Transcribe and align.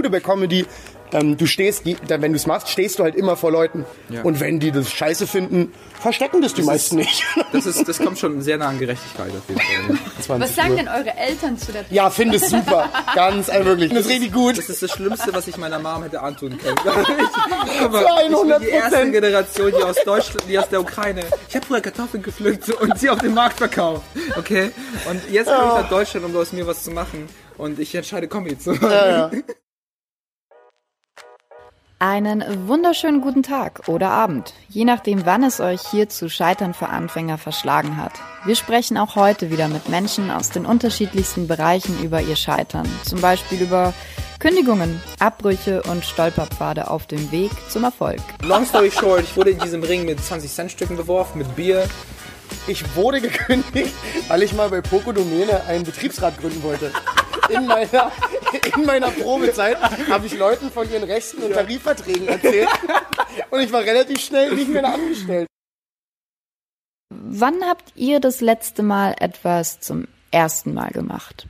Gute 0.00 0.08
bei 0.08 0.20
Comedy, 0.20 0.64
ähm, 1.12 1.36
du 1.36 1.46
stehst, 1.46 1.84
die, 1.84 1.96
wenn 2.08 2.32
du 2.32 2.36
es 2.36 2.46
machst, 2.46 2.68
stehst 2.68 2.98
du 2.98 3.02
halt 3.02 3.14
immer 3.14 3.36
vor 3.36 3.52
Leuten. 3.52 3.84
Ja. 4.08 4.22
Und 4.22 4.40
wenn 4.40 4.60
die 4.60 4.70
das 4.70 4.90
scheiße 4.90 5.26
finden, 5.26 5.72
verstecken 6.00 6.40
das 6.40 6.54
die 6.54 6.62
meisten 6.62 6.96
nicht. 6.96 7.24
Das, 7.52 7.66
ist, 7.66 7.86
das 7.88 7.98
kommt 7.98 8.18
schon 8.18 8.40
sehr 8.42 8.58
nah 8.58 8.68
an 8.68 8.78
Gerechtigkeit 8.78 9.30
auf 9.30 9.48
jeden 9.48 9.60
Fall. 9.60 9.98
20 10.22 10.48
Was 10.48 10.54
sagen 10.54 10.70
Uhr. 10.70 10.76
denn 10.76 10.88
eure 10.88 11.16
Eltern 11.16 11.58
zu 11.58 11.72
der 11.72 11.84
Ja, 11.90 12.08
finde 12.08 12.36
es 12.36 12.48
super. 12.48 12.88
Ganz, 13.14 13.48
äh, 13.48 13.64
wirklich. 13.64 13.90
Das 13.90 14.06
ist 14.06 14.08
richtig 14.08 14.32
gut. 14.32 14.56
Das 14.56 14.68
ist 14.68 14.82
das 14.82 14.92
Schlimmste, 14.92 15.34
was 15.34 15.48
ich 15.48 15.56
meiner 15.56 15.80
Mom 15.80 16.02
hätte 16.04 16.22
antun 16.22 16.56
können. 16.56 16.76
Ich, 17.80 17.90
mal, 17.90 18.02
Für 18.02 18.22
ich 18.22 18.28
bin 18.28 18.36
100%. 18.36 18.58
die 18.60 18.68
erste 18.68 19.10
Generation, 19.10 19.72
die 19.76 19.82
aus 19.82 19.96
Deutschland, 20.04 20.44
die 20.48 20.58
aus 20.58 20.68
der 20.68 20.80
Ukraine. 20.80 21.22
Ich 21.48 21.56
habe 21.56 21.66
früher 21.66 21.80
Kartoffeln 21.80 22.22
gepflückt 22.22 22.68
und 22.70 22.98
sie 22.98 23.10
auf 23.10 23.18
dem 23.18 23.34
Markt 23.34 23.58
verkauft. 23.58 24.02
Okay? 24.38 24.70
Und 25.08 25.20
jetzt 25.30 25.46
komme 25.46 25.68
ich 25.68 25.82
nach 25.82 25.88
Deutschland, 25.88 26.26
um 26.26 26.36
aus 26.36 26.52
mir 26.52 26.66
was 26.66 26.84
zu 26.84 26.90
machen. 26.92 27.28
Und 27.58 27.78
ich 27.78 27.94
entscheide 27.94 28.28
Comedy 28.28 28.58
zu 28.58 28.72
machen. 28.72 29.42
Einen 32.02 32.66
wunderschönen 32.66 33.20
guten 33.20 33.42
Tag 33.42 33.82
oder 33.86 34.08
Abend, 34.08 34.54
je 34.70 34.86
nachdem, 34.86 35.26
wann 35.26 35.42
es 35.42 35.60
euch 35.60 35.82
hier 35.90 36.08
zu 36.08 36.30
Scheitern 36.30 36.72
für 36.72 36.88
Anfänger 36.88 37.36
verschlagen 37.36 37.98
hat. 37.98 38.12
Wir 38.46 38.56
sprechen 38.56 38.96
auch 38.96 39.16
heute 39.16 39.50
wieder 39.50 39.68
mit 39.68 39.90
Menschen 39.90 40.30
aus 40.30 40.48
den 40.48 40.64
unterschiedlichsten 40.64 41.46
Bereichen 41.46 42.02
über 42.02 42.22
ihr 42.22 42.36
Scheitern. 42.36 42.88
Zum 43.04 43.20
Beispiel 43.20 43.60
über 43.60 43.92
Kündigungen, 44.38 45.02
Abbrüche 45.18 45.82
und 45.82 46.02
Stolperpfade 46.02 46.90
auf 46.90 47.06
dem 47.06 47.30
Weg 47.32 47.50
zum 47.68 47.84
Erfolg. 47.84 48.20
Long 48.44 48.64
story 48.64 48.90
short, 48.90 49.20
ich 49.20 49.36
wurde 49.36 49.50
in 49.50 49.58
diesem 49.58 49.82
Ring 49.82 50.06
mit 50.06 50.24
20 50.24 50.50
Cent 50.50 50.72
Stücken 50.72 50.96
beworfen, 50.96 51.36
mit 51.36 51.54
Bier. 51.54 51.86
Ich 52.66 52.94
wurde 52.94 53.20
gekündigt, 53.20 53.94
weil 54.28 54.42
ich 54.42 54.52
mal 54.52 54.68
bei 54.68 54.80
Poco 54.80 55.12
Domäne 55.12 55.64
einen 55.66 55.84
Betriebsrat 55.84 56.38
gründen 56.38 56.62
wollte. 56.62 56.92
In 57.48 57.66
meiner, 57.66 58.12
in 58.76 58.84
meiner 58.84 59.10
Probezeit 59.10 59.76
habe 60.08 60.26
ich 60.26 60.38
Leuten 60.38 60.70
von 60.70 60.90
ihren 60.90 61.04
Rechten 61.04 61.42
und 61.42 61.52
Tarifverträgen 61.52 62.28
erzählt. 62.28 62.68
Und 63.50 63.60
ich 63.60 63.72
war 63.72 63.82
relativ 63.82 64.20
schnell 64.20 64.54
nicht 64.54 64.68
mehr 64.68 64.84
angestellt. 64.84 65.46
Wann 67.10 67.64
habt 67.64 67.92
ihr 67.96 68.20
das 68.20 68.40
letzte 68.40 68.82
Mal 68.82 69.14
etwas 69.18 69.80
zum 69.80 70.06
ersten 70.30 70.74
Mal 70.74 70.90
gemacht? 70.90 71.48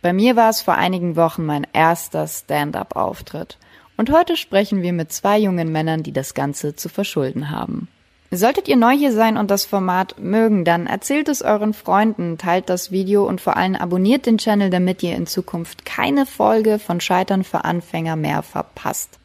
Bei 0.00 0.12
mir 0.12 0.36
war 0.36 0.50
es 0.50 0.62
vor 0.62 0.74
einigen 0.74 1.16
Wochen 1.16 1.44
mein 1.44 1.66
erster 1.72 2.26
Stand-up-Auftritt. 2.26 3.58
Und 3.96 4.10
heute 4.10 4.36
sprechen 4.36 4.82
wir 4.82 4.92
mit 4.92 5.12
zwei 5.12 5.38
jungen 5.38 5.70
Männern, 5.70 6.02
die 6.02 6.12
das 6.12 6.34
Ganze 6.34 6.74
zu 6.74 6.88
verschulden 6.88 7.50
haben. 7.50 7.88
Solltet 8.34 8.66
ihr 8.66 8.76
neu 8.76 8.96
hier 8.96 9.12
sein 9.12 9.36
und 9.36 9.50
das 9.50 9.66
Format 9.66 10.18
mögen, 10.18 10.64
dann 10.64 10.86
erzählt 10.86 11.28
es 11.28 11.42
euren 11.42 11.74
Freunden, 11.74 12.38
teilt 12.38 12.70
das 12.70 12.90
Video 12.90 13.28
und 13.28 13.42
vor 13.42 13.58
allem 13.58 13.74
abonniert 13.74 14.24
den 14.24 14.38
Channel, 14.38 14.70
damit 14.70 15.02
ihr 15.02 15.14
in 15.14 15.26
Zukunft 15.26 15.84
keine 15.84 16.24
Folge 16.24 16.78
von 16.78 16.98
Scheitern 17.02 17.44
für 17.44 17.66
Anfänger 17.66 18.16
mehr 18.16 18.42
verpasst. 18.42 19.18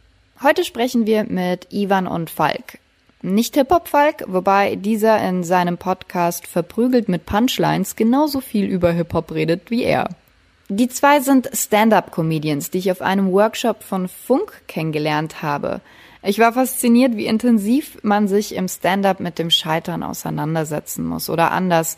Heute 0.43 0.65
sprechen 0.65 1.05
wir 1.05 1.23
mit 1.23 1.71
Ivan 1.71 2.05
und 2.05 2.29
Falk. 2.29 2.79
Nicht 3.21 3.55
Hip-Hop-Falk, 3.55 4.25
wobei 4.27 4.75
dieser 4.75 5.25
in 5.25 5.45
seinem 5.45 5.77
Podcast 5.77 6.45
Verprügelt 6.45 7.07
mit 7.07 7.25
Punchlines 7.25 7.95
genauso 7.95 8.41
viel 8.41 8.65
über 8.65 8.91
Hip-Hop 8.91 9.31
redet 9.31 9.71
wie 9.71 9.83
er. 9.83 10.09
Die 10.67 10.89
zwei 10.89 11.21
sind 11.21 11.49
Stand-up-Comedians, 11.53 12.71
die 12.71 12.79
ich 12.79 12.91
auf 12.91 13.01
einem 13.01 13.31
Workshop 13.31 13.83
von 13.83 14.09
Funk 14.09 14.51
kennengelernt 14.67 15.41
habe. 15.41 15.79
Ich 16.27 16.39
war 16.39 16.51
fasziniert, 16.51 17.15
wie 17.15 17.25
intensiv 17.25 17.99
man 18.03 18.27
sich 18.27 18.53
im 18.53 18.67
Stand-up 18.67 19.21
mit 19.21 19.39
dem 19.39 19.49
Scheitern 19.49 20.03
auseinandersetzen 20.03 21.05
muss 21.05 21.29
oder 21.29 21.53
anders, 21.53 21.95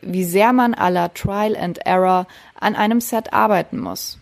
wie 0.00 0.22
sehr 0.22 0.52
man 0.52 0.74
aller 0.74 1.12
Trial 1.12 1.56
and 1.56 1.84
Error 1.84 2.28
an 2.54 2.76
einem 2.76 3.00
Set 3.00 3.32
arbeiten 3.32 3.80
muss. 3.80 4.20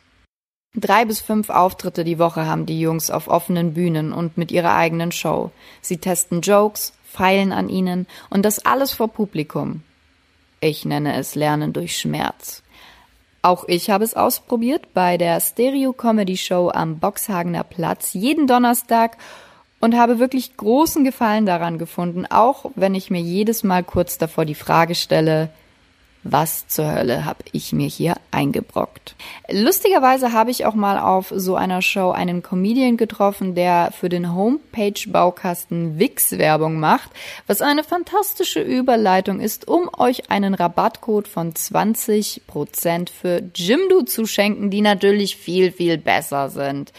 Drei 0.75 1.05
bis 1.05 1.21
fünf 1.21 1.51
Auftritte 1.51 2.03
die 2.03 2.19
Woche 2.19 2.47
haben 2.47 2.65
die 2.65 2.81
Jungs 2.81 3.11
auf 3.11 3.29
offenen 3.29 3.75
Bühnen 3.75 4.15
und 4.15 4.39
mit 4.39 4.51
ihrer 4.51 4.75
eigenen 4.75 5.13
Show. 5.13 5.51
Sie 5.83 5.99
testen 5.99 6.41
Jokes, 6.41 6.95
feilen 7.05 7.53
an 7.53 7.69
ihnen 7.69 8.07
und 8.31 8.47
das 8.47 8.65
alles 8.65 8.95
vor 8.95 9.09
Publikum. 9.09 9.83
Ich 10.61 10.87
nenne 10.87 11.15
es 11.17 11.35
Lernen 11.35 11.75
durch 11.75 11.99
Schmerz. 11.99 12.63
Auch 13.45 13.65
ich 13.67 13.91
habe 13.91 14.05
es 14.05 14.15
ausprobiert 14.15 14.95
bei 14.95 15.19
der 15.19 15.41
Stereo 15.41 15.93
Comedy 15.93 16.37
Show 16.37 16.71
am 16.73 17.01
Boxhagener 17.01 17.65
Platz 17.65 18.15
jeden 18.15 18.47
Donnerstag 18.47 19.17
und 19.83 19.97
habe 19.99 20.21
wirklich 20.21 20.57
großen 20.57 21.05
Gefallen 21.05 21.45
daran 21.45 21.77
gefunden, 21.77 22.25
auch 22.25 22.71
wenn 22.77 22.95
ich 22.95 23.11
mir 23.11 23.21
jedes 23.21 23.65
Mal 23.65 23.83
kurz 23.83 24.17
davor 24.17 24.45
die 24.45 24.55
Frage 24.55 24.95
stelle, 24.95 25.51
was 26.25 26.69
zur 26.69 26.95
Hölle 26.95 27.25
habe 27.25 27.43
ich 27.51 27.73
mir 27.73 27.89
hier 27.89 28.15
eingebrockt? 28.31 29.17
Lustigerweise 29.51 30.33
habe 30.33 30.53
ich 30.53 30.67
auch 30.67 30.75
mal 30.75 31.01
auf 31.01 31.33
so 31.35 31.57
einer 31.57 31.83
Show 31.83 32.13
einen 32.13 32.45
Comedian 32.45 32.97
getroffen, 32.97 33.57
der 33.57 33.91
für 33.91 34.09
den 34.09 34.33
Homepage-Baukasten 34.33 35.99
Wix 35.99 36.39
Werbung 36.39 36.79
macht, 36.79 37.11
was 37.49 37.61
eine 37.61 37.83
fantastische 37.83 38.61
Überleitung 38.61 39.41
ist, 39.41 39.67
um 39.67 39.91
euch 39.99 40.31
einen 40.31 40.55
Rabattcode 40.55 41.27
von 41.27 41.55
20% 41.55 43.11
für 43.11 43.43
Jimdo 43.53 44.03
zu 44.03 44.25
schenken, 44.27 44.71
die 44.71 44.81
natürlich 44.81 45.37
viel, 45.37 45.73
viel 45.73 45.99
besser 45.99 46.51
sind. 46.51 46.93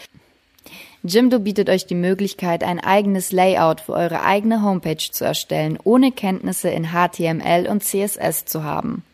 Jimdo 1.06 1.38
bietet 1.38 1.68
euch 1.68 1.84
die 1.84 1.94
Möglichkeit, 1.94 2.64
ein 2.64 2.80
eigenes 2.80 3.30
Layout 3.30 3.82
für 3.82 3.92
eure 3.92 4.22
eigene 4.22 4.62
Homepage 4.62 4.96
zu 4.96 5.22
erstellen, 5.22 5.78
ohne 5.84 6.10
Kenntnisse 6.12 6.70
in 6.70 6.92
HTML 6.92 7.68
und 7.68 7.84
CSS 7.84 8.46
zu 8.46 8.64
haben. 8.64 9.04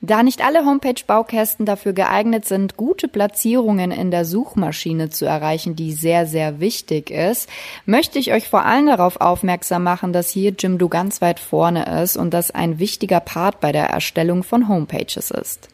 Da 0.00 0.22
nicht 0.22 0.42
alle 0.42 0.64
Homepage-Baukästen 0.64 1.66
dafür 1.66 1.92
geeignet 1.92 2.46
sind, 2.46 2.76
gute 2.76 3.08
Platzierungen 3.08 3.90
in 3.90 4.12
der 4.12 4.24
Suchmaschine 4.24 5.10
zu 5.10 5.26
erreichen, 5.26 5.74
die 5.74 5.92
sehr, 5.92 6.24
sehr 6.24 6.60
wichtig 6.60 7.10
ist, 7.10 7.50
möchte 7.84 8.20
ich 8.20 8.32
euch 8.32 8.48
vor 8.48 8.64
allem 8.64 8.86
darauf 8.86 9.20
aufmerksam 9.20 9.82
machen, 9.82 10.12
dass 10.12 10.30
hier 10.30 10.54
Jimdo 10.56 10.88
ganz 10.88 11.20
weit 11.20 11.40
vorne 11.40 12.00
ist 12.02 12.16
und 12.16 12.32
das 12.32 12.52
ein 12.52 12.78
wichtiger 12.78 13.20
Part 13.20 13.60
bei 13.60 13.72
der 13.72 13.86
Erstellung 13.86 14.44
von 14.44 14.68
Homepages 14.68 15.32
ist. 15.32 15.68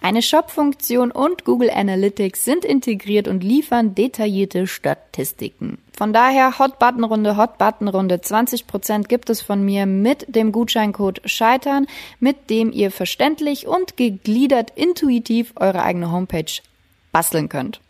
Eine 0.00 0.22
Shop-Funktion 0.22 1.10
und 1.10 1.44
Google 1.44 1.70
Analytics 1.70 2.44
sind 2.44 2.64
integriert 2.64 3.28
und 3.28 3.42
liefern 3.42 3.94
detaillierte 3.94 4.66
Statistiken. 4.66 5.78
Von 5.96 6.12
daher 6.12 6.58
Hot-Button-Runde, 6.58 7.36
Hot-Button-Runde. 7.36 8.16
20% 8.16 9.08
gibt 9.08 9.30
es 9.30 9.42
von 9.42 9.64
mir 9.64 9.86
mit 9.86 10.26
dem 10.28 10.52
Gutscheincode 10.52 11.22
Scheitern, 11.24 11.86
mit 12.20 12.50
dem 12.50 12.70
ihr 12.70 12.90
verständlich 12.90 13.66
und 13.66 13.96
gegliedert 13.96 14.70
intuitiv 14.76 15.52
eure 15.56 15.82
eigene 15.82 16.12
Homepage 16.12 16.60
basteln 17.12 17.48
könnt. 17.48 17.80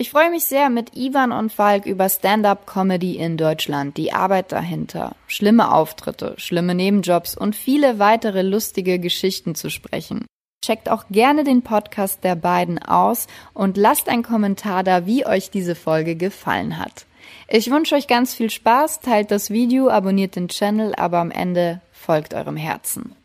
Ich 0.00 0.10
freue 0.10 0.30
mich 0.30 0.44
sehr, 0.44 0.70
mit 0.70 0.96
Ivan 0.96 1.32
und 1.32 1.52
Falk 1.52 1.84
über 1.84 2.08
Stand-up-Comedy 2.08 3.16
in 3.16 3.36
Deutschland, 3.36 3.96
die 3.96 4.12
Arbeit 4.12 4.52
dahinter, 4.52 5.16
schlimme 5.26 5.74
Auftritte, 5.74 6.34
schlimme 6.36 6.76
Nebenjobs 6.76 7.36
und 7.36 7.56
viele 7.56 7.98
weitere 7.98 8.42
lustige 8.42 9.00
Geschichten 9.00 9.56
zu 9.56 9.70
sprechen. 9.70 10.24
Checkt 10.64 10.88
auch 10.88 11.06
gerne 11.10 11.42
den 11.42 11.62
Podcast 11.62 12.22
der 12.22 12.36
beiden 12.36 12.78
aus 12.78 13.26
und 13.54 13.76
lasst 13.76 14.08
einen 14.08 14.22
Kommentar 14.22 14.84
da, 14.84 15.04
wie 15.04 15.26
euch 15.26 15.50
diese 15.50 15.74
Folge 15.74 16.14
gefallen 16.14 16.78
hat. 16.78 17.04
Ich 17.48 17.68
wünsche 17.68 17.96
euch 17.96 18.06
ganz 18.06 18.34
viel 18.34 18.50
Spaß, 18.50 19.00
teilt 19.00 19.32
das 19.32 19.50
Video, 19.50 19.88
abonniert 19.88 20.36
den 20.36 20.46
Channel, 20.46 20.94
aber 20.94 21.18
am 21.18 21.32
Ende 21.32 21.80
folgt 21.90 22.34
eurem 22.34 22.56
Herzen. 22.56 23.16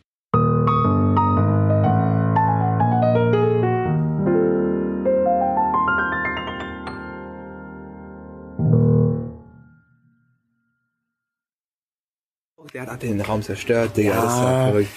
Der 12.73 12.87
hat 12.87 13.03
den 13.03 13.21
Raum 13.21 13.41
zerstört, 13.41 13.97
Digga. 13.97 14.15
Das 14.15 14.33
ist 14.33 14.39
ja 14.39 14.65
verrückt. 14.67 14.89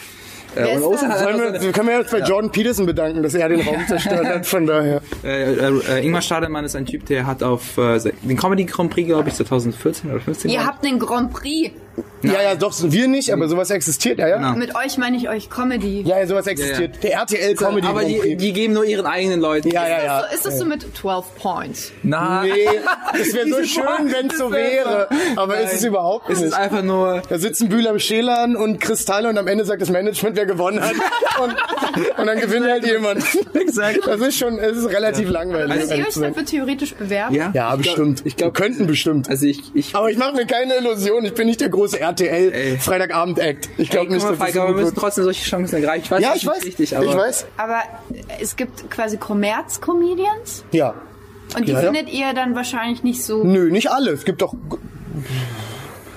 Äh, 0.54 0.78
und 0.78 0.92
das? 0.92 1.02
hat 1.02 1.18
Sollen 1.18 1.62
wir, 1.62 1.72
können 1.72 1.88
wir 1.88 1.98
jetzt 1.98 2.10
bei 2.10 2.20
Jordan 2.20 2.50
Peterson 2.50 2.86
bedanken, 2.86 3.22
dass 3.22 3.34
er 3.34 3.48
den 3.48 3.60
Raum 3.60 3.76
zerstört 3.88 4.26
hat, 4.26 4.46
von 4.46 4.66
daher. 4.66 5.02
Äh, 5.22 5.54
äh, 5.54 5.80
äh, 5.88 6.04
Ingmar 6.06 6.22
Stadelmann 6.22 6.64
ist 6.64 6.76
ein 6.76 6.86
Typ, 6.86 7.04
der 7.06 7.26
hat 7.26 7.42
auf 7.42 7.76
äh, 7.76 7.98
den 8.22 8.36
Comedy 8.36 8.64
Grand 8.64 8.90
Prix, 8.90 9.08
glaube 9.08 9.28
ich, 9.28 9.34
2014 9.34 10.10
oder 10.10 10.20
15 10.20 10.50
Ihr 10.50 10.64
habt 10.64 10.84
den 10.84 10.98
Grand 10.98 11.32
Prix. 11.32 11.72
Ja, 12.22 12.42
ja, 12.42 12.54
doch, 12.56 12.72
sind 12.72 12.92
wir 12.92 13.06
nicht, 13.08 13.32
aber 13.32 13.46
sowas 13.48 13.70
existiert, 13.70 14.18
ja, 14.18 14.28
ja. 14.28 14.36
Genau. 14.38 14.54
Mit 14.54 14.74
euch 14.74 14.98
meine 14.98 15.16
ich 15.16 15.28
euch 15.28 15.48
Comedy. 15.48 16.02
Ja, 16.02 16.18
ja, 16.18 16.26
sowas 16.26 16.46
existiert. 16.46 17.02
Der 17.02 17.12
RTL 17.12 17.54
Comedy 17.54 17.86
aber 17.86 18.04
die, 18.04 18.36
die 18.36 18.52
geben 18.52 18.72
nur 18.74 18.84
ihren 18.84 19.06
eigenen 19.06 19.40
Leuten. 19.40 19.68
ja, 19.70 19.86
ja, 19.88 20.02
ja. 20.04 20.24
So, 20.28 20.34
ist 20.34 20.46
das 20.46 20.58
so 20.58 20.64
mit 20.64 20.84
12 20.96 21.24
Points? 21.36 21.92
Na, 22.02 22.42
Nee, 22.42 22.66
es 23.20 23.34
wäre 23.34 23.48
so 23.50 23.62
schön, 23.64 24.12
wenn 24.12 24.28
es 24.30 24.38
so 24.38 24.50
wäre. 24.50 25.08
Aber 25.36 25.60
ist 25.60 25.74
es 25.74 25.84
überhaupt 25.84 26.28
es 26.30 26.38
nicht. 26.38 26.48
ist 26.48 26.54
einfach 26.54 26.82
nur. 26.82 27.22
Da 27.28 27.38
sitzen 27.38 27.68
Bühler 27.68 27.90
am 27.90 27.98
Schälern 27.98 28.56
und 28.56 28.80
Kristalle 28.80 29.28
und 29.28 29.38
am 29.38 29.46
Ende 29.46 29.64
sagt 29.64 29.82
das 29.82 29.90
Management, 29.90 30.36
wer 30.36 30.46
gewonnen 30.46 30.80
hat. 30.80 30.94
Und, 31.38 31.54
und 32.18 32.26
dann 32.26 32.40
gewinnt 32.40 32.64
halt 32.64 32.86
jemand. 32.86 33.22
Exakt. 33.52 33.98
Das 34.06 34.20
ist 34.22 34.38
schon, 34.38 34.58
es 34.58 34.78
ist 34.78 34.88
relativ 34.88 35.28
langweilig. 35.28 35.76
Müsst 35.76 35.90
ihr 35.90 36.06
euch 36.06 36.14
dafür 36.14 36.44
theoretisch 36.46 36.94
bewerben? 36.94 37.34
Ja, 37.34 37.50
Ja, 37.54 37.76
bestimmt. 37.76 38.22
Ich 38.24 38.36
glaube, 38.36 38.54
könnten 38.54 38.86
bestimmt. 38.86 39.28
also 39.28 39.44
ich, 39.44 39.60
ich 39.74 39.94
Aber 39.94 40.08
ich 40.10 40.16
mache 40.16 40.32
mir 40.32 40.46
keine 40.46 40.76
Illusion, 40.78 41.26
ich 41.26 41.34
bin 41.34 41.46
nicht 41.46 41.60
der 41.60 41.68
große 41.68 41.85
große 41.88 42.00
RTL 42.00 42.52
Ey. 42.52 42.78
Freitagabend-Act. 42.78 43.68
Ich 43.78 43.88
Ey, 43.90 43.92
glaube 43.96 44.12
nicht, 44.12 44.22
dass 44.22 44.30
das 44.30 44.38
Falk, 44.38 44.56
aber 44.56 44.74
wir 44.76 44.82
müssen 44.82 44.96
trotzdem 44.96 45.24
solche 45.24 45.44
Chancen 45.44 45.76
ergreifen. 45.76 46.02
Ich 46.04 46.10
weiß, 46.10 46.22
Ja, 46.22 46.30
ich 46.34 46.42
ist 46.42 46.46
weiß. 46.48 46.64
Wichtig, 46.64 46.96
aber 46.96 47.06
ich 47.06 47.14
weiß. 47.16 47.46
Aber 47.56 47.80
es 48.40 48.56
gibt 48.56 48.90
quasi 48.90 49.16
Kommerz-Comedians. 49.16 50.64
Ja. 50.72 50.94
Und 51.56 51.66
die 51.68 51.72
Ja, 51.72 51.80
ja. 51.80 51.92
findet 51.92 52.12
ihr 52.12 52.32
dann 52.34 52.54
wahrscheinlich 52.54 53.02
nicht 53.02 53.22
so. 53.24 53.44
Nö, 53.44 53.70
nicht 53.70 53.90
alle. 53.90 54.10
Es 54.10 54.24
gibt 54.24 54.42
doch. 54.42 54.54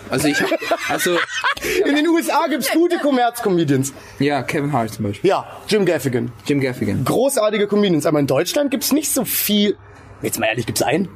Also 0.10 0.28
ich 0.28 0.42
hab, 0.42 0.50
also 0.90 1.12
In 1.86 1.96
den 1.96 2.08
USA 2.08 2.48
gibt's 2.48 2.72
gute 2.72 2.98
Kommerz-Comedians. 2.98 3.94
ja, 4.18 4.42
Kevin 4.42 4.74
Hart 4.74 4.92
zum 4.94 5.06
Beispiel, 5.06 5.30
Ja, 5.30 5.46
Jim 5.68 5.86
Gaffigan. 5.86 6.32
Jim 6.48 6.60
Gaffigan. 6.60 7.06
Großartige 7.06 7.68
Comedians. 7.68 8.06
Aber 8.08 8.20
in 8.20 8.26
Deutschland 8.26 8.72
gibt's 8.72 8.92
nicht 8.92 9.12
so 9.12 9.24
viel. 9.24 9.78
Jetzt 10.24 10.40
mal 10.40 10.48
ehrlich, 10.48 10.66
gibt's 10.66 10.82
einen? 10.82 11.10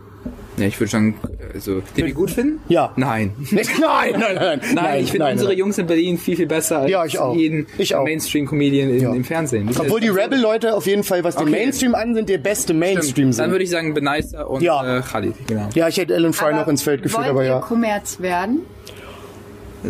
Ja, 0.58 0.68
ich 0.68 0.80
würde 0.80 0.92
sagen, 0.92 1.16
also 1.54 1.82
den 1.98 2.06
wir 2.06 2.14
gut 2.14 2.30
finden? 2.30 2.60
Ja. 2.70 2.94
Nein. 2.96 3.34
Nein, 3.52 3.66
nein, 3.80 4.14
nein, 4.20 4.36
nein. 4.36 4.60
Nein, 4.76 5.04
ich 5.04 5.10
finde 5.12 5.28
unsere 5.32 5.50
nein. 5.50 5.58
Jungs 5.58 5.78
in 5.80 5.88
Berlin 5.88 6.18
viel, 6.20 6.36
viel 6.36 6.46
besser 6.46 6.80
als 6.80 6.92
Ja, 6.92 7.04
ich 7.06 7.18
auch. 7.18 7.36
jeden. 7.36 7.66
Mainstream-Comedian 8.04 8.90
in, 8.92 9.02
Ja. 9.02 9.14
im 9.14 9.24
Fernsehen. 9.24 9.66
Das 9.68 9.80
Obwohl 9.80 10.00
die 10.00 10.10
Rebel-Leute 10.10 10.76
auf 10.76 10.86
jeden 10.86 11.04
Fall, 11.04 11.24
was 11.24 11.36
den 11.36 11.48
Okay. 11.48 11.52
Mainstream 11.52 11.96
an 11.96 12.14
sind, 12.14 12.30
der 12.30 12.38
beste 12.38 12.74
Mainstream 12.76 13.28
Dann 13.30 13.34
sind. 13.34 13.52
würde 13.52 13.64
ich 13.64 13.72
sagen 13.72 13.94
Benicer 13.96 14.48
und 14.50 14.62
Ja. 14.62 15.00
äh, 15.00 15.02
Khalid, 15.02 15.34
genau. 15.48 15.70
Ja, 15.74 15.88
ich 15.88 15.98
hätte 15.98 16.14
Alan 16.14 16.34
Fry 16.34 16.50
Aber 16.50 16.58
noch 16.62 16.68
ins 16.68 16.84
Feld 16.84 17.02
geführt, 17.02 17.22
wollt 17.22 17.30
aber 17.32 17.44
ihr 17.44 17.50
ja. 17.50 17.60
Kommerz 17.60 18.20
werden? 18.20 18.60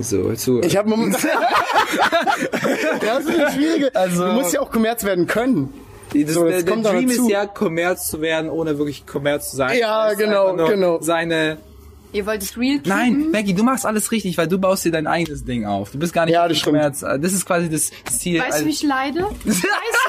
So, 0.01 0.33
zu, 0.33 0.61
Ich 0.61 0.75
habe 0.77 0.89
momentan. 0.89 1.29
das 3.01 3.25
ist 3.25 3.39
eine 3.39 3.51
schwierige. 3.51 3.95
Also- 3.95 4.25
du 4.25 4.31
musst 4.33 4.53
ja 4.53 4.61
auch 4.61 4.71
Kommerz 4.71 5.03
werden 5.03 5.27
können. 5.27 5.73
Das, 6.13 6.33
so, 6.33 6.43
das 6.47 6.63
der, 6.63 6.75
der 6.75 6.91
Dream 6.91 7.09
ist 7.09 7.29
ja, 7.29 7.45
Kommerz 7.45 8.07
zu 8.07 8.21
werden, 8.21 8.49
ohne 8.49 8.77
wirklich 8.77 9.05
Kommerz 9.05 9.51
zu 9.51 9.57
sein. 9.57 9.77
Ja, 9.77 10.13
genau, 10.13 10.55
genau. 10.55 11.01
Seine 11.01 11.57
Ihr 12.13 12.27
wollt 12.27 12.43
es 12.43 12.55
real 12.55 12.75
keepen? 12.75 12.89
Nein, 12.89 13.31
Maggie, 13.31 13.55
du 13.55 13.63
machst 13.63 13.87
alles 13.87 14.11
richtig, 14.11 14.37
weil 14.37 14.47
du 14.47 14.59
baust 14.59 14.85
dir 14.85 14.91
dein 14.91 15.07
eigenes 15.07 15.45
Ding 15.45 15.65
auf. 15.65 15.89
Du 15.89 15.97
bist 15.97 16.13
gar 16.13 16.25
nicht 16.25 16.35
Ja, 16.35 16.47
das 16.47 16.59
stimmt. 16.59 16.75
Kommerz. 16.75 16.99
Das 16.99 17.33
ist 17.33 17.45
quasi 17.45 17.69
das 17.69 17.89
Ziel. 18.11 18.39
Weißt 18.39 18.61
du, 18.61 18.65
wie 18.65 18.69
ich 18.69 18.83
leide? 18.83 19.21
Weißt 19.43 19.63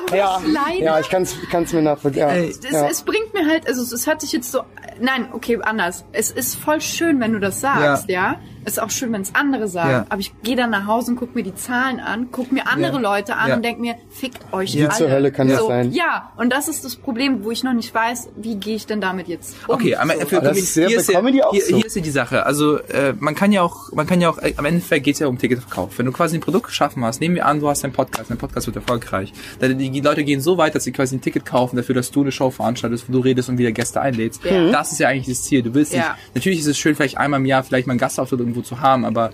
du, 0.07 0.13
wie 0.13 0.17
Ja, 0.19 0.41
ich 0.47 0.53
leide? 0.53 0.85
ja 0.85 1.01
ich 1.01 1.09
kann 1.09 1.23
es 1.23 1.73
mir 1.73 1.81
nachvollziehen. 1.81 2.29
Ja. 2.29 2.35
Es, 2.35 2.61
ja. 2.71 2.89
es 2.89 3.03
bringt 3.03 3.33
mir 3.33 3.47
halt, 3.47 3.67
also 3.67 3.83
es 3.83 4.07
hört 4.07 4.21
sich 4.21 4.33
jetzt 4.33 4.53
so, 4.53 4.63
nein, 5.01 5.29
okay, 5.33 5.59
anders. 5.63 6.05
Es 6.13 6.31
ist 6.31 6.57
voll 6.57 6.83
schön, 6.83 7.21
wenn 7.21 7.33
du 7.33 7.41
das 7.41 7.63
sagst, 7.63 8.11
ja. 8.11 8.33
Es 8.33 8.54
ist 8.65 8.81
auch 8.81 8.91
schön, 8.91 9.13
wenn 9.13 9.23
es 9.23 9.35
andere 9.35 9.69
sagen. 9.69 9.91
Ja. 9.91 10.07
Aber 10.09 10.21
ich 10.21 10.33
gehe 10.43 10.57
dann 10.57 10.71
nach 10.71 10.87
Hause 10.87 11.13
und 11.13 11.17
guck 11.17 11.35
mir 11.35 11.43
die 11.43 11.55
Zahlen 11.55 12.01
an, 12.01 12.29
guck 12.33 12.53
mir 12.53 12.67
andere 12.69 12.95
Ja. 12.95 12.99
Leute 13.01 13.37
an 13.37 13.49
Ja. 13.51 13.57
und 13.57 13.65
denk 13.65 13.79
mir, 13.81 13.97
fickt 14.11 14.39
euch 14.53 14.75
Wie 14.75 14.87
alle. 14.87 14.95
zur 14.97 15.11
Hölle 15.11 15.33
kann 15.33 15.49
das 15.49 15.59
so, 15.61 15.69
sein? 15.69 15.93
Ja, 15.93 16.33
und 16.37 16.53
das 16.53 16.69
ist 16.69 16.85
das 16.85 16.97
Problem, 16.97 17.45
wo 17.45 17.51
ich 17.51 17.63
noch 17.65 17.73
nicht 17.75 17.95
weiß, 17.95 18.29
wie 18.37 18.57
gehe 18.57 18.77
ich 18.77 18.87
denn 18.87 19.01
damit 19.01 19.29
jetzt 19.29 19.57
um. 19.69 19.75
Okay, 19.75 19.91
so. 19.91 20.27
für 20.27 20.39
Aber 20.39 20.49
das 20.49 20.57
Comedy- 20.57 20.61
hier 20.89 20.99
ist 20.99 21.09
ja, 21.11 21.21
hier, 21.53 21.63
so. 21.63 21.77
hier 21.77 21.87
ist 21.87 21.97
ja 21.97 22.03
die 22.03 22.11
Sache. 22.11 22.47
Also 22.47 22.79
äh, 22.79 23.15
man 23.19 23.35
kann 23.35 23.53
ja 23.53 23.63
auch, 23.63 23.93
man 23.93 24.07
kann 24.07 24.21
ja 24.21 24.29
auch, 24.31 24.39
äh, 24.39 24.55
am 24.57 24.65
Endeffekt 24.65 25.05
geht 25.05 25.15
es 25.15 25.21
ja 25.21 25.27
um 25.27 25.39
Ticketverkauf. 25.39 25.99
Wenn 25.99 26.07
du 26.07 26.13
quasi 26.13 26.37
ein 26.37 26.41
Produkt 26.41 26.67
geschaffen 26.69 27.05
hast, 27.05 27.21
nehmen 27.21 27.35
wir 27.35 27.47
an, 27.47 27.61
du 27.61 27.69
hast 27.69 27.85
einen 27.85 27.93
Podcast, 27.93 28.31
dein 28.31 28.39
Podcast 28.39 28.67
wird 28.67 28.77
erfolgreich. 28.77 29.33
Dann 29.61 29.79
die, 29.79 29.91
die 29.91 30.01
Leute 30.01 30.25
gehen 30.25 30.41
so 30.41 30.59
weit, 30.59 30.75
dass 30.75 30.85
sie 30.85 30.93
quasi 30.93 31.17
ein 31.17 31.21
Ticket 31.21 31.45
kaufen 31.45 31.77
dafür, 31.77 31.95
dass 31.95 32.11
du 32.11 32.23
eine 32.23 32.33
Show 32.33 32.51
veranstaltest, 32.51 33.09
wo 33.09 33.13
du 33.13 33.19
redest 33.21 33.49
und 33.49 33.59
wieder 33.59 33.73
Gäste 33.73 34.01
einlädst. 34.01 34.45
Ja. 34.45 34.71
Das 34.71 34.93
ist 34.93 34.99
ja 34.99 35.09
eigentlich 35.09 35.27
das 35.37 35.45
Ziel. 35.45 35.63
Du 35.63 35.75
willst 35.75 35.93
nicht. 35.93 36.05
Natürlich 36.35 36.61
ist 36.61 36.67
es 36.67 36.79
schön, 36.79 36.95
vielleicht 36.95 37.19
einmal 37.19 37.41
im 37.41 37.47
Jahr 37.47 37.63
vielleicht 37.65 37.87
mal 37.87 37.93
einen 37.93 37.99
Gastauftritt 38.01 38.41
irgendwo 38.55 38.63
zu 38.63 38.81
haben, 38.81 39.05
aber 39.05 39.31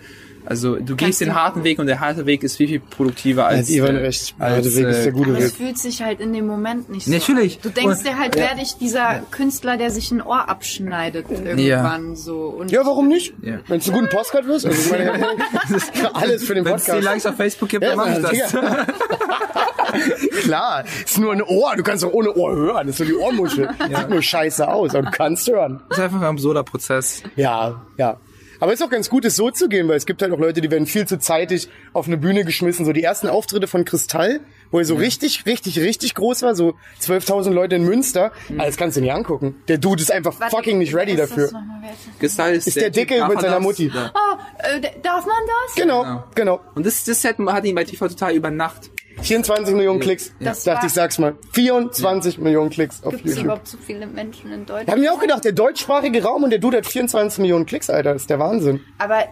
also 0.47 0.77
du 0.77 0.97
gehst 0.97 1.21
den 1.21 1.35
harten 1.35 1.65
Weg 1.65 1.79
und 1.79 1.87
der 1.87 2.01
harte 2.01 2.25
Weg 2.25 2.43
ist 2.43 2.57
viel 2.57 2.67
viel 2.67 2.81
produktiver 2.81 3.47
als 3.47 3.69
Hat 3.69 3.77
Ivan 3.77 3.97
äh, 3.97 4.01
recht. 4.01 4.35
Der 4.39 4.47
als, 4.47 4.55
harte 4.57 4.75
Weg 4.75 4.87
ist 4.87 4.97
der 5.05 5.07
äh, 5.07 5.11
gute 5.13 5.31
Aber 5.31 5.39
Weg. 5.39 5.45
es 5.45 5.53
fühlt 5.53 5.79
sich 5.79 6.03
halt 6.03 6.19
in 6.21 6.33
dem 6.33 6.47
Moment 6.47 6.89
nicht 6.89 7.05
so 7.05 7.13
Natürlich. 7.13 7.57
an. 7.57 7.61
Du 7.65 7.69
denkst 7.69 7.99
Und- 7.99 8.07
dir 8.07 8.19
halt, 8.19 8.37
ja. 8.37 8.43
werde 8.45 8.63
ich 8.63 8.75
dieser 8.79 9.21
Künstler, 9.31 9.77
der 9.77 9.91
sich 9.91 10.11
ein 10.11 10.23
Ohr 10.23 10.49
abschneidet 10.49 11.27
irgendwann 11.31 12.17
so. 12.17 12.45
Und 12.47 12.71
Ja, 12.71 12.87
warum 12.87 13.09
nicht? 13.09 13.35
Ja. 13.43 13.59
Wenn 13.69 13.81
du 13.81 13.91
einen 13.93 14.01
guten 14.01 14.09
Postcard 14.09 14.47
wirst, 14.47 14.65
also 14.65 14.81
ich 14.81 14.91
meine, 14.91 15.13
das 15.71 15.83
ist 15.83 15.93
alles 16.15 16.45
für 16.45 16.55
den 16.55 16.65
Wenn 16.65 16.75
es 16.77 16.85
die 16.85 16.91
Podcast. 16.91 17.05
Likes 17.05 17.27
auf 17.27 17.37
Facebook 17.37 17.69
gibt, 17.69 17.85
Ja, 17.85 17.91
dann 17.95 17.99
mach 17.99 18.33
ich 18.33 18.41
das. 18.41 18.53
Klar, 20.43 20.85
ist 21.05 21.19
nur 21.19 21.33
ein 21.33 21.43
Ohr. 21.43 21.75
Du 21.77 21.83
kannst 21.83 22.03
auch 22.05 22.13
ohne 22.13 22.33
Ohr 22.35 22.55
hören. 22.55 22.87
Das 22.87 22.99
ist 22.99 23.07
nur 23.07 23.09
die 23.19 23.23
Ohrmuschel. 23.25 23.69
Sieht 23.95 24.09
nur 24.09 24.23
scheiße 24.23 24.67
aus, 24.69 24.95
aber 24.95 25.03
du 25.07 25.11
kannst 25.11 25.47
hören. 25.49 25.83
Das 25.91 25.99
ist 25.99 26.05
einfach 26.05 26.19
ein 26.23 26.27
absurder 26.29 26.63
Prozess. 26.63 27.23
Ja, 27.37 27.83
ja. 27.99 28.17
Aber 28.61 28.73
es 28.73 28.81
ist 28.81 28.87
auch 28.87 28.91
ganz 28.91 29.09
gut, 29.09 29.25
es 29.25 29.37
so 29.37 29.51
zu 29.51 29.69
gehen, 29.69 29.89
weil 29.89 29.97
es 29.97 30.07
gibt 30.07 30.23
halt 30.23 30.33
auch 30.33 30.39
Leute, 30.39 30.61
die 30.61 30.71
werden 30.71 30.87
viel 30.87 31.07
zu 31.07 31.19
zeitig 31.19 31.69
auf 31.93 32.07
eine 32.07 32.19
Bühne 32.19 32.45
geschmissen. 32.45 32.85
So 32.85 32.93
die 32.93 33.03
ersten 33.03 33.27
Auftritte 33.27 33.67
von 33.67 33.85
Kristall, 33.85 34.41
wo 34.71 34.79
er 34.79 34.85
so 34.85 34.95
richtig, 34.95 35.47
richtig, 35.47 35.79
richtig 35.81 36.15
groß 36.15 36.43
war, 36.43 36.55
so 36.55 36.75
12.000 37.01 37.51
Leute 37.51 37.77
in 37.77 37.85
Münster. 37.85 38.33
Mhm. 38.49 38.59
Das 38.59 38.77
kannst 38.77 38.97
du 38.97 39.01
nicht 39.01 39.13
angucken. 39.13 39.57
Der 39.69 39.79
Dude 39.79 40.03
ist 40.03 40.13
einfach 40.13 40.39
Warte, 40.39 40.55
fucking 40.55 40.79
nicht 40.79 40.95
ready 40.95 41.17
dafür. 41.17 41.51
Wer 41.81 42.27
ist 42.29 42.39
ist, 42.39 42.67
Ist 42.69 42.77
der 42.81 42.91
Dicke 42.91 43.15
mit 43.15 43.29
man 43.29 43.41
seiner 43.41 43.55
das? 43.55 43.63
Mutti. 43.63 43.91
Ja. 43.93 44.13
Oh, 44.15 44.37
äh, 44.59 44.81
darf 45.03 45.27
man 45.27 45.37
das? 45.47 45.75
Genau, 45.75 46.25
genau. 46.35 46.61
Und 46.75 46.85
das, 46.85 47.05
das 47.05 47.25
hat, 47.25 47.39
hat 47.39 47.65
ihn 47.65 47.75
bei 47.75 47.85
TV 47.85 48.09
total 48.09 48.35
über 48.35 48.51
Nacht. 48.51 48.91
24 49.23 49.75
Millionen 49.75 50.01
Klicks. 50.01 50.33
Das 50.41 50.65
Dachte 50.65 50.87
ich, 50.87 50.93
sag's 50.93 51.19
mal. 51.19 51.35
24 51.53 52.39
Millionen 52.39 52.71
Klicks 52.71 53.03
auf 53.03 53.11
Gibt 53.13 53.25
es 53.27 53.31
YouTube. 53.33 53.45
überhaupt 53.45 53.69
so 53.69 53.79
viele 53.79 54.07
Menschen 54.07 54.53
in 54.53 54.67
Deutschland? 54.67 54.89
Da 54.89 54.93
haben 54.93 55.03
wir 55.03 55.13
auch 55.13 55.21
gedacht, 55.21 55.45
der 55.45 55.53
deutschsprachige 55.53 56.23
Raum 56.23 56.45
und 56.45 56.51
der 56.51 56.59
Dude 56.59 56.79
hat 56.79 56.87
24 56.87 57.39
Millionen 57.41 57.67
Klicks, 57.67 57.91
Alter. 57.91 58.13
Das 58.15 58.23
ist 58.23 58.31
der 58.31 58.39
Wahnsinn. 58.39 58.81
Aber 58.99 59.21
äh, 59.21 59.27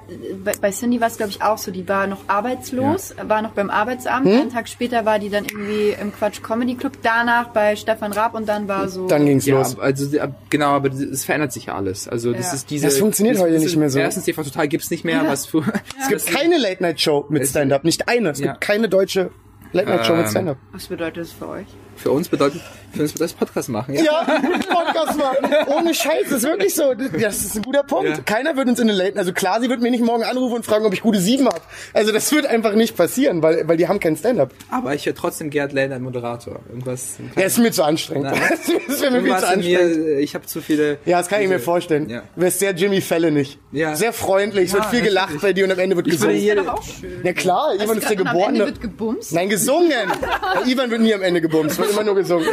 bei, 0.44 0.52
bei 0.60 0.70
Cindy 0.70 1.00
war 1.00 1.08
es, 1.08 1.16
glaube 1.16 1.30
ich, 1.30 1.42
auch 1.42 1.58
so. 1.58 1.70
Die 1.70 1.88
war 1.88 2.06
noch 2.06 2.20
arbeitslos, 2.28 3.14
war 3.22 3.42
noch 3.42 3.52
beim 3.52 3.70
Arbeitsamt. 3.70 4.26
Hm? 4.26 4.32
Einen 4.40 4.50
Tag 4.52 4.68
später 4.68 5.04
war 5.04 5.18
die 5.18 5.30
dann 5.30 5.44
irgendwie 5.44 5.94
im 6.00 6.12
Quatsch 6.12 6.42
Comedy 6.42 6.74
Club. 6.74 6.92
Danach 7.02 7.48
bei 7.48 7.76
Stefan 7.76 8.12
Raab 8.12 8.34
und 8.34 8.48
dann 8.48 8.68
war 8.68 8.88
so. 8.88 9.06
Dann 9.06 9.26
ging's 9.26 9.46
Ja, 9.46 9.56
los. 9.58 9.78
also 9.78 10.06
die- 10.06 10.20
genau, 10.50 10.70
aber 10.70 10.90
es 10.90 11.24
verändert 11.24 11.52
sich 11.52 11.66
ja 11.66 11.74
alles. 11.76 12.08
Also 12.08 12.32
das 12.32 12.46
Ja. 12.48 12.52
ist 12.54 12.70
diese. 12.70 12.86
Das 12.86 12.98
funktioniert 12.98 13.38
heute 13.38 13.58
nicht 13.58 13.76
mehr 13.76 13.90
so. 13.90 13.98
Erstens 13.98 14.24
TV 14.24 14.42
total 14.42 14.68
gibt's 14.68 14.90
nicht 14.90 15.04
mehr, 15.04 15.22
was 15.26 15.46
für. 15.46 15.62
Es 16.00 16.08
gibt 16.08 16.26
keine 16.34 16.58
Late-Night-Show 16.58 17.26
mit 17.28 17.46
Stand-Up. 17.46 17.84
Nicht 17.84 18.08
eine. 18.08 18.30
Es 18.30 18.38
Ja. 18.40 18.48
gibt 18.52 18.60
keine 18.60 18.88
deutsche 18.88 19.30
Late-Night-Show 19.72 20.14
mit 20.14 20.24
Ähm, 20.24 20.30
Stand-Up. 20.30 20.56
Was 20.72 20.86
bedeutet 20.86 21.24
das 21.24 21.32
für 21.32 21.48
euch? 21.48 21.66
Für 22.00 22.10
uns 22.12 22.28
bedeutet, 22.28 22.60
für 22.94 23.02
uns 23.02 23.12
bedeutet 23.12 23.32
das 23.34 23.38
Podcast 23.38 23.68
machen. 23.68 23.94
Ja. 23.94 24.02
Ja, 24.04 24.24
Podcast 24.24 25.18
machen. 25.18 25.36
Ohne 25.66 25.94
Scheiß, 25.94 26.24
das 26.30 26.38
ist 26.38 26.44
wirklich 26.44 26.74
so. 26.74 26.94
Das 26.94 27.44
ist 27.44 27.56
ein 27.56 27.62
guter 27.62 27.82
Punkt. 27.82 28.08
Ja. 28.08 28.16
Keiner 28.24 28.56
wird 28.56 28.68
uns 28.68 28.78
in 28.80 28.88
eine 28.88 28.96
Late, 28.96 29.18
also 29.18 29.32
klar, 29.32 29.60
sie 29.60 29.68
wird 29.68 29.80
mir 29.80 29.90
nicht 29.90 30.04
morgen 30.04 30.22
anrufen 30.24 30.56
und 30.56 30.64
fragen, 30.64 30.86
ob 30.86 30.92
ich 30.94 31.02
gute 31.02 31.18
Sieben 31.20 31.46
habe. 31.46 31.60
Also 31.92 32.12
das 32.12 32.30
wird 32.32 32.46
einfach 32.46 32.74
nicht 32.74 32.96
passieren, 32.96 33.42
weil, 33.42 33.66
weil 33.68 33.76
die 33.76 33.88
haben 33.88 34.00
kein 34.00 34.16
Stand-up. 34.16 34.52
Aber 34.70 34.94
ich 34.94 35.06
höre 35.06 35.14
trotzdem 35.14 35.50
Gerd 35.50 35.72
Lehner 35.72 35.94
als 35.96 36.02
Moderator. 36.04 36.60
Irgendwas. 36.68 37.16
Der 37.36 37.46
ist 37.46 37.58
mir 37.58 37.72
zu 37.72 37.82
anstrengend. 37.82 38.30
Nein. 38.30 38.40
Das 38.88 39.02
wäre 39.02 39.10
mir 39.12 39.22
viel 39.22 39.36
zu 39.36 39.40
mir, 39.42 39.48
anstrengend. 39.52 40.06
äh, 40.08 40.20
ich 40.20 40.34
habe 40.34 40.46
zu 40.46 40.60
viele. 40.62 40.98
Ja, 41.04 41.18
das 41.18 41.28
kann 41.28 41.42
ich 41.42 41.48
mir 41.48 41.60
vorstellen. 41.60 42.08
Ja. 42.08 42.22
Du 42.34 42.40
wärst 42.40 42.58
sehr 42.58 42.72
Jimmy 42.74 43.00
Fallon 43.02 43.34
nicht. 43.34 43.58
Ja. 43.70 43.94
Sehr 43.94 44.12
freundlich, 44.14 44.66
es 44.66 44.72
Ja, 44.72 44.78
wird 44.78 44.86
viel 44.86 45.02
gelacht 45.02 45.26
natürlich. 45.34 45.42
bei 45.42 45.52
dir 45.52 45.64
und 45.66 45.72
am 45.72 45.78
Ende 45.78 45.94
wird 45.96 46.06
Ich 46.06 46.14
gesungen. 46.14 46.36
hier. 46.36 46.56
Doch 46.56 46.68
auch 46.68 46.82
schön. 46.82 47.20
Ja 47.22 47.32
klar, 47.34 47.74
Ivan 47.74 47.98
ist 47.98 48.08
der 48.08 48.18
Und 48.20 48.26
am 48.26 48.36
Ende 48.36 48.38
Geborene. 48.38 48.58
wird 48.66 48.80
gebumst. 48.80 49.32
Nein, 49.34 49.48
gesungen. 49.50 49.90
Ja, 49.90 50.62
Ivan 50.66 50.90
wird 50.90 51.02
nie 51.02 51.12
am 51.14 51.22
Ende 51.22 51.40
gebumst, 51.42 51.78
wird 51.88 51.96
immer 51.96 52.04
nur 52.04 52.14
gesungen. 52.14 52.46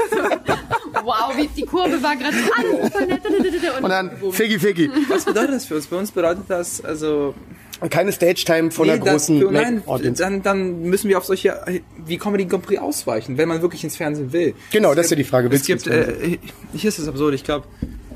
Wow, 1.04 1.36
wie 1.38 1.48
die 1.48 1.66
Kurve 1.66 2.02
war 2.02 2.16
gerade 2.16 2.36
an. 2.36 3.83
Und 3.83 3.90
dann 3.90 4.12
Figgy 4.31 4.57
Figgy. 4.59 4.90
Was 5.09 5.26
bedeutet 5.26 5.56
das 5.56 5.66
für 5.66 5.76
uns? 5.76 5.88
Bei 5.88 5.98
uns 5.98 6.12
bedeutet 6.12 6.45
das, 6.48 6.83
also 6.83 7.36
Und 7.81 7.92
keine 7.92 8.12
Stage-Time 8.12 8.71
von 8.71 8.90
einer 8.90 9.04
Nee, 9.04 9.09
großen 9.12 9.40
dann, 9.42 9.54
nein, 9.54 9.83
Audience. 9.86 10.21
dann, 10.24 10.42
dann 10.42 10.81
müssen 10.83 11.09
wir 11.09 11.18
auf 11.18 11.26
solche 11.26 11.59
wie 12.06 12.18
Comedy 12.18 12.45
Grand 12.45 12.66
Prix 12.66 12.81
ausweichen, 12.81 13.38
wenn 13.38 13.50
man 13.50 13.62
wirklich 13.62 13.83
ins 13.83 13.98
Fernsehen 13.98 14.31
will. 14.33 14.54
Genau, 14.71 14.92
Es 14.92 14.95
das 14.95 15.06
ist 15.07 15.12
ja 15.12 15.18
die 15.18 15.24
Frage. 15.26 15.50
Es 15.54 15.66
gibt, 15.66 15.86
äh, 15.88 16.38
hier 16.74 16.88
ist 16.88 16.98
es 16.98 17.07
absurd, 17.07 17.33
ich 17.36 17.44
glaube, 17.44 17.68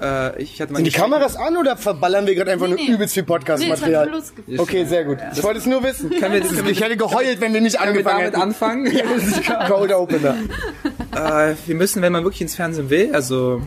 äh, 0.02 0.42
ich 0.42 0.62
hatte 0.62 0.74
Sind 0.76 0.86
die 0.86 0.92
Kameras 0.92 1.36
an 1.36 1.58
oder 1.58 1.76
verballern 1.78 2.26
wir 2.28 2.36
gerade 2.36 2.52
einfach 2.52 2.68
Nee, 2.68 2.76
nur 2.76 2.84
nee. 2.86 2.92
übelst 2.94 3.14
viel 3.14 3.24
Nee, 3.24 3.28
Podcast-Material? 3.28 4.10
Geführt. 4.10 4.60
Okay, 4.60 4.86
sehr 4.86 5.04
gut. 5.06 5.18
Ich 5.36 5.44
wollte 5.44 5.60
es 5.60 5.66
nur 5.66 5.84
wissen. 5.84 6.10
Wir- 6.10 6.22
wir- 6.32 6.72
ich 6.72 6.82
hätte 6.82 6.98
geheult, 6.98 7.42
wenn 7.42 7.54
wir 7.54 7.62
nicht 7.62 7.78
Können 7.78 7.94
wir 7.96 8.08
angefangen 8.08 8.32
damit 8.34 8.92
hätten. 8.92 9.02
anfangen? 9.02 9.68
Cold 9.68 9.94
Opener. 9.94 10.36
äh, 11.16 11.56
wir 11.66 11.76
müssen, 11.76 12.02
wenn 12.02 12.12
man 12.14 12.24
wirklich 12.24 12.42
ins 12.42 12.56
Fernsehen 12.56 12.90
will, 12.90 13.14
also 13.14 13.62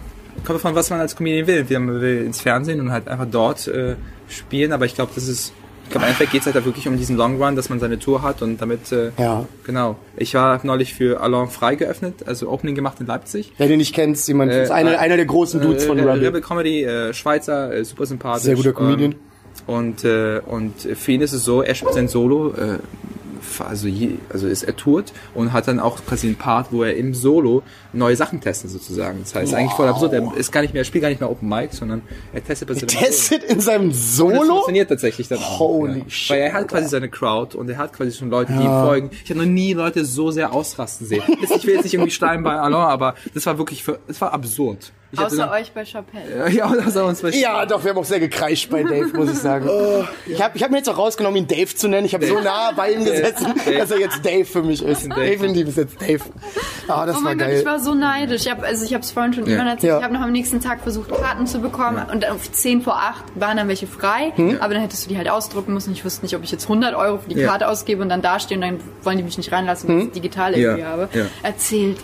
kommt 0.45 0.59
davon, 0.59 0.75
was 0.75 0.91
man 0.91 1.01
als 1.01 1.15
Comedian 1.17 1.47
will. 1.47 1.79
Man 1.79 2.01
will 2.01 2.25
ins 2.25 2.41
Fernsehen 2.41 2.81
und 2.81 2.91
halt 2.93 3.09
einfach 3.09 3.27
dort 3.31 3.69
äh, 3.69 3.97
spielen, 4.29 4.73
aber 4.73 4.87
ich 4.87 4.95
glaube, 4.95 5.13
das 5.15 5.29
ist, 5.29 5.53
glaube, 5.93 6.05
im 6.07 6.09
Endeffekt 6.11 6.33
geht 6.33 6.41
es 6.41 6.47
halt 6.47 6.57
da 6.57 6.65
wirklich 6.65 6.89
um 6.89 6.97
diesen 6.97 7.17
Long 7.17 7.41
Run, 7.41 7.55
dass 7.57 7.69
man 7.69 7.79
seine 7.81 7.99
Tour 7.99 8.23
hat 8.23 8.43
und 8.43 8.61
damit, 8.61 8.91
äh, 8.93 9.11
Ja. 9.19 9.47
genau. 9.65 9.97
Ich 10.17 10.35
war 10.35 10.61
neulich 10.65 10.93
für 10.95 11.21
Alain 11.21 11.49
Frei 11.49 11.77
geöffnet, 11.77 12.15
also 12.27 12.51
Opening 12.51 12.75
gemacht 12.75 12.99
in 13.01 13.07
Leipzig. 13.07 13.53
Wer 13.59 13.69
den 13.69 13.79
nicht 13.79 13.95
kennt, 13.95 14.17
ist 14.17 14.27
jemand, 14.27 14.51
ist 14.53 14.71
einer, 14.71 14.95
äh, 14.95 14.97
einer 14.97 15.17
der 15.17 15.27
großen 15.27 15.61
Dudes 15.61 15.85
von 15.85 15.99
äh, 15.99 16.03
Rebel. 16.03 16.25
Rebel 16.27 16.41
Comedy, 16.41 16.83
äh, 16.85 17.13
Schweizer, 17.15 17.73
äh, 17.73 17.85
super 17.85 18.07
sympathisch. 18.07 18.43
Sehr 18.45 18.57
guter 18.57 18.73
Comedian. 18.73 19.13
Ähm, 19.13 19.19
und, 19.67 20.05
äh, 20.05 20.41
und 20.47 20.73
für 20.81 21.13
ihn 21.13 21.21
ist 21.21 21.33
es 21.33 21.45
so, 21.45 21.63
er 21.63 21.75
spielt 21.75 21.95
sein 21.95 22.09
Solo, 22.09 22.49
äh, 22.55 22.79
also, 23.61 23.89
je, 23.89 24.17
also 24.31 24.47
ist 24.47 24.63
er 24.63 24.77
tourt 24.77 25.13
und 25.35 25.53
hat 25.53 25.69
dann 25.69 25.81
auch 25.81 26.05
quasi 26.05 26.29
einen 26.29 26.37
Part, 26.37 26.69
wo 26.71 26.83
er 26.83 26.97
im 26.97 27.15
Solo 27.15 27.63
neue 27.93 28.17
Sachen 28.17 28.41
testet 28.41 28.71
sozusagen. 28.71 29.21
Das 29.21 29.35
heißt, 29.35 29.55
eigentlich 29.55 29.73
voll 29.73 29.89
absurd. 29.89 30.13
Er 30.13 30.37
ist 30.37 30.53
gar 30.53 30.63
nicht 30.63 30.73
mehr, 30.75 30.83
er 30.83 30.85
spielt 30.85 31.03
gar 31.03 31.09
nicht 31.09 31.21
mehr 31.21 31.31
Open 31.31 31.49
Mic, 31.49 31.73
sondern 31.73 32.03
er 32.33 32.45
testet 32.45 32.69
bei 32.69 32.75
seinem 32.75 32.89
Solo. 32.89 33.05
Testet 33.05 33.45
in 33.45 33.61
seinem 33.61 33.83
Und 33.83 33.93
das 33.93 34.17
Solo? 34.17 34.45
funktioniert 34.45 34.89
tatsächlich 34.89 35.29
dann 35.29 35.39
auch. 35.39 35.59
Holy 35.59 35.99
ja. 36.01 36.05
shit, 36.09 36.31
Weil 36.31 36.41
er 36.41 36.53
hat 36.53 36.69
quasi 36.69 36.89
seine 36.89 37.09
Crowd 37.09 37.57
und 37.57 37.69
er 37.69 37.79
hat 37.79 37.93
quasi 37.93 38.13
schon 38.13 38.31
Leute, 38.31 38.53
die 38.53 38.59
ihm 38.63 38.85
folgen. 38.87 39.11
Ich 39.25 39.31
habe 39.31 39.41
noch 39.41 39.47
nie 39.47 39.73
Leute 39.75 40.05
so 40.05 40.31
sehr 40.31 40.53
ausrasten 40.53 41.07
sehen. 41.07 41.23
Ich 41.43 41.67
will 41.67 41.75
jetzt 41.75 41.85
nicht 41.85 41.95
irgendwie 41.95 42.11
stein 42.11 42.43
bei 42.43 42.59
Alain, 42.59 42.75
aber 42.75 43.15
das 43.35 43.47
war 43.47 43.59
wirklich, 43.59 43.83
für, 43.85 43.99
das 44.07 44.21
war 44.21 44.33
absurd. 44.33 44.93
Ich 45.15 45.19
Außer 45.21 45.51
euch 45.51 45.71
bei 45.73 45.85
Chappelle. 45.85 46.51
Ja, 46.51 46.71
wir 46.73 47.05
uns 47.05 47.21
bei 47.21 47.29
Ja, 47.31 47.67
doch, 47.67 47.85
wir 47.85 47.91
haben 47.91 47.99
auch 47.99 48.05
sehr 48.05 48.19
gekreischt 48.21 48.71
bei 48.71 48.83
Dave, 48.83 49.09
muss 49.15 49.31
ich 49.31 49.39
sagen. 49.39 49.69
Ich 50.27 50.41
habe 50.43 50.57
ich 50.57 50.63
hab 50.63 50.71
mir 50.71 50.79
jetzt 50.79 50.89
auch 50.89 50.97
rausgenommen, 50.97 51.37
ihn 51.37 51.47
Dave 51.47 51.67
zu 51.75 51.87
nennen. 51.87 52.07
Ich 52.07 52.15
habe 52.15 52.27
so 52.27 52.41
nah 52.41 52.73
bei 52.75 52.93
ihm 52.93 53.05
gesessen, 53.05 53.53
dass 53.79 53.91
er 53.91 54.01
jetzt 54.01 54.25
Dave 54.25 54.47
für 54.47 54.63
mich 54.63 54.83
ist. 54.83 55.11
Dave. 55.11 55.21
Definitiv 55.21 55.69
ist 55.69 55.77
jetzt 55.77 56.01
Dave. 56.01 56.21
Ah, 56.89 57.05
das 57.05 57.17
Oh 57.17 57.19
war 57.19 57.25
mein 57.25 57.39
Gott, 57.39 57.47
geil. 57.49 57.59
ich 57.61 57.67
war 57.67 57.79
so 57.79 57.93
neidisch. 57.95 58.47
Ich 58.47 58.51
habe 58.51 58.65
also 58.65 58.85
ich 58.87 58.95
habe 58.95 59.03
es 59.05 59.11
vorhin 59.11 59.35
schon 59.35 59.45
immer 59.47 59.69
erzählt. 59.69 59.83
Ja. 59.91 59.99
Ich 59.99 60.05
habe 60.05 60.15
noch 60.15 60.23
am 60.23 60.33
nächsten 60.33 60.61
Tag 60.63 60.81
versucht 60.81 61.11
Karten 61.11 61.47
zu 61.47 61.61
bekommen 61.61 62.03
und 62.11 62.27
auf 62.31 62.51
10 62.51 62.81
vor 62.81 62.97
8 62.97 63.23
waren 63.35 63.59
dann 63.59 63.69
welche 63.69 63.87
frei, 63.87 64.33
Hm? 64.37 64.59
aber 64.61 64.73
dann 64.73 64.83
hättest 64.83 65.05
du 65.05 65.11
die 65.11 65.19
halt 65.19 65.29
ausdrucken 65.29 65.75
müssen. 65.75 65.93
Ich 65.93 66.05
wusste 66.07 66.23
nicht, 66.25 66.35
ob 66.35 66.43
ich 66.43 66.51
jetzt 66.51 66.65
100 66.65 66.95
Euro 66.95 67.19
für 67.19 67.29
die 67.29 67.39
Ja. 67.39 67.49
Karte 67.49 67.69
ausgebe 67.69 68.01
und 68.03 68.09
dann 68.09 68.23
dastehe 68.23 68.57
und 68.57 68.63
dann 68.63 68.81
wollen 69.03 69.19
die 69.19 69.25
mich 69.25 69.37
nicht 69.37 69.53
reinlassen, 69.53 69.89
Hm? 69.91 69.95
weil 69.97 70.03
ich 70.05 70.09
es 70.09 70.15
digital 70.15 70.53
Ja. 70.53 70.59
irgendwie 70.71 70.85
habe. 70.85 71.09
Ja. 71.13 71.27
Erzählt. 71.43 71.99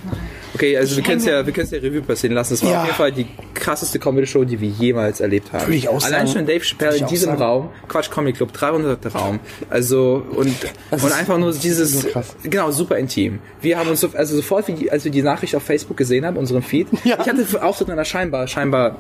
Okay, 0.54 0.76
also 0.76 0.92
wir 0.96 1.00
Ich 1.00 1.04
können 1.06 1.18
es 1.18 1.24
ja, 1.26 1.46
wir 1.46 1.56
es 1.58 1.70
ja 1.70 1.78
Revue 1.78 2.00
passieren 2.02 2.34
lassen. 2.34 2.54
Das 2.54 2.62
war 2.64 2.70
Ja. 2.70 2.78
auf 2.80 2.84
jeden 2.86 2.96
Fall 2.98 3.12
die 3.12 3.26
krasseste 3.54 3.98
Comedy-Show, 3.98 4.44
die 4.44 4.60
wir 4.60 4.68
jemals 4.68 5.20
erlebt 5.20 5.52
haben. 5.52 5.66
Würde 5.66 5.76
ich 5.76 5.88
auch 5.88 6.02
Allein 6.04 6.26
sagen. 6.26 6.38
schon 6.38 6.46
Dave 6.46 6.64
Chappelle 6.64 6.96
in 6.98 7.04
auch 7.04 7.08
diesem 7.08 7.30
sagen. 7.30 7.42
Raum, 7.42 7.70
Quatsch 7.88 8.10
Comedy 8.10 8.36
Club, 8.36 8.52
300. 8.52 9.14
Raum. 9.14 9.40
Also, 9.70 10.22
und, 10.36 10.54
Das 10.90 11.02
und 11.02 11.12
einfach 11.12 11.38
nur 11.38 11.52
dieses, 11.52 12.02
so 12.02 12.08
genau, 12.44 12.70
super 12.70 12.98
intim. 12.98 13.38
Wir 13.62 13.78
haben 13.78 13.88
uns, 13.88 14.00
so, 14.00 14.10
also 14.14 14.36
sofort, 14.36 14.68
wie 14.68 14.90
als 14.90 15.04
wir 15.04 15.10
die 15.12 15.22
Nachricht 15.22 15.54
auf 15.56 15.62
Facebook 15.62 15.96
gesehen 15.96 16.26
haben, 16.26 16.36
unseren 16.36 16.62
Feed, 16.62 16.88
Ja. 17.04 17.18
ich 17.20 17.28
hatte 17.28 17.44
Auftritt 17.62 17.88
in 17.88 17.92
einer 17.92 18.04
scheinbar, 18.04 18.46
scheinbar, 18.48 18.96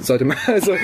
sollte 0.00 0.24
man, 0.24 0.36
also, 0.46 0.74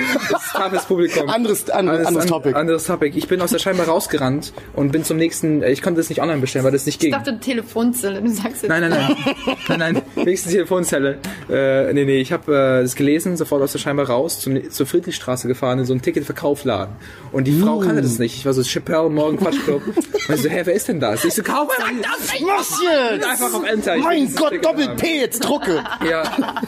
das 0.71 0.85
Publikum. 0.85 1.29
Anderes- 1.29 1.69
an- 1.69 1.87
anderes 1.89 2.07
an- 2.23 2.27
Topic. 2.27 2.53
Anderes 2.55 2.85
Topic. 2.85 3.17
Ich 3.17 3.27
bin 3.27 3.41
aus 3.41 3.51
der 3.51 3.59
Scheinbar 3.59 3.87
rausgerannt 3.87 4.53
und 4.73 4.91
bin 4.91 5.03
zum 5.03 5.17
nächsten, 5.17 5.61
äh, 5.63 5.71
ich 5.71 5.81
konnte 5.81 5.99
das 5.99 6.09
nicht 6.09 6.21
online 6.21 6.39
bestellen, 6.39 6.65
weil 6.65 6.71
das 6.71 6.85
nicht 6.85 6.99
ging. 6.99 7.09
Ich 7.11 7.15
dachte 7.15 7.39
Telefonzelle, 7.39 8.21
du 8.21 8.29
sagst 8.29 8.63
jetzt. 8.63 8.67
Nein, 8.69 8.89
nein, 8.89 8.91
nein. 8.91 9.57
nein, 9.79 9.79
nein. 10.15 10.25
Nächste 10.25 10.49
Telefonzelle. 10.49 11.19
Äh, 11.49 11.93
nee, 11.93 12.05
nee, 12.05 12.19
ich 12.19 12.31
habe 12.31 12.51
äh, 12.79 12.81
das 12.83 12.95
gelesen, 12.95 13.37
sofort 13.37 13.61
aus 13.61 13.71
der 13.71 13.79
Scheinbar 13.79 14.07
raus, 14.07 14.39
zum, 14.39 14.69
zur 14.69 14.85
Friedrichstraße 14.85 15.47
gefahren, 15.47 15.79
in 15.79 15.85
so 15.85 15.93
einen 15.93 16.01
Ticketverkaufladen. 16.01 16.95
Und 17.31 17.45
die 17.45 17.59
Frau 17.59 17.79
kannte 17.79 18.01
das 18.01 18.19
nicht. 18.19 18.35
Ich 18.35 18.45
war 18.45 18.53
so, 18.53 18.63
Chappelle, 18.63 19.09
morgen 19.09 19.37
Quatschclub. 19.37 19.81
Und 19.85 20.35
ich 20.35 20.41
so, 20.41 20.49
hä, 20.49 20.61
wer 20.63 20.73
ist 20.73 20.87
denn 20.87 20.99
das? 20.99 21.23
Ich 21.23 21.33
so, 21.33 21.43
kauf 21.43 21.69
einfach. 21.79 22.13
Was 22.57 22.81
jetzt? 22.81 23.25
Einfach 23.25 23.53
auf 23.53 23.63
Enter. 23.65 23.97
Mein 23.97 24.33
Gott, 24.35 24.49
Ticket 24.49 24.65
Doppel 24.65 24.87
haben. 24.87 24.97
P, 24.97 25.19
jetzt 25.19 25.39
drucke. 25.39 25.83
Ja, 26.09 26.23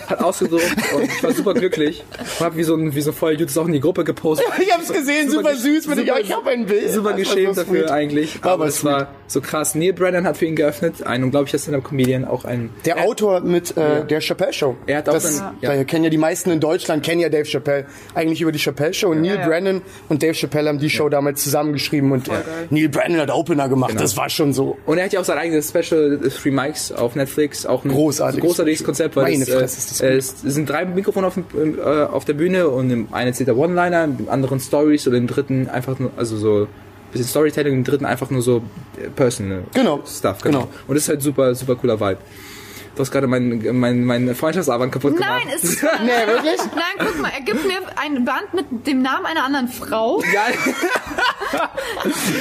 hat 0.07 0.19
ausgedruckt 0.21 0.63
und 0.95 1.03
ich 1.03 1.23
war 1.23 1.31
super 1.31 1.53
glücklich. 1.53 2.03
Und 2.39 2.45
hab 2.45 2.55
wie 2.57 2.63
so 2.63 2.75
ein, 2.75 2.93
wie 2.93 3.01
so 3.01 3.11
Vollidiot 3.11 3.49
das 3.49 3.57
auch 3.57 3.67
in 3.67 3.73
die 3.73 3.79
Gruppe 3.79 4.03
gepostet. 4.03 4.47
Ich 4.59 4.73
hab's 4.73 4.91
gesehen, 4.91 5.29
super, 5.29 5.55
süß. 5.55 5.87
Mit 5.87 5.99
dem, 5.99 6.05
ja, 6.05 6.17
ich 6.19 6.31
hab 6.31 6.45
ein 6.45 6.65
Bild. 6.65 6.91
Super 6.91 7.13
geschämt 7.13 7.55
so 7.55 7.61
dafür 7.61 7.81
sweet. 7.83 7.91
eigentlich. 7.91 8.39
Aber 8.41 8.59
aber 8.59 8.65
es 8.67 8.83
war 8.83 9.07
so 9.27 9.41
krass. 9.41 9.73
Neil 9.73 9.93
Brennan 9.93 10.25
hat 10.27 10.37
für 10.37 10.45
ihn 10.45 10.55
geöffnet. 10.55 11.03
Ein 11.03 11.23
unglaublicher 11.23 11.57
Stand-Up-Comedian, 11.57 12.25
auch 12.25 12.43
ein 12.45 12.69
Der 12.85 13.03
Autor 13.03 13.39
mit 13.41 13.75
äh, 13.77 14.05
der 14.05 14.19
Chappelle 14.19 14.53
Show. 14.53 14.75
Er 14.85 14.97
hat 14.97 15.09
auch 15.09 15.13
das, 15.13 15.37
dann- 15.37 15.57
ja. 15.61 15.73
ja. 15.73 15.83
kennen 15.85 16.03
ja 16.03 16.09
die 16.09 16.17
meisten 16.17 16.51
in 16.51 16.59
Deutschland, 16.59 17.03
kennen 17.03 17.21
ja 17.21 17.29
Dave 17.29 17.45
Chappelle. 17.45 17.85
Eigentlich 18.13 18.41
über 18.41 18.51
die 18.51 18.59
Chappelle 18.59 18.93
Show. 18.93 19.09
Und 19.09 19.21
Neil 19.21 19.37
ja. 19.37 19.47
Brennan 19.47 19.81
und 20.09 20.21
Dave 20.21 20.33
Chappelle 20.33 20.67
haben 20.69 20.79
die 20.79 20.89
Show 20.89 21.09
damals 21.09 21.41
zusammengeschrieben 21.43 22.11
und 22.11 22.27
äh, 22.27 22.31
Neil 22.69 22.89
Brennan 22.89 23.21
hat 23.21 23.31
Opener 23.31 23.69
gemacht. 23.69 23.91
Genau. 23.91 24.01
Das 24.01 24.17
war 24.17 24.29
schon 24.29 24.53
so. 24.53 24.77
Und 24.85 24.97
er 24.97 25.05
hat 25.05 25.13
ja 25.13 25.19
auch 25.21 25.25
sein 25.25 25.37
eigenes 25.37 25.69
Special 25.69 26.19
äh, 26.23 26.29
Three 26.29 26.51
Mics 26.51 26.91
auf 26.91 27.15
Netflix, 27.15 27.65
auch 27.65 27.85
ein 27.85 27.91
Großartiges 27.91 28.45
großartiges 28.45 28.83
Konzept, 28.83 29.15
weil 29.15 29.23
Meine 29.23 29.43
es, 29.43 29.49
Fresse, 29.49 29.77
ist 29.77 29.91
das 29.91 30.01
äh, 30.01 30.13
es 30.15 30.41
sind 30.41 30.69
drei 30.69 30.85
Mikrofone 30.85 31.27
auf, 31.27 31.35
dem, 31.35 31.45
äh, 31.79 31.81
auf 32.11 32.25
der 32.25 32.33
Bühne 32.33 32.67
und 32.69 32.89
im 32.91 33.13
einen 33.13 33.27
erzählt 33.29 33.49
er 33.49 33.57
One-Liner, 33.57 34.03
im 34.05 34.29
anderen 34.29 34.59
Stories 34.59 35.07
und 35.07 35.13
im 35.13 35.27
dritten 35.27 35.67
einfach 35.69 35.99
nur, 35.99 36.11
also 36.17 36.37
so 36.37 36.67
bisschen 37.11 37.27
Storytelling, 37.27 37.73
im 37.73 37.83
dritten 37.83 38.05
einfach 38.05 38.29
nur 38.29 38.41
so 38.41 38.61
äh, 39.01 39.09
Personal 39.09 39.63
Genau. 39.73 40.01
Stuff. 40.05 40.41
Genau. 40.41 40.59
Genau. 40.61 40.69
Und 40.87 40.95
das 40.95 41.03
ist 41.03 41.09
halt 41.09 41.21
super, 41.21 41.55
super 41.55 41.75
cooler 41.75 41.99
Vibe. 41.99 42.19
Du 42.99 43.03
hast 43.05 43.11
gerade 43.11 43.27
mein, 43.27 43.65
mein, 43.79 44.03
mein 44.03 44.35
Freundschaftsabend 44.35 44.91
kaputt 44.91 45.15
gemacht. 45.15 45.31
Nein, 45.45 45.53
es 45.55 45.63
ist. 45.71 45.83
Nee, 46.03 46.09
wirklich? 46.27 46.57
Nein, 46.75 47.07
guck 47.07 47.17
mal, 47.21 47.31
er 47.33 47.39
gibt 47.45 47.65
mir 47.65 47.77
ein 47.95 48.25
Band 48.25 48.53
mit 48.53 48.85
dem 48.87 49.01
Namen 49.01 49.25
einer 49.25 49.45
anderen 49.45 49.69
Frau. 49.69 50.21
Ja, 50.33 50.47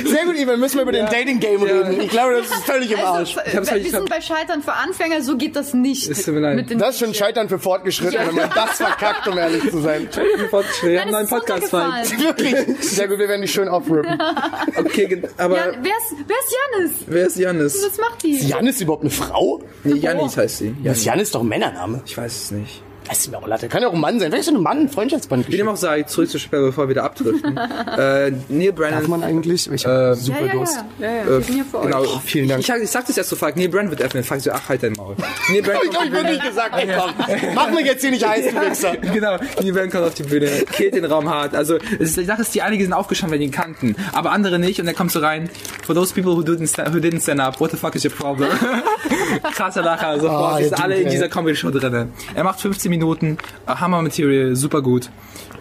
Sehr 0.04 0.24
gut, 0.24 0.36
Ivan, 0.36 0.58
müssen 0.58 0.76
wir 0.76 0.82
über 0.82 0.90
den 0.90 1.06
Dating-Game 1.06 1.62
reden. 1.62 2.00
Ich 2.00 2.08
glaube, 2.10 2.34
das 2.38 2.46
ist 2.48 2.64
völlig 2.64 2.90
im 2.90 2.98
Arsch. 2.98 3.36
Also, 3.36 3.56
hab's 3.56 3.68
äh, 3.68 3.70
halt- 3.70 3.84
wir 3.84 3.92
hab- 3.92 3.98
sind 4.00 4.10
bei 4.10 4.20
Scheitern 4.20 4.62
für 4.64 4.72
Anfänger, 4.72 5.22
so 5.22 5.36
geht 5.36 5.54
das 5.54 5.74
nicht. 5.74 6.12
Tut 6.12 6.34
mir 6.34 6.40
leid. 6.40 6.56
Mit 6.56 6.70
den 6.70 6.78
Das 6.80 6.94
ist 6.96 7.00
schon 7.00 7.14
Scheitern 7.14 7.48
für 7.48 7.60
Fortgeschrittene, 7.60 8.26
wenn 8.26 8.34
man 8.34 8.50
das 8.52 8.78
verkackt, 8.78 9.28
um 9.28 9.38
ehrlich 9.38 9.70
zu 9.70 9.78
sein. 9.80 10.08
wir 10.12 10.20
haben 10.20 10.64
Nein, 10.82 10.98
einen 10.98 11.06
es 11.06 11.12
neuen 11.12 11.24
ist 11.24 11.30
Podcast 11.30 11.72
runtergefallen. 11.72 12.20
Wirklich. 12.20 12.84
Sehr 12.84 13.06
gut, 13.06 13.18
wir 13.20 13.28
werden 13.28 13.42
die 13.42 13.48
schön 13.48 13.68
aufrippen. 13.68 14.18
Okay, 14.76 15.22
aber 15.36 15.56
Jan, 15.56 15.76
wer, 15.82 15.92
ist, 15.92 16.14
wer 16.26 16.36
ist 16.36 16.56
Janis? 16.76 16.90
wer 17.06 17.26
ist 17.26 17.36
Janis? 17.36 17.84
Was 17.86 17.98
macht 17.98 18.22
die? 18.22 18.30
Ist 18.32 18.80
überhaupt 18.80 19.02
eine 19.02 19.10
Frau? 19.10 19.60
Nee, 19.84 19.94
Janis 19.98 20.36
heißt 20.36 20.47
sie. 20.56 20.70
Das 20.70 20.82
Janis. 20.84 21.04
Jan 21.04 21.18
ist 21.20 21.34
doch 21.34 21.42
ein 21.42 21.48
Männername. 21.48 22.02
Ich 22.06 22.16
weiß 22.16 22.44
es 22.44 22.50
nicht. 22.50 22.82
Das 23.08 23.18
ist 23.20 23.30
mir 23.30 23.38
auch 23.38 23.46
Latte. 23.46 23.68
Kann 23.68 23.82
ja 23.82 23.88
auch 23.88 23.94
ein 23.94 24.00
Mann 24.00 24.20
sein. 24.20 24.30
Wer 24.32 24.40
ist 24.40 24.48
ein 24.48 24.60
Mann? 24.62 24.80
Ein 24.80 24.88
Freundschaftsband. 24.88 25.48
Wie 25.48 25.56
dem 25.56 25.68
auch 25.68 25.76
sei, 25.76 26.02
zurück 26.02 26.28
zu 26.28 26.38
Sperr, 26.38 26.60
bevor 26.60 26.84
wir 26.84 26.90
wieder 26.90 27.04
abdriften. 27.04 27.56
äh, 27.96 28.32
Neil 28.48 28.72
Brennan. 28.72 29.00
Darf 29.00 29.08
man 29.08 29.22
eigentlich? 29.24 29.70
Ich 29.72 29.86
hab 29.86 30.12
Äh, 30.12 30.14
super 30.14 30.40
ja, 30.40 30.46
ja, 30.46 30.52
Durst. 30.52 30.76
ja, 30.98 31.06
ja, 31.06 31.16
ja. 31.16 31.26
Wir 31.28 31.40
sind 31.42 31.54
hier 31.54 31.64
für 31.64 31.80
Genau, 31.80 32.00
euch. 32.02 32.20
Vielen 32.24 32.48
Dank. 32.48 32.60
Ich, 32.60 32.68
ich 32.68 32.90
sag 32.90 33.06
das 33.06 33.16
erst 33.16 33.30
so, 33.30 33.36
Falk, 33.36 33.56
Neil 33.56 33.68
Brennan 33.68 33.90
wird 33.90 34.02
öffnen. 34.02 34.22
Falk 34.24 34.40
so, 34.42 34.50
ach, 34.52 34.68
halt 34.68 34.82
dein 34.82 34.92
Maul. 34.92 35.16
Neil 35.50 35.62
Brennan 35.62 35.82
Hab 35.86 35.92
ich 35.92 35.98
euch 36.00 36.12
wirklich 36.12 36.42
gesagt, 36.42 36.74
ey, 36.76 36.88
komm. 36.96 37.54
Mach 37.54 37.70
mich 37.70 37.86
jetzt 37.86 38.00
hier 38.02 38.10
nicht 38.10 38.26
heiß, 38.28 38.44
du 38.52 38.60
Wichser. 38.60 38.96
Genau, 38.96 39.36
Neil 39.62 39.72
Brennan 39.72 39.90
kommt 39.90 40.04
auf 40.04 40.14
die 40.14 40.22
Bühne, 40.24 40.46
killt 40.72 40.94
den 40.94 41.04
Raum 41.06 41.28
hart. 41.30 41.54
Also, 41.54 41.76
es 41.76 42.10
ist, 42.10 42.16
die 42.18 42.24
Sache 42.24 42.42
ist, 42.42 42.54
die 42.54 42.60
einige 42.62 42.82
sind 42.84 42.92
aufgestanden, 42.92 43.32
weil 43.32 43.38
die 43.38 43.46
ihn 43.46 43.50
kannten, 43.52 43.96
aber 44.12 44.32
andere 44.32 44.58
nicht. 44.58 44.80
Und 44.80 44.86
er 44.86 44.94
kommt 44.94 45.12
so 45.12 45.20
rein. 45.20 45.48
For 45.86 45.94
those 45.94 46.12
people 46.12 46.32
who 46.36 46.42
didn't, 46.42 46.66
sta- 46.68 46.92
who 46.92 46.98
didn't 46.98 47.22
stand 47.22 47.40
up, 47.40 47.58
what 47.60 47.70
the 47.70 47.76
fuck 47.78 47.94
is 47.94 48.04
your 48.04 48.12
problem? 48.12 48.50
Krasser 49.54 49.82
Lacher, 49.82 50.20
sofort. 50.20 50.54
Oh, 50.54 50.58
sind 50.58 50.70
der 50.72 50.84
alle 50.84 50.96
in 51.00 51.08
dieser 51.10 51.28
Comedy-Show 51.28 51.70
drin. 51.70 52.12
Er 52.34 52.44
macht 52.44 52.60
15 52.60 52.90
Minuten, 52.90 52.97
äh, 53.02 53.36
Hammer-Material, 53.66 54.56
super 54.56 54.82
gut. 54.82 55.10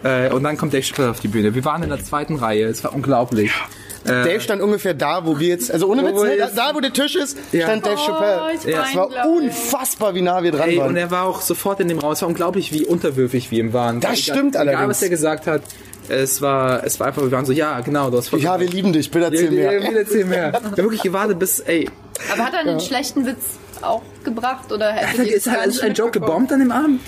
Äh, 0.04 0.32
und 0.32 0.44
dann 0.44 0.58
kommt 0.58 0.74
Dave 0.74 0.84
Chappelle 0.84 1.10
auf 1.12 1.20
die 1.20 1.28
Bühne. 1.28 1.56
Wir 1.56 1.66
waren 1.66 1.84
in 1.84 1.90
der 1.90 2.04
zweiten 2.04 2.36
Reihe, 2.36 2.66
es 2.66 2.84
war 2.84 2.94
unglaublich. 2.94 3.52
Dave 4.06 4.40
stand 4.40 4.62
ungefähr 4.62 4.94
da, 4.94 5.26
wo 5.26 5.38
wir 5.38 5.50
jetzt, 5.50 5.70
also 5.70 5.88
ohne 5.88 6.02
Witz, 6.06 6.14
Wo 6.16 6.24
wir 6.24 6.30
ne, 6.30 6.38
da, 6.38 6.46
jetzt- 6.46 6.58
da 6.58 6.72
wo 6.74 6.80
der 6.80 6.94
Tisch 6.94 7.16
ist, 7.18 7.38
Ja. 7.52 7.64
stand 7.66 7.86
Dave 7.86 7.98
Oh, 7.98 8.06
Chappelle. 8.06 8.42
ich 8.58 8.64
Ja. 8.64 8.86
Es 8.90 8.96
war 8.96 9.10
unfassbar, 9.28 10.16
wie 10.16 10.22
nah 10.22 10.42
wir 10.44 10.52
dran 10.54 10.70
Ey, 10.70 10.78
waren. 10.78 10.90
und 10.92 10.96
er 10.96 11.12
war 11.12 11.24
auch 11.26 11.42
sofort 11.42 11.82
in 11.82 11.90
dem 11.90 12.00
Raum. 12.00 12.14
Es 12.14 12.22
war 12.22 12.30
unglaublich, 12.30 12.72
wie 12.72 12.86
unterwürfig 12.86 13.52
wir 13.52 13.60
ihm 13.60 13.74
waren. 13.74 14.00
Das 14.00 14.12
Egal- 14.12 14.22
stimmt 14.36 14.56
Egal, 14.56 14.70
allerdings. 14.70 14.90
was 14.90 15.02
er 15.02 15.10
gesagt 15.10 15.48
hat. 15.48 15.62
Es 16.08 16.42
war, 16.42 16.86
es 16.86 17.02
war 17.02 17.08
einfach, 17.08 17.22
wir 17.22 17.32
waren 17.34 17.46
so, 17.46 17.52
ja, 17.52 17.82
genau, 17.82 18.10
du 18.10 18.18
hast 18.18 18.30
voll 18.30 18.40
ja, 18.40 18.58
wir 18.62 18.70
lieben 18.70 18.94
dich, 18.94 19.12
bitte 19.12 19.26
Ja, 19.26 19.32
erzähl 19.32 19.54
ja, 19.54 19.72
mehr. 19.72 19.82
ja, 19.82 19.92
erzähl 19.98 20.24
mehr. 20.26 20.54
Wir 20.54 20.62
haben 20.64 20.78
wirklich 20.78 21.02
gewartet 21.02 21.38
bis, 21.38 21.60
ey, 21.60 21.90
Aber 22.32 22.46
hat 22.46 22.54
er 22.54 22.60
einen 22.62 22.80
schlechten 22.80 23.26
Witz 23.26 23.58
auch 23.82 24.04
gebracht? 24.24 24.72
Oder 24.72 24.94
hätte 24.94 25.24
die 25.26 25.32
ist, 25.32 25.52
halt, 25.52 25.84
ein 25.84 25.94
Joke 25.96 26.12
gebombt 26.12 26.54
an 26.54 26.60
dem 26.60 26.72
Abend? 26.72 27.02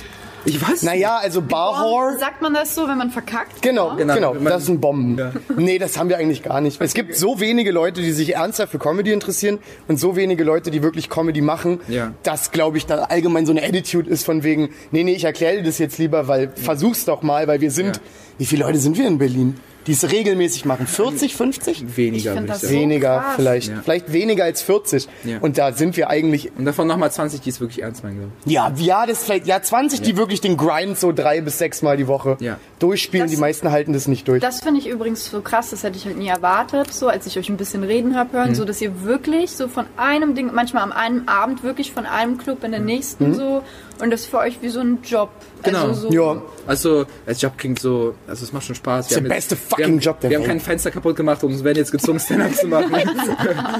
Ich 0.49 0.67
weiß 0.67 0.83
Naja, 0.83 1.17
also 1.21 1.41
Barhor. 1.41 2.17
Sagt 2.17 2.41
man 2.41 2.53
das 2.53 2.73
so, 2.73 2.87
wenn 2.87 2.97
man 2.97 3.11
verkackt? 3.11 3.61
Genau, 3.61 3.95
Genau. 3.95 4.13
genau, 4.15 4.33
das 4.33 4.65
sind 4.65 4.81
Bomben. 4.81 5.19
Nee, 5.55 5.77
das 5.77 5.97
haben 5.97 6.09
wir 6.09 6.17
eigentlich 6.17 6.41
gar 6.43 6.59
nicht. 6.59 6.81
Es 6.81 6.93
gibt 6.93 7.15
so 7.15 7.39
wenige 7.39 7.71
Leute, 7.71 8.01
die 8.01 8.11
sich 8.11 8.35
ernsthaft 8.35 8.71
für 8.71 8.79
Comedy 8.79 9.11
interessieren 9.11 9.59
und 9.87 9.99
so 9.99 10.15
wenige 10.15 10.43
Leute, 10.43 10.71
die 10.71 10.81
wirklich 10.81 11.09
Comedy 11.09 11.41
machen, 11.41 11.79
Ja. 11.87 12.13
dass, 12.23 12.51
glaube 12.51 12.77
ich, 12.77 12.85
da 12.87 13.03
allgemein 13.03 13.45
so 13.45 13.51
eine 13.51 13.63
Attitude 13.63 14.09
ist 14.09 14.25
von 14.25 14.43
wegen, 14.43 14.69
nee, 14.91 15.03
nee, 15.03 15.13
ich 15.13 15.23
erkläre 15.23 15.57
dir 15.57 15.63
das 15.63 15.77
jetzt 15.77 15.97
lieber, 15.99 16.27
weil 16.27 16.51
versuch's 16.55 17.05
doch 17.05 17.21
mal, 17.21 17.47
weil 17.47 17.61
wir 17.61 17.69
sind, 17.71 17.97
Ja. 17.97 18.01
wie 18.39 18.45
viele 18.45 18.65
Leute 18.65 18.79
sind 18.79 18.97
wir 18.97 19.07
in 19.07 19.17
Berlin, 19.19 19.55
die 19.87 19.93
es 19.93 20.11
regelmäßig 20.11 20.65
machen? 20.65 20.87
40, 20.87 21.35
50? 21.35 21.97
weniger, 21.97 22.17
Ich 22.17 22.23
find 22.23 22.35
würde 22.35 22.45
ich 22.45 22.51
das 22.51 22.61
sagen. 22.61 22.73
so- 22.73 22.79
Weniger 22.79 23.17
krass. 23.19 23.35
vielleicht, 23.35 23.67
Ja. 23.69 23.81
vielleicht 23.83 24.13
weniger 24.13 24.43
als 24.43 24.61
40. 24.61 25.07
Ja. 25.23 25.37
Und 25.39 25.57
da 25.57 25.71
sind 25.71 25.95
wir 25.97 26.09
eigentlich, 26.09 26.51
Und 26.57 26.65
davon 26.65 26.87
nochmal 26.87 27.11
20, 27.11 27.41
die 27.41 27.49
es 27.49 27.59
wirklich 27.59 27.81
ernst 27.81 28.03
meinen, 28.03 28.31
ja, 28.45 28.71
ja, 28.77 29.05
das 29.05 29.23
vielleicht, 29.23 29.47
ja, 29.47 29.61
20, 29.61 30.01
die 30.01 30.17
wirklich 30.17 30.41
den 30.41 30.57
Grind 30.57 30.97
so 30.99 31.11
drei 31.11 31.41
bis 31.41 31.57
sechs 31.57 31.81
Mal 31.81 31.97
die 31.97 32.07
Woche 32.07 32.37
Ja. 32.39 32.57
durchspielen. 32.79 33.25
Das- 33.27 33.31
die 33.35 33.39
meisten 33.39 33.71
halten 33.71 33.93
das 33.93 34.07
nicht 34.07 34.27
durch. 34.27 34.41
Das 34.41 34.61
finde 34.61 34.79
ich 34.79 34.87
übrigens 34.87 35.25
so 35.25 35.41
krass, 35.41 35.69
das 35.71 35.83
hätte 35.83 35.97
ich 35.97 36.05
halt 36.05 36.17
nie 36.17 36.27
erwartet, 36.27 36.93
so 36.93 37.07
als 37.07 37.25
ich 37.25 37.37
euch 37.37 37.49
ein 37.49 37.57
bisschen 37.57 37.83
reden 37.83 38.15
habe 38.15 38.29
Mhm. 38.29 38.33
hören, 38.37 38.55
so 38.55 38.65
dass 38.65 38.81
ihr 38.81 39.03
wirklich 39.03 39.51
so 39.51 39.67
von 39.67 39.85
einem 39.97 40.35
Ding, 40.35 40.51
manchmal 40.53 40.83
am 40.83 40.91
einen 40.91 41.27
Abend 41.27 41.63
wirklich 41.63 41.91
von 41.93 42.05
einem 42.05 42.37
Club 42.37 42.63
in 42.63 42.71
den 42.71 42.85
nächsten 42.85 43.29
Mhm. 43.29 43.33
so 43.35 43.63
und 44.01 44.11
das 44.11 44.25
für 44.25 44.37
euch 44.39 44.61
wie 44.61 44.69
so 44.69 44.79
ein 44.79 44.99
Job. 45.03 45.29
Genau. 45.63 45.87
Also 45.87 46.09
so, 46.09 46.13
ja. 46.13 46.41
Also, 46.67 47.05
als 47.25 47.41
Job 47.41 47.57
klingt 47.57 47.79
so, 47.79 48.15
also 48.27 48.43
es 48.45 48.53
macht 48.53 48.65
schon 48.65 48.75
Spaß. 48.75 49.07
ist 49.07 49.15
der 49.15 49.23
jetzt- 49.23 49.29
beste 49.29 49.55
fucking 49.55 49.77
wir 49.77 49.85
haben, 49.93 49.99
Job 49.99 50.19
der 50.21 50.29
Wir 50.29 50.37
haben 50.37 50.43
Welt. 50.43 50.51
kein 50.51 50.59
Fenster 50.59 50.91
kaputt 50.91 51.15
gemacht 51.15 51.43
und 51.43 51.63
werden 51.63 51.77
jetzt 51.77 51.91
gezwungen, 51.91 52.19
Stand-Up 52.19 52.55
zu 52.55 52.67
machen. 52.67 52.91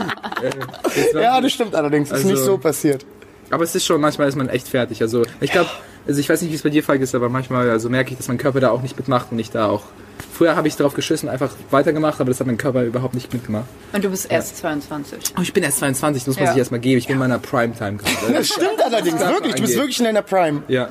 Äh, 1.16 1.22
Ja, 1.22 1.40
das 1.42 1.52
stimmt 1.52 1.76
allerdings. 1.76 2.10
Das 2.10 2.20
ist 2.20 2.26
Also- 2.26 2.36
nicht 2.36 2.46
so 2.46 2.58
passiert. 2.58 3.06
Aber 3.52 3.64
es 3.64 3.74
ist 3.74 3.86
schon, 3.86 4.00
manchmal 4.00 4.28
ist 4.30 4.36
man 4.36 4.48
echt 4.50 4.68
fertig. 4.68 5.02
Also 5.02 5.24
ich 5.42 5.52
glaube, 5.52 5.70
also 6.08 6.20
ich 6.20 6.30
weiß 6.30 6.42
nicht, 6.44 6.52
wie 6.52 6.56
es 6.56 6.62
bei 6.62 6.70
dir 6.70 6.84
Falk 6.84 7.02
ist, 7.02 7.16
aber 7.16 7.30
manchmal 7.30 7.70
also 7.70 7.90
merke 7.90 8.12
ich, 8.12 8.18
dass 8.18 8.28
mein 8.28 8.38
Körper 8.38 8.60
da 8.60 8.70
auch 8.70 8.82
nicht 8.84 8.96
mitmacht 8.98 9.28
und 9.32 9.40
ich 9.40 9.50
da 9.52 9.68
auch. 9.68 9.82
Früher 10.34 10.56
habe 10.56 10.68
ich 10.68 10.76
drauf 10.78 10.94
geschissen, 10.94 11.28
einfach 11.30 11.52
weitergemacht, 11.72 12.22
aber 12.22 12.30
das 12.30 12.40
hat 12.40 12.48
mein 12.48 12.58
Körper 12.58 12.84
überhaupt 12.84 13.16
nicht 13.16 13.34
mitgemacht. 13.34 13.66
Und 13.92 14.04
du 14.04 14.10
bist 14.10 14.32
erst 14.32 14.58
22. 14.58 15.34
Oh, 15.38 15.42
ich 15.42 15.52
bin 15.52 15.64
erst 15.64 15.80
22, 15.80 16.22
das 16.24 16.28
muss 16.28 16.36
man 16.38 16.46
Ja. 16.46 16.52
sich 16.52 16.60
erstmal 16.60 16.80
geben. 16.80 17.00
Ich 17.00 17.08
bin 17.08 17.16
in 17.16 17.20
meiner 17.20 17.40
Primetime 17.40 17.98
gerade. 17.98 18.34
Das 18.34 18.48
stimmt 18.48 18.82
allerdings, 18.86 19.20
das 19.20 19.30
wirklich. 19.32 19.56
Du 19.56 19.62
bist 19.64 19.76
wirklich 19.78 20.00
in 20.00 20.06
deiner 20.06 20.22
Prime. 20.22 20.62
Ja. 20.68 20.90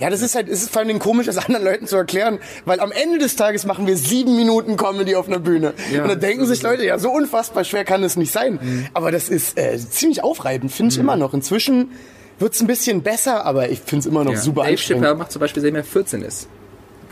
Ja, 0.00 0.10
das 0.10 0.22
ist 0.22 0.34
halt, 0.34 0.48
es 0.48 0.62
ist 0.62 0.70
vor 0.72 0.82
allem 0.82 0.98
komisch, 0.98 1.26
das 1.26 1.38
anderen 1.38 1.64
Leuten 1.64 1.86
zu 1.86 1.96
erklären, 1.96 2.38
weil 2.64 2.80
am 2.80 2.90
Ende 2.92 3.18
des 3.18 3.36
Tages 3.36 3.64
machen 3.64 3.86
wir 3.86 3.96
sieben 3.96 4.34
Minuten 4.36 4.76
Comedy 4.76 5.14
auf 5.14 5.28
einer 5.28 5.38
Bühne. 5.38 5.72
Ja, 5.92 6.02
und 6.02 6.08
da 6.08 6.14
denken 6.16 6.46
sich. 6.46 6.62
Leute, 6.62 6.84
ja, 6.84 6.98
so 6.98 7.10
unfassbar 7.12 7.64
schwer 7.64 7.84
kann 7.84 8.02
das 8.02 8.16
nicht 8.16 8.32
sein. 8.32 8.58
Aber 8.92 9.12
das 9.12 9.28
ist 9.28 9.56
äh, 9.58 9.78
ziemlich 9.78 10.22
aufreibend, 10.24 10.72
finde 10.72 10.92
ich 10.92 10.98
immer 10.98 11.16
noch. 11.16 11.32
Inzwischen 11.34 11.92
wird's 12.38 12.60
ein 12.60 12.66
bisschen 12.66 13.02
besser, 13.02 13.44
aber 13.46 13.68
ich 13.70 13.80
find's 13.84 14.06
immer 14.06 14.24
noch 14.24 14.32
Ja. 14.32 14.38
super 14.40 14.62
Dave 14.62 14.72
anstrengend. 14.72 15.04
Chappelle 15.04 15.18
macht 15.18 15.30
zum 15.32 15.40
Beispiel, 15.40 15.62
seitdem 15.62 15.76
er 15.76 15.84
14 15.84 16.22
ist. 16.22 16.48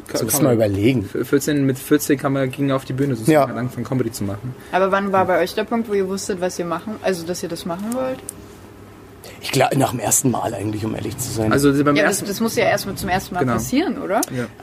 Kann- 0.09 0.12
Das 0.15 0.23
muss 0.25 0.33
kann 0.35 0.45
man 0.45 0.55
überlegen. 0.55 1.05
14, 1.09 1.65
mit 1.65 1.79
14 1.79 2.19
kam 2.19 2.35
er, 2.37 2.49
ging 2.49 2.69
er 2.71 2.77
auf 2.77 2.85
die 2.85 2.93
Bühne, 2.93 3.15
sozusagen, 3.15 3.33
Ja. 3.53 3.57
angefangen 3.57 3.85
Comedy 3.87 4.11
zu 4.11 4.25
machen. 4.25 4.55
Aber 4.73 4.91
wann 4.91 5.12
war 5.12 5.25
bei 5.27 5.41
euch 5.41 5.55
der 5.55 5.62
Punkt, 5.65 5.89
wo 5.89 5.95
ihr 5.95 6.09
wusstet, 6.09 6.41
was 6.41 6.59
ihr 6.59 6.65
machen, 6.65 6.97
also 7.03 7.25
dass 7.25 7.43
ihr 7.43 7.49
das 7.49 7.65
machen 7.65 7.95
wollt? 7.95 8.19
Ich 9.43 9.51
glaube, 9.51 9.77
nach 9.77 9.91
dem 9.91 9.99
ersten 10.01 10.31
Mal 10.31 10.55
eigentlich, 10.55 10.85
um 10.85 10.95
ehrlich 10.95 11.19
zu 11.19 11.31
sein. 11.31 11.53
Also 11.53 11.73
beim 11.85 11.97
Ja, 11.97 12.05
das, 12.05 12.13
ersten, 12.13 12.27
das 12.29 12.41
muss 12.41 12.55
ja 12.57 12.65
erst 12.65 12.87
mal 12.87 12.95
zum 12.95 13.09
ersten 13.09 13.35
Mal 13.35 13.41
Genau. 13.41 13.55
passieren, 13.55 14.01
oder? 14.01 14.21
ja. 14.31 14.47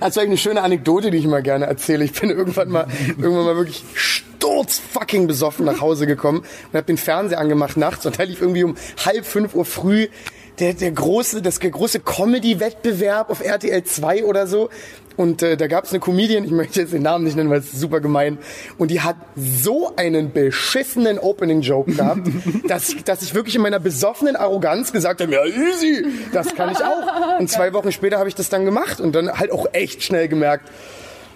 Das 0.00 0.16
war 0.16 0.24
eine 0.24 0.36
schöne 0.36 0.62
Anekdote, 0.62 1.10
die 1.10 1.16
ich 1.18 1.24
immer 1.24 1.40
gerne 1.42 1.66
erzähle. 1.66 2.04
Ich 2.04 2.12
bin 2.12 2.28
irgendwann 2.30 2.68
mal, 2.68 2.86
irgendwann 3.16 3.44
mal 3.46 3.56
wirklich 3.56 3.82
sturzfucking 3.94 5.26
besoffen 5.26 5.64
nach 5.64 5.80
Hause 5.80 6.06
gekommen 6.06 6.40
und 6.40 6.74
habe 6.74 6.84
den 6.86 6.98
Fernseher 6.98 7.38
angemacht 7.38 7.76
nachts 7.76 8.04
und 8.04 8.18
da 8.18 8.24
lief 8.24 8.40
irgendwie 8.42 8.64
um 8.64 8.74
halb 9.04 9.24
fünf 9.24 9.54
Uhr 9.54 9.64
früh 9.64 10.08
der, 10.58 10.74
der 10.74 10.90
große, 10.90 11.40
das 11.42 11.58
der 11.58 11.70
große 11.70 12.00
Comedy-Wettbewerb 12.00 13.30
auf 13.30 13.42
RTL 13.44 13.84
2 13.84 14.24
oder 14.24 14.46
so. 14.46 14.70
Und 15.16 15.42
äh, 15.42 15.56
da 15.56 15.66
gab 15.66 15.84
es 15.84 15.90
eine 15.90 16.00
Comedian, 16.00 16.44
ich 16.44 16.50
möchte 16.50 16.80
jetzt 16.80 16.92
den 16.92 17.02
Namen 17.02 17.24
nicht 17.24 17.36
nennen, 17.36 17.48
weil 17.48 17.60
es 17.60 17.72
ist 17.72 17.80
super 17.80 18.00
gemein. 18.00 18.38
Und 18.76 18.90
die 18.90 19.00
hat 19.00 19.16
so 19.34 19.92
einen 19.96 20.32
beschissenen 20.32 21.18
Opening-Joke 21.18 21.92
gehabt, 21.92 22.28
dass, 22.68 22.90
ich- 22.90 23.04
dass 23.04 23.22
ich 23.22 23.34
wirklich 23.34 23.54
in 23.56 23.62
meiner 23.62 23.78
besoffenen 23.80 24.36
Arroganz 24.36 24.92
gesagt 24.92 25.20
habe, 25.22 25.32
ja 25.32 25.44
easy, 25.46 26.04
das 26.32 26.54
kann 26.54 26.70
ich 26.70 26.78
auch. 26.84 27.38
Und 27.38 27.48
zwei 27.50 27.72
Wochen 27.72 27.92
später 27.92 28.18
habe 28.18 28.28
ich 28.28 28.34
das 28.34 28.48
dann 28.50 28.64
gemacht 28.66 29.00
und 29.00 29.14
dann 29.14 29.30
halt 29.32 29.52
auch 29.52 29.66
echt 29.72 30.02
schnell 30.02 30.28
gemerkt, 30.28 30.68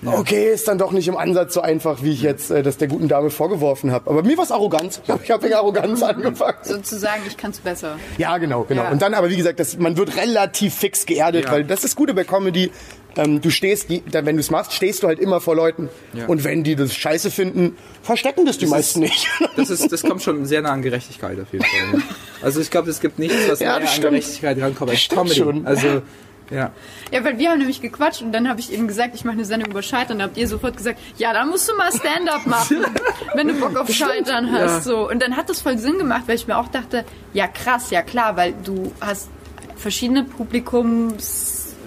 okay, 0.04 0.50
ist 0.52 0.66
dann 0.66 0.78
doch 0.78 0.92
nicht 0.92 1.08
im 1.08 1.16
Ansatz 1.16 1.52
so 1.54 1.60
einfach, 1.60 2.02
wie 2.02 2.12
ich 2.12 2.22
jetzt 2.22 2.50
äh, 2.50 2.62
das 2.62 2.78
der 2.78 2.88
guten 2.88 3.06
Dame 3.08 3.28
vorgeworfen 3.28 3.92
habe. 3.92 4.08
Aber 4.10 4.22
mir 4.22 4.36
war 4.38 4.44
es 4.44 4.50
Arroganz. 4.50 5.00
Ich 5.04 5.10
habe 5.10 5.22
hab 5.28 5.42
wegen 5.42 5.54
Arroganz 5.54 6.02
angefangen. 6.02 6.56
Sozusagen, 6.62 7.20
ich 7.26 7.36
kann's 7.36 7.58
besser. 7.60 7.96
Ja, 8.16 8.38
genau, 8.38 8.64
genau. 8.64 8.84
Ja. 8.84 8.90
Und 8.90 9.02
dann 9.02 9.12
aber, 9.12 9.28
wie 9.28 9.36
gesagt, 9.36 9.60
das, 9.60 9.76
man 9.78 9.98
wird 9.98 10.16
relativ 10.16 10.74
fix 10.74 11.04
geerdet, 11.04 11.44
Ja. 11.46 11.52
weil 11.52 11.64
das 11.64 11.80
ist 11.80 11.84
das 11.84 11.96
Gute 11.96 12.14
bei 12.14 12.24
Comedy. 12.24 12.70
Ähm, 13.16 13.40
du 13.40 13.50
stehst, 13.50 13.90
die, 13.90 14.02
wenn 14.12 14.36
du 14.36 14.40
es 14.40 14.50
machst, 14.50 14.72
stehst 14.72 15.02
du 15.02 15.06
halt 15.08 15.18
immer 15.18 15.40
vor 15.40 15.56
Leuten. 15.56 15.88
Ja. 16.12 16.26
Und 16.26 16.44
wenn 16.44 16.62
die 16.62 16.76
das 16.76 16.94
scheiße 16.94 17.30
finden, 17.30 17.76
verstecken 18.02 18.46
das 18.46 18.58
die 18.58 18.66
meisten 18.66 19.00
nicht. 19.00 19.26
Das, 19.56 19.68
ist, 19.68 19.90
das 19.92 20.02
kommt 20.02 20.22
schon 20.22 20.46
sehr 20.46 20.62
nah 20.62 20.70
an 20.72 20.80
Gerechtigkeit 20.82 21.38
auf 21.40 21.52
jeden 21.52 21.64
Fall. 21.64 22.02
Also 22.40 22.60
ich 22.60 22.70
glaube, 22.70 22.88
es 22.90 23.00
gibt 23.00 23.18
nichts, 23.18 23.36
was 23.48 23.60
Ja, 23.60 23.72
näher 23.78 23.80
das 23.80 23.96
an. 23.96 24.02
Gerechtigkeit 24.02 24.60
rankommt 24.60 24.90
als 24.90 25.00
stimmt 25.00 25.22
Comedy. 25.22 25.38
schon. 25.40 25.66
Also, 25.66 26.02
ja. 26.50 26.72
Ja, 27.12 27.24
weil 27.24 27.38
wir 27.38 27.50
haben 27.50 27.58
nämlich 27.58 27.80
gequatscht 27.80 28.22
und 28.22 28.32
dann 28.32 28.48
habe 28.48 28.60
ich 28.60 28.72
eben 28.72 28.88
gesagt, 28.88 29.14
ich 29.14 29.24
mache 29.24 29.34
eine 29.34 29.44
Sendung 29.44 29.70
über 29.70 29.82
Scheitern. 29.82 30.18
Da 30.18 30.24
habt 30.24 30.36
ihr 30.36 30.48
sofort 30.48 30.76
gesagt, 30.76 30.98
ja, 31.18 31.32
dann 31.32 31.48
musst 31.50 31.68
du 31.68 31.76
mal 31.76 31.90
Stand-up 31.92 32.46
machen, 32.46 32.78
wenn 33.34 33.48
du 33.48 33.54
Bock 33.54 33.76
auf 33.76 33.90
Scheitern 33.90 34.50
hast. 34.52 34.60
Ja. 34.60 34.80
So. 34.80 35.08
Und 35.10 35.20
dann 35.22 35.36
hat 35.36 35.48
das 35.50 35.60
voll 35.60 35.78
Sinn 35.78 35.98
gemacht, 35.98 36.22
weil 36.26 36.36
ich 36.36 36.46
mir 36.46 36.56
auch 36.58 36.68
dachte, 36.68 37.04
ja 37.34 37.46
krass, 37.48 37.90
ja 37.90 38.02
klar, 38.02 38.36
weil 38.36 38.54
du 38.64 38.92
hast 39.00 39.28
verschiedene 39.76 40.24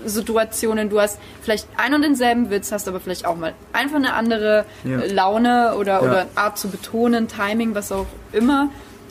Publikumssituationen. 0.03 0.89
Du 0.89 0.99
hast 0.99 1.19
vielleicht 1.41 1.67
ein 1.77 1.93
und 1.93 2.01
denselben 2.01 2.49
Witz, 2.49 2.71
hast 2.71 2.87
aber 2.87 2.99
vielleicht 2.99 3.25
auch 3.25 3.35
mal 3.35 3.53
einfach 3.71 3.97
eine 3.97 4.13
andere 4.13 4.65
Ja. 4.83 4.99
Laune 5.07 5.75
oder, 5.77 5.93
Ja. 5.93 5.99
oder 6.01 6.25
Art 6.35 6.57
zu 6.57 6.69
betonen, 6.69 7.27
Timing, 7.27 7.75
was 7.75 7.91
auch 7.91 8.05
immer. 8.31 8.69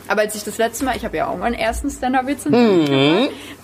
Aber 0.08 0.22
als 0.22 0.34
ich 0.34 0.42
das 0.44 0.58
letzte 0.58 0.84
Mal, 0.84 0.96
ich 0.96 1.04
habe 1.04 1.16
ja 1.16 1.28
auch 1.28 1.36
meinen 1.38 1.54
ersten 1.54 1.88
Stand-Up-Witz 1.88 2.46
in 2.46 2.52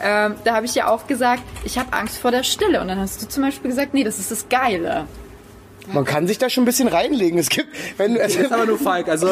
ähm, 0.00 0.34
da 0.44 0.54
habe 0.54 0.66
ich 0.66 0.74
ja 0.74 0.88
auch 0.88 1.06
gesagt, 1.08 1.42
ich 1.64 1.78
habe 1.78 1.92
Angst 1.92 2.18
vor 2.18 2.30
der 2.30 2.44
Stille. 2.44 2.80
Und 2.80 2.88
dann 2.88 2.98
hast 3.00 3.20
du 3.22 3.28
zum 3.28 3.42
Beispiel 3.42 3.70
gesagt, 3.70 3.92
nee, 3.92 4.04
das 4.04 4.18
ist 4.20 4.30
das 4.30 4.48
Geile. 4.48 5.04
Man 5.92 6.04
kann 6.04 6.26
sich 6.26 6.38
da 6.38 6.48
schon 6.50 6.62
ein 6.64 6.66
bisschen 6.66 6.88
reinlegen. 6.88 7.38
Es 7.38 7.48
gibt, 7.48 7.68
wenn 7.96 8.14
du, 8.14 8.20
Das 8.20 8.34
ist 8.36 8.52
aber 8.52 8.66
nur 8.66 8.78
Falk. 8.78 9.08
Also, 9.08 9.28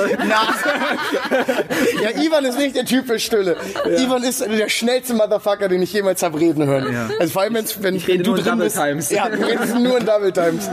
ja, 2.02 2.10
Ivan 2.22 2.44
ist 2.44 2.58
nicht 2.58 2.76
der 2.76 2.84
Typ 2.84 3.06
für 3.06 3.18
Stille. 3.18 3.56
Ivan 3.98 4.22
ist 4.22 4.40
der 4.40 4.68
schnellste 4.68 5.14
Motherfucker, 5.14 5.68
den 5.68 5.82
ich 5.82 5.92
jemals 5.92 6.22
habe 6.22 6.40
reden 6.40 6.66
hören. 6.66 6.92
Ja. 6.92 7.08
Also 7.18 7.32
vor 7.32 7.42
allem, 7.42 7.54
wenn's, 7.54 7.82
wenn, 7.82 7.96
Ich 7.96 8.06
wenn 8.06 8.18
rede 8.18 8.24
du 8.24 8.34
drin 8.34 8.44
Double 8.44 8.64
bist. 8.64 8.76
Times. 8.76 9.10
Ja, 9.10 9.28
du 9.28 9.44
redest 9.46 9.74
nur 9.78 9.98
in 9.98 10.06
Double 10.06 10.32
Times. 10.32 10.68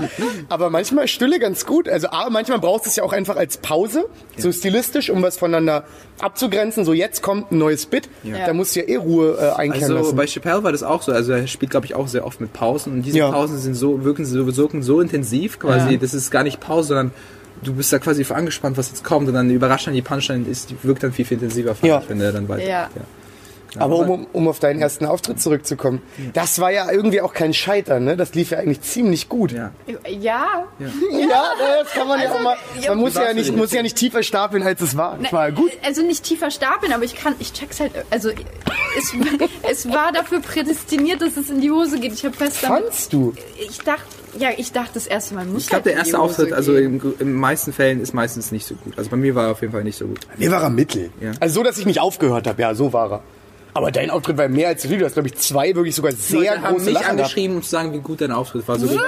Aber 0.50 0.70
manchmal 0.70 1.06
ist 1.06 1.12
Stille 1.12 1.40
ganz 1.40 1.66
gut. 1.66 1.88
Also 1.90 2.08
A, 2.10 2.30
manchmal 2.30 2.60
brauchst 2.60 2.86
du 2.86 2.90
es 2.90 2.96
ja 2.96 3.04
auch 3.04 3.14
einfach 3.14 3.36
als 3.36 3.58
Pause, 3.58 4.06
so 4.38 4.52
stilistisch, 4.52 5.10
um 5.10 5.22
was 5.22 5.38
voneinander 5.38 5.86
abzugrenzen. 6.20 6.86
So 6.86 6.94
jetzt 6.94 7.22
kommt 7.22 7.52
ein 7.52 7.58
neues 7.58 7.86
Bit. 7.86 8.10
Ja. 8.24 8.46
Da 8.46 8.54
musst 8.54 8.76
du 8.76 8.82
ja 8.82 8.88
eh 8.88 8.96
Ruhe 8.98 9.38
äh, 9.40 9.60
einkehren 9.60 9.84
also 9.84 9.94
lassen. 10.06 10.16
bei 10.16 10.28
Chappelle 10.28 10.64
war 10.64 10.72
das 10.72 10.84
auch 10.84 11.02
so. 11.02 11.12
Also 11.12 11.34
er 11.34 11.48
spielt, 11.48 11.72
glaube 11.72 11.86
ich, 11.86 11.96
auch 11.96 12.08
sehr 12.08 12.26
oft 12.26 12.40
mit 12.42 12.54
Pausen. 12.54 12.94
Und 12.94 13.02
diese 13.04 13.18
Ja. 13.18 13.32
Pausen 13.32 13.58
sind 13.60 13.76
so, 13.76 14.04
wirken 14.04 14.26
so, 14.26 14.56
wirken 14.58 14.84
so 14.84 15.02
intensiv 15.02 15.60
quasi. 15.78 15.94
Ja. 15.94 15.98
Das 15.98 16.14
ist 16.14 16.32
gar 16.32 16.44
nicht 16.44 16.60
Pause, 16.60 16.90
sondern 16.90 17.12
du 17.64 17.74
bist 17.74 17.92
da 17.94 18.00
quasi 18.00 18.26
angespannt, 18.30 18.78
was 18.78 18.90
jetzt 18.90 19.04
kommt. 19.04 19.28
Und 19.28 19.34
dann 19.34 19.50
überrascht 19.50 19.88
dann 19.88 19.94
die 19.94 20.02
Punchline, 20.02 20.48
ist, 20.48 20.70
die 20.70 20.78
wirkt 20.84 21.04
dann 21.04 21.14
viel, 21.14 21.26
viel 21.26 21.38
intensiver, 21.38 21.76
Ja. 21.82 22.00
ich, 22.00 22.10
wenn 22.10 22.20
der 22.20 22.32
dann 22.32 22.48
weiter. 22.50 22.68
Ja. 22.68 22.90
Aber 23.80 23.98
um, 23.98 24.28
um, 24.34 24.48
auf 24.48 24.60
deinen 24.60 24.80
ersten 24.80 25.04
Auftritt 25.08 25.42
zurückzukommen, 25.42 26.04
das 26.34 26.60
war 26.60 26.72
ja 26.72 26.92
irgendwie 26.92 27.22
auch 27.22 27.34
kein 27.34 27.56
Scheitern, 27.56 28.04
ne? 28.04 28.16
Das 28.16 28.36
lief 28.36 28.52
ja 28.52 28.60
eigentlich 28.60 28.82
ziemlich 28.82 29.30
gut. 29.30 29.52
Ja. 29.52 29.72
Ja. 30.08 30.08
Ja, 30.08 30.66
das 31.82 31.92
kann 31.92 32.08
man 32.08 32.22
ja 32.22 32.32
auch 32.32 32.42
mal. 32.44 32.56
ja, 32.80 32.90
Man 32.90 33.00
muss 33.00 33.16
ja 33.16 33.34
nicht, 33.34 33.50
für 33.50 33.58
muss 33.58 33.72
ja 33.72 33.82
nicht 33.82 33.96
tiefer 33.96 34.22
stapeln, 34.22 34.62
als 34.62 34.80
es 34.82 34.96
war. 34.96 35.18
Das 35.20 35.34
war 35.34 35.50
ja 35.50 35.56
gut. 35.56 35.72
Also 35.84 36.04
nicht 36.04 36.24
tiefer 36.24 36.52
stapeln, 36.52 36.94
aber 36.94 37.04
ich 37.04 37.16
kann, 37.16 37.34
ich 37.40 37.52
check's 37.52 37.80
halt, 37.80 37.94
also 38.12 38.30
es, 38.96 39.12
es 39.72 39.90
war 39.90 40.12
dafür 40.12 40.42
prädestiniert, 40.42 41.24
dass 41.24 41.36
es 41.36 41.50
in 41.50 41.60
die 41.60 41.72
Hose 41.72 42.00
geht. 42.00 42.14
Ich 42.14 42.24
habe 42.26 42.36
fest 42.36 42.60
damit, 42.62 42.84
Fandst 42.84 43.12
du? 43.12 43.34
ich 43.60 43.80
dachte, 43.80 44.04
ja, 44.38 44.50
ich 44.58 44.72
dachte 44.72 44.92
das 44.96 45.08
erste 45.08 45.36
Mal 45.36 45.46
muss 45.46 45.64
Ich 45.64 45.70
glaube, 45.70 45.84
der 45.84 45.98
halt 45.98 46.06
die 46.06 46.12
erste 46.12 46.20
Auftritt, 46.20 46.54
also 46.54 46.76
in, 46.76 47.02
in 47.20 47.34
meisten 47.34 47.74
Fällen, 47.74 48.02
ist 48.02 48.14
meistens 48.14 48.52
nicht 48.52 48.66
so 48.66 48.76
gut. 48.76 48.98
Also 48.98 49.10
bei 49.10 49.18
mir 49.18 49.36
war 49.36 49.46
er 49.46 49.52
auf 49.52 49.62
jeden 49.62 49.74
Fall 49.74 49.84
nicht 49.84 49.98
so 49.98 50.08
gut. 50.08 50.20
Mir 50.38 50.52
war 50.52 50.62
er 50.62 50.70
mittel. 50.70 51.12
Ja. 51.22 51.32
Also 51.40 51.56
so, 51.56 51.64
dass 51.64 51.78
ich 51.78 51.86
nicht 51.86 52.00
aufgehört 52.00 52.48
habe. 52.48 52.62
Ja, 52.62 52.74
so 52.76 52.94
war 52.94 53.12
er. 53.12 53.24
Aber 53.76 53.92
dein 53.92 54.12
Auftritt 54.12 54.38
war 54.38 54.48
mehr 54.48 54.68
als 54.68 54.86
viel. 54.86 55.00
Du 55.00 55.06
hast, 55.06 55.14
glaube 55.14 55.30
ich, 55.30 55.36
zwei 55.36 55.74
wirklich 55.76 55.96
sogar 55.96 56.12
sehr 56.12 56.40
Leute 56.40 56.62
haben 56.62 56.74
große 56.74 56.86
mich 56.86 56.94
Lacher 56.94 57.06
gehabt. 57.06 57.20
angeschrieben, 57.20 57.56
um 57.58 57.64
zu 57.64 57.70
sagen, 57.70 57.94
wie 57.94 58.00
gut 58.00 58.22
dein 58.22 58.32
Auftritt 58.32 58.68
war. 58.68 58.78
So 58.78 58.88
ja. 58.88 59.02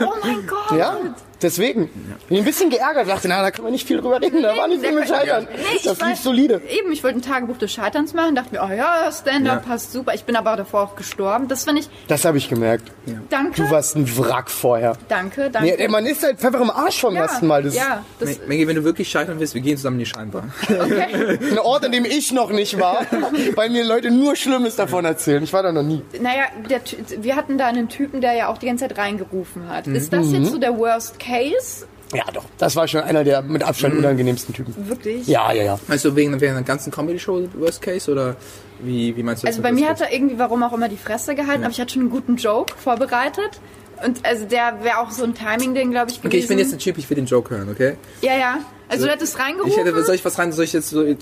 Oh 0.00 0.12
mein 0.22 0.46
Gott. 0.46 0.78
Ja, 0.78 0.98
deswegen. 1.42 1.88
Bin 2.28 2.38
ein 2.38 2.44
bisschen 2.44 2.70
geärgert. 2.70 3.08
Dachte, 3.08 3.28
na, 3.28 3.42
da 3.42 3.50
kann 3.50 3.64
man 3.64 3.72
nicht 3.72 3.86
viel 3.86 4.00
drüber 4.00 4.20
reden. 4.20 4.42
Da 4.42 4.56
war 4.56 4.68
nicht 4.68 4.80
viel 4.84 4.92
mit 4.92 5.08
Scheitern. 5.08 5.46
Nee, 5.50 5.76
ich 5.76 5.82
Das 5.82 6.00
lief 6.00 6.18
solide. 6.18 6.60
Eben, 6.68 6.92
ich 6.92 7.02
wollte 7.04 7.18
ein 7.18 7.22
Tagebuch 7.22 7.58
des 7.58 7.72
Scheiterns 7.72 8.14
machen, 8.14 8.34
dachte 8.34 8.54
mir, 8.54 8.62
oh 8.68 8.72
ja, 8.72 9.10
Stand-up 9.12 9.62
Ja. 9.64 9.68
passt 9.70 9.92
super. 9.92 10.14
Ich 10.14 10.24
bin 10.24 10.36
aber 10.36 10.56
davor 10.56 10.82
auch 10.82 10.96
gestorben. 10.96 11.48
Das 11.48 11.64
finde 11.64 11.80
ich, 11.82 11.88
Das 12.08 12.24
habe 12.24 12.38
ich 12.38 12.48
gemerkt. 12.48 12.90
danke, 13.30 13.62
Du 13.62 13.70
warst 13.70 13.96
ein 13.96 14.06
Wrack 14.18 14.50
vorher. 14.50 14.96
danke, 15.08 15.50
danke. 15.50 15.68
Nee, 15.70 15.76
ey, 15.82 15.88
man 15.88 16.06
ist 16.06 16.22
halt 16.22 16.44
einfach 16.44 16.60
im 16.60 16.70
Arsch 16.70 17.00
vom 17.00 17.14
ja, 17.14 17.22
ersten 17.22 17.46
Mal. 17.46 17.62
Das 17.62 17.74
ja, 17.74 18.04
das, 18.20 18.40
Maggie, 18.46 18.66
wenn 18.66 18.76
du 18.76 18.84
wirklich 18.84 19.08
scheitern 19.10 19.38
willst, 19.40 19.54
wir 19.54 19.60
gehen 19.62 19.76
zusammen 19.76 19.96
in 19.98 20.04
die 20.04 20.10
Scheinbar. 20.10 20.44
okay. 20.68 21.36
ist 21.40 21.52
ein 21.52 21.58
Ort, 21.58 21.84
an 21.84 21.92
dem 21.92 22.04
ich 22.04 22.32
noch 22.32 22.50
nicht 22.50 22.78
war, 22.78 23.06
weil 23.54 23.70
mir 23.70 23.84
Leute 23.84 24.10
nur 24.10 24.36
Schlimmes 24.36 24.76
davon 24.76 25.04
erzählen. 25.04 25.42
Ich 25.42 25.52
war 25.52 25.62
da 25.62 25.72
noch 25.72 25.82
nie. 25.82 26.02
Naja, 26.20 26.44
der, 26.68 26.80
wir 27.22 27.36
hatten 27.36 27.58
da 27.58 27.66
einen 27.66 27.88
Typen, 27.88 28.20
der 28.20 28.34
ja 28.34 28.48
auch 28.48 28.58
die 28.58 28.66
ganze 28.66 28.88
Zeit 28.88 28.98
reingerufen 28.98 29.68
hat. 29.68 29.86
Ist 29.86 30.12
das 30.12 30.26
Mhm. 30.26 30.34
jetzt 30.42 30.52
so 30.52 30.58
der 30.58 30.76
Worst 30.78 31.18
Case? 31.18 31.31
Ja, 32.14 32.24
doch. 32.32 32.44
Das 32.58 32.76
war 32.76 32.86
schon 32.88 33.00
einer 33.00 33.24
der 33.24 33.40
mit 33.42 33.62
Abstand 33.62 33.96
unangenehmsten 33.96 34.54
Typen. 34.54 34.74
Wirklich? 34.88 35.26
Ja, 35.26 35.52
ja, 35.52 35.62
ja. 35.62 35.78
Meinst 35.88 36.04
du 36.04 36.14
wegen, 36.14 36.38
wegen 36.40 36.52
einer 36.52 36.62
ganzen 36.62 36.92
Comedy-Show 36.92 37.48
Worst 37.54 37.80
Case 37.80 38.10
oder 38.10 38.36
wie, 38.80 39.16
wie 39.16 39.22
meinst 39.22 39.42
du 39.42 39.46
das? 39.46 39.56
Also 39.56 39.62
bei 39.62 39.72
mir 39.72 39.88
Case? 39.88 40.04
hat 40.04 40.10
er 40.10 40.14
irgendwie, 40.14 40.38
warum 40.38 40.62
auch 40.62 40.72
immer, 40.72 40.88
die 40.88 40.96
Fresse 40.96 41.34
gehalten, 41.34 41.64
aber 41.64 41.72
ich 41.72 41.80
hatte 41.80 41.94
schon 41.94 42.02
einen 42.02 42.10
guten 42.10 42.36
Joke 42.36 42.74
vorbereitet. 42.76 43.60
Und 44.04 44.26
also 44.26 44.44
der 44.44 44.82
wäre 44.82 44.98
auch 44.98 45.10
so 45.10 45.24
ein 45.24 45.34
Timing-Ding, 45.34 45.92
glaube 45.92 46.10
ich, 46.10 46.16
gewesen. 46.18 46.26
Okay, 46.26 46.38
ich 46.38 46.48
bin 46.48 46.58
jetzt 46.58 46.72
ein 46.72 46.78
Typ, 46.78 46.98
ich 46.98 47.08
will 47.08 47.14
den 47.14 47.26
Joke 47.26 47.54
hören, 47.54 47.70
okay? 47.70 47.96
Ja, 48.20 48.36
ja. 48.36 48.58
Also 48.88 49.06
du 49.06 49.12
hättest 49.12 49.38
reingerufen. 49.38 49.70
Ich 49.72 49.78
hätte, 49.78 50.04
soll 50.04 50.14
ich 50.14 50.24
was 50.24 50.38
rein, 50.38 50.52
soll 50.52 50.64
ich 50.64 50.72
jetzt 50.74 50.90
so, 50.90 51.00
okay. 51.00 51.16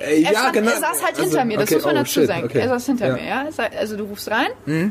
äh, 0.00 0.22
er, 0.22 0.32
ja, 0.32 0.40
stand, 0.40 0.52
genau. 0.54 0.70
er 0.72 0.80
saß 0.80 1.04
halt 1.04 1.18
Also, 1.18 1.22
hinter 1.22 1.44
mir, 1.44 1.58
das 1.58 1.64
okay, 1.64 1.74
muss 1.76 1.84
man 1.84 1.94
oh, 1.94 1.98
dazu 1.98 2.12
shit, 2.12 2.26
sagen. 2.26 2.44
okay. 2.44 2.58
Er 2.58 2.68
saß 2.70 2.86
hinter 2.86 3.06
ja. 3.08 3.14
mir, 3.14 3.24
ja. 3.24 3.44
Also 3.78 3.96
du 3.96 4.04
rufst 4.04 4.28
rein. 4.30 4.48
Äh, 4.66 4.90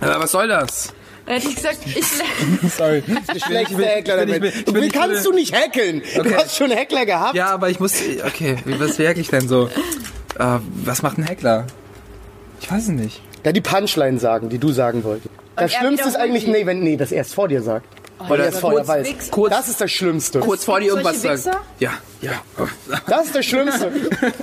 was 0.00 0.30
soll 0.30 0.48
das? 0.48 0.94
Dann 1.26 1.34
hätte 1.36 1.48
ich 1.48 1.56
gesagt, 1.56 1.78
ich, 1.84 2.04
Sorry. 2.76 3.02
Schlechteste 3.46 3.84
Heckler 3.84 4.26
der 4.26 4.42
ich 4.42 4.64
bin 4.64 4.90
kannst 4.92 5.24
du 5.26 5.32
nicht 5.32 5.54
hackeln? 5.54 6.02
Du 6.14 6.20
Okay. 6.20 6.34
hast 6.36 6.56
schon 6.56 6.70
Heckler 6.70 7.06
gehabt. 7.06 7.34
Ja, 7.34 7.48
aber 7.48 7.68
ich 7.70 7.78
muss, 7.78 7.94
okay, 8.26 8.56
was 8.78 8.98
merke 8.98 9.20
ich 9.20 9.28
denn 9.28 9.46
so? 9.48 9.66
Äh, 10.38 10.58
was 10.84 11.02
macht 11.02 11.18
ein 11.18 11.24
Heckler? 11.24 11.66
Ich 12.60 12.70
weiß 12.70 12.84
es 12.84 12.88
nicht. 12.88 13.20
Ja, 13.44 13.52
die 13.52 13.60
Punchline 13.60 14.18
sagen, 14.18 14.48
die 14.48 14.58
du 14.58 14.72
sagen 14.72 15.04
wolltest. 15.04 15.28
Das 15.56 15.72
Schlimmste 15.72 16.08
ist 16.08 16.16
eigentlich, 16.16 16.46
nee, 16.46 16.64
wenn, 16.66 16.80
nee, 16.80 16.96
das 16.96 17.12
erst 17.12 17.34
vor 17.34 17.48
dir 17.48 17.62
sagt. 17.62 17.86
Weil 18.18 18.32
Oder 18.32 18.44
er 18.44 18.48
es 18.50 18.58
vorher 18.58 18.86
weiß. 18.86 19.30
Kurz- 19.30 19.50
das 19.50 19.68
ist 19.68 19.80
das 19.80 19.90
Schlimmste. 19.90 20.40
Kurz 20.40 20.64
vor 20.64 20.78
dir 20.80 20.88
irgendwas 20.88 21.22
sagen. 21.22 21.56
Ja, 21.78 21.92
ja. 22.20 22.32
Das 23.06 23.26
ist 23.26 23.34
das 23.34 23.46
Schlimmste. 23.46 23.90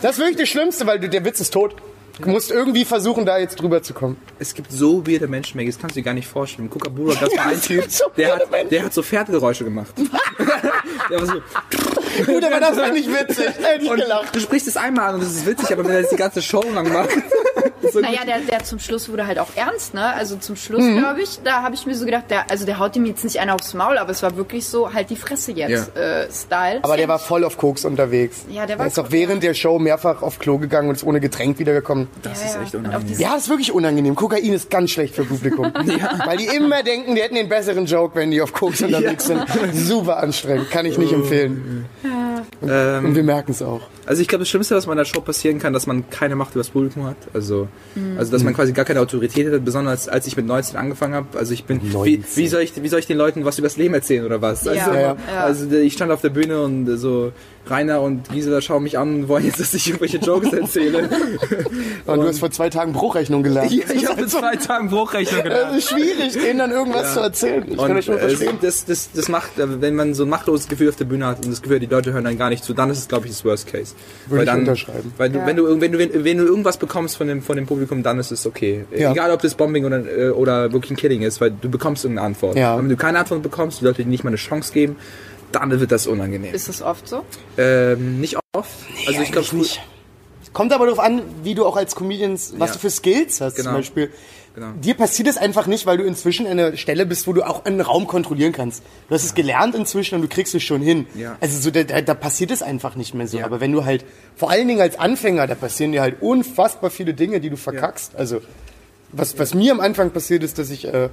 Das 0.02 0.14
ist 0.14 0.18
wirklich 0.20 0.38
das 0.38 0.50
Schlimmste, 0.50 0.88
weil 0.88 1.00
du, 1.00 1.10
der 1.10 1.24
Witz 1.26 1.40
ist 1.40 1.54
tot. 1.54 1.76
Du 2.20 2.30
musst 2.30 2.52
irgendwie 2.52 2.86
versuchen, 2.86 3.26
da 3.26 3.38
jetzt 3.38 3.62
drüber 3.62 3.82
zu 3.84 3.94
kommen. 3.94 4.18
Es 4.40 4.54
gibt 4.54 4.72
so 4.72 5.06
weirde 5.06 5.28
Menschen, 5.28 5.58
Maggie, 5.58 5.70
das 5.70 5.80
kannst 5.80 5.96
du 5.96 6.00
dir 6.00 6.06
gar 6.06 6.14
nicht 6.14 6.28
vorstellen. 6.28 6.70
Kukabura, 6.70 7.16
das 7.20 7.36
war 7.38 7.46
ein 7.46 7.56
es 7.56 7.62
Typ, 7.68 7.86
so 7.90 8.06
der 8.16 8.36
hat, 8.36 8.72
der 8.72 8.84
hat 8.84 8.94
so 8.94 9.04
Pferdgeräusche 9.04 9.64
gemacht. 9.64 9.94
der 11.10 11.20
war 11.20 11.26
so, 11.26 11.42
Gut, 12.26 12.44
aber 12.44 12.60
das 12.60 12.78
war 12.78 12.92
nicht 12.92 13.10
witzig. 13.10 13.46
Hätte 13.46 13.84
ich 13.84 13.92
gelacht. 13.92 14.36
du 14.36 14.40
sprichst 14.40 14.68
es 14.68 14.78
einmal 14.78 15.10
an 15.10 15.16
und 15.16 15.24
das 15.24 15.32
ist 15.32 15.46
witzig, 15.46 15.72
aber 15.72 15.86
wenn 15.86 15.92
er 15.92 16.02
das 16.02 16.10
die 16.10 16.16
ganze 16.16 16.42
Show 16.42 16.64
lang 16.74 16.92
macht, 16.92 17.10
so 17.92 18.00
Naja, 18.00 18.20
der, 18.26 18.40
der 18.40 18.64
zum 18.64 18.80
Schluss 18.80 19.10
wurde 19.10 19.28
halt 19.28 19.40
auch 19.40 19.50
ernst, 19.56 19.94
ne? 19.94 20.14
Also 20.14 20.36
zum 20.38 20.56
Schluss, 20.56 20.84
glaube 20.84 21.22
ich, 21.22 21.40
da 21.44 21.62
habe 21.64 21.76
ich 21.76 21.86
mir 21.86 21.96
so 21.96 22.06
gedacht, 22.06 22.26
der, 22.30 22.50
also 22.50 22.66
der 22.66 22.80
haut 22.80 22.96
ihm 22.96 23.06
jetzt 23.06 23.24
nicht 23.24 23.40
einer 23.40 23.56
aufs 23.56 23.74
Maul, 23.74 23.98
aber 23.98 24.12
es 24.12 24.24
war 24.24 24.36
wirklich 24.38 24.66
so, 24.68 24.94
halt 24.94 25.10
die 25.10 25.16
Fresse 25.16 25.52
jetzt, 25.52 25.96
äh, 25.96 26.28
Style. 26.32 26.80
Aber 26.84 26.98
der 26.98 27.08
war 27.08 27.20
voll 27.20 27.44
auf 27.44 27.58
Koks 27.58 27.86
unterwegs. 27.86 28.46
Ja, 28.50 28.66
der 28.66 28.78
war 28.80 28.86
Er 28.86 28.88
ist 28.88 29.00
auch 29.00 29.12
während 29.12 29.44
der 29.44 29.54
Show 29.54 29.80
mehrfach 29.80 30.22
auf 30.22 30.40
Klo 30.40 30.58
gegangen 30.58 30.90
und 30.90 30.96
ist 30.96 31.04
ohne 31.04 31.20
Getränk 31.20 31.60
wiedergekommen. 31.60 32.08
Das 32.24 32.42
Ja, 32.42 32.48
ist 32.48 32.56
ja. 32.56 32.62
echt 32.64 32.76
Und 32.76 32.86
unangenehm. 32.88 33.20
Ja, 33.20 33.34
das 33.34 33.44
ist 33.44 33.50
wirklich 33.50 33.72
unangenehm. 33.72 34.16
Kokain 34.16 34.54
ist 34.54 34.70
ganz 34.70 34.92
schlecht 34.92 35.16
für 35.16 35.24
Publikum. 35.26 35.72
Weil 36.26 36.38
die 36.38 36.46
immer 36.48 36.84
denken, 36.84 37.16
die 37.16 37.22
hätten 37.22 37.36
den 37.36 37.50
besseren 37.50 37.86
Joke, 37.86 38.16
wenn 38.16 38.32
die 38.32 38.42
auf 38.42 38.54
Koks 38.54 38.82
unterwegs 38.84 39.26
sind. 39.28 39.44
Super 39.74 40.18
anstrengend. 40.18 40.72
Kann 40.72 40.86
ich 40.86 40.98
nicht 40.98 41.14
empfehlen. 41.14 41.86
Ähm, 42.68 43.06
Und 43.06 43.16
wir 43.16 43.24
merken 43.24 43.52
es 43.52 43.62
auch. 43.62 43.82
Also 44.08 44.22
ich 44.22 44.28
glaube, 44.28 44.42
das 44.42 44.50
Schlimmste, 44.50 44.76
was 44.76 44.86
bei 44.86 44.94
einer 44.94 45.06
Show 45.06 45.22
passieren 45.22 45.60
kann, 45.60 45.74
dass 45.74 45.86
man 45.86 46.10
keine 46.10 46.36
Macht 46.36 46.52
über 46.52 46.62
das 46.62 46.70
Publikum 46.70 47.06
hat. 47.06 47.18
Also, 47.34 47.68
also 48.18 48.32
dass 48.32 48.44
man 48.44 48.54
quasi 48.54 48.72
gar 48.74 48.86
keine 48.86 49.02
Autorität 49.02 49.52
hat, 49.52 49.66
besonders 49.66 50.08
als 50.08 50.26
ich 50.28 50.38
mit 50.38 50.46
19 50.46 50.78
angefangen 50.78 51.14
habe. 51.14 51.38
Also 51.38 51.54
ich 51.54 51.66
bin, 51.66 51.82
wie, 51.84 51.94
19. 51.94 52.24
wie, 52.36 52.48
soll 52.48 52.62
ich, 52.62 52.82
wie 52.82 52.88
soll 52.88 53.00
ich 53.00 53.08
den 53.08 53.18
Leuten 53.18 53.46
was 53.46 53.60
über 53.60 53.68
das 53.68 53.78
Leben 53.78 53.94
erzählen 53.94 54.26
oder 54.26 54.42
was? 54.42 54.68
Also, 54.68 54.80
Ja, 54.80 55.00
ja. 55.00 55.18
also 55.44 55.70
ich 55.76 55.94
stand 55.94 56.12
auf 56.12 56.22
der 56.22 56.30
Bühne 56.30 56.62
und 56.62 56.88
so 56.98 57.34
Rainer 57.70 58.02
und 58.02 58.30
Gisela 58.30 58.62
schauen 58.62 58.84
mich 58.84 58.98
an 58.98 59.16
und 59.16 59.28
wollen 59.28 59.46
jetzt, 59.46 59.60
dass 59.60 59.74
ich 59.74 59.88
irgendwelche 59.88 60.18
Jokes 60.18 60.54
erzähle. 60.54 61.10
Und 62.06 62.22
du 62.22 62.28
hast 62.28 62.40
vor 62.40 62.52
zwei 62.52 62.70
Tagen 62.70 62.94
Bruchrechnung 62.94 63.44
gelernt. 63.44 63.72
ja, 63.72 63.84
ich 63.94 64.08
habe 64.10 64.22
in 64.22 64.28
zwei 64.30 64.56
Tagen 64.56 64.90
Bruchrechnung 64.90 65.44
gelernt. 65.44 65.72
Es 65.78 65.84
ist 65.86 65.90
schwierig, 65.90 66.34
denen 66.34 66.60
dann 66.60 66.72
irgendwas 66.72 67.14
zu 67.14 67.20
erzählen. 67.20 67.66
Ich 67.70 67.78
kann 67.78 67.90
Und 67.90 67.96
das 67.98 68.06
schon 68.06 68.16
äh, 68.18 68.20
verstehen. 68.20 68.58
das, 68.62 68.86
das, 68.86 69.10
das 69.14 69.28
macht, 69.30 69.60
äh, 69.60 69.82
wenn 69.82 69.96
man 69.96 70.14
so 70.14 70.24
ein 70.24 70.30
machtloses 70.30 70.68
Gefühl 70.68 70.90
auf 70.90 70.96
der 70.96 71.06
Bühne 71.06 71.26
hat 71.28 71.44
und 71.44 71.52
das 71.52 71.62
Gefühl, 71.62 71.80
die 71.80 71.86
Leute 71.88 72.14
hören 72.14 72.24
dann 72.24 72.38
gar 72.38 72.50
nicht 72.50 72.64
zu, 72.64 72.74
dann 72.74 72.90
ist 72.90 73.00
es, 73.00 73.08
glaube 73.08 73.26
ich, 73.26 73.32
das 73.34 73.44
Worst 73.44 73.68
Case. 73.68 73.94
Würde 74.28 74.38
weil 74.38 74.44
ich 74.44 74.46
dann, 74.52 74.60
unterschreiben. 74.60 75.14
Weil 75.18 75.30
du, 75.30 75.40
Ja. 75.40 75.46
wenn, 75.48 75.56
du, 75.58 75.82
wenn, 75.82 75.92
du, 75.92 76.24
wenn, 76.24 76.38
du 76.38 76.46
irgendwas 76.46 76.78
bekommst 76.78 77.18
von 77.18 77.28
dem, 77.28 77.42
von 77.42 77.56
dem 77.58 77.66
Publikum, 77.66 78.04
dann 78.04 78.20
ist 78.20 78.32
es 78.32 78.46
okay. 78.46 78.86
Ja. 78.96 79.12
Egal, 79.12 79.32
ob 79.32 79.42
das 79.42 79.56
Bombing 79.56 79.86
oder, 79.86 80.06
äh, 80.06 80.30
oder 80.30 80.72
wirklich 80.72 80.92
ein 80.92 80.98
Killing 80.98 81.22
ist, 81.24 81.42
weil 81.42 81.52
du 81.52 81.70
bekommst 81.70 82.06
irgendeine 82.06 82.28
Antwort. 82.28 82.56
Ja. 82.58 82.78
Wenn 82.78 82.90
du 82.90 82.96
keine 82.96 83.20
Antwort 83.20 83.44
bekommst, 83.44 83.82
die 83.82 83.86
Leute 83.86 84.04
dir 84.04 84.10
nicht 84.10 84.24
mal 84.24 84.30
eine 84.30 84.38
Chance 84.38 84.72
geben, 84.74 84.96
dann 85.52 85.80
wird 85.80 85.92
das 85.92 86.08
unangenehm. 86.08 86.54
Ist 86.54 86.68
das 86.70 86.82
oft 86.82 87.08
so? 87.08 87.24
Ähm, 87.58 88.20
nicht 88.20 88.38
oft. 88.54 88.70
also 89.08 89.22
ich 89.22 89.32
glaube 89.32 89.56
nicht. 89.56 89.82
Kommt 90.54 90.74
aber 90.74 90.86
darauf 90.86 91.00
an, 91.00 91.22
wie 91.44 91.54
du 91.56 91.66
auch 91.66 91.76
als 91.76 91.96
Comedians, 91.96 92.54
was 92.58 92.70
Ja. 92.70 92.74
du 92.76 92.80
für 92.80 92.90
Skills 92.90 93.42
hast 93.42 93.56
Genau. 93.56 93.70
zum 93.70 93.78
Beispiel. 93.78 94.12
Genau. 94.56 94.72
Dir 94.82 94.96
passiert 94.96 95.28
es 95.28 95.38
einfach 95.38 95.68
nicht, 95.68 95.86
weil 95.86 95.98
du 95.98 96.04
inzwischen 96.04 96.48
an 96.48 96.54
einer 96.54 96.76
Stelle 96.78 97.06
bist, 97.06 97.28
wo 97.28 97.34
du 97.34 97.44
auch 97.44 97.66
einen 97.66 97.80
Raum 97.80 98.08
kontrollieren 98.08 98.54
kannst. 98.54 98.82
Du 99.08 99.14
hast 99.14 99.24
es 99.24 99.36
gelernt 99.36 99.76
inzwischen 99.76 100.16
und 100.16 100.22
du 100.24 100.28
kriegst 100.28 100.56
es 100.56 100.64
schon 100.64 100.82
hin. 100.82 101.06
Ja. 101.14 101.38
Also 101.42 101.60
so, 101.60 101.70
da, 101.70 101.84
da, 101.84 102.02
da 102.02 102.14
passiert 102.16 102.50
es 102.50 102.64
einfach 102.64 102.96
nicht 102.96 103.14
mehr 103.14 103.28
so. 103.28 103.38
Ja. 103.38 103.46
Aber 103.46 103.60
wenn 103.62 103.72
du 103.72 103.86
halt, 103.86 104.04
vor 104.36 104.50
allen 104.50 104.68
Dingen 104.68 104.82
als 104.82 104.98
Anfänger, 104.98 105.46
da 105.46 105.54
passieren 105.54 105.92
dir 105.92 106.02
halt 106.02 106.24
unfassbar 106.24 106.90
viele 106.90 107.14
Dinge, 107.14 107.40
die 107.40 107.52
du 107.52 107.58
verkackst. 107.58 108.16
Also 108.16 108.42
was, 109.12 109.38
was 109.38 109.54
mir 109.54 109.72
am 109.74 109.80
Anfang 109.80 110.10
passiert 110.10 110.42
ist, 110.44 110.58
dass 110.58 110.72
ich, 110.72 110.86
äh, 110.86 111.10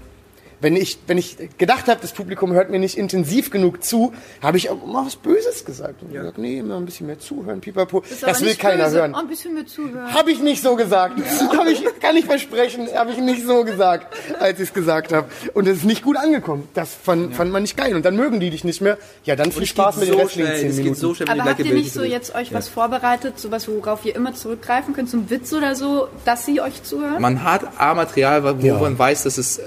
wenn 0.64 0.76
ich, 0.76 0.98
wenn 1.06 1.18
ich 1.18 1.36
gedacht 1.58 1.88
habe, 1.88 2.00
das 2.00 2.12
Publikum 2.12 2.52
hört 2.54 2.70
mir 2.70 2.78
nicht 2.78 2.96
intensiv 2.96 3.50
genug 3.50 3.84
zu, 3.84 4.12
habe 4.42 4.56
ich 4.56 4.70
auch 4.70 4.84
mal 4.86 5.04
was 5.06 5.16
Böses 5.16 5.64
gesagt. 5.64 6.02
Und 6.02 6.12
gesagt, 6.12 6.38
nee, 6.38 6.62
mal 6.62 6.78
ein 6.78 6.86
bisschen 6.86 7.06
mehr 7.06 7.18
zuhören, 7.18 7.60
pipapo. 7.60 8.00
Ist 8.00 8.22
Das 8.22 8.38
aber 8.38 8.46
will 8.46 8.54
keiner 8.56 8.84
böse. 8.84 8.96
hören. 8.98 9.12
Oh, 9.14 9.18
ein 9.20 9.28
bisschen 9.28 9.54
mehr 9.54 9.66
zuhören. 9.66 10.12
Habe 10.14 10.32
ich 10.32 10.40
nicht 10.40 10.62
so 10.62 10.74
gesagt. 10.74 11.18
Hab 11.56 11.66
ich, 11.66 11.84
kann 12.00 12.16
ich 12.16 12.24
versprechen, 12.24 12.88
habe 12.94 13.12
ich 13.12 13.18
nicht 13.18 13.44
so 13.46 13.62
gesagt, 13.64 14.12
als 14.40 14.58
ich 14.58 14.68
es 14.68 14.74
gesagt 14.74 15.12
habe. 15.12 15.28
Und 15.52 15.68
es 15.68 15.78
ist 15.78 15.84
nicht 15.84 16.02
gut 16.02 16.16
angekommen. 16.16 16.66
Das 16.74 16.94
fand, 16.94 17.34
fand 17.36 17.52
man 17.52 17.62
nicht 17.62 17.76
geil. 17.76 17.94
Und 17.94 18.04
dann 18.04 18.16
mögen 18.16 18.40
die 18.40 18.50
dich 18.50 18.64
nicht 18.64 18.80
mehr. 18.80 18.96
Ja, 19.24 19.36
dann 19.36 19.52
viel 19.52 19.66
Spaß 19.66 19.96
mit 19.98 20.08
den 20.08 20.14
so 20.14 20.20
restlichen 20.20 20.46
schnell, 20.48 20.58
10 20.60 20.68
es 20.70 20.76
geht 20.76 20.84
Minuten. 20.84 21.00
so 21.00 21.14
schnell, 21.14 21.28
Aber 21.28 21.44
habt 21.50 21.60
ihr 21.60 21.74
nicht 21.74 21.92
so 21.92 22.02
jetzt 22.02 22.34
euch 22.34 22.52
was 22.54 22.68
vorbereitet, 22.68 23.38
sowas, 23.38 23.68
worauf 23.68 24.04
ihr 24.06 24.16
immer 24.16 24.34
zurückgreifen 24.34 24.94
könnt, 24.94 25.10
so 25.10 25.18
ein 25.18 25.28
Witz 25.30 25.52
oder 25.52 25.74
so, 25.74 26.08
dass 26.24 26.46
sie 26.46 26.60
euch 26.62 26.82
zuhören? 26.82 27.20
Man 27.20 27.44
hat 27.44 27.62
A-Material, 27.78 28.62
wo 28.62 28.66
Ja. 28.66 28.78
man 28.78 28.98
weiß, 28.98 29.24
dass 29.24 29.36
es, 29.38 29.60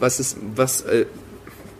was 0.00 0.18
ist, 0.20 0.36
was, 0.54 0.82
äh, 0.82 1.06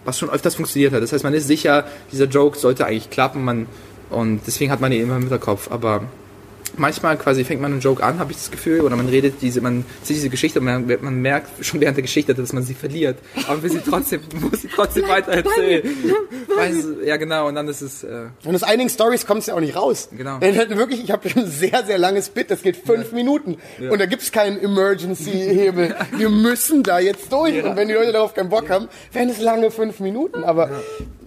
was 0.04 0.18
schon 0.18 0.30
öfters 0.30 0.54
funktioniert 0.54 0.92
hat. 0.92 1.02
Das 1.02 1.12
heißt, 1.12 1.24
man 1.24 1.34
ist 1.34 1.46
sicher, 1.46 1.84
dieser 2.12 2.26
Joke 2.26 2.58
sollte 2.58 2.86
eigentlich 2.86 3.10
klappen, 3.10 3.44
man, 3.44 3.66
und 4.10 4.40
deswegen 4.46 4.70
hat 4.72 4.80
man 4.80 4.92
ihn 4.92 5.02
immer 5.02 5.16
im 5.16 5.22
Hinterkopf. 5.22 5.70
Aber 5.70 6.04
manchmal 6.76 7.16
quasi 7.16 7.44
fängt 7.44 7.60
man 7.60 7.72
einen 7.72 7.80
Joke 7.80 8.02
an, 8.02 8.18
habe 8.18 8.32
ich 8.32 8.38
das 8.38 8.50
Gefühl, 8.50 8.80
oder 8.80 8.96
man 8.96 9.08
redet 9.08 9.42
diese, 9.42 9.60
man 9.60 9.84
sieht 10.02 10.16
diese 10.16 10.30
Geschichte 10.30 10.60
und 10.60 10.66
man, 10.66 10.86
man 11.00 11.20
merkt 11.20 11.64
schon 11.64 11.80
während 11.80 11.96
der 11.96 12.02
Geschichte, 12.02 12.34
dass 12.34 12.52
man 12.52 12.62
sie 12.62 12.74
verliert. 12.74 13.18
Aber 13.44 13.54
man 13.54 13.62
will 13.62 13.70
sie 13.70 13.80
trotzdem, 13.80 14.20
muss 14.40 14.62
sie 14.62 14.68
trotzdem 14.68 15.08
weiter 15.08 15.32
erzählen. 15.32 15.82
Weiß, 16.56 16.74
ja, 17.04 17.16
genau, 17.16 17.48
und 17.48 17.54
dann 17.54 17.68
ist 17.68 17.80
es, 17.80 18.04
äh, 18.04 18.26
Und 18.44 18.54
aus 18.54 18.62
einigen 18.62 18.88
Stories 18.90 19.26
kommt 19.26 19.40
es 19.40 19.46
ja 19.46 19.54
auch 19.54 19.60
nicht 19.60 19.76
raus. 19.76 20.08
Genau. 20.16 20.38
Denn 20.38 20.56
halt 20.56 20.76
wirklich, 20.76 21.02
ich 21.02 21.10
habe 21.10 21.28
ein 21.34 21.46
sehr, 21.46 21.84
sehr 21.84 21.98
langes 21.98 22.28
Bit, 22.28 22.50
das 22.50 22.62
geht 22.62 22.76
fünf 22.76 23.12
Minuten. 23.12 23.58
Und 23.78 24.00
da 24.00 24.06
gibt's 24.06 24.32
keinen 24.32 24.60
Emergency-Hebel. 24.60 25.94
Wir 26.16 26.28
müssen 26.28 26.82
da 26.82 26.98
jetzt 26.98 27.32
durch. 27.32 27.62
Und 27.62 27.76
wenn 27.76 27.88
die 27.88 27.94
Leute 27.94 28.12
darauf 28.12 28.34
keinen 28.34 28.48
Bock 28.48 28.68
haben, 28.70 28.88
werden 29.12 29.30
es 29.30 29.40
lange 29.40 29.70
fünf 29.70 30.00
Minuten. 30.00 30.44
Aber 30.44 30.70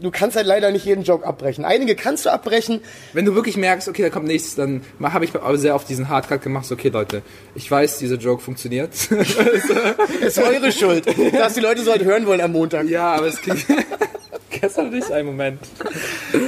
du 0.01 0.11
kannst 0.11 0.35
halt 0.35 0.47
leider 0.47 0.71
nicht 0.71 0.85
jeden 0.85 1.03
Joke 1.03 1.25
abbrechen. 1.25 1.65
Einige 1.65 1.95
kannst 1.95 2.25
du 2.25 2.31
abbrechen. 2.31 2.81
Wenn 3.13 3.25
du 3.25 3.35
wirklich 3.35 3.57
merkst, 3.57 3.87
okay, 3.87 4.03
da 4.03 4.09
kommt 4.09 4.27
nichts, 4.27 4.55
dann 4.55 4.81
habe 5.01 5.25
ich 5.25 5.32
aber 5.35 5.57
sehr 5.57 5.75
oft 5.75 5.87
diesen 5.87 6.09
Hardcut 6.09 6.41
gemacht, 6.41 6.65
so, 6.65 6.75
okay 6.75 6.89
Leute, 6.89 7.21
ich 7.55 7.69
weiß, 7.69 7.99
dieser 7.99 8.15
Joke 8.15 8.41
funktioniert. 8.41 8.93
Ist 10.21 10.37
eure 10.39 10.71
Schuld, 10.71 11.05
dass 11.33 11.53
die 11.53 11.59
Leute 11.59 11.83
so 11.83 11.91
halt 11.91 12.03
hören 12.03 12.25
wollen 12.25 12.41
am 12.41 12.51
Montag. 12.51 12.87
ja, 12.87 13.13
aber 13.13 13.27
es 13.27 13.41
klingt... 13.41 13.65
Gestern 14.49 14.91
nicht 14.91 15.11
ein 15.11 15.25
Moment. 15.25 15.59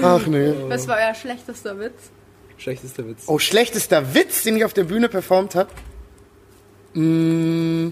Ach 0.01 0.25
nee. 0.27 0.53
Was 0.67 0.87
war 0.87 0.97
euer 0.97 1.15
schlechtester 1.15 1.79
Witz? 1.79 2.11
Schlechtester 2.57 3.07
Witz. 3.07 3.23
Oh, 3.27 3.39
schlechtester 3.39 4.13
Witz, 4.13 4.43
den 4.43 4.57
ich 4.57 4.63
auf 4.63 4.73
der 4.73 4.83
Bühne 4.85 5.09
performt 5.09 5.55
habe. 5.55 5.69
Mm, 6.93 7.89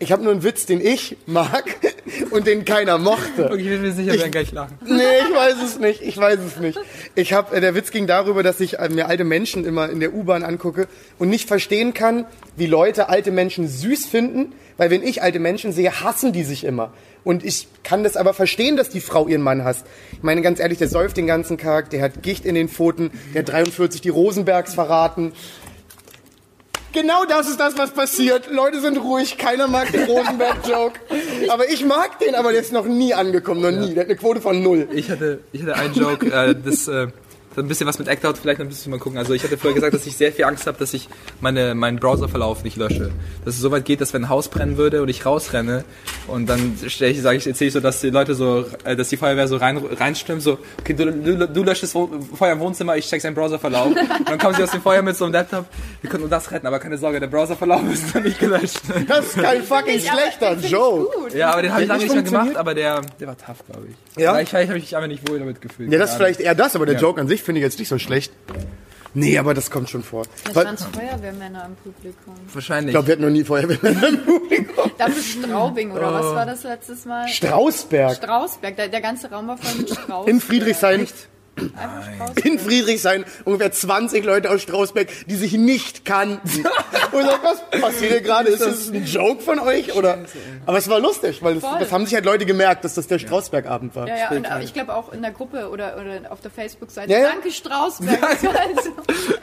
ich 0.00 0.12
habe 0.12 0.22
nur 0.22 0.32
einen 0.32 0.42
Witz, 0.42 0.64
den 0.64 0.80
ich 0.80 1.18
mag 1.26 1.64
und 2.30 2.46
den 2.46 2.64
keiner 2.64 2.96
mochte. 2.96 3.50
Okay, 3.50 3.60
ich 3.60 3.68
bin 3.68 3.82
mir 3.82 3.92
sicher, 3.92 4.12
wir 4.12 4.18
werden 4.18 4.32
gleich 4.32 4.50
lachen. 4.50 4.78
Nee, 4.84 5.02
ich 5.28 5.36
weiß 5.36 5.56
es 5.62 5.78
nicht. 5.78 6.00
Ich 6.00 6.16
weiß 6.16 6.38
es 6.40 6.56
nicht. 6.58 6.78
Ich 7.14 7.34
hab, 7.34 7.52
äh, 7.52 7.60
der 7.60 7.74
Witz 7.74 7.90
ging 7.90 8.06
darüber, 8.06 8.42
dass 8.42 8.60
ich 8.60 8.78
äh, 8.78 8.88
mir 8.88 9.08
alte 9.08 9.24
Menschen 9.24 9.66
immer 9.66 9.90
in 9.90 10.00
der 10.00 10.14
U-Bahn 10.14 10.42
angucke 10.42 10.88
und 11.18 11.28
nicht 11.28 11.46
verstehen 11.46 11.92
kann, 11.92 12.24
wie 12.56 12.66
Leute 12.66 13.10
alte 13.10 13.30
Menschen 13.30 13.68
süß 13.68 14.06
finden, 14.06 14.54
weil 14.78 14.90
wenn 14.90 15.02
ich 15.02 15.22
alte 15.22 15.38
Menschen 15.38 15.72
sehe, 15.72 16.00
hassen 16.00 16.32
die 16.32 16.44
sich 16.44 16.64
immer. 16.64 16.94
Und 17.22 17.44
ich 17.44 17.68
kann 17.82 18.02
das 18.02 18.16
aber 18.16 18.32
verstehen, 18.32 18.76
dass 18.78 18.88
die 18.88 19.00
Frau 19.00 19.28
ihren 19.28 19.42
Mann 19.42 19.64
hasst. 19.64 19.84
Ich 20.12 20.22
meine 20.22 20.40
ganz 20.40 20.58
ehrlich, 20.58 20.78
der 20.78 20.88
säuft 20.88 21.18
den 21.18 21.26
ganzen 21.26 21.58
Tag, 21.58 21.90
der 21.90 22.02
hat 22.02 22.22
Gicht 22.22 22.46
in 22.46 22.54
den 22.54 22.68
Pfoten, 22.68 23.10
der 23.34 23.42
hat 23.42 23.50
43 23.50 24.00
die 24.00 24.08
Rosenbergs 24.08 24.74
verraten. 24.74 25.32
Genau 26.92 27.24
das 27.24 27.48
ist 27.48 27.60
das, 27.60 27.78
was 27.78 27.92
passiert. 27.92 28.50
Leute 28.50 28.80
sind 28.80 28.98
ruhig, 28.98 29.38
keiner 29.38 29.68
mag 29.68 29.92
den 29.92 30.08
Rosenberg-Joke. 30.08 30.98
Aber 31.48 31.68
ich 31.70 31.84
mag 31.84 32.18
den, 32.18 32.34
aber 32.34 32.52
der 32.52 32.60
ist 32.60 32.72
noch 32.72 32.84
nie 32.84 33.14
angekommen, 33.14 33.60
noch 33.60 33.70
nie. 33.70 33.94
Der 33.94 34.02
hat 34.02 34.10
eine 34.10 34.16
Quote 34.16 34.40
von 34.40 34.62
null. 34.62 34.88
Ich 34.92 35.10
hatte, 35.10 35.40
ich 35.52 35.62
hatte 35.62 35.76
einen 35.76 35.94
Joke, 35.94 36.26
äh, 36.26 36.54
das 36.54 36.88
äh, 36.88 37.08
ein 37.60 37.68
bisschen 37.68 37.86
was 37.86 37.98
mit 37.98 38.08
Act-Out, 38.08 38.38
vielleicht 38.38 38.60
ein 38.60 38.68
bisschen 38.68 38.90
mal 38.90 38.98
gucken. 38.98 39.18
Also 39.18 39.32
ich 39.34 39.42
hatte 39.44 39.56
vorher 39.58 39.74
gesagt, 39.74 39.94
dass 39.94 40.06
ich 40.06 40.16
sehr 40.16 40.32
viel 40.32 40.44
Angst 40.44 40.66
habe, 40.66 40.78
dass 40.78 40.92
ich 40.94 41.08
meine, 41.40 41.74
meinen 41.74 41.98
Browserverlauf 41.98 42.64
nicht 42.64 42.76
lösche. 42.76 43.10
Dass 43.44 43.54
es 43.54 43.60
so 43.60 43.70
weit 43.70 43.84
geht, 43.84 44.00
dass 44.00 44.12
wenn 44.12 44.24
ein 44.24 44.28
Haus 44.28 44.48
brennen 44.48 44.76
würde 44.76 45.02
und 45.02 45.08
ich 45.08 45.24
rausrenne 45.26 45.84
und 46.26 46.46
dann 46.48 46.76
stelle 46.88 47.12
ich, 47.12 47.20
sage 47.22 47.38
ich, 47.38 47.46
erzähle 47.46 47.68
ich 47.68 47.74
so, 47.74 47.80
dass 47.80 48.00
die 48.00 48.10
Leute 48.10 48.34
so, 48.34 48.64
äh, 48.84 48.96
dass 48.96 49.08
die 49.08 49.16
Feuerwehr 49.16 49.48
so 49.48 49.56
rein, 49.56 49.78
reinstürmt, 49.78 50.42
so, 50.42 50.58
okay, 50.80 50.94
du, 50.94 51.10
du, 51.12 51.48
du 51.48 51.62
löschst 51.62 51.82
das 51.82 51.92
Feuer 51.92 52.52
im 52.52 52.60
Wohnzimmer, 52.60 52.96
ich 52.96 53.08
check 53.08 53.20
seinen 53.20 53.34
Browserverlauf. 53.34 53.86
Und 53.86 54.28
dann 54.28 54.38
kommen 54.38 54.54
sie 54.54 54.62
aus 54.62 54.70
dem 54.70 54.82
Feuer 54.82 55.02
mit 55.02 55.16
so 55.16 55.24
einem 55.24 55.34
Laptop, 55.34 55.66
wir 56.00 56.10
können 56.10 56.22
nur 56.22 56.30
das 56.30 56.50
retten, 56.50 56.66
aber 56.66 56.78
keine 56.78 56.98
Sorge, 56.98 57.20
der 57.20 57.26
Browserverlauf 57.28 57.82
ist 57.92 58.14
noch 58.14 58.22
nicht 58.22 58.38
gelöscht. 58.38 58.80
Das 59.08 59.26
ist 59.26 59.36
kein 59.36 59.62
fucking 59.62 60.00
schlechter 60.00 60.56
Joke. 60.58 61.08
Gut. 61.16 61.34
Ja, 61.34 61.50
aber 61.52 61.62
den 61.62 61.72
habe 61.72 61.82
ich 61.82 61.88
lange 61.88 62.02
nicht 62.04 62.14
mehr 62.14 62.22
gemacht, 62.22 62.56
aber 62.56 62.74
der, 62.74 63.02
der 63.18 63.28
war 63.28 63.36
tough, 63.36 63.64
glaube 63.70 63.86
ich. 63.88 64.22
Ja? 64.22 64.32
Vielleicht, 64.34 64.50
vielleicht 64.50 64.68
habe 64.68 64.78
ich 64.78 64.84
mich 64.84 64.96
einfach 64.96 65.08
nicht 65.08 65.28
wohl 65.28 65.38
damit 65.38 65.60
gefühlt. 65.60 65.92
Ja, 65.92 65.98
das 65.98 66.10
ist 66.10 66.16
vielleicht 66.16 66.40
eher 66.40 66.54
das, 66.54 66.74
aber 66.76 66.86
der 66.86 66.94
Ja. 66.96 67.00
Joke 67.00 67.20
an 67.20 67.28
sich 67.28 67.42
finde 67.50 67.58
ich 67.60 67.64
jetzt 67.64 67.80
nicht 67.80 67.88
so 67.88 67.98
schlecht. 67.98 68.32
Nee, 69.12 69.36
aber 69.38 69.54
das 69.54 69.72
kommt 69.72 69.90
schon 69.90 70.04
vor. 70.04 70.24
Weil- 70.52 70.66
waren 70.66 70.76
es 70.76 70.84
Feuerwehrmänner 70.84 71.64
im 71.66 71.74
Publikum. 71.74 72.34
Wahrscheinlich. 72.54 72.90
Ich 72.90 72.92
glaube, 72.94 73.08
wir 73.08 73.12
hatten 73.14 73.22
noch 73.22 73.30
nie 73.30 73.42
Feuerwehrmänner 73.42 74.06
im 74.08 74.24
Publikum. 74.24 74.90
Dafür 74.96 75.20
Straubing, 75.22 75.90
oder 75.90 76.10
Oh. 76.10 76.14
was 76.14 76.24
war 76.26 76.46
das 76.46 76.62
letztes 76.62 77.04
Mal? 77.06 77.26
Strausberg. 77.26 78.14
Strausberg, 78.18 78.76
der, 78.76 78.86
der 78.86 79.00
ganze 79.00 79.28
Raum 79.28 79.48
war 79.48 79.58
voll 79.58 79.80
mit 79.80 79.90
Strauß. 79.90 80.28
In 80.28 80.40
Friedrichshain. 80.40 81.06
Strausberg. 81.08 81.28
In 82.44 82.58
Friedrichshain 82.58 83.24
ungefähr 83.44 83.72
20 83.72 84.24
Leute 84.24 84.50
aus 84.50 84.62
Strausberg, 84.62 85.08
die 85.26 85.36
sich 85.36 85.52
nicht 85.52 86.04
kannten. 86.04 86.48
Und 87.12 87.20
ich 87.20 87.26
sag, 87.26 87.42
was 87.42 87.80
passiert 87.80 88.10
hier 88.12 88.20
gerade? 88.20 88.48
Ist 88.50 88.62
das 88.64 88.88
ein 88.90 89.04
Joke 89.04 89.42
von 89.42 89.58
euch? 89.58 89.94
Oder? 89.96 90.18
Aber 90.66 90.78
es 90.78 90.88
war 90.88 91.00
lustig, 91.00 91.42
weil 91.42 91.56
das, 91.56 91.64
das 91.78 91.92
haben 91.92 92.04
sich 92.04 92.14
halt 92.14 92.24
Leute 92.24 92.46
gemerkt, 92.46 92.84
dass 92.84 92.94
das 92.94 93.06
der 93.06 93.18
Strausbergabend 93.18 93.94
war. 93.96 94.06
Ja, 94.08 94.16
ja, 94.16 94.30
und 94.30 94.44
äh, 94.44 94.62
ich 94.62 94.72
glaube 94.74 94.94
auch 94.94 95.12
in 95.12 95.22
der 95.22 95.32
Gruppe 95.32 95.68
oder, 95.70 95.96
oder 96.00 96.30
auf 96.30 96.40
der 96.40 96.50
Facebook-Seite. 96.50 97.10
Ja, 97.12 97.18
ja. 97.18 97.28
Danke, 97.32 97.50
Strausberg. 97.50 98.18
Also, 98.50 98.90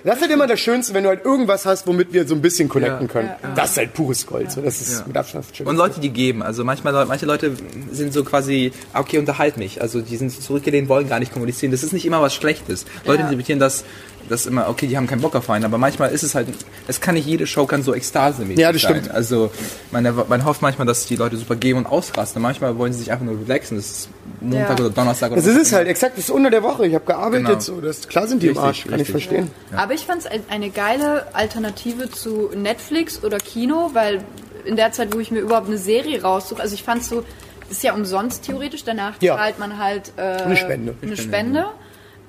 Das 0.03 0.15
ist 0.17 0.21
halt 0.21 0.31
immer 0.31 0.47
das 0.47 0.59
Schönste, 0.59 0.93
wenn 0.93 1.03
du 1.03 1.09
halt 1.09 1.25
irgendwas 1.25 1.65
hast, 1.65 1.87
womit 1.87 2.13
wir 2.13 2.27
so 2.27 2.35
ein 2.35 2.41
bisschen 2.41 2.69
connecten 2.69 3.07
Ja. 3.07 3.11
können. 3.11 3.27
Ja, 3.41 3.49
ja. 3.49 3.55
Das 3.55 3.71
ist 3.71 3.77
halt 3.77 3.93
pures 3.93 4.25
Gold. 4.25 4.51
So, 4.51 4.61
das 4.61 4.79
ist 4.81 4.99
Ja. 4.99 5.05
mit 5.07 5.17
Abstand 5.17 5.45
Schönste. 5.45 5.65
Und 5.65 5.75
Leute, 5.75 5.99
die 5.99 6.09
geben. 6.09 6.41
Also 6.43 6.63
manchmal, 6.63 7.05
manche 7.05 7.25
Leute 7.25 7.51
sind 7.91 8.13
so 8.13 8.23
quasi, 8.23 8.71
ah, 8.93 9.01
okay, 9.01 9.17
unterhalt 9.17 9.57
mich. 9.57 9.81
Also 9.81 10.01
die 10.01 10.15
sind 10.17 10.31
so 10.31 10.39
zurückgelehnt, 10.41 10.87
wollen 10.89 11.09
gar 11.09 11.19
nicht 11.19 11.33
kommunizieren. 11.33 11.71
Das 11.71 11.83
ist 11.83 11.93
nicht 11.93 12.05
immer 12.07 12.21
was 12.21 12.33
Schlechtes. 12.33 12.85
Leute 13.05 13.19
Ja. 13.21 13.25
interpretieren 13.27 13.59
das, 13.59 13.83
das 14.29 14.45
immer, 14.45 14.67
okay, 14.67 14.87
die 14.87 14.97
haben 14.97 15.07
keinen 15.07 15.21
Bock 15.21 15.35
auf 15.37 15.49
einen, 15.49 15.63
aber 15.63 15.77
manchmal 15.77 16.09
ist 16.11 16.21
es 16.23 16.35
halt, 16.35 16.47
es 16.87 16.99
kann 16.99 17.15
nicht 17.15 17.25
jede 17.25 17.47
Show 17.47 17.65
kann 17.65 17.81
so 17.81 17.93
ekstasemäßig 17.95 18.59
Ja, 18.59 18.73
das 18.73 18.81
sein. 18.81 18.97
stimmt. 18.97 19.11
Also 19.11 19.51
man, 19.91 20.03
man 20.27 20.43
hofft 20.43 20.61
manchmal, 20.61 20.85
dass 20.85 21.05
die 21.05 21.15
Leute 21.15 21.37
super 21.37 21.55
gehen 21.55 21.77
und 21.77 21.85
ausrasten. 21.85 22.41
Manchmal 22.41 22.77
wollen 22.77 22.91
sie 22.91 22.99
sich 22.99 23.11
einfach 23.11 23.23
nur 23.25 23.39
relaxen. 23.39 23.77
Das 23.77 23.85
ist 23.85 24.09
Montag 24.41 24.79
Ja. 24.79 24.85
oder 24.85 24.93
Donnerstag 24.93 25.31
oder 25.31 25.39
Das 25.41 25.49
ist 25.49 25.55
es 25.57 25.71
halt, 25.71 25.87
exakt, 25.87 26.17
das 26.17 26.25
ist 26.25 26.29
unter 26.31 26.49
der 26.49 26.61
Woche. 26.61 26.85
Ich 26.87 26.93
habe 26.93 27.05
gearbeitet, 27.05 27.45
Genau. 27.47 27.59
so. 27.59 27.79
Das, 27.79 28.05
klar 28.09 28.27
sind 28.27 28.43
die 28.43 28.47
im 28.47 28.53
Richtig, 28.57 28.65
Arsch, 28.67 28.81
kann 28.83 28.93
ich 28.95 28.99
richtig. 29.07 29.11
verstehen. 29.27 29.51
Aber 29.75 29.93
ich 29.93 30.05
fand 30.05 30.25
es 30.25 30.29
eine 30.49 30.69
geile 30.71 31.33
Alternative 31.33 32.09
zu 32.11 32.49
Netflix 32.53 33.23
oder 33.23 33.37
Kino, 33.37 33.91
weil 33.93 34.21
in 34.65 34.75
der 34.75 34.91
Zeit, 34.91 35.15
wo 35.15 35.19
ich 35.19 35.31
mir 35.31 35.39
überhaupt 35.39 35.67
eine 35.67 35.77
Serie 35.77 36.21
raussuche, 36.21 36.61
also 36.61 36.73
ich 36.73 36.83
fand 36.83 37.01
so, 37.01 37.23
das 37.69 37.77
ist 37.77 37.83
ja 37.83 37.93
umsonst 37.93 38.43
theoretisch, 38.43 38.83
danach 38.83 39.13
Ja. 39.21 39.37
zahlt 39.37 39.57
man 39.59 39.77
halt 39.77 40.11
äh, 40.17 40.21
Eine 40.21 40.57
Spende. 40.57 40.95
Eine 41.01 41.15
Spende. 41.15 41.65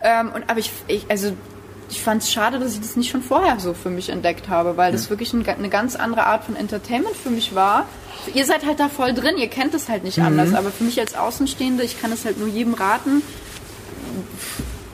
Ähm, 0.03 0.31
und, 0.35 0.49
aber 0.49 0.61
ich, 0.61 0.71
ich 0.87 1.07
also 1.09 1.33
ich 1.91 2.01
fand 2.03 2.23
es 2.23 2.31
schade, 2.31 2.59
dass 2.59 2.75
ich 2.75 2.81
das 2.81 2.97
nicht 2.97 3.11
schon 3.11 3.23
vorher 3.23 3.59
so 3.61 3.73
für 3.75 3.91
mich 3.91 4.11
entdeckt 4.11 4.49
habe, 4.49 4.77
weil 4.77 4.93
das 4.93 5.09
wirklich 5.11 5.33
ein, 5.33 5.47
eine 5.47 5.69
ganz 5.69 5.97
andere 5.97 6.25
Art 6.27 6.45
von 6.45 6.57
Entertainment 6.57 7.17
für 7.17 7.31
mich 7.31 7.55
war. 7.55 7.87
Ihr 8.35 8.45
seid 8.45 8.67
halt 8.67 8.79
da 8.79 8.89
voll 8.89 9.15
drin, 9.15 9.39
ihr 9.39 9.49
kennt 9.49 9.75
es 9.75 9.89
halt 9.89 10.05
nicht 10.05 10.21
anders, 10.21 10.53
aber 10.55 10.71
für 10.71 10.85
mich 10.85 11.01
als 11.01 11.15
Außenstehende, 11.15 11.85
ich 11.85 12.01
kann 12.01 12.13
es 12.13 12.25
halt 12.25 12.39
nur 12.39 12.49
jedem 12.49 12.75
raten, 12.75 13.23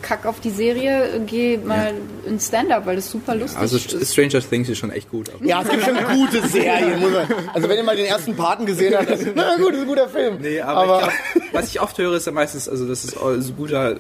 kack 0.03 0.27
auf 0.27 0.39
die 0.39 0.51
Serie, 0.51 1.23
geh 1.27 1.57
mal 1.57 1.95
ins 2.27 2.49
Stand-up, 2.49 2.85
weil 2.87 2.97
das 2.97 3.11
super 3.11 3.35
lustig 3.35 3.59
Also 3.59 3.77
ist. 3.77 4.13
Stranger 4.13 4.41
Things 4.41 4.69
ist 4.69 4.79
schon 4.79 4.91
echt 4.93 5.11
gut. 5.11 5.31
Aber 5.35 5.45
Ja, 5.45 5.63
es 5.63 5.71
gibt 5.71 5.83
schon 5.85 5.97
gute 6.15 6.47
Serien. 6.47 7.01
Muss 7.01 7.11
man, 7.11 7.27
also 7.55 7.69
wenn 7.69 7.79
ihr 7.79 7.83
mal 7.85 7.97
den 7.97 8.07
ersten 8.07 8.37
Paten 8.37 8.67
gesehen 8.67 8.95
habt, 8.95 9.09
na 9.35 9.57
gut, 9.57 9.71
das 9.71 9.77
ist 9.77 9.83
ein 9.83 9.87
guter 9.89 10.09
Film. 10.09 10.39
Nee, 10.41 10.61
aber, 10.61 11.09
ich 11.33 11.33
glaub, 11.33 11.53
was 11.55 11.69
ich 11.69 11.81
oft 11.81 11.97
höre, 11.99 12.15
ist 12.15 12.27
ja 12.27 12.33
meistens, 12.33 12.69
also 12.69 12.87
das 12.87 13.05
ist 13.05 13.17
so 13.19 13.53
guter 13.55 13.97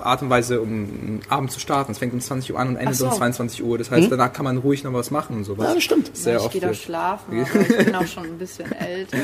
Art 0.00 0.22
und 0.22 0.30
Weise, 0.30 0.60
um 0.60 1.20
Abend 1.28 1.50
zu 1.52 1.60
starten. 1.60 1.92
Es 1.92 1.98
fängt 1.98 2.12
um 2.14 2.20
20 2.20 2.52
Uhr 2.52 2.58
an 2.58 2.68
und 2.68 2.76
endet 2.76 2.96
so. 2.96 3.06
um 3.06 3.12
22 3.12 3.62
Uhr. 3.64 3.78
Das 3.78 3.90
heißt, 3.90 4.10
danach 4.10 4.32
kann 4.32 4.44
man 4.44 4.58
ruhig 4.58 4.84
noch 4.84 4.92
was 4.92 5.10
machen 5.10 5.36
und 5.36 5.44
sowas. 5.44 5.68
ja, 5.68 5.74
das 5.74 5.82
stimmt. 5.82 6.16
Sehr 6.16 6.36
ich 6.36 6.42
oft. 6.42 6.52
gehe 6.52 6.60
da 6.60 6.74
schlafen, 6.74 7.46
aber 7.50 7.60
ich 7.60 7.76
bin 7.86 7.94
auch 7.94 8.06
schon 8.06 8.24
ein 8.24 8.38
bisschen 8.38 8.70
älter. 8.72 9.16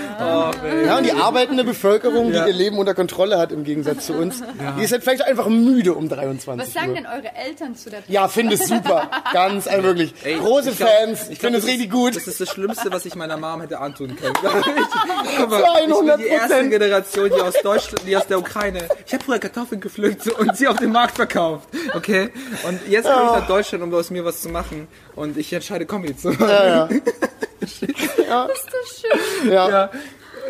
Ja, 0.86 0.98
und 0.98 1.04
die 1.06 1.12
arbeitende 1.12 1.64
Bevölkerung, 1.64 2.30
die 2.32 2.36
ihr 2.38 2.46
Leben 2.52 2.78
unter 2.78 2.94
Kontrolle 2.94 3.38
hat 3.38 3.52
im 3.52 3.64
Gegensatz 3.64 4.06
zu 4.06 4.14
uns, 4.14 4.42
die 4.78 4.84
ist 4.84 4.92
halt 4.92 5.02
vielleicht 5.02 5.22
einfach 5.24 5.48
müde 5.48 5.94
um 5.94 6.08
23 6.08 6.58
Was 6.66 6.72
sagen 6.72 6.90
Uhr. 6.90 6.94
denn 6.96 7.06
eure 7.06 7.34
Eltern 7.34 7.74
zu 7.76 7.90
der 7.90 8.00
Ja, 8.08 8.28
finde 8.28 8.54
es 8.54 8.66
super. 8.66 9.10
Ganz, 9.32 9.66
also 9.66 9.82
wirklich. 9.82 10.14
Ey, 10.24 10.36
Große 10.38 10.70
ich 10.70 10.76
glaub- 10.76 10.88
Fans. 10.88 11.28
Ich 11.30 11.38
finde 11.38 11.58
es 11.58 11.66
richtig 11.66 11.90
gut. 11.90 12.16
Das 12.16 12.26
ist 12.26 12.40
das 12.40 12.48
Schlimmste, 12.50 12.90
was 12.92 13.04
ich 13.06 13.14
meiner 13.14 13.36
Mom 13.36 13.60
hätte 13.60 13.78
antun 13.80 14.16
können. 14.16 14.34
Guck 14.36 15.50
mal, 15.50 15.62
200%. 15.62 15.82
ich 15.88 16.06
bin 16.06 16.18
die 16.18 16.24
erste 16.26 16.68
Generation, 16.68 17.30
die 17.34 17.40
aus 17.40 17.54
Deutschland, 17.62 18.06
die 18.06 18.16
aus 18.16 18.26
der 18.26 18.38
Ukraine. 18.38 18.80
Ich 19.06 19.12
habe 19.14 19.24
früher 19.24 19.38
Kartoffeln 19.38 19.80
gepflückt 19.80 20.28
und 20.28 20.56
sie 20.62 20.68
auf 20.68 20.78
dem 20.78 20.92
Markt 20.92 21.16
verkauft. 21.16 21.68
Okay? 21.94 22.30
Und 22.66 22.80
jetzt 22.88 23.04
komme 23.10 23.26
ich 23.26 23.40
nach 23.40 23.46
Deutschland, 23.46 23.84
um 23.84 23.92
aus 23.94 24.10
mir 24.10 24.24
was 24.24 24.40
zu 24.40 24.48
machen. 24.48 24.88
Und 25.14 25.36
ich 25.36 25.52
entscheide 25.52 25.84
Comedy 25.86 26.16
zu 26.16 26.28
machen. 26.30 26.48
Ja, 26.48 26.66
ja. 26.66 26.84
Ist 27.60 27.82
das 27.82 29.00
schön? 29.00 29.50
ja. 29.52 29.68
Ja. 29.68 29.90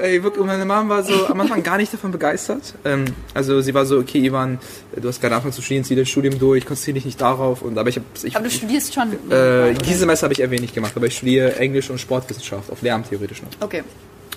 Ey, 0.01 0.23
wirklich, 0.23 0.45
meine 0.47 0.65
Mom 0.65 0.89
war 0.89 1.03
so 1.03 1.27
am 1.27 1.39
Anfang 1.43 1.63
gar 1.63 1.77
nicht 1.77 1.93
davon 1.93 2.11
begeistert. 2.13 2.75
Ähm, 2.85 3.05
also 3.35 3.61
sie 3.61 3.75
war 3.75 3.85
so, 3.85 3.99
okay, 3.99 4.25
Ivan, 4.25 4.59
du 4.97 5.07
hast 5.07 5.21
gerade 5.21 5.35
angefangen 5.35 5.53
zu 5.53 5.61
studieren, 5.61 5.85
zieh 5.85 5.95
das 5.95 6.09
Studium 6.09 6.39
durch, 6.39 6.65
konzentriere 6.65 6.95
dich 6.95 7.05
nicht 7.05 7.21
darauf. 7.21 7.61
Und 7.61 7.77
aber 7.77 7.91
ich 7.91 7.97
habe, 7.97 8.07
ich, 8.23 8.35
Aber 8.35 8.45
du 8.45 8.51
studierst 8.51 8.95
schon. 8.95 9.13
äh, 9.31 9.75
dieses 9.75 10.01
Semester 10.01 10.25
habe 10.25 10.33
ich 10.33 10.41
eher 10.41 10.51
wenig 10.51 10.73
gemacht, 10.73 10.93
aber 10.97 11.07
ich 11.07 11.17
studiere 11.17 11.57
Englisch 11.57 11.91
und 11.91 12.01
Sportwissenschaft 12.01 12.71
auf 12.71 12.81
Lehramt 12.81 13.11
theoretisch 13.11 13.43
noch. 13.43 13.51
Okay. 13.61 13.83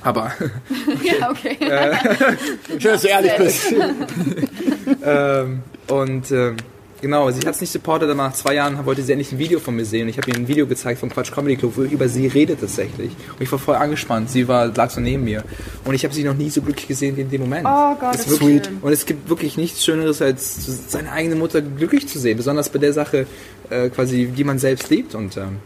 Aber 0.05 0.31
Ja, 1.03 1.31
okay. 1.31 1.57
Schön, 2.79 2.91
dass 2.91 3.01
du 3.01 3.07
ehrlich 3.07 3.31
bist. 3.37 3.73
ähm, 5.03 5.63
und 5.87 6.31
ähm, 6.31 6.57
genau, 7.01 7.31
sie 7.31 7.39
hat 7.39 7.55
es 7.55 7.61
nicht 7.61 7.73
supportet, 7.73 8.07
aber 8.11 8.23
nach 8.23 8.33
zwei 8.33 8.53
Jahren 8.53 8.85
wollte 8.85 9.01
sie 9.01 9.13
endlich 9.13 9.31
ein 9.31 9.39
Video 9.39 9.59
von 9.59 9.75
mir 9.75 9.83
sehen. 9.83 10.03
Und 10.03 10.09
ich 10.09 10.17
habe 10.17 10.29
ihr 10.29 10.35
ein 10.35 10.47
Video 10.47 10.67
gezeigt 10.67 10.99
vom 10.99 11.09
Quatsch 11.09 11.31
Comedy 11.31 11.55
Club, 11.55 11.73
wo 11.75 11.83
ich 11.83 11.91
über 11.91 12.07
sie 12.07 12.27
redet 12.27 12.61
tatsächlich. 12.61 13.13
Und 13.31 13.41
ich 13.41 13.51
war 13.51 13.57
voll 13.57 13.75
angespannt. 13.75 14.29
Sie 14.29 14.47
war 14.47 14.67
lag 14.67 14.91
so 14.91 15.01
neben 15.01 15.23
mir 15.23 15.43
und 15.85 15.95
ich 15.95 16.03
habe 16.03 16.13
sie 16.13 16.23
noch 16.23 16.35
nie 16.35 16.51
so 16.51 16.61
glücklich 16.61 16.87
gesehen 16.87 17.17
wie 17.17 17.21
in 17.21 17.31
dem 17.31 17.41
Moment. 17.41 17.65
Oh 17.67 17.95
Gott, 17.99 18.13
das 18.13 18.27
ist 18.27 18.39
wirklich, 18.39 18.63
schön. 18.63 18.77
Und 18.83 18.93
es 18.93 19.07
gibt 19.07 19.27
wirklich 19.27 19.57
nichts 19.57 19.83
Schöneres, 19.83 20.21
als 20.21 20.91
seine 20.91 21.11
eigene 21.11 21.35
Mutter 21.35 21.63
glücklich 21.63 22.07
zu 22.07 22.19
sehen, 22.19 22.37
besonders 22.37 22.69
bei 22.69 22.77
der 22.77 22.93
Sache, 22.93 23.25
äh, 23.71 23.89
quasi, 23.89 24.27
die 24.27 24.43
man 24.43 24.59
selbst 24.59 24.91
liebt. 24.91 25.15
Und 25.15 25.35
ähm, 25.37 25.57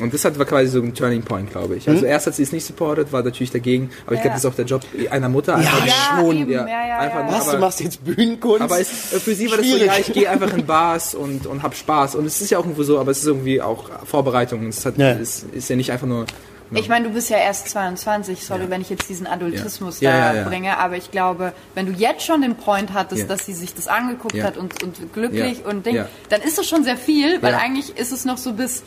und 0.00 0.12
das 0.14 0.24
hat, 0.24 0.38
war 0.38 0.46
quasi 0.46 0.68
so 0.68 0.80
ein 0.80 0.94
Turning 0.94 1.22
Point, 1.22 1.50
glaube 1.50 1.76
ich. 1.76 1.88
Also 1.88 2.04
erst 2.06 2.26
hat 2.26 2.34
sie 2.34 2.42
es 2.42 2.52
nicht 2.52 2.64
supportet, 2.66 3.12
war 3.12 3.22
natürlich 3.22 3.50
dagegen, 3.50 3.90
aber 4.06 4.14
ich 4.14 4.18
Ja. 4.18 4.22
glaube, 4.24 4.34
das 4.36 4.44
ist 4.44 4.50
auch 4.50 4.54
der 4.54 4.64
Job 4.64 4.82
einer 5.10 5.28
Mutter. 5.28 5.56
einfach- 5.56 5.86
Ja, 5.86 5.92
schon. 6.20 6.36
eben. 6.36 6.50
Ja, 6.50 6.66
Ja, 6.66 6.86
ja, 6.88 6.98
einfach 6.98 7.18
ja, 7.18 7.22
nur- 7.24 7.32
ja. 7.32 7.38
Was, 7.38 7.48
aber- 7.48 7.56
du 7.56 7.60
machst 7.62 7.80
jetzt 7.80 8.04
Bühnenkunst? 8.04 8.62
aber 8.62 8.80
es, 8.80 9.12
äh, 9.12 9.20
für 9.20 9.34
sie 9.34 9.50
war 9.50 9.56
das 9.58 9.66
so, 9.66 9.72
Schwierig. 9.72 9.86
ja, 9.88 9.98
ich 9.98 10.12
gehe 10.12 10.28
einfach 10.30 10.52
in 10.52 10.66
Bars 10.66 11.14
und, 11.14 11.46
und 11.46 11.62
hab 11.62 11.74
Spaß. 11.74 12.14
Und 12.14 12.26
es 12.26 12.40
ist 12.40 12.50
ja 12.50 12.58
auch 12.58 12.64
irgendwo 12.64 12.82
so, 12.82 12.98
aber 12.98 13.10
es 13.10 13.18
ist 13.18 13.26
irgendwie 13.26 13.60
auch 13.62 13.90
Vorbereitung. 14.04 14.66
Es 14.68 14.84
hat, 14.86 14.98
Ja. 14.98 15.10
es 15.12 15.44
ist 15.52 15.68
ja 15.70 15.76
nicht 15.76 15.90
einfach 15.92 16.06
nur. 16.06 16.26
Ich 16.72 16.88
meine, 16.88 17.08
du 17.08 17.14
bist 17.14 17.28
ja 17.30 17.36
erst 17.36 17.68
22, 17.68 18.44
sorry, 18.44 18.66
wenn 18.70 18.80
ich 18.80 18.90
jetzt 18.90 19.08
diesen 19.08 19.26
Adultismus 19.26 20.00
Ja. 20.00 20.12
da 20.12 20.16
Ja, 20.18 20.32
ja, 20.34 20.40
ja. 20.42 20.48
bringe, 20.48 20.78
aber 20.78 20.96
ich 20.96 21.10
glaube, 21.10 21.52
wenn 21.74 21.86
du 21.86 21.92
jetzt 21.92 22.22
schon 22.24 22.42
den 22.42 22.54
Point 22.54 22.92
hattest, 22.94 23.22
Ja. 23.22 23.26
dass 23.26 23.44
sie 23.44 23.54
sich 23.54 23.74
das 23.74 23.88
angeguckt 23.88 24.36
Ja. 24.36 24.44
hat 24.44 24.56
und, 24.56 24.80
und 24.84 25.12
glücklich 25.12 25.62
Ja. 25.64 25.68
und 25.68 25.84
Ding, 25.84 25.96
Ja. 25.96 26.06
dann 26.28 26.42
ist 26.42 26.58
das 26.58 26.68
schon 26.68 26.84
sehr 26.84 26.96
viel, 26.96 27.42
weil 27.42 27.54
Ja. 27.54 27.58
eigentlich 27.58 27.98
ist 27.98 28.12
es 28.12 28.24
noch 28.24 28.38
so 28.38 28.52
bis, 28.52 28.84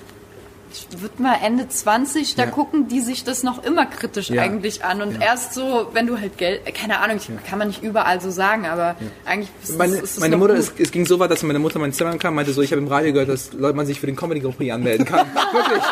ich 0.74 1.02
würde 1.02 1.22
mal 1.22 1.36
Ende 1.44 1.68
20, 1.70 2.36
da 2.36 2.44
Ja. 2.46 2.50
gucken 2.50 2.88
die 2.88 3.00
sich 3.00 3.24
das 3.24 3.44
noch 3.44 3.64
immer 3.64 3.86
kritisch 3.86 4.30
Ja. 4.30 4.42
eigentlich 4.42 4.84
an 4.84 5.02
und 5.02 5.22
erst 5.22 5.54
so, 5.54 5.88
wenn 5.94 6.08
du 6.08 6.20
halt 6.20 6.38
Geld, 6.38 6.62
keine 6.76 7.00
Ahnung, 7.00 7.18
ich, 7.18 7.30
kann 7.48 7.60
man 7.60 7.68
nicht 7.68 7.84
überall 7.84 8.20
so 8.20 8.32
sagen, 8.32 8.66
aber 8.66 8.96
eigentlich 9.26 9.50
ist 9.62 9.70
das, 9.72 9.78
Meine, 9.78 9.94
ist 9.96 10.02
das 10.16 10.20
meine 10.20 10.32
noch 10.36 10.40
Mutter, 10.48 10.56
es, 10.56 10.74
es 10.78 10.92
ging 10.92 11.06
so 11.06 11.20
weit, 11.20 11.30
dass 11.32 11.44
meine 11.44 11.60
Mutter 11.60 11.76
in 11.76 11.82
mein 11.82 11.94
Zimmer 11.94 12.18
kam 12.18 12.36
meinte 12.36 12.54
so, 12.54 12.62
ich 12.62 12.72
habe 12.72 12.82
im 12.82 12.88
Radio 12.88 13.14
gehört, 13.14 13.30
dass 13.30 13.54
Leute 13.54 13.76
man 13.78 13.86
sich 13.86 14.00
für 14.00 14.08
den 14.08 14.16
Comedy 14.16 14.40
Grand 14.42 14.58
Prix 14.58 14.74
anmelden 14.74 15.06
kann. 15.06 15.28
Wirklich. 15.54 15.84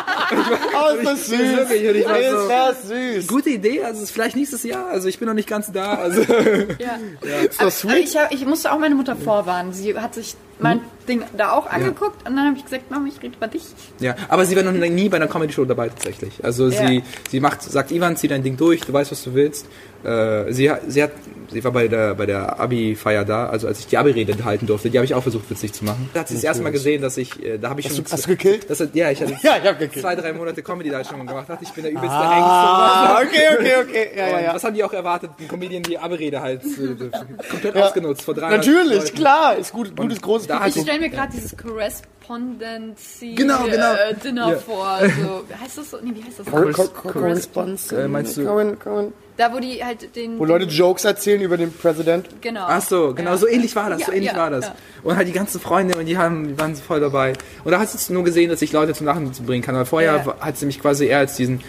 Oh, 0.74 0.96
ist 0.96 1.06
das 1.06 1.26
süß. 1.26 1.38
Wirklich, 1.38 1.88
und 1.88 1.94
ich 1.96 2.04
war 2.06 2.14
so- 2.16 2.38
ist 2.38 2.48
das 2.50 2.88
süß. 2.88 3.26
Gute 3.28 3.50
Idee, 3.50 3.82
also 3.84 3.98
es 3.98 4.04
ist 4.04 4.10
vielleicht 4.10 4.36
nächstes 4.36 4.62
Jahr, 4.64 4.88
also 4.88 5.08
ich 5.08 5.18
bin 5.18 5.28
noch 5.28 5.34
nicht 5.34 5.48
ganz 5.48 5.70
da. 5.72 5.94
Also. 5.94 6.22
Ja. 6.22 6.96
Ist 7.22 7.60
das 7.60 7.60
Aber 7.60 7.70
sweet? 7.70 8.08
ich, 8.08 8.16
hab, 8.16 8.32
ich 8.32 8.44
musste 8.46 8.72
auch 8.72 8.78
meine 8.78 8.94
Mutter 8.94 9.14
vorwarnen. 9.16 9.72
Sie 9.72 9.96
hat 9.98 10.14
sich 10.14 10.34
mein 10.62 10.80
Ding 11.08 11.22
da 11.36 11.52
auch 11.52 11.66
angeguckt 11.66 12.26
und 12.28 12.36
dann 12.36 12.46
habe 12.46 12.56
ich 12.56 12.64
gesagt, 12.64 12.90
Mama, 12.90 13.08
ich 13.08 13.20
rede 13.22 13.34
über 13.36 13.48
dich. 13.48 13.62
Ja, 13.98 14.14
aber 14.28 14.44
sie 14.46 14.54
war 14.56 14.62
noch 14.62 14.72
nie 14.72 15.08
bei 15.08 15.16
einer 15.16 15.26
Comedy-Show 15.28 15.64
dabei 15.64 15.88
tatsächlich. 15.88 16.44
Also 16.44 16.70
sie, 16.70 16.96
Ja. 16.98 17.02
sie 17.30 17.40
macht, 17.40 17.62
sagt 17.62 17.90
Ivan, 17.90 18.16
zieh 18.16 18.28
dein 18.28 18.42
Ding 18.42 18.56
durch, 18.56 18.80
du 18.82 18.92
weißt, 18.92 19.10
was 19.12 19.24
du 19.24 19.34
willst. 19.34 19.66
Äh, 20.04 20.52
sie, 20.52 20.70
sie 20.88 21.02
hat, 21.02 21.10
sie 21.50 21.62
war 21.62 21.70
bei 21.70 21.86
der, 21.88 22.14
bei 22.14 22.26
der 22.26 22.58
Abi-Feier 22.58 23.24
da, 23.24 23.46
also 23.46 23.66
als 23.68 23.78
ich 23.80 23.86
die 23.86 23.96
Abi-Rede 23.98 24.44
halten 24.44 24.66
durfte, 24.66 24.90
die 24.90 24.98
habe 24.98 25.04
ich 25.04 25.14
auch 25.14 25.22
versucht 25.22 25.48
witzig 25.50 25.72
zu 25.72 25.84
machen. 25.84 26.10
Da 26.14 26.20
hat 26.20 26.28
sie 26.28 26.34
das 26.34 26.42
erste 26.44 26.62
Mal 26.62 26.72
gesehen, 26.72 27.02
dass 27.02 27.16
ich, 27.16 27.40
äh, 27.44 27.58
da 27.58 27.70
habe 27.70 27.80
ich 27.80 27.86
Hast 27.86 27.96
schon... 27.96 28.04
du- 28.04 28.10
hast 28.10 28.24
du 28.26 28.30
gekillt? 28.30 28.68
Das 28.68 28.82
ja, 28.94 29.10
ich 29.10 29.20
hatte 29.20 29.32
Ja, 29.42 29.56
ich 29.62 29.68
hab 29.68 29.78
gekillt. 29.78 30.02
zwei, 30.02 30.16
drei 30.16 30.32
Monate 30.32 30.62
Comedy-Darstellung 30.62 31.26
gemacht, 31.26 31.48
dachte, 31.48 31.64
ich 31.64 31.70
bin 31.72 31.84
der 31.84 31.92
übelste 31.92 32.10
Ah, 32.16 33.18
Hengst. 33.20 33.32
okay, 33.32 33.46
okay, 33.58 33.74
okay. 33.82 34.08
Ja, 34.16 34.28
ja, 34.28 34.40
ja. 34.40 34.54
Was 34.54 34.64
haben 34.64 34.74
die 34.74 34.82
auch 34.82 34.92
erwartet? 34.92 35.30
Ein 35.38 35.48
Comedian 35.48 35.82
die 35.82 35.96
Abi-Rede 35.98 36.40
halt 36.40 36.62
äh, 36.64 37.10
komplett 37.50 37.74
Ja. 37.76 37.84
ausgenutzt 37.86 38.22
vor 38.22 38.34
drei 38.34 38.56
Natürlich, 38.56 39.14
klar. 39.14 39.56
Ist 39.56 39.72
gut, 39.72 39.94
gutes, 39.96 40.20
großes 40.20 40.46
da 40.48 40.66
Ich 40.66 40.74
stelle 40.80 41.00
mir 41.00 41.10
gerade 41.10 41.32
dieses 41.32 41.56
Correspondency 41.56 43.34
Genau, 43.34 43.64
genau. 43.64 43.92
Äh, 43.94 44.14
Dinner 44.14 44.50
Ja. 44.52 44.56
vor. 44.58 44.98
So, 45.00 45.44
heißt 45.62 45.78
das 45.78 45.90
so? 45.90 45.98
Nee, 46.02 46.12
wie 46.14 46.24
heißt 46.24 46.40
das? 46.40 46.46
Cor- 46.46 46.60
Corres- 46.62 46.92
Cor- 46.92 47.12
Correspondence. 47.12 47.92
Äh, 47.92 48.08
meinst 48.08 48.36
du- 48.36 48.44
Corin- 48.44 48.78
Corin- 48.78 49.12
Da, 49.36 49.52
wo 49.52 49.60
die 49.60 49.82
halt 49.82 50.14
den. 50.14 50.38
Wo 50.38 50.44
Leute 50.44 50.66
Jokes 50.66 51.04
erzählen 51.04 51.40
über 51.40 51.56
den 51.56 51.72
Präsident. 51.72 52.28
Genau. 52.42 52.64
Ach 52.68 52.82
so, 52.82 53.14
genau, 53.14 53.30
Ja. 53.30 53.36
so 53.38 53.48
ähnlich 53.48 53.74
war 53.74 53.88
das, 53.88 54.00
Ja, 54.00 54.06
so 54.06 54.12
ähnlich 54.12 54.30
ja, 54.32 54.36
war 54.36 54.50
das. 54.50 54.66
ja. 54.66 54.74
Und 55.02 55.16
halt 55.16 55.26
die 55.26 55.32
ganzen 55.32 55.58
Freunde 55.60 55.96
und 55.96 56.04
die 56.06 56.18
haben, 56.18 56.48
die 56.48 56.58
waren 56.58 56.74
so 56.74 56.82
voll 56.82 57.00
dabei. 57.00 57.32
Und 57.64 57.72
da 57.72 57.80
hat 57.80 57.88
sie 57.88 58.12
nur 58.12 58.24
gesehen, 58.24 58.50
dass 58.50 58.60
ich 58.60 58.72
Leute 58.72 58.92
zum 58.92 59.06
Lachen 59.06 59.30
bringen 59.46 59.62
kann, 59.62 59.74
weil 59.74 59.86
vorher 59.86 60.16
Ja. 60.26 60.36
hat 60.40 60.58
sie 60.58 60.66
mich 60.66 60.80
quasi 60.80 61.06
eher 61.06 61.18
als 61.18 61.34
diesen, 61.36 61.60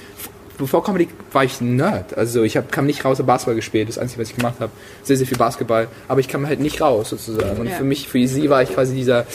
bevor 0.57 0.83
Comedy 0.83 1.07
war 1.31 1.43
ich 1.43 1.59
ein 1.61 1.75
Nerd. 1.75 2.17
Also 2.17 2.43
ich 2.43 2.57
hab, 2.57 2.71
kam 2.71 2.85
nicht 2.85 3.03
raus, 3.05 3.17
habe 3.17 3.27
Basketball 3.27 3.55
gespielt, 3.55 3.89
das 3.89 3.97
Einzige, 3.97 4.21
was 4.21 4.29
ich 4.29 4.35
gemacht 4.35 4.55
habe. 4.59 4.71
Sehr, 5.03 5.17
sehr 5.17 5.27
viel 5.27 5.37
Basketball. 5.37 5.87
Aber 6.07 6.19
ich 6.19 6.27
kam 6.27 6.47
halt 6.47 6.59
nicht 6.59 6.81
raus, 6.81 7.09
sozusagen. 7.09 7.59
Und 7.59 7.67
Ja. 7.67 7.75
für 7.75 7.83
mich, 7.83 8.07
für 8.07 8.27
sie 8.27 8.49
war 8.49 8.61
ich 8.63 8.69
quasi 8.73 8.93
dieser 8.95 9.25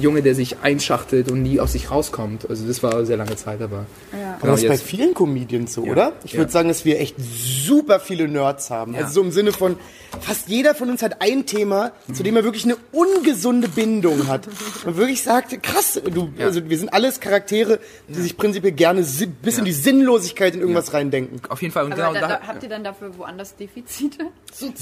Junge, 0.00 0.22
der 0.22 0.34
sich 0.34 0.56
einschachtelt 0.62 1.30
und 1.30 1.42
nie 1.42 1.60
aus 1.60 1.72
sich 1.72 1.90
rauskommt. 1.90 2.48
Also 2.48 2.66
das 2.66 2.82
war 2.82 2.94
eine 2.94 3.06
sehr 3.06 3.16
lange 3.16 3.36
Zeit, 3.36 3.60
aber... 3.62 3.86
Ja. 4.12 4.32
Aber 4.34 4.40
Genau, 4.40 4.52
das 4.52 4.62
ist 4.62 4.68
bei 4.68 4.78
vielen 4.78 5.14
Comedians 5.14 5.74
so, 5.74 5.82
oder? 5.82 6.12
Ich 6.24 6.32
Ja. 6.32 6.38
würde 6.38 6.50
sagen, 6.52 6.68
dass 6.68 6.84
wir 6.84 7.00
echt 7.00 7.16
super 7.18 8.00
viele 8.00 8.28
Nerds 8.28 8.70
haben. 8.70 8.94
Ja. 8.94 9.00
Also 9.02 9.14
so 9.14 9.20
im 9.22 9.30
Sinne 9.32 9.52
von, 9.52 9.76
fast 10.20 10.48
jeder 10.48 10.74
von 10.74 10.90
uns 10.90 11.02
hat 11.02 11.20
ein 11.22 11.46
Thema, 11.46 11.92
zu 12.12 12.22
dem 12.22 12.36
er 12.36 12.44
wirklich 12.44 12.64
eine 12.64 12.76
ungesunde 12.92 13.68
Bindung 13.68 14.26
hat. 14.28 14.46
Man 14.84 14.96
wirklich 14.96 15.22
sagt, 15.22 15.62
krass, 15.62 16.00
du, 16.04 16.32
Ja. 16.38 16.46
also 16.46 16.68
wir 16.68 16.78
sind 16.78 16.92
alles 16.92 17.20
Charaktere, 17.20 17.78
die 18.08 18.20
sich 18.20 18.36
prinzipiell 18.36 18.72
gerne 18.72 19.04
si- 19.04 19.26
bis 19.26 19.58
in 19.58 19.64
die 19.64 19.72
Sinnlosigkeit 19.72 20.54
in 20.54 20.60
irgendwas 20.60 20.92
reindenken. 20.92 21.40
auf 21.50 21.62
jeden 21.62 21.72
Fall. 21.72 21.84
Und 21.84 21.94
genau 21.94 22.12
da, 22.14 22.20
da, 22.20 22.28
da, 22.28 22.40
habt 22.46 22.62
ihr 22.62 22.68
dann 22.68 22.84
dafür 22.84 23.16
woanders 23.18 23.56
Defizite? 23.56 24.26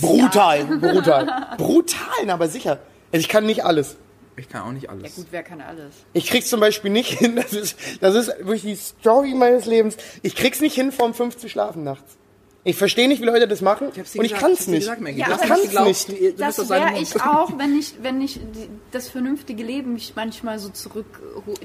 Brutal, 0.00 0.64
brutal. 0.64 1.54
Brutal, 1.56 2.30
aber 2.30 2.48
sicher. 2.48 2.78
Also 3.12 3.20
ich 3.20 3.28
kann 3.28 3.44
nicht 3.46 3.64
alles. 3.64 3.96
ich 4.36 4.48
kann 4.48 4.62
auch 4.62 4.72
nicht 4.72 4.88
alles. 4.88 5.02
Ja 5.02 5.08
gut, 5.14 5.26
wer 5.30 5.42
kann 5.42 5.60
alles? 5.60 5.92
Ich 6.14 6.26
krieg's 6.26 6.48
zum 6.48 6.60
Beispiel 6.60 6.90
nicht 6.90 7.18
hin, 7.18 7.36
das 7.42 7.52
ist, 7.52 7.76
das 8.00 8.14
ist 8.14 8.28
wirklich 8.40 8.62
die 8.62 8.76
Story 8.76 9.34
meines 9.34 9.66
Lebens. 9.66 9.96
Ich 10.22 10.34
krieg's 10.36 10.60
nicht 10.60 10.74
hin, 10.74 10.92
vorm 10.92 11.12
5 11.14 11.36
zu 11.36 11.48
schlafen 11.48 11.84
nachts. 11.84 12.16
Ich 12.64 12.76
verstehe 12.76 13.08
nicht, 13.08 13.20
wie 13.20 13.26
Leute 13.26 13.48
das 13.48 13.60
machen 13.60 13.90
dir 13.92 14.04
und 14.14 14.24
ich 14.24 14.34
kann 14.34 14.52
ich 14.52 14.60
es 14.60 14.66
nicht. 14.68 14.80
gesagt. 14.80 15.00
Ja, 15.16 15.26
hast 15.26 15.42
kann's 15.42 15.62
nicht 15.62 15.62
geglaubt, 15.70 15.88
nicht. 15.88 16.08
du, 16.08 16.32
Das 16.34 16.68
wäre 16.70 16.92
ich 16.96 17.20
auch, 17.20 17.58
wenn 17.58 17.76
ich, 17.76 17.94
wenn 18.02 18.20
ich 18.20 18.34
die, 18.34 18.68
das 18.92 19.08
vernünftige 19.08 19.64
Leben 19.64 19.94
mich 19.94 20.12
manchmal 20.14 20.60
so 20.60 20.68
zurück, 20.68 21.06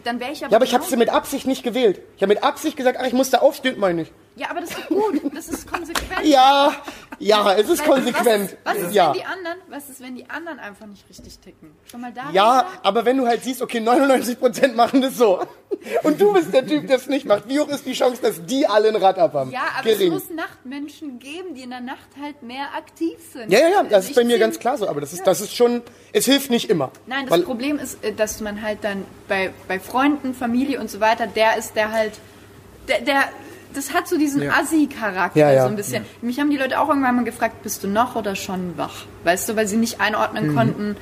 dann 0.04 0.20
wäre 0.20 0.32
ich 0.32 0.44
aber. 0.44 0.52
Ja, 0.52 0.58
aber 0.58 0.66
ich 0.66 0.74
habe 0.74 0.84
genau- 0.84 0.90
sie 0.90 0.98
mit 0.98 1.10
Absicht 1.10 1.46
nicht 1.46 1.62
gewählt. 1.62 2.02
Ich 2.16 2.24
habe 2.24 2.34
mit 2.34 2.44
Absicht 2.44 2.78
gesagt, 2.78 2.98
ach, 3.00 3.06
ich 3.06 3.14
muss 3.14 3.30
da 3.30 3.40
aufstehen, 3.40 3.80
meine 3.80 4.04
ich. 4.04 4.12
Ja, 4.38 4.52
aber 4.52 4.62
das 4.62 4.70
ist 4.70 4.88
gut. 4.88 5.22
Das 5.34 5.48
ist 5.50 5.72
konsequent. 5.72 6.24
Ja, 6.26 6.76
ja, 7.20 7.54
es 7.56 7.68
ist 7.70 7.80
Weil 7.88 7.96
konsequent. 7.96 8.58
Was, 8.64 8.76
was 8.76 8.84
ist, 8.84 8.94
ja. 8.94 9.08
wenn 9.08 9.14
die 9.20 9.26
anderen, 9.26 9.58
was 9.68 9.90
ist, 9.90 10.02
wenn 10.02 10.16
die 10.16 10.30
anderen 10.30 10.60
einfach 10.60 10.86
nicht 10.86 11.10
richtig 11.10 11.40
ticken? 11.40 11.72
Schon 11.90 12.02
mal 12.02 12.12
da? 12.14 12.30
Ja, 12.32 12.62
gesagt? 12.62 12.86
aber 12.86 13.06
wenn 13.06 13.18
du 13.18 13.26
halt 13.26 13.44
siehst, 13.44 13.62
okay, 13.64 13.80
99% 13.80 14.74
machen 14.76 15.02
das 15.02 15.18
so. 15.18 15.40
Und 16.04 16.22
du 16.22 16.34
bist 16.34 16.54
der 16.54 16.66
Typ, 16.68 16.88
der 16.88 16.98
es 16.98 17.08
nicht 17.08 17.26
macht. 17.26 17.50
Wie 17.50 17.60
hoch 17.60 17.68
ist 17.68 17.86
die 17.86 17.94
Chance, 17.94 18.22
dass 18.22 18.46
die 18.46 18.68
alle 18.68 18.90
ein 18.90 18.96
Rad 18.96 19.18
abhaben? 19.18 19.52
Ja, 19.52 19.62
aber 19.80 19.90
Gering. 19.90 20.14
es 20.14 20.24
muss 20.26 20.30
Nachtmenschen 20.36 21.18
geben, 21.18 21.56
die 21.56 21.64
in 21.64 21.72
der 21.72 21.82
Nacht 21.82 22.08
halt 22.22 22.44
mehr 22.44 22.76
aktiv 22.76 23.18
sind. 23.34 23.52
Ja, 23.52 23.60
ja, 23.60 23.70
ja, 23.70 23.84
das 23.84 23.94
Also 23.94 24.06
ist 24.06 24.10
ich 24.12 24.16
bei 24.16 24.24
mir 24.24 24.38
ganz 24.38 24.60
klar 24.60 24.78
so, 24.78 24.88
aber 24.88 25.02
das 25.02 25.14
ist, 25.14 25.26
das 25.26 25.42
ist 25.42 25.56
schon, 25.56 25.82
es 26.14 26.26
hilft 26.26 26.52
nicht 26.52 26.70
immer. 26.70 26.92
Nein, 27.08 27.26
das 27.28 27.44
Problem 27.44 27.80
ist, 27.80 28.04
äh, 28.04 28.14
dass 28.14 28.40
man 28.42 28.62
halt 28.62 28.84
dann 28.84 29.06
bei, 29.28 29.52
bei 29.68 29.80
Freunden, 29.80 30.34
Familie 30.36 30.80
und 30.80 30.90
so 30.92 31.00
weiter, 31.00 31.26
der 31.26 31.58
ist 31.58 31.76
der 31.76 31.92
halt, 31.92 32.14
der, 32.88 33.02
der 33.02 33.24
das 33.74 33.94
hat 33.94 34.08
so 34.08 34.18
diesen 34.18 34.42
Ja. 34.44 34.52
Assi-Charakter 34.54 35.40
Ja, 35.40 35.52
ja. 35.52 35.64
so 35.64 35.70
ein 35.70 35.76
bisschen. 35.76 36.06
Mich 36.22 36.40
haben 36.40 36.50
die 36.50 36.58
Leute 36.58 36.80
auch 36.80 36.90
irgendwann 36.90 37.16
mal 37.16 37.26
gefragt, 37.26 37.64
bist 37.64 37.84
du 37.84 37.88
noch 37.88 38.16
oder 38.16 38.36
schon 38.36 38.78
wach? 38.78 39.06
Weißt 39.24 39.50
du, 39.50 39.56
weil 39.56 39.68
sie 39.68 39.78
nicht 39.78 40.00
einordnen 40.02 40.56
konnten, 40.56 40.96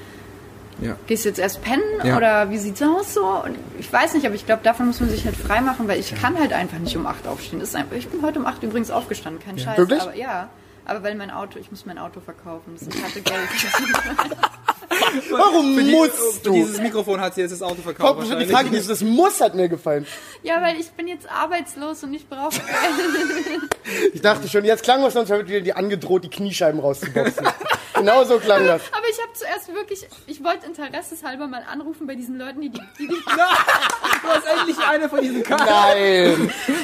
Ja. 0.82 0.96
gehst 1.08 1.24
du 1.26 1.30
jetzt 1.30 1.40
erst 1.40 1.62
pennen 1.62 1.84
oder 2.18 2.50
wie 2.50 2.58
sieht's 2.58 2.82
aus 2.82 3.14
so? 3.14 3.26
Und 3.26 3.56
ich 3.80 3.92
weiß 3.92 4.14
nicht, 4.14 4.26
aber 4.26 4.36
ich 4.36 4.46
glaube, 4.46 4.62
davon 4.64 4.88
muss 4.88 5.00
man 5.00 5.10
sich 5.10 5.24
halt 5.26 5.36
frei 5.38 5.62
machen, 5.62 5.88
weil 5.88 6.00
ich 6.00 6.14
kann 6.20 6.38
halt 6.38 6.52
einfach 6.54 6.80
nicht 6.80 6.98
um 6.98 7.06
8 7.06 7.28
aufstehen. 7.28 7.62
Einfach, 7.62 7.96
ich 7.96 8.10
bin 8.10 8.22
heute 8.22 8.40
um 8.40 8.46
8 8.46 8.64
übrigens 8.64 8.92
aufgestanden, 8.92 9.42
kein 9.44 9.58
Scheiß. 9.58 9.78
Wirklich? 9.78 10.02
Aber 10.02 10.16
ja. 10.16 10.50
Aber 10.88 11.02
weil 11.02 11.16
mein 11.16 11.32
Auto, 11.32 11.58
ich 11.60 11.72
muss 11.72 11.86
mein 11.86 11.98
Auto 11.98 12.20
verkaufen. 12.20 12.76
Das 12.80 12.88
hatte 13.04 13.22
Geld. 13.22 13.40
Warum 15.32 15.76
Für 15.76 15.84
die- 15.84 15.92
musst 15.92 16.14
für 16.16 16.40
du? 16.44 16.54
Dieses 16.54 16.80
Mikrofon 16.82 17.20
hat 17.22 17.36
sie 17.36 17.42
jetzt 17.42 17.52
das 17.52 17.62
Auto 17.62 17.82
verkauft. 17.82 18.26
Komm, 18.30 18.40
die. 18.40 18.46
Frage 18.46 18.76
ist, 18.76 18.90
das 18.90 19.02
muss 19.02 19.40
hat 19.42 19.56
mir 19.56 19.68
gefallen. 19.70 20.06
ja, 20.44 20.62
weil 20.62 20.80
ich 20.80 20.90
bin 20.92 21.08
jetzt 21.08 21.30
arbeitslos 21.30 22.04
und 22.04 22.14
ich 22.14 22.28
brauche 22.28 22.50
Geld. 22.60 24.14
Ich 24.14 24.22
dachte 24.22 24.48
schon, 24.48 24.66
jetzt 24.66 24.84
klang 24.84 25.04
es 25.04 25.14
sonst 25.14 25.30
wird 25.30 25.48
wieder 25.48 25.62
die 25.62 25.74
angedroht, 25.74 26.24
die 26.24 26.30
Kniescheiben 26.30 26.80
rauszuboxen. 26.80 27.48
genau 27.96 28.24
so 28.24 28.38
klang 28.40 28.66
das. 28.66 28.82
Aber 28.92 29.08
ich 29.10 29.18
habe 29.22 29.34
zuerst 29.34 29.74
wirklich, 29.74 30.08
ich 30.28 30.44
wollte 30.44 30.66
interesseshalber 30.68 31.48
mal 31.48 31.64
anrufen 31.72 32.08
bei 32.08 32.16
diesen 32.16 32.38
Leuten, 32.38 32.62
die 32.62 32.70
die, 32.70 32.80
die, 33.00 33.08
die 33.08 33.14
Du 33.26 34.30
hast 34.32 34.46
endlich 34.48 34.78
eine 34.88 35.08
von 35.10 35.22
diesen 35.22 35.44
Karten. 35.44 35.66
Nein. 35.66 36.34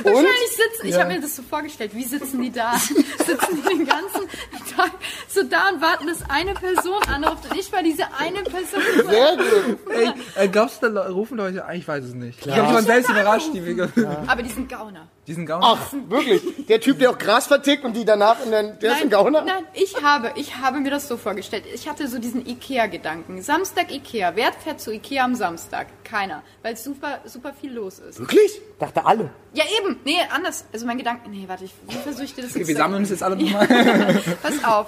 Und? 0.04 0.06
wahrscheinlich 0.06 0.50
sitzen. 0.50 0.88
Ich 0.88 0.96
habe 1.00 1.10
mir 1.14 1.22
das 1.22 1.36
so 1.36 1.42
vorgestellt, 1.44 1.92
wie 1.96 2.04
sitzen 2.04 2.42
die 2.42 2.52
da? 2.52 2.74
sitzen 2.78 3.56
die 3.64 3.78
den 3.78 3.86
ganzen 3.86 4.28
Tag 4.76 4.92
so 5.28 5.44
da 5.44 5.70
und 5.70 5.82
warten, 5.82 6.08
dass 6.08 6.20
eine 6.30 6.54
Person 6.54 7.02
anruft 7.04 7.50
und 7.50 7.60
ich 7.60 7.72
war 7.72 7.82
diese 7.92 8.06
eine 8.18 8.42
Person. 8.44 8.82
Sehr 9.10 9.38
gut. 9.38 9.80
Ey, 9.94 10.44
äh, 10.44 10.48
glaubst 10.48 10.82
du, 10.82 10.90
da 10.90 11.08
rufen 11.08 11.38
Leute? 11.38 11.64
Ich 11.74 11.88
weiß 11.88 12.04
es 12.06 12.14
nicht. 12.14 12.46
Ich 12.46 12.52
habe 12.52 12.64
mich 12.64 12.72
mal 12.72 12.84
selbst 12.84 13.10
überrascht, 13.10 13.50
die 13.54 13.66
wir 13.66 13.90
Aber 14.28 14.42
die 14.44 14.50
sind 14.50 14.70
Gauner. 14.70 15.08
diesen 15.28 15.46
Gauner. 15.46 15.78
Ach, 15.78 15.94
wirklich? 16.08 16.42
Der 16.68 16.80
Typ, 16.80 17.00
der 17.00 17.12
auch 17.12 17.18
Gras 17.18 17.48
vertickt 17.48 17.84
und 17.84 17.96
die 17.96 18.06
danach 18.06 18.44
in 18.46 18.52
den, 18.52 18.80
der 18.80 18.94
ist 18.94 19.02
ein 19.02 19.10
Gauner? 19.10 19.44
Nein, 19.44 19.66
ich 19.74 20.02
habe, 20.02 20.32
ich 20.36 20.58
habe 20.58 20.80
mir 20.80 20.90
das 20.90 21.08
so 21.08 21.18
vorgestellt. 21.18 21.64
Ich 21.74 21.88
hatte 21.88 22.08
so 22.08 22.20
diesen 22.20 22.46
Ikea-Gedanken. 22.46 23.42
Samstag 23.42 23.92
Ikea. 23.92 24.32
Wer 24.36 24.54
fährt 24.54 24.80
zu 24.80 24.92
Ikea 24.92 25.24
am 25.26 25.36
Samstag? 25.36 25.88
Keiner. 26.04 26.44
Weil 26.64 26.78
super, 26.78 27.20
super 27.26 27.54
viel 27.54 27.74
los 27.74 28.00
ist. 28.00 28.20
Wirklich? 28.20 28.62
Dachte 28.80 29.06
alle. 29.06 29.30
Ja, 29.54 29.64
eben. 29.80 30.00
Nee, 30.06 30.18
anders. 30.34 30.66
Also 30.74 30.86
mein 30.86 30.98
Gedanke, 30.98 31.30
nee, 31.30 31.44
warte, 31.48 31.66
ich, 31.66 31.74
wie 31.88 31.96
versuche 31.96 32.24
ich 32.24 32.34
dir 32.36 32.42
das 32.44 32.52
Okay, 32.52 32.60
jetzt 32.60 32.68
wir 32.70 32.76
sammeln 32.76 33.02
uns 33.02 33.10
jetzt 33.10 33.24
alle 33.24 33.36
nochmal. 33.36 33.68
Pass 34.42 34.64
auf. 34.64 34.88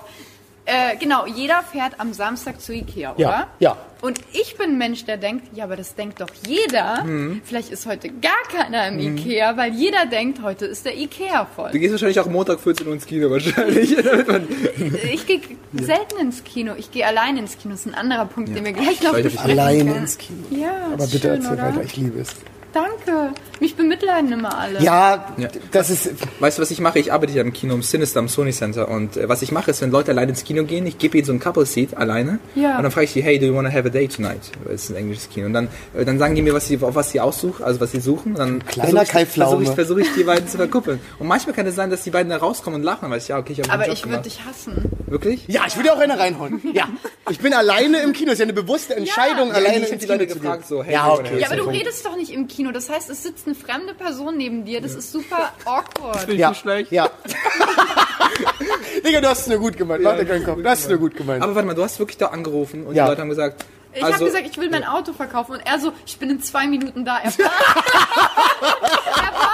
Äh, 0.66 0.96
genau, 0.98 1.26
jeder 1.26 1.62
fährt 1.62 2.00
am 2.00 2.14
Samstag 2.14 2.62
zu 2.62 2.74
Ikea, 2.74 3.16
Ja, 3.18 3.28
oder? 3.28 3.48
ja. 3.60 3.78
Und 4.02 4.20
ich 4.34 4.58
bin 4.58 4.72
ein 4.72 4.78
Mensch, 4.78 5.06
der 5.06 5.18
denkt, 5.18 5.48
ja, 5.56 5.64
aber 5.66 5.76
das 5.78 5.96
denkt 5.96 6.20
doch 6.22 6.28
jeder. 6.48 7.04
Mhm. 7.04 7.42
Vielleicht 7.44 7.70
ist 7.70 7.86
heute 7.86 8.10
gar 8.10 8.32
keiner 8.50 8.88
im 8.90 9.00
Ikea, 9.00 9.56
weil 9.58 9.74
jeder 9.74 10.06
denkt, 10.06 10.42
heute 10.42 10.66
ist 10.66 10.86
der 10.86 10.98
Ikea 10.98 11.46
Du 11.46 11.62
voll. 11.64 11.72
gehst 11.72 11.92
wahrscheinlich 11.92 12.20
auch 12.20 12.28
Montag 12.28 12.60
14 12.62 12.88
Uhr 12.88 12.94
ins 12.94 13.06
Kino 13.06 13.30
wahrscheinlich. 13.30 13.96
Ich 15.14 15.26
gehe 15.28 15.42
selten 15.74 16.18
ins 16.20 16.44
Kino. 16.44 16.74
Ich 16.78 16.92
gehe 16.92 17.06
alleine 17.06 17.40
ins 17.40 17.58
Kino. 17.58 17.74
Das 17.74 17.82
ist 17.86 17.88
ein 17.88 17.96
anderer 17.96 18.26
Punkt, 18.26 18.56
den 18.56 18.64
wir 18.66 18.74
gleich 18.74 19.02
noch 19.04 19.14
besprechen 19.14 19.40
Alleine 19.60 19.86
können. 19.86 19.96
ins 20.04 20.18
Kino. 20.18 20.40
Ja, 20.52 20.88
Aber 20.94 21.04
ist 21.04 21.12
bitte 21.12 21.28
schön, 21.28 21.36
erzähl 21.42 21.54
oder? 21.54 21.64
weiter, 21.64 21.84
ich 21.84 21.96
liebe 21.98 22.20
es. 22.20 22.30
Danke. 22.74 23.34
Mich 23.60 23.76
bemitleiden 23.76 24.32
immer 24.34 24.58
alle. 24.58 24.82
Ja, 24.82 25.34
Ja. 25.38 25.48
das 25.72 25.90
ist. 25.90 26.10
Weißt 26.40 26.58
du, 26.58 26.62
was 26.64 26.72
ich 26.72 26.82
mache? 26.82 27.00
Ich 27.00 27.14
arbeite 27.14 27.32
ja 27.34 27.42
im 27.42 27.54
Kino 27.54 27.74
im 27.76 27.84
Sinister 27.84 28.20
am 28.20 28.28
Sony 28.28 28.52
Center 28.52 28.90
und 28.90 29.16
äh, 29.16 29.30
was 29.30 29.42
ich 29.42 29.52
mache 29.52 29.72
ist, 29.72 29.82
wenn 29.82 29.92
Leute 29.92 30.12
alleine 30.12 30.32
ins 30.32 30.44
Kino 30.44 30.64
gehen, 30.64 30.86
ich 30.88 30.98
gebe 30.98 31.18
ihnen 31.18 31.26
so 31.26 31.32
ein 31.34 31.40
Couple 31.40 31.66
Seat 31.66 31.96
alleine 31.96 32.40
Ja. 32.56 32.78
und 32.78 32.84
dann 32.84 32.92
frage 32.92 33.06
ich 33.06 33.12
sie, 33.12 33.22
hey, 33.22 33.40
do 33.40 33.46
you 33.46 33.56
wanna 33.56 33.70
have 33.72 33.88
a 33.88 33.90
day 33.92 34.08
tonight? 34.08 34.42
Weil 34.66 34.74
es 34.76 34.86
ist 34.86 34.90
ein 34.90 34.96
englisches 34.98 35.30
Kino 35.30 35.46
und 35.46 35.54
dann, 35.54 35.68
äh, 35.96 36.04
dann 36.04 36.18
sagen 36.20 36.36
die 36.36 36.42
mir, 36.42 36.54
was 36.54 36.68
sie, 36.68 36.80
auf 36.82 36.96
was 36.96 37.12
sie 37.12 37.20
aussuchen, 37.22 37.64
also 37.64 37.80
was 37.80 37.92
sie 37.92 38.00
suchen. 38.02 38.34
Und 38.34 38.40
dann 38.40 38.66
Kleiner 38.66 39.06
Kai 39.06 39.26
versuche 39.26 39.64
ich, 39.64 39.70
versuche 39.70 40.02
ich 40.02 40.08
die 40.18 40.24
beiden 40.24 40.48
zu 40.48 40.58
verkuppeln. 40.58 41.00
Und 41.20 41.28
manchmal 41.28 41.56
kann 41.56 41.66
es 41.68 41.76
sein, 41.76 41.90
dass 41.92 42.04
die 42.04 42.10
beiden 42.10 42.32
da 42.32 42.38
rauskommen 42.38 42.80
und 42.82 42.84
lachen, 42.86 43.10
weil 43.12 43.20
ich 43.20 43.28
ja, 43.28 43.38
okay, 43.38 43.54
ich 43.54 43.60
habe 43.60 43.72
aber 43.72 43.84
einen 43.84 43.92
Job 43.94 44.00
ich 44.06 44.10
würde 44.12 44.24
dich 44.24 44.40
hassen. 44.46 44.92
Wirklich? 45.08 45.46
Ja, 45.48 45.62
ich 45.68 45.76
würde 45.78 45.90
ja 45.90 45.96
auch 45.96 46.00
eine 46.00 46.18
reinhauen. 46.20 46.60
Ja. 46.74 46.88
Ich 47.30 47.40
bin 47.40 47.54
alleine 47.54 48.00
im 48.02 48.14
Kino. 48.14 48.28
Das 48.32 48.34
ist 48.34 48.40
ja 48.40 48.44
eine 48.46 48.54
bewusste 48.54 48.96
Entscheidung, 48.96 49.50
Ja, 49.50 49.54
alleine 49.54 49.78
ich 49.78 49.84
hab 49.84 49.92
ins 49.92 50.02
die 50.02 50.08
Kino 50.08 50.18
Leute 50.18 50.28
zu 50.34 50.40
gefragt, 50.40 50.62
gehen. 50.68 50.78
so, 50.78 50.84
hey, 50.84 50.94
ja, 50.94 51.12
okay. 51.14 51.40
Ja, 51.40 51.48
aber 51.48 51.56
du 51.58 51.64
redest 51.70 52.06
doch 52.06 52.18
nicht 52.18 52.32
im 52.34 52.48
Kino. 52.48 52.63
Das 52.72 52.90
heißt, 52.90 53.10
es 53.10 53.24
sitzt 53.24 53.46
eine 53.48 53.56
fremde 53.56 53.94
Person 53.94 54.38
neben 54.38 54.64
dir. 54.66 54.80
Das 54.82 54.94
ist 54.96 55.12
super 55.12 55.52
awkward. 55.66 56.30
Ja, 56.34 56.54
schlecht. 56.54 56.92
ja. 56.92 57.10
Digga, 59.06 59.22
du 59.22 59.30
hast 59.30 59.42
es 59.42 59.48
nur 59.48 59.60
gut 59.60 59.78
gemeint. 59.78 60.04
Warte 60.04 60.26
keinen 60.26 60.44
Kopf. 60.46 60.62
Du 60.62 60.70
hast 60.70 60.82
es 60.84 60.90
nur 60.90 60.98
gut 60.98 61.16
gemeint. 61.16 61.44
Aber 61.44 61.56
warte 61.56 61.68
mal, 61.68 61.74
du 61.76 61.84
hast 61.84 62.00
wirklich 62.00 62.18
da 62.18 62.28
angerufen 62.28 62.86
und 62.86 62.96
Ja. 62.96 63.04
die 63.06 63.10
Leute 63.10 63.22
haben 63.22 63.30
gesagt, 63.30 63.66
Ich 63.94 64.04
also, 64.04 64.16
habe 64.16 64.26
gesagt, 64.26 64.48
ich 64.50 64.58
will 64.58 64.70
mein 64.70 64.84
Auto 64.86 65.14
verkaufen 65.14 65.54
und 65.54 65.60
er 65.66 65.80
so, 65.80 65.92
ich 66.06 66.18
bin 66.18 66.30
in 66.30 66.42
zwei 66.42 66.66
Minuten 66.68 67.06
da. 67.06 67.18
Er 67.20 67.32
war, 67.38 67.46
er 68.62 69.34
war, 69.34 69.53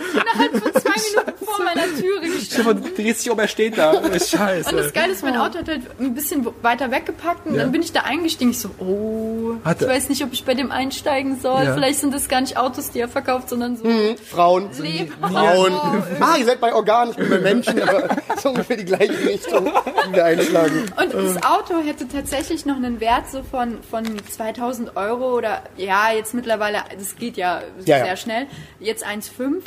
innerhalb 0.00 0.52
von 0.52 0.72
zwei 0.72 1.22
Minuten 1.22 1.44
vor 1.44 1.64
meiner 1.64 1.84
Türe 1.98 2.20
gestanden. 2.20 2.82
du 2.84 2.90
drehst 3.02 3.24
dich 3.24 3.30
um, 3.32 3.38
er 3.38 3.48
steht 3.48 3.78
da. 3.78 3.92
Das 4.00 4.10
ist 4.16 4.30
scheiße. 4.30 4.70
Und 4.70 4.76
das 4.76 4.92
Geile 4.92 5.12
ist, 5.12 5.22
mein 5.22 5.36
Auto 5.36 5.58
hat 5.58 5.68
halt 5.68 5.82
ein 6.00 6.14
bisschen 6.14 6.46
weiter 6.62 6.90
weggepackt 6.90 7.46
und 7.46 7.54
Ja. 7.54 7.62
dann 7.62 7.72
bin 7.72 7.82
ich 7.82 7.92
da 7.92 8.00
eingestiegen. 8.00 8.50
Ich 8.50 8.58
so, 8.60 8.70
oh, 8.78 9.54
Hat 9.64 9.80
ich 9.80 9.86
er- 9.88 9.94
weiß 9.94 10.08
nicht, 10.08 10.22
ob 10.24 10.32
ich 10.32 10.44
bei 10.44 10.54
dem 10.54 10.70
einsteigen 10.70 11.40
soll. 11.40 11.64
Ja. 11.64 11.74
Vielleicht 11.74 12.00
sind 12.00 12.14
das 12.14 12.28
gar 12.28 12.40
nicht 12.40 12.56
Autos, 12.56 12.90
die 12.90 13.00
er 13.00 13.08
verkauft, 13.08 13.48
sondern 13.48 13.76
so 13.76 13.84
Frauen. 14.30 14.70
Leber. 14.80 15.28
Frauen. 15.28 15.72
Oh, 15.72 16.02
Ah, 16.20 16.36
ihr 16.38 16.44
seid 16.46 16.60
bei 16.60 16.74
Organen, 16.74 17.10
ich 17.12 17.16
bin 17.16 17.30
bei 17.30 17.38
Menschen, 17.38 17.80
aber 17.82 18.08
so 18.42 18.50
ungefähr 18.50 18.76
die 18.76 18.84
gleiche 18.84 19.12
Richtung, 19.28 19.70
die 20.08 20.12
wir 20.14 20.24
einschlagen. 20.24 20.84
Und 20.96 21.14
das 21.14 21.42
Auto 21.44 21.78
hätte 21.84 22.06
tatsächlich 22.08 22.64
noch 22.66 22.76
einen 22.76 23.00
Wert 23.00 23.24
so 23.30 23.42
von, 23.42 23.78
von 23.90 24.04
2000 24.30 24.96
Euro 24.96 25.36
oder 25.36 25.62
ja, 25.76 26.12
jetzt 26.12 26.34
mittlerweile, 26.34 26.78
das 26.98 27.16
geht 27.16 27.36
ja, 27.36 27.60
Ja, 27.84 27.98
ja. 27.98 28.04
sehr 28.04 28.16
schnell, 28.16 28.46
jetzt 28.80 29.04
1,5 29.06 29.62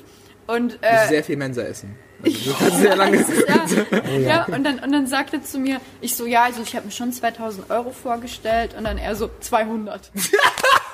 und 0.48 0.78
äh, 0.82 1.08
sehr 1.08 1.24
viel 1.24 1.38
Mensa 1.38 1.62
essen. 1.62 1.96
Also, 2.24 2.52
du 2.52 2.58
kannst 2.58 2.78
sehr 2.80 2.96
lange 2.96 3.18
ja, 3.48 4.18
ja, 4.18 4.46
und 4.46 4.64
dann 4.64 4.80
und 4.80 4.92
dann 4.92 5.08
sagte 5.08 5.42
zu 5.42 5.60
mir, 5.60 5.82
ich 6.02 6.16
so, 6.16 6.26
ja, 6.26 6.44
also 6.44 6.62
ich 6.62 6.76
habe 6.76 6.86
mir 6.86 6.92
schon 6.92 7.12
2000 7.12 7.70
Euro 7.70 7.92
vorgestellt 7.92 8.76
und 8.78 8.84
dann 8.86 8.98
er 8.98 9.16
so 9.16 9.30
200. 9.40 10.12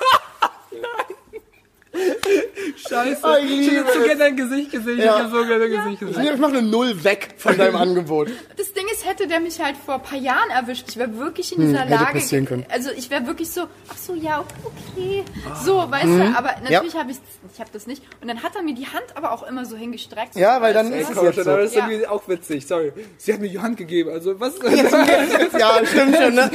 Scheiße. 2.88 3.20
Oh, 3.24 3.36
ich 3.44 3.52
ich 3.52 3.60
liebe 3.70 3.76
hätte 3.84 3.94
so 3.94 4.00
es. 4.00 4.06
gerne 4.06 4.20
dein 4.20 4.36
Gesicht 4.38 4.72
gesehen. 4.72 4.98
Ja. 5.00 5.04
Ich 5.04 5.12
habe 5.24 5.30
so 5.30 5.46
gerne 5.46 5.60
dein 5.60 5.72
Gesicht 5.72 5.94
Ich, 5.94 6.00
gesehen. 6.00 6.22
nehme- 6.24 6.36
ich 6.36 6.40
mache 6.42 6.52
eine 6.58 6.62
Null 6.62 7.04
weg 7.04 7.36
von 7.38 7.58
deinem 7.58 7.76
Angebot. 7.86 8.30
Das 8.58 8.72
Ding 8.74 8.86
ist, 8.92 9.06
hätte 9.06 9.28
der 9.28 9.40
mich 9.40 9.60
halt 9.62 9.76
vor 9.78 9.96
ein 9.96 10.02
paar 10.04 10.18
Jahren 10.18 10.50
erwischt, 10.52 10.86
ich 10.90 10.98
wäre 10.98 11.18
wirklich 11.18 11.56
in 11.56 11.62
dieser 11.62 11.84
Hm, 11.84 11.88
hätte 11.90 12.04
Lage. 12.04 12.20
passieren 12.20 12.46
können. 12.46 12.66
Also 12.70 12.92
ich 12.96 13.10
wäre 13.10 13.26
wirklich 13.28 13.50
so, 13.52 13.64
ach 13.90 13.98
so, 13.98 14.16
ja, 14.16 14.44
okay. 14.64 15.24
So, 15.66 15.78
weißt 15.92 16.06
du, 16.06 16.34
aber 16.38 16.56
natürlich 16.64 16.96
habe 16.96 17.12
ich 17.12 17.18
ich 17.54 17.60
habe 17.60 17.70
das 17.74 17.88
nicht. 17.88 18.02
Und 18.22 18.28
dann 18.30 18.42
hat 18.44 18.56
er 18.56 18.62
mir 18.62 18.74
die 18.76 18.88
Hand 18.88 19.04
aber 19.16 19.32
auch 19.34 19.44
immer 19.44 19.66
so 19.66 19.76
hingestreckt. 19.76 20.36
Ja, 20.36 20.62
weil 20.62 20.74
dann 20.74 20.94
ist 20.94 21.10
es 21.10 21.22
jetzt 21.22 21.36
so. 21.38 21.44
Das 21.44 21.66
ist 21.72 21.76
Ja. 21.76 21.88
irgendwie 21.88 22.08
auch 22.08 22.28
witzig, 22.28 22.66
sorry. 22.66 22.94
Sie 23.18 23.34
hat 23.34 23.42
mir 23.42 23.50
die 23.50 23.60
Hand 23.60 23.78
gegeben, 23.78 24.10
also 24.12 24.40
was? 24.40 24.54
Ja, 25.60 25.80
stimmt 25.86 26.16
schon, 26.16 26.36
ne? 26.36 26.50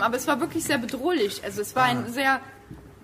Aber 0.00 0.16
es 0.16 0.26
war 0.26 0.40
wirklich 0.40 0.64
sehr 0.64 0.78
bedrohlich. 0.78 1.42
Also 1.44 1.62
es 1.62 1.74
war 1.76 1.84
Ah. 1.84 1.90
ein 1.90 2.12
sehr 2.12 2.40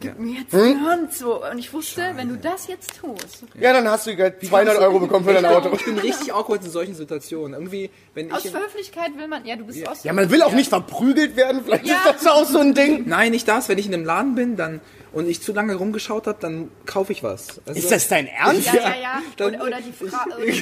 Gib 0.03 0.19
mir 0.19 0.41
jetzt 0.41 0.53
Hm? 0.53 0.79
die 0.79 0.85
Hand 0.85 1.13
so. 1.15 1.43
Und 1.45 1.59
ich 1.59 1.73
wusste, 1.73 2.13
wenn 2.17 2.29
du 2.29 2.37
das 2.37 2.67
jetzt 2.67 2.99
tust. 3.01 3.45
Ja, 3.59 3.73
dann 3.73 3.89
hast 3.89 4.07
du 4.07 4.15
gleich 4.17 4.35
200 4.47 4.79
Euro 4.79 4.99
bekommen 5.01 5.25
für 5.25 5.33
dein 5.33 5.47
Auto. 5.47 5.71
Ich 5.75 5.85
bin 5.85 5.99
richtig 5.99 6.33
awkward 6.33 6.65
in 6.65 6.71
solchen 6.71 6.95
Situationen. 6.95 7.55
Irgendwie, 7.55 7.91
wenn 8.15 8.31
Aus 8.33 8.45
ich... 8.45 8.55
Höflichkeit 8.55 9.17
will 9.17 9.29
man. 9.29 9.45
Ja, 9.45 9.57
du 9.57 9.65
bist 9.65 9.87
aus. 9.89 10.05
Ja, 10.05 10.13
man 10.13 10.31
will 10.31 10.43
auch 10.43 10.53
nicht 10.53 10.69
verprügelt 10.69 11.37
werden, 11.37 11.63
vielleicht 11.65 11.87
Ja. 11.87 11.95
ist 11.97 12.25
das 12.25 12.27
auch 12.27 12.45
so 12.45 12.59
ein 12.59 12.75
Ding. 12.75 13.05
Nein, 13.07 13.31
nicht 13.33 13.49
das. 13.49 13.69
Wenn 13.69 13.79
ich 13.79 13.87
in 13.87 13.95
einem 13.95 14.05
Laden 14.05 14.35
bin 14.35 14.57
dann 14.57 14.81
und 15.13 15.29
ich 15.29 15.43
zu 15.43 15.53
lange 15.53 15.75
rumgeschaut 15.75 16.27
habe, 16.27 16.39
dann 16.41 16.71
kaufe 16.87 17.13
ich 17.13 17.23
was. 17.23 17.61
Also, 17.67 17.79
Ist 17.81 17.91
das 17.93 18.09
dein 18.09 18.27
Ernst? 18.27 18.67
Ja, 18.67 18.75
ja, 18.75 18.81
ja. 19.01 19.23
Dann- 19.37 19.55
Oder, 19.57 19.65
oder 19.67 19.79
die 19.81 19.93
Frau. 20.09 20.17
Okay, 20.37 20.53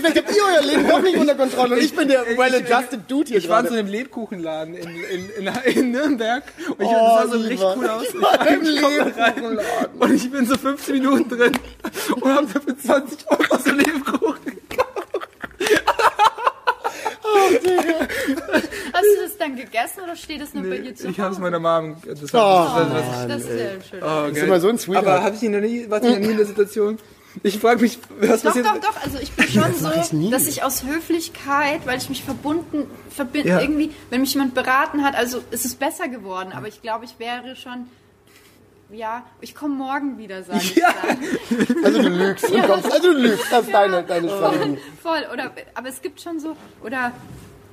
vielleicht 0.00 0.16
habt 0.18 0.30
ihr 0.30 0.42
euer 0.44 0.62
Leben 0.66 0.88
doch 0.88 1.00
nicht 1.02 1.16
unter 1.16 1.34
Kontrolle 1.34 1.76
und 1.76 1.82
ich 1.82 1.94
bin 1.94 2.08
der 2.08 2.26
well-adjusted 2.36 3.00
Dude 3.10 3.28
hier 3.28 3.38
Ich 3.38 3.48
war 3.48 3.60
in 3.60 3.66
so 3.68 3.74
einem 3.74 3.88
Lebkuchenladen 3.88 4.74
in, 4.74 4.88
in, 4.88 5.46
in, 5.46 5.54
in 5.74 5.90
Nürnberg 5.90 6.44
und 6.68 6.80
ich, 6.82 6.86
Oh, 6.88 7.18
das 7.20 7.30
sah 7.30 7.32
so 7.32 7.38
richtig 7.38 7.60
cool 7.76 7.88
aus. 7.88 8.04
Ich 8.08 8.20
war 8.20 8.46
im 8.48 8.62
Lebkuchenladen. 8.62 9.58
und 10.00 10.14
ich 10.14 10.30
bin 10.30 10.46
so 10.46 10.56
15 10.58 10.94
Minuten 10.94 11.28
drin 11.28 11.52
und 12.20 12.34
habe 12.34 12.46
für 12.48 12.76
20 12.76 13.18
Euro 13.30 13.58
so 13.58 13.70
Lebkuchen 13.70 14.44
gekauft. 14.68 15.08
Hast 18.92 19.04
du 19.04 19.22
das 19.22 19.38
dann 19.38 19.56
gegessen 19.56 20.00
oder 20.02 20.16
steht 20.16 20.40
das 20.40 20.54
nur 20.54 20.62
nee, 20.64 20.70
bei 20.70 20.78
dir 20.78 20.94
zu? 20.94 21.08
Ich 21.08 21.20
habe 21.20 21.32
es 21.32 21.38
meiner 21.38 21.58
Mom. 21.58 21.96
Das, 22.04 22.22
oh, 22.22 22.36
das, 22.36 22.88
das, 22.90 23.28
das, 23.28 23.40
ist 23.42 23.48
sehr 23.48 23.82
schön. 23.82 24.02
Oh, 24.02 24.06
okay. 24.06 24.28
Das 24.28 24.36
ist 24.38 24.42
immer 24.44 24.60
so 24.60 24.68
ein 24.68 24.78
Sweetheart. 24.78 25.06
Aber 25.06 25.24
hab 25.24 25.34
ich 25.34 25.42
ihn 25.42 25.52
noch 25.52 25.60
nie, 25.60 25.88
war 25.88 26.00
noch 26.00 26.18
nie 26.18 26.30
in 26.30 26.36
der 26.36 26.46
Situation? 26.46 26.98
Ich 27.42 27.58
frage 27.58 27.80
mich, 27.80 27.98
was 28.20 28.42
doch, 28.42 28.48
passiert? 28.50 28.66
Doch, 28.66 28.74
doch, 28.74 28.94
doch. 28.94 29.02
Also 29.02 29.18
ich 29.18 29.32
bin 29.32 29.46
schon 29.48 29.62
das 29.62 30.10
so, 30.10 30.30
dass 30.30 30.46
ich 30.46 30.62
aus 30.62 30.84
Höflichkeit, 30.84 31.86
weil 31.86 31.98
ich 31.98 32.08
mich 32.08 32.22
verbunden, 32.22 32.86
verbind, 33.10 33.46
ja. 33.46 33.60
irgendwie, 33.60 33.90
wenn 34.10 34.20
mich 34.20 34.32
jemand 34.34 34.54
beraten 34.54 35.02
hat, 35.02 35.16
also 35.16 35.40
ist 35.50 35.64
es 35.64 35.74
besser 35.74 36.08
geworden, 36.08 36.52
aber 36.52 36.68
ich 36.68 36.80
glaube, 36.80 37.04
ich 37.04 37.18
wäre 37.18 37.56
schon 37.56 37.86
ja, 38.90 39.24
ich 39.40 39.54
komme 39.54 39.74
morgen 39.74 40.18
wieder, 40.18 40.42
sage 40.42 40.58
ich 40.62 40.76
Ja. 40.76 40.94
dann. 41.06 41.18
Also 41.84 42.02
du 42.02 42.08
lügst. 42.08 42.48
Du 42.48 42.62
kommst, 42.62 42.92
also 42.92 43.12
du 43.12 43.18
lügst. 43.18 43.46
Das 43.50 43.64
ist 43.66 43.72
deine, 43.72 44.02
deine 44.02 44.28
Strategie. 44.28 44.78
Voll. 45.02 45.26
Oder, 45.32 45.50
aber 45.74 45.88
es 45.88 46.00
gibt 46.02 46.20
schon 46.20 46.38
so, 46.40 46.56
oder, 46.82 47.12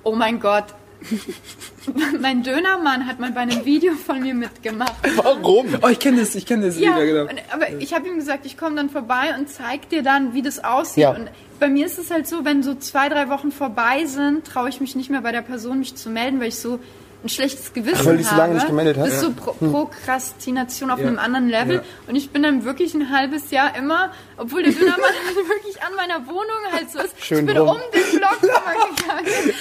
oh 0.03 0.15
mein 0.15 0.39
Gott. 0.39 0.65
mein 2.21 2.43
Dönermann 2.43 3.07
hat 3.07 3.19
mal 3.19 3.31
bei 3.31 3.41
einem 3.41 3.65
Video 3.65 3.93
von 3.93 4.21
mir 4.21 4.33
mitgemacht. 4.35 4.93
Warum? 5.15 5.65
Oh, 5.81 5.87
ich 5.87 5.99
kenne 5.99 6.19
das, 6.19 6.35
ich 6.35 6.45
kenne 6.45 6.67
das 6.67 6.79
Ja, 6.79 6.97
Lied, 6.97 6.99
ja, 6.99 7.05
genau. 7.23 7.31
und, 7.31 7.41
aber 7.51 7.69
ich 7.79 7.93
habe 7.93 8.07
ihm 8.07 8.17
gesagt, 8.17 8.45
ich 8.45 8.55
komme 8.57 8.75
dann 8.75 8.89
vorbei 8.89 9.33
und 9.37 9.49
zeig 9.49 9.89
dir 9.89 10.03
dann, 10.03 10.33
wie 10.35 10.41
das 10.43 10.63
aussieht. 10.63 11.03
Ja. 11.03 11.11
Und 11.11 11.29
bei 11.59 11.69
mir 11.69 11.85
ist 11.87 11.97
es 11.97 12.11
halt 12.11 12.27
so, 12.27 12.45
wenn 12.45 12.61
so 12.63 12.75
zwei, 12.75 13.09
drei 13.09 13.29
Wochen 13.29 13.51
vorbei 13.51 14.05
sind, 14.05 14.45
traue 14.45 14.69
ich 14.69 14.79
mich 14.79 14.95
nicht 14.95 15.09
mehr 15.09 15.21
bei 15.21 15.31
der 15.31 15.41
Person, 15.41 15.79
mich 15.79 15.95
zu 15.95 16.09
melden, 16.09 16.39
weil 16.39 16.49
ich 16.49 16.57
so 16.59 16.79
ein 17.23 17.29
schlechtes 17.29 17.71
Gewissen 17.73 18.03
weil 18.05 18.13
du 18.13 18.17
dich 18.17 18.25
so 18.27 18.31
habe. 18.31 18.41
lange 18.41 18.53
nicht 18.55 18.67
gemeldet 18.67 18.97
hast? 18.97 19.05
Das 19.07 19.13
ist 19.15 19.21
so 19.21 19.31
Pro 19.31 19.51
Prokrastination 19.53 20.89
auf 20.89 20.99
Ja. 20.99 21.07
einem 21.07 21.19
anderen 21.19 21.49
Level. 21.49 21.75
Ja. 21.77 21.81
Und 22.07 22.15
ich 22.15 22.31
bin 22.31 22.41
dann 22.43 22.63
wirklich 22.65 22.93
ein 22.95 23.09
halbes 23.11 23.51
Jahr 23.51 23.75
immer, 23.75 24.11
obwohl 24.37 24.63
der 24.63 24.71
Dönermann 24.71 25.01
halt 25.27 25.35
wirklich 25.47 25.81
an 25.83 25.93
meiner 25.95 26.25
Wohnung 26.27 26.71
halt 26.71 26.89
so 26.91 26.99
ist. 26.99 27.13
Schön 27.23 27.39
ich 27.39 27.45
bin 27.45 27.57
rum. 27.57 27.69
um 27.69 27.81
den 27.93 28.19
Block 28.19 28.41
gegangen. 28.41 29.53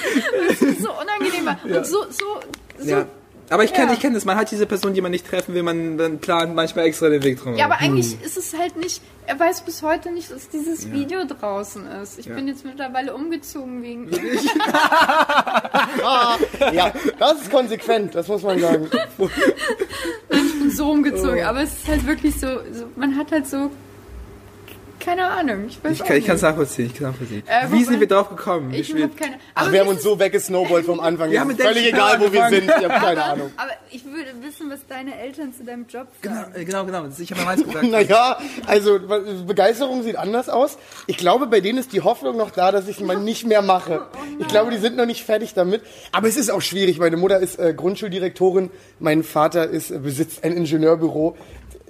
Es 0.50 0.62
ist 0.62 0.82
so 0.82 0.90
unangenehm. 0.92 1.76
Und 1.76 1.86
so, 1.86 2.04
so, 2.10 2.40
so. 2.78 3.04
Aber 3.50 3.64
ich 3.64 3.72
kenne 3.72 3.88
Ja. 3.88 3.94
ich 3.94 4.00
kenn 4.00 4.14
das, 4.14 4.24
man 4.24 4.36
hat 4.36 4.48
diese 4.50 4.64
Person, 4.64 4.94
die 4.94 5.00
man 5.00 5.10
nicht 5.10 5.26
treffen 5.28 5.54
will, 5.54 5.62
man 5.64 5.98
dann 5.98 6.18
plant 6.20 6.54
manchmal 6.54 6.84
extra 6.86 7.08
den 7.08 7.22
Weg 7.24 7.40
drum. 7.42 7.56
Ja, 7.56 7.64
aber 7.66 7.78
eigentlich 7.80 8.16
ist 8.22 8.36
es 8.36 8.56
halt 8.56 8.76
nicht, 8.76 9.02
er 9.26 9.38
weiß 9.40 9.62
bis 9.62 9.82
heute 9.82 10.12
nicht, 10.12 10.30
dass 10.30 10.48
dieses 10.48 10.90
Video 10.92 11.24
draußen 11.24 11.84
ist. 12.02 12.18
Ich 12.20 12.26
bin 12.28 12.46
jetzt 12.48 12.64
mittlerweile 12.64 13.12
umgezogen 13.14 13.82
wegen 13.82 14.08
ihm. 14.08 14.14
Ja, 16.72 16.92
das 17.18 17.42
ist 17.42 17.50
konsequent, 17.50 18.14
das 18.14 18.28
muss 18.28 18.42
man 18.42 18.58
sagen. 18.60 18.88
Ich 20.30 20.58
bin 20.60 20.70
so 20.70 20.90
umgezogen, 20.90 21.42
aber 21.44 21.62
es 21.62 21.72
ist 21.72 21.88
halt 21.88 22.06
wirklich 22.06 22.38
so, 22.38 22.46
so 22.72 22.86
man 22.96 23.16
hat 23.16 23.32
halt 23.32 23.46
so, 23.46 23.70
keine 25.00 25.26
Ahnung, 25.26 25.66
ich 25.68 25.82
weiß 25.82 25.94
ich 25.94 26.02
auch 26.02 26.06
kann 26.06 26.36
es 26.36 26.42
nachvollziehen, 26.42 26.86
ich 26.86 26.94
kann 26.94 27.10
nachvollziehen. 27.10 27.42
Äh, 27.46 27.72
Wie 27.72 27.84
sind 27.84 27.98
wir 27.98 28.06
drauf 28.06 28.28
gekommen? 28.28 28.72
Ich 28.72 28.92
habe 28.92 29.08
keine 29.08 29.36
Ach, 29.54 29.62
aber 29.62 29.72
wir 29.72 29.80
haben 29.80 29.88
uns 29.88 30.02
so 30.02 30.18
weggesnowballt 30.18 30.86
vom 30.86 31.00
Anfang. 31.00 31.30
Wir 31.30 31.40
haben 31.40 31.56
völlig 31.56 31.88
egal, 31.88 32.20
wo 32.20 32.32
wir 32.32 32.48
sind. 32.48 32.64
Ich 32.64 32.70
habe 32.70 32.88
keine 32.88 33.24
Ahnung. 33.24 33.50
Aber 33.56 33.70
ich 33.90 34.04
würde 34.04 34.30
wissen, 34.42 34.70
was 34.70 34.86
deine 34.86 35.18
Eltern 35.18 35.52
zu 35.52 35.64
deinem 35.64 35.86
Job 35.88 36.06
sagen. 36.22 36.52
Genau, 36.52 36.84
genau, 36.84 37.02
genau. 37.02 37.08
Ich 37.18 37.30
habe 37.30 37.40
ja 37.40 37.46
meins 37.46 37.64
gesagt. 37.64 37.86
Naja, 37.90 38.38
also 38.66 39.00
Begeisterung 39.46 40.02
sieht 40.02 40.16
anders 40.16 40.48
aus. 40.48 40.78
Ich 41.06 41.16
glaube, 41.16 41.46
bei 41.46 41.60
denen 41.60 41.78
ist 41.78 41.92
die 41.92 42.02
Hoffnung 42.02 42.36
noch 42.36 42.50
da, 42.50 42.70
dass 42.70 42.86
ich 42.86 43.00
es 43.00 43.02
mal 43.02 43.16
nicht 43.18 43.46
mehr 43.46 43.62
mache. 43.62 44.06
Ich 44.38 44.48
glaube, 44.48 44.70
die 44.70 44.78
sind 44.78 44.96
noch 44.96 45.06
nicht 45.06 45.24
fertig 45.24 45.54
damit. 45.54 45.82
Aber 46.12 46.28
es 46.28 46.36
ist 46.36 46.50
auch 46.50 46.62
schwierig. 46.62 46.98
Meine 46.98 47.16
Mutter 47.16 47.38
ist 47.38 47.58
äh, 47.58 47.74
Grundschuldirektorin, 47.74 48.70
mein 48.98 49.24
Vater 49.24 49.68
ist, 49.68 49.90
äh, 49.90 49.98
besitzt 49.98 50.44
ein 50.44 50.52
Ingenieurbüro. 50.52 51.36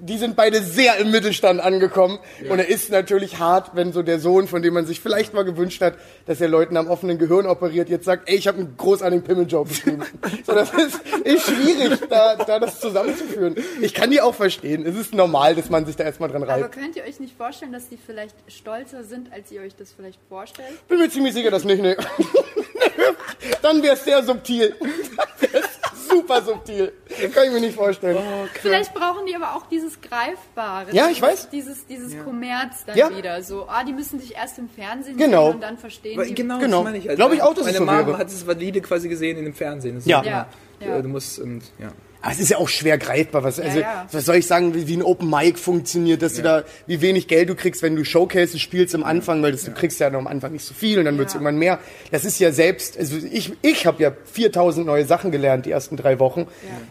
Die 0.00 0.18
sind 0.18 0.36
beide 0.36 0.62
sehr 0.62 0.96
im 0.96 1.10
Mittelstand 1.10 1.60
angekommen. 1.60 2.18
Und 2.48 2.58
er 2.58 2.68
ist 2.68 2.90
natürlich 2.90 3.38
hart, 3.38 3.72
wenn 3.74 3.92
so 3.92 4.02
der 4.02 4.18
Sohn, 4.18 4.48
von 4.48 4.62
dem 4.62 4.74
man 4.74 4.86
sich 4.86 5.00
vielleicht 5.00 5.34
mal 5.34 5.44
gewünscht 5.44 5.80
hat, 5.82 5.94
dass 6.26 6.40
er 6.40 6.48
Leuten 6.48 6.76
am 6.76 6.88
offenen 6.88 7.18
Gehirn 7.18 7.46
operiert, 7.46 7.88
jetzt 7.88 8.04
sagt, 8.04 8.28
ey, 8.28 8.36
ich 8.36 8.48
habe 8.48 8.58
einen 8.58 8.76
großartigen 8.76 9.24
Pimmeljob 9.24 9.68
betrieben. 9.68 10.02
so, 10.46 10.52
das 10.54 10.72
ist, 10.72 11.00
ist 11.24 11.46
schwierig, 11.46 12.00
da, 12.08 12.36
da 12.36 12.58
das 12.58 12.80
zusammenzuführen. 12.80 13.56
Ich 13.80 13.94
kann 13.94 14.10
die 14.10 14.20
auch 14.20 14.34
verstehen. 14.34 14.86
Es 14.86 14.96
ist 14.96 15.14
normal, 15.14 15.54
dass 15.54 15.70
man 15.70 15.86
sich 15.86 15.96
da 15.96 16.04
erstmal 16.04 16.30
dran 16.30 16.42
reibt. 16.42 16.64
Aber 16.64 16.68
könnt 16.68 16.96
ihr 16.96 17.04
euch 17.04 17.20
nicht 17.20 17.36
vorstellen, 17.36 17.72
dass 17.72 17.88
die 17.88 17.98
vielleicht 17.98 18.36
stolzer 18.48 19.04
sind, 19.04 19.32
als 19.32 19.50
ihr 19.52 19.60
euch 19.60 19.76
das 19.76 19.92
vielleicht 19.92 20.18
vorstellt? 20.28 20.86
Bin 20.88 20.98
mir 20.98 21.10
ziemlich 21.10 21.34
sicher, 21.34 21.50
dass 21.50 21.64
nicht, 21.64 21.82
ne. 21.82 21.96
Dann 23.62 23.82
wäre 23.82 23.94
es 23.94 24.04
sehr 24.04 24.22
subtil. 24.22 24.74
Dann 25.16 25.52
wär's 25.52 25.69
super 26.10 26.42
subtil. 26.42 26.92
Kann 27.34 27.44
ich 27.46 27.52
mir 27.52 27.60
nicht 27.60 27.74
vorstellen. 27.76 28.18
Vielleicht 28.54 28.92
brauchen 28.94 29.26
die 29.26 29.34
aber 29.34 29.56
auch 29.56 29.66
dieses 29.66 30.00
Greifbare. 30.00 30.92
Ja, 30.92 31.08
ich 31.08 31.20
weiß. 31.20 31.50
Dieses, 31.50 31.86
dieses 31.86 32.22
Kommerz 32.24 32.84
dann 32.86 32.96
Ja. 32.96 33.16
wieder. 33.16 33.42
So, 33.42 33.66
ah, 33.68 33.84
die 33.84 33.92
müssen 33.92 34.18
dich 34.20 34.34
erst 34.34 34.58
im 34.58 34.68
Fernsehen 34.68 35.16
Genau. 35.16 35.46
sehen 35.46 35.54
und 35.56 35.60
dann 35.62 35.78
verstehen 35.78 36.18
Weil- 36.18 36.26
die. 36.28 36.34
Genau, 36.34 36.58
Genau. 36.58 36.78
das 36.78 36.84
meine 36.92 36.98
ich. 36.98 37.08
Glaub 37.08 37.32
ich 37.32 37.42
auch, 37.42 37.50
dass 37.54 37.60
es 37.60 37.66
Meine 37.66 37.78
so 37.78 37.84
Mama 37.84 38.06
wäre. 38.06 38.18
hat 38.18 38.28
es 38.28 38.46
valide 38.46 38.80
quasi 38.80 39.08
gesehen 39.08 39.38
in 39.38 39.44
dem 39.44 39.54
Fernsehen. 39.54 40.00
Ja. 40.04 40.22
Ja, 40.22 40.46
äh, 40.80 40.88
ja. 40.88 41.02
Du 41.02 41.08
musst, 41.08 41.38
und, 41.38 41.62
ja. 41.78 41.88
Aber 42.22 42.32
es 42.32 42.38
ist 42.40 42.50
ja 42.50 42.58
auch 42.58 42.68
schwer 42.68 42.98
greifbar. 42.98 43.42
Was, 43.44 43.58
also, 43.58 43.78
ja. 43.80 44.06
was 44.12 44.26
soll 44.26 44.36
ich 44.36 44.46
sagen, 44.46 44.74
wie, 44.74 44.86
wie 44.88 44.96
ein 44.98 45.02
Open 45.02 45.30
Mic 45.30 45.58
funktioniert, 45.58 46.20
dass 46.20 46.34
du 46.34 46.42
da, 46.42 46.64
wie 46.86 47.00
wenig 47.00 47.28
Geld 47.28 47.48
du 47.48 47.54
kriegst, 47.54 47.82
wenn 47.82 47.96
du 47.96 48.04
Showcases 48.04 48.60
spielst 48.60 48.94
am 48.94 49.04
Anfang, 49.04 49.42
weil 49.42 49.52
das, 49.52 49.64
du 49.64 49.70
kriegst 49.72 49.98
ja 50.00 50.10
noch 50.10 50.18
am 50.18 50.26
Anfang 50.26 50.52
nicht 50.52 50.64
so 50.64 50.74
viel 50.74 50.98
und 50.98 51.06
dann 51.06 51.16
wird's 51.16 51.32
Ja. 51.32 51.38
irgendwann 51.40 51.56
mehr. 51.56 51.78
Das 52.10 52.26
ist 52.26 52.38
ja 52.38 52.52
selbst, 52.52 52.98
also 52.98 53.16
ich, 53.16 53.52
ich 53.62 53.86
habe 53.86 54.02
ja 54.02 54.12
4000 54.32 54.84
neue 54.86 55.06
Sachen 55.06 55.30
gelernt 55.30 55.64
die 55.64 55.70
ersten 55.70 55.96
drei 55.96 56.18
Wochen. 56.18 56.46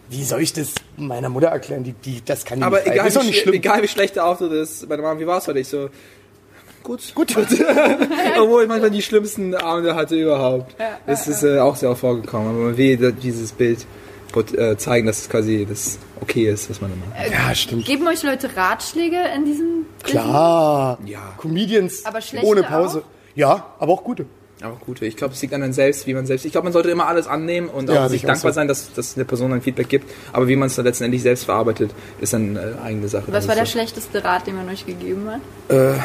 Wie 0.10 0.24
soll 0.24 0.42
ich 0.42 0.54
das 0.54 0.74
meiner 0.98 1.30
Mutter 1.30 1.48
erklären? 1.50 1.84
Die, 1.84 1.94
die, 1.94 2.24
das 2.26 2.44
kann 2.44 2.58
die 2.60 2.64
Aber 2.66 2.78
nicht 2.78 2.86
greifen. 2.88 3.08
egal, 3.08 3.22
wie, 3.24 3.28
nicht 3.28 3.40
schlimm. 3.42 3.54
egal 3.54 3.84
wie 3.84 3.88
schlecht 3.88 4.16
der 4.16 4.26
Auftritt 4.26 4.52
ist, 4.52 4.90
meine 4.90 5.02
Mama, 5.04 5.20
wie 5.20 5.28
war 5.28 5.38
es 5.38 5.48
heute? 5.48 5.60
Ich 5.60 5.68
so, 5.68 5.90
gut. 6.82 7.14
Gut. 7.14 7.36
Obwohl 8.42 8.64
ich 8.64 8.68
manchmal 8.68 8.90
die 8.90 9.02
schlimmsten 9.04 9.54
Abende 9.54 9.94
hatte 9.96 10.16
überhaupt. 10.16 10.76
Das 11.06 11.28
ist 11.28 11.44
äh, 11.44 11.60
auch 11.60 11.76
sehr 11.76 11.92
oft 11.92 12.00
vorgekommen. 12.02 12.50
Aber 12.50 12.72
da- 12.74 13.12
dieses 13.12 13.52
Bild 13.52 13.86
zeigen, 14.78 15.08
dass 15.08 15.20
es 15.22 15.30
quasi 15.30 15.66
das 15.68 15.98
okay 16.22 16.50
ist, 16.50 16.70
was 16.70 16.82
man 16.82 16.92
da 16.92 16.98
macht. 16.98 17.32
Ja, 17.32 17.54
stimmt. 17.56 17.86
Geben 17.86 18.08
euch 18.08 18.24
Leute 18.24 18.56
Ratschläge 18.56 19.18
in 19.36 19.46
diesem 19.46 19.86
Klar. 20.04 20.98
Ja. 21.06 21.34
Comedians 21.38 22.06
Aber 22.06 22.20
ohne 22.44 22.64
Pause. 22.64 23.00
auch? 23.00 23.36
Ja, 23.36 23.68
aber 23.80 23.94
auch 23.94 24.04
gute. 24.04 24.26
Aber 24.62 24.76
gut, 24.76 25.02
ich 25.02 25.16
glaube, 25.16 25.34
es 25.34 25.42
liegt 25.42 25.54
an 25.54 25.64
einem 25.64 25.72
selbst, 25.72 26.06
wie 26.06 26.14
man 26.14 26.26
selbst. 26.26 26.46
Ich 26.46 26.52
glaube, 26.52 26.66
man 26.66 26.74
sollte 26.74 26.90
immer 26.90 27.08
alles 27.08 27.28
annehmen 27.28 27.70
und 27.70 27.90
Ja, 27.90 28.10
sich 28.10 28.24
dankbar 28.24 28.52
so. 28.52 28.56
sein, 28.56 28.68
dass, 28.68 28.92
dass 28.94 29.16
eine 29.16 29.24
Person 29.24 29.54
ein 29.54 29.62
Feedback 29.62 29.88
gibt. 29.88 30.12
Aber 30.34 30.50
wie 30.50 30.58
man 30.58 30.68
es 30.68 30.76
dann 30.76 30.84
letztendlich 30.84 31.22
selbst 31.22 31.46
verarbeitet, 31.46 31.92
ist 32.20 32.34
dann 32.34 32.58
äh, 32.58 32.74
eigene 32.84 33.08
Sache. 33.08 33.24
Was 33.28 33.34
Das 33.34 33.48
war 33.48 33.56
der 33.56 33.64
ist 33.64 33.72
schlechteste 33.72 34.22
Rat, 34.24 34.48
den 34.48 34.56
man 34.56 34.68
euch 34.68 34.86
gegeben 34.86 35.30
hat? 35.30 35.40
so. 35.70 35.96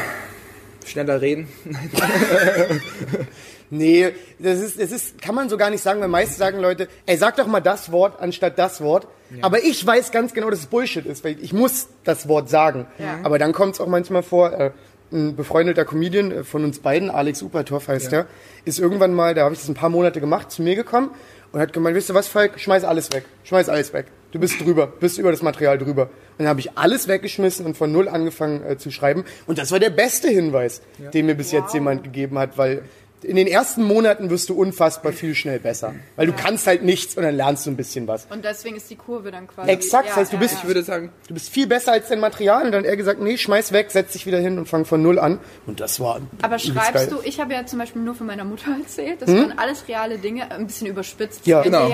Schneller 0.87 1.19
reden. 1.19 1.47
Nee, 3.69 4.13
das 4.39 4.59
ist, 4.59 4.79
das 4.79 4.91
ist, 4.91 5.21
kann 5.21 5.35
man 5.35 5.49
so 5.49 5.57
gar 5.57 5.69
nicht 5.69 5.81
sagen, 5.81 6.01
weil 6.01 6.07
meist 6.07 6.37
sagen 6.37 6.59
Leute, 6.59 6.87
ey, 7.05 7.17
sag 7.17 7.35
doch 7.35 7.47
mal 7.47 7.61
das 7.61 7.91
Wort 7.91 8.21
anstatt 8.21 8.59
das 8.59 8.81
Wort. 8.81 9.07
Aber 9.41 9.63
ich 9.63 9.85
weiß 9.85 10.11
ganz 10.11 10.33
genau, 10.33 10.49
dass 10.49 10.59
es 10.59 10.65
Bullshit 10.67 11.05
ist, 11.05 11.23
weil 11.23 11.37
ich 11.41 11.51
muss 11.51 11.87
das 12.03 12.27
Wort 12.27 12.49
sagen. 12.49 12.87
Ja. 12.99 13.19
Aber 13.23 13.39
dann 13.39 13.53
kommt 13.53 13.73
es 13.73 13.81
auch 13.81 13.87
manchmal 13.87 14.23
vor, 14.23 14.53
äh, 14.53 14.71
ein 15.11 15.35
befreundeter 15.35 15.85
Comedian 15.85 16.31
äh, 16.31 16.43
von 16.43 16.63
uns 16.63 16.79
beiden, 16.79 17.09
Alex 17.09 17.41
Upertorf 17.41 17.87
heißt 17.87 18.11
der, 18.11 18.27
ist 18.65 18.79
irgendwann 18.79 19.13
mal, 19.13 19.33
da 19.33 19.43
habe 19.43 19.53
ich 19.53 19.59
das 19.59 19.69
ein 19.69 19.75
paar 19.75 19.89
Monate 19.89 20.19
gemacht, 20.19 20.51
zu 20.51 20.61
mir 20.61 20.75
gekommen 20.75 21.11
und 21.51 21.59
hat 21.59 21.73
gemeint, 21.73 21.95
wisst 21.95 22.09
ihr 22.09 22.15
was, 22.15 22.27
Falk, 22.27 22.59
schmeiß 22.59 22.83
alles 22.83 23.11
weg, 23.13 23.25
schmeiß 23.43 23.69
alles 23.69 23.93
weg. 23.93 24.07
Du 24.31 24.39
bist 24.39 24.59
drüber, 24.59 24.87
bist 24.87 25.17
über 25.17 25.31
das 25.31 25.41
Material 25.41 25.77
drüber. 25.77 26.03
Und 26.03 26.39
dann 26.39 26.47
habe 26.47 26.59
ich 26.59 26.77
alles 26.77 27.07
weggeschmissen 27.07 27.65
und 27.65 27.77
von 27.77 27.91
null 27.91 28.09
angefangen 28.09 28.63
äh, 28.63 28.77
zu 28.77 28.91
schreiben. 28.91 29.23
Und 29.47 29.57
das 29.57 29.71
war 29.71 29.79
der 29.79 29.91
beste 29.91 30.27
Hinweis, 30.27 30.81
den 31.13 31.25
mir 31.25 31.35
bis 31.35 31.53
jetzt 31.53 31.73
jemand 31.73 32.03
gegeben 32.03 32.37
hat, 32.37 32.57
weil 32.57 32.83
in 33.25 33.35
den 33.35 33.47
ersten 33.47 33.83
Monaten 33.83 34.29
wirst 34.29 34.49
du 34.49 34.53
unfassbar 34.55 35.11
viel 35.11 35.35
schnell 35.35 35.59
besser. 35.59 35.95
Weil 36.15 36.27
du 36.27 36.33
kannst 36.33 36.67
halt 36.67 36.83
nichts 36.83 37.15
und 37.17 37.23
dann 37.23 37.35
lernst 37.35 37.65
du 37.65 37.71
ein 37.71 37.75
bisschen 37.75 38.07
was. 38.07 38.27
Und 38.29 38.45
deswegen 38.45 38.75
ist 38.75 38.89
die 38.89 38.95
Kurve 38.95 39.31
dann 39.31 39.47
quasi. 39.47 39.69
Exakt, 39.69 40.09
das 40.09 40.15
heißt, 40.15 40.33
du 40.33 40.37
bist- 40.37 40.55
Ich 40.61 40.67
würde 40.67 40.83
sagen, 40.83 41.11
Du 41.27 41.33
bist 41.33 41.49
viel 41.49 41.67
besser 41.67 41.91
als 41.91 42.07
dein 42.09 42.19
Material. 42.19 42.65
Und 42.65 42.71
dann 42.71 42.83
hat 42.83 42.89
er 42.89 42.97
gesagt, 42.97 43.19
nee, 43.21 43.37
schmeiß 43.37 43.71
weg, 43.71 43.91
setz 43.91 44.13
dich 44.13 44.25
wieder 44.25 44.39
hin 44.39 44.57
und 44.57 44.67
fang 44.67 44.85
von 44.85 45.01
null 45.01 45.19
an. 45.19 45.39
Und 45.65 45.79
das 45.79 45.99
war 45.99 46.21
Aber 46.41 46.59
schreibst 46.59 46.93
geil. 46.93 47.07
du, 47.09 47.17
ich 47.23 47.39
habe 47.39 47.53
ja 47.53 47.65
zum 47.65 47.79
Beispiel 47.79 48.01
nur 48.01 48.15
von 48.15 48.27
meiner 48.27 48.43
Mutter 48.45 48.75
erzählt, 48.79 49.21
das 49.21 49.29
waren 49.31 49.57
alles 49.57 49.87
reale 49.87 50.17
Dinge, 50.17 50.51
ein 50.51 50.67
bisschen 50.67 50.87
überspitzt. 50.87 51.45
Ja. 51.47 51.61
Genau. 51.61 51.89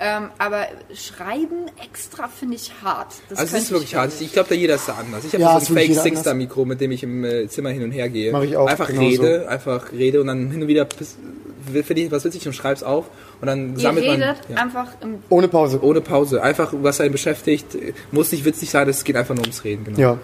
Ähm, 0.00 0.30
aber 0.38 0.66
schreiben 0.94 1.66
extra 1.82 2.28
finde 2.28 2.56
ich 2.56 2.72
hart. 2.82 3.14
Das 3.28 3.38
also 3.38 3.56
es 3.56 3.62
ist 3.64 3.70
wirklich 3.70 3.90
ich 3.92 3.96
hart. 3.96 4.12
Ich 4.20 4.32
glaube, 4.32 4.48
da 4.48 4.54
jeder 4.54 4.74
ist 4.74 4.88
da 4.88 4.94
anders. 4.94 5.24
Ich 5.24 5.32
habe 5.32 5.42
Ja, 5.42 5.60
so 5.60 5.72
ein 5.72 5.76
Fake 5.76 5.88
jeder 5.88 6.02
Singstar-Mikro, 6.02 6.64
mit 6.64 6.80
dem 6.80 6.90
ich 6.90 7.02
im 7.02 7.24
äh, 7.24 7.48
Zimmer 7.48 7.70
hin 7.70 7.82
und 7.84 7.92
her 7.92 8.08
gehe. 8.08 8.32
Mach 8.32 8.42
ich 8.42 8.56
auch 8.56 8.66
Einfach 8.66 8.88
genauso. 8.88 9.22
rede, 9.22 9.48
einfach 9.48 9.92
rede 9.92 10.20
und 10.20 10.26
dann 10.26 10.50
hin 10.50 10.62
und 10.62 10.68
wieder 10.68 10.86
finde 10.88 12.02
ich 12.02 12.10
was 12.10 12.24
witzig 12.24 12.46
und 12.46 12.52
schreib's 12.52 12.82
auf 12.82 13.06
und 13.40 13.46
dann 13.46 13.74
Ihr 13.74 13.80
sammelt 13.80 14.06
man 14.06 14.20
redet 14.22 14.36
ja, 14.50 14.56
einfach 14.56 14.88
im 15.00 15.18
Ohne 15.30 15.48
Pause. 15.48 15.82
ohne 15.82 16.00
Pause. 16.00 16.42
Einfach, 16.42 16.72
was 16.76 17.00
einen 17.00 17.12
beschäftigt, 17.12 17.76
muss 18.12 18.32
nicht 18.32 18.44
witzig 18.44 18.70
sein, 18.70 18.88
es 18.88 19.04
geht 19.04 19.16
einfach 19.16 19.34
nur 19.34 19.44
ums 19.44 19.64
Reden. 19.64 19.84
Genau. 19.84 19.98
Ja. 19.98 20.18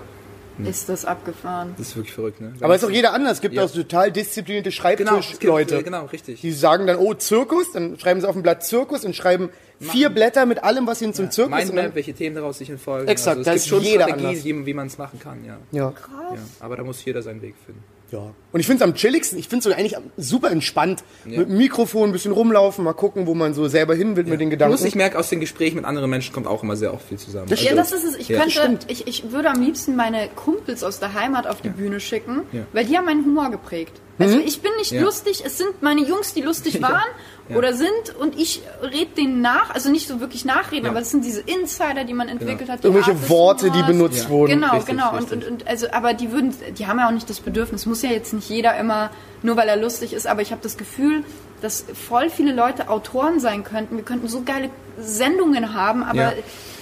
Ist 0.64 0.88
das 0.88 1.04
abgefahren. 1.04 1.74
Das 1.78 1.88
ist 1.88 1.96
wirklich 1.96 2.14
verrückt, 2.14 2.40
ne? 2.40 2.54
Aber 2.60 2.74
es 2.74 2.82
ist 2.82 2.88
auch 2.88 2.92
jeder 2.92 3.12
anders. 3.12 3.34
Es 3.34 3.40
gibt 3.40 3.54
Ja. 3.54 3.64
auch 3.64 3.70
total 3.70 4.12
disziplinierte 4.12 4.70
genau, 4.70 4.80
Schreibtischleute. 5.22 5.78
äh, 5.78 5.82
genau, 5.82 6.04
richtig. 6.06 6.40
Die 6.40 6.52
sagen 6.52 6.86
dann, 6.86 6.96
oh, 6.96 7.14
Zirkus, 7.14 7.72
dann 7.72 7.98
schreiben 7.98 8.20
sie 8.20 8.28
auf 8.28 8.34
dem 8.34 8.42
Blatt 8.42 8.64
Zirkus 8.64 9.04
und 9.04 9.16
schreiben 9.16 9.50
vier 9.80 10.10
Blätter 10.10 10.44
mit 10.46 10.62
allem, 10.62 10.86
was 10.86 11.00
ihnen 11.00 11.14
zum 11.14 11.30
Zirkus 11.30 11.52
und 11.52 11.58
Mindmap, 11.58 11.84
dann, 11.86 11.94
welche 11.94 12.12
Themen 12.12 12.36
daraus 12.36 12.58
sich 12.58 12.68
entfolgen. 12.68 13.08
Exakt, 13.08 13.38
also, 13.38 13.44
da 13.50 13.54
es 13.54 13.64
ist 13.64 13.70
gibt 13.70 13.82
schon 13.82 13.84
jeder 13.90 14.04
Strategien, 14.04 14.28
anders. 14.28 14.44
wie, 14.44 14.66
wie 14.66 14.74
man 14.74 14.86
es 14.88 14.98
machen 14.98 15.18
kann, 15.18 15.44
ja. 15.44 15.56
ja. 15.72 15.92
ja. 16.34 16.38
Aber 16.60 16.76
da 16.76 16.82
muss 16.84 17.04
jeder 17.04 17.22
seinen 17.22 17.40
Weg 17.40 17.54
finden. 17.64 17.82
Ja. 18.12 18.32
Und 18.52 18.58
ich 18.60 18.66
finde 18.66 18.82
es 18.84 18.90
am 18.90 18.94
chilligsten, 18.96 19.38
ich 19.38 19.48
finde 19.48 19.68
es 19.68 19.74
eigentlich 19.76 19.96
super 20.16 20.50
entspannt. 20.50 21.04
Mit 21.24 21.48
dem 21.48 21.56
Mikrofon 21.56 22.08
ein 22.10 22.12
bisschen 22.12 22.32
rumlaufen, 22.32 22.84
mal 22.84 22.92
gucken, 22.92 23.26
wo 23.26 23.34
man 23.34 23.54
so 23.54 23.68
selber 23.68 23.94
hin 23.94 24.16
will 24.16 24.24
mit 24.24 24.40
den 24.40 24.50
Gedanken. 24.50 24.74
Plus, 24.76 24.84
ich 24.86 24.96
merke, 24.96 25.18
aus 25.18 25.28
den 25.28 25.38
Gesprächen 25.40 25.76
mit 25.76 25.84
anderen 25.84 26.10
Menschen 26.10 26.32
kommt 26.32 26.46
auch 26.48 26.62
immer 26.64 26.76
sehr 26.76 26.92
oft 26.92 27.06
viel 27.08 27.18
zusammen. 27.18 27.46
Das 27.48 27.60
Ja, 27.60 27.66
stimmt. 27.66 27.78
das 27.80 27.92
ist 27.92 28.04
es. 28.04 28.16
Ich 28.16 28.28
Ja. 28.28 28.44
könnte, 28.44 28.86
ich, 28.88 29.06
ich 29.06 29.30
würde 29.30 29.50
am 29.50 29.62
liebsten 29.62 29.94
meine 29.94 30.28
Kumpels 30.34 30.82
aus 30.82 30.98
der 30.98 31.14
Heimat 31.14 31.46
auf 31.46 31.60
die 31.60 31.68
Bühne 31.68 32.00
schicken, 32.00 32.42
Ja. 32.52 32.62
weil 32.72 32.84
die 32.84 32.96
haben 32.96 33.04
meinen 33.04 33.24
Humor 33.24 33.50
geprägt. 33.50 34.00
Also 34.18 34.38
ich 34.38 34.60
bin 34.60 34.70
nicht 34.78 34.92
Ja. 34.92 35.00
lustig, 35.02 35.42
es 35.46 35.56
sind 35.56 35.80
meine 35.82 36.02
Jungs, 36.02 36.34
die 36.34 36.42
lustig 36.42 36.82
waren 36.82 37.00
Ja. 37.48 37.56
oder 37.56 37.72
sind 37.72 38.14
und 38.18 38.38
ich 38.38 38.60
rede 38.82 39.12
denen 39.16 39.40
nach, 39.40 39.74
also 39.74 39.90
nicht 39.90 40.06
so 40.06 40.20
wirklich 40.20 40.44
nachreden, 40.44 40.84
Ja. 40.84 40.90
aber 40.90 41.00
es 41.00 41.10
sind 41.10 41.24
diese 41.24 41.40
Insider, 41.40 42.04
die 42.04 42.12
man 42.12 42.28
entwickelt 42.28 42.68
hat. 42.68 42.80
die 42.80 42.88
Irgendwelche 42.88 43.12
Art 43.12 43.22
des 43.22 43.30
Worte, 43.30 43.70
die 43.70 43.82
benutzt 43.82 44.24
Ja. 44.24 44.28
wurden. 44.28 44.50
Genau, 44.60 44.72
Richtig, 44.74 44.94
genau. 44.96 45.10
Und, 45.12 45.18
richtig. 45.32 45.46
und, 45.48 45.62
und 45.62 45.66
also, 45.68 45.86
aber 45.90 46.12
die 46.12 46.32
würden, 46.32 46.54
die 46.78 46.86
haben 46.86 46.98
ja 46.98 47.06
auch 47.08 47.12
nicht 47.12 47.30
das 47.30 47.40
Bedürfnis. 47.40 47.86
Muss 47.86 48.02
ja 48.02 48.10
jetzt 48.10 48.32
nicht 48.34 48.48
jeder 48.50 48.76
immer, 48.76 49.10
nur 49.42 49.56
weil 49.56 49.68
er 49.68 49.76
lustig 49.76 50.12
ist, 50.12 50.26
aber 50.26 50.42
ich 50.42 50.50
habe 50.52 50.60
das 50.62 50.76
Gefühl, 50.76 51.24
dass 51.62 51.84
voll 52.08 52.28
viele 52.30 52.52
Leute 52.54 52.88
Autoren 52.90 53.40
sein 53.40 53.64
könnten. 53.64 53.96
Wir 53.96 54.04
könnten 54.04 54.28
so 54.28 54.42
geile 54.44 54.68
Sendungen 54.98 55.72
haben, 55.74 56.02
aber 56.02 56.16
Ja. 56.18 56.32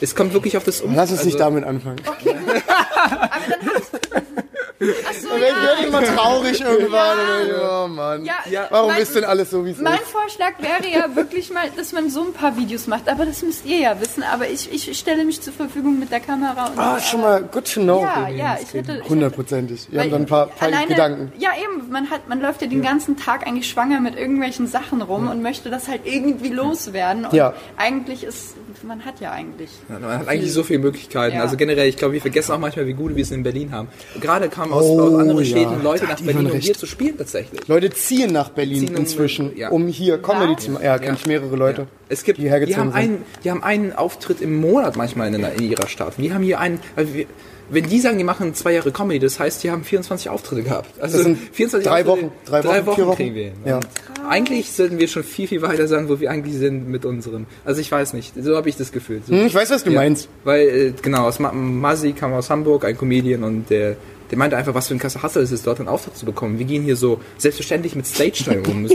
Es 0.01 0.15
kommt 0.15 0.33
wirklich 0.33 0.57
auf 0.57 0.65
das 0.65 0.81
um. 0.81 0.95
Lass 0.95 1.11
uns 1.11 1.25
nicht 1.25 1.35
also- 1.41 1.45
damit 1.45 1.65
anfangen. 1.65 2.01
Aber 2.07 3.41
dann 3.49 4.48
hat 4.81 4.89
Achso, 5.09 5.29
Dann 5.31 5.41
werde 5.41 5.57
ich 5.81 5.87
immer 5.89 6.03
traurig 6.05 6.61
irgendwann. 6.61 7.19
Und 7.19 7.51
dann 7.51 7.85
Oh 7.85 7.89
Mann. 7.89 8.25
Ja, 8.25 8.35
Ja. 8.51 8.67
Warum 8.71 8.91
mein, 8.93 9.03
ist 9.03 9.15
denn 9.15 9.25
alles 9.25 9.51
so, 9.51 9.65
wie 9.65 9.71
es 9.71 9.79
Mein 9.79 9.95
ist? 9.95 10.05
Vorschlag 10.11 10.53
wäre 10.61 10.89
ja 10.93 11.15
wirklich 11.17 11.51
mal, 11.51 11.69
dass 11.77 11.93
man 11.93 12.11
so 12.11 12.23
ein 12.23 12.33
paar 12.33 12.57
Videos 12.57 12.87
macht. 12.87 13.09
Aber 13.09 13.27
das 13.27 13.43
müsst 13.43 13.65
ihr 13.67 13.79
ja 13.79 14.01
wissen. 14.01 14.23
Aber 14.23 14.49
ich, 14.49 14.73
ich 14.73 14.97
stelle 14.99 15.25
mich 15.25 15.41
zur 15.41 15.53
Verfügung 15.53 15.99
mit 15.99 16.11
der 16.13 16.21
Kamera. 16.21 16.67
Und 16.69 16.79
Ah, 16.79 17.01
schon 17.01 17.21
mal 17.23 17.43
good 17.43 17.73
to 17.73 17.81
know. 17.81 18.03
Ja, 18.03 18.29
ja, 18.29 18.59
ich 18.63 18.73
hätte... 18.73 19.03
Hundertprozentig. 19.09 19.89
Wir 19.91 20.01
haben 20.01 20.11
dann 20.11 20.23
ein 20.23 20.27
paar, 20.27 20.47
paar 20.47 20.69
alleine- 20.69 20.87
Gedanken. 20.89 21.33
Ja, 21.39 21.51
eben. 21.63 21.91
Man, 21.91 22.11
hat, 22.11 22.29
man 22.29 22.41
läuft 22.41 22.63
ja 22.63 22.69
den 22.69 22.83
ganzen 22.83 23.17
Tag 23.17 23.47
eigentlich 23.47 23.69
schwanger 23.69 24.01
mit 24.01 24.17
irgendwelchen 24.17 24.67
Sachen 24.67 25.03
rum 25.03 25.29
und 25.29 25.43
möchte 25.43 25.71
das 25.71 25.89
halt 25.89 26.03
irgendwie 26.05 26.49
loswerden. 26.51 27.25
Und 27.27 27.33
Ja. 27.33 27.55
eigentlich 27.77 28.25
ist, 28.25 28.55
man 28.83 29.05
hat 29.05 29.21
ja 29.21 29.33
eigentlich. 29.33 29.71
Ja, 29.89 29.99
Man 29.99 30.19
hat 30.21 30.29
eigentlich 30.29 30.53
so 30.53 30.63
viele 30.63 30.79
Möglichkeiten. 30.79 31.37
Ja. 31.37 31.43
Also 31.43 31.57
generell, 31.57 31.89
ich 31.89 31.97
glaube, 31.97 32.15
wir 32.15 32.21
vergessen 32.21 32.53
auch 32.53 32.59
manchmal, 32.59 32.87
wie 32.87 32.93
gut 32.95 33.15
wir 33.17 33.23
es 33.23 33.31
in 33.31 33.43
Berlin 33.43 33.73
haben. 33.73 33.89
Gerade 34.21 34.49
kamen 34.69 34.73
aus, 34.73 34.85
Oh, 34.85 35.01
aus 35.01 35.15
anderen 35.21 35.39
ja. 35.41 35.45
Städten 35.45 35.83
Leute 35.83 36.05
nach 36.05 36.21
Berlin, 36.21 36.51
um 36.51 36.59
hier 36.59 36.75
zu 36.75 36.87
spielen 36.87 37.17
tatsächlich. 37.19 37.67
Leute 37.69 37.91
ziehen 37.91 38.33
nach 38.33 38.51
Berlin 38.51 38.87
Ziehen 38.87 38.97
inzwischen, 38.97 39.57
ja. 39.57 39.71
um 39.71 39.87
hier 39.89 40.19
Comedy 40.19 40.57
zu 40.57 40.71
machen. 40.73 40.85
Ja, 40.85 40.99
kenne 40.99 41.17
ich 41.21 41.27
mehrere 41.27 41.57
Leute. 41.57 41.87
Es 42.09 42.25
gibt, 42.25 42.39
die 42.39 42.45
die, 42.45 42.51
haben 42.53 42.65
sind. 42.67 42.95
einen, 42.95 43.23
die 43.45 43.51
haben 43.51 43.63
einen 43.63 43.93
Auftritt 43.93 44.41
im 44.41 44.57
Monat 44.61 44.97
manchmal 44.97 45.33
in, 45.35 45.43
in 45.45 45.71
ihrer 45.71 45.87
Stadt. 45.89 46.15
Wir 46.19 46.33
haben 46.35 46.43
hier 46.43 46.59
einen, 46.59 46.81
also 46.97 47.13
wir, 47.15 47.27
wenn 47.71 47.87
die 47.87 48.01
sagen, 48.01 48.17
die 48.17 48.25
machen 48.25 48.55
zwei 48.55 48.73
Jahre 48.73 48.91
Comedy, 48.93 49.19
das 49.19 49.39
heißt, 49.39 49.63
die 49.63 49.71
haben 49.71 49.85
24 49.85 50.31
Auftritte 50.31 50.63
gehabt. 50.63 50.89
Also 51.03 51.19
Das 51.19 51.25
sind 51.27 51.39
24 51.53 51.87
drei 51.87 52.01
Auftritte, 52.01 52.23
Wochen, 52.29 52.33
drei 52.47 52.87
Wochen, 52.87 52.95
vier 52.97 53.07
Wochen. 53.09 53.17
kriegen 53.17 53.35
wir 53.35 53.45
hin. 53.45 53.53
Ja. 53.67 53.77
Und 53.77 53.87
Eigentlich 54.27 54.73
sollten 54.73 54.99
wir 54.99 55.07
schon 55.09 55.23
viel, 55.23 55.49
viel 55.49 55.61
weiter 55.61 55.87
sein, 55.87 56.09
wo 56.09 56.19
wir 56.19 56.31
eigentlich 56.31 56.55
sind 56.57 56.89
mit 56.89 57.05
unserem. 57.05 57.45
Also 57.67 57.81
ich 57.83 57.93
weiß 57.93 58.15
nicht, 58.15 58.33
so 58.43 58.57
habe 58.57 58.69
ich 58.71 58.77
das 58.77 58.91
Gefühl. 58.93 59.21
So, 59.27 59.35
Hm, 59.35 59.47
ich 59.47 59.55
weiß, 59.55 59.71
was 59.71 59.85
du 59.85 59.91
ja. 59.91 59.97
meinst. 60.01 60.29
Weil, 60.45 60.69
äh, 60.69 60.93
genau, 61.03 61.25
aus 61.27 61.39
Ma 61.41 61.53
Masi 61.53 62.13
kam 62.13 62.33
aus 62.33 62.49
Hamburg, 62.49 62.85
ein 62.87 62.97
Comedian, 62.97 63.43
und 63.45 63.69
der, 63.69 63.97
der 64.31 64.39
meinte 64.39 64.57
einfach, 64.57 64.75
was 64.75 64.89
für 64.89 64.95
ein 64.95 64.99
krasser 64.99 65.23
Hassel 65.23 65.43
es 65.43 65.53
ist, 65.53 65.67
dort 65.67 65.79
einen 65.79 65.89
Auftritt 65.89 66.17
zu 66.17 66.27
bekommen. 66.27 66.59
Wir 66.59 66.67
gehen 66.67 66.83
hier 66.83 66.97
so 66.97 67.21
selbstverständlich 67.37 67.95
mit 67.95 68.07
Stage-Time 68.07 68.63
um. 68.69 68.89
So, 68.89 68.95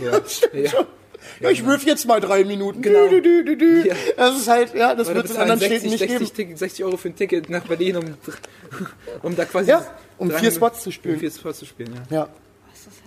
ja. 0.53 0.85
Ja, 1.39 1.49
ich 1.49 1.65
wirf 1.65 1.85
jetzt 1.85 2.05
mal 2.05 2.19
drei 2.19 2.43
Minuten. 2.43 2.81
Genau. 2.81 3.07
Dü, 3.07 3.21
dü, 3.21 3.43
dü, 3.43 3.57
dü. 3.57 3.87
Ja. 3.87 3.95
Das 4.17 4.37
ist 4.37 4.47
halt, 4.47 4.75
ja, 4.75 4.93
das 4.93 5.13
wird 5.13 5.25
es 5.25 5.31
in 5.31 5.37
anderen 5.37 5.59
60, 5.59 5.77
Städten 5.77 5.89
nicht 5.91 5.99
60, 5.99 6.19
geben. 6.19 6.35
Ticket- 6.35 6.59
60 6.59 6.85
Euro 6.85 6.97
für 6.97 7.09
ein 7.09 7.15
Ticket 7.15 7.49
nach 7.49 7.65
Berlin, 7.65 7.97
um, 7.97 8.03
um 9.23 9.35
da 9.35 9.45
quasi... 9.45 9.69
Ja, 9.69 9.85
um 10.17 10.29
vier 10.29 10.37
300 10.37 10.55
Spots 10.55 10.83
zu 10.83 10.91
spielen. 10.91 11.15
Um 11.15 11.19
vier 11.21 11.31
Spots 11.31 11.59
zu 11.59 11.65
spielen, 11.65 11.93
ja. 12.09 12.17
Ja. 12.17 12.29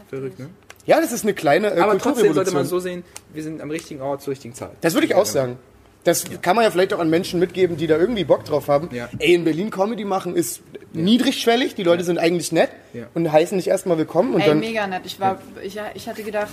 Verrückt, 0.08 0.38
ne? 0.38 0.48
ja, 0.86 1.00
das 1.00 1.12
ist 1.12 1.24
eine 1.24 1.34
kleine 1.34 1.74
äh, 1.74 1.80
Aber 1.80 1.98
trotzdem 1.98 2.32
sollte 2.32 2.52
man 2.52 2.64
so 2.64 2.78
sehen, 2.78 3.04
wir 3.32 3.42
sind 3.42 3.60
am 3.60 3.70
richtigen 3.70 4.00
Ort 4.00 4.22
zur 4.22 4.30
richtigen 4.30 4.54
Zeit. 4.54 4.72
Das 4.80 4.94
würde 4.94 5.06
ich 5.06 5.14
auch 5.14 5.26
sagen. 5.26 5.58
Das 6.06 6.24
kann 6.40 6.54
man 6.56 6.64
ja 6.64 6.70
vielleicht 6.70 6.92
auch 6.94 6.98
an 7.00 7.10
Menschen 7.10 7.40
mitgeben, 7.40 7.76
die 7.76 7.86
da 7.86 7.96
irgendwie 7.98 8.24
Bock 8.24 8.44
drauf 8.44 8.68
haben. 8.68 8.88
Ja. 8.92 9.08
Ey, 9.18 9.34
in 9.34 9.44
Berlin 9.44 9.70
Comedy 9.70 10.04
machen 10.04 10.36
ist 10.36 10.60
niedrigschwellig, 10.92 11.74
die 11.74 11.82
Leute 11.82 12.04
sind 12.04 12.18
eigentlich 12.18 12.52
nett 12.52 12.70
Ja. 12.94 13.04
und 13.14 13.30
heißen 13.30 13.58
dich 13.58 13.68
erstmal 13.68 13.98
willkommen 13.98 14.34
und 14.34 14.40
Ey, 14.40 14.48
dann. 14.48 14.60
mega 14.60 14.86
nett. 14.86 15.02
Ich, 15.04 15.20
war, 15.20 15.38
ich, 15.62 15.78
ich 15.94 16.08
hatte 16.08 16.22
gedacht, 16.22 16.48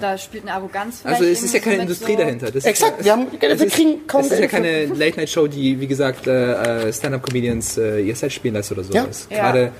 da 0.00 0.18
spielt 0.18 0.44
eine 0.44 0.54
Arroganz 0.54 1.00
vielleicht 1.00 1.20
Also 1.20 1.30
es 1.30 1.42
ist 1.42 1.54
ja 1.54 1.60
keine 1.60 1.76
so 1.76 1.82
Industrie 1.82 2.12
so. 2.12 2.18
dahinter. 2.18 2.50
Das 2.50 2.64
Exakt, 2.64 2.98
ist, 3.00 3.04
wir 3.04 3.12
haben- 3.12 3.26
wir 3.38 3.50
ist- 3.50 3.74
kriegen 3.74 4.06
kaum 4.06 4.22
Es 4.22 4.32
ist 4.32 4.40
ja 4.40 4.46
keine 4.48 4.86
Late-Night-Show, 4.86 5.46
die, 5.46 5.80
wie 5.80 5.86
gesagt, 5.86 6.26
äh, 6.26 6.88
äh, 6.88 6.92
Stand-Up-Comedians 6.92 7.78
äh, 7.78 8.00
ihr 8.00 8.16
Set 8.16 8.32
spielen 8.32 8.54
lässt 8.54 8.72
oder 8.72 8.82
sowas. 8.84 9.28
Ja. 9.30 9.36
Gerade 9.52 9.72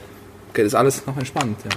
okay, 0.54 0.66
ist 0.66 0.74
alles 0.74 1.04
noch 1.06 1.16
entspannt. 1.16 1.58
Ja. 1.64 1.70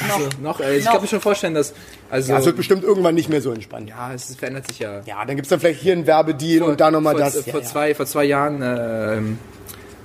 Ja, 0.00 0.06
noch. 0.06 0.14
Also, 0.16 0.28
noch, 0.40 0.60
äh, 0.60 0.76
ich 0.78 0.84
Noch. 0.84 0.92
kann 0.92 1.02
mir 1.02 1.08
schon 1.08 1.20
vorstellen, 1.20 1.54
dass... 1.54 1.74
Also, 2.10 2.32
Ja, 2.32 2.38
es 2.38 2.46
wird 2.46 2.56
bestimmt 2.56 2.82
irgendwann 2.82 3.14
nicht 3.14 3.28
mehr 3.28 3.40
so 3.42 3.52
entspannt. 3.52 3.88
ja, 3.88 4.12
es 4.14 4.34
verändert 4.34 4.66
sich 4.68 4.78
ja. 4.78 5.00
Ja, 5.04 5.24
dann 5.24 5.36
gibt's 5.36 5.50
dann 5.50 5.60
vielleicht 5.60 5.80
hier 5.80 5.92
einen 5.92 6.06
Werbedeal 6.06 6.62
und 6.62 6.80
da 6.80 6.90
nochmal 6.90 7.14
vor, 7.14 7.20
das. 7.20 7.34
Vor, 7.40 7.44
Ja, 7.46 7.58
ja. 7.60 7.62
Zwei, 7.64 7.94
vor 7.94 8.06
zwei 8.06 8.24
Jahren 8.24 8.62
äh, 8.62 9.16
ähm, 9.16 9.38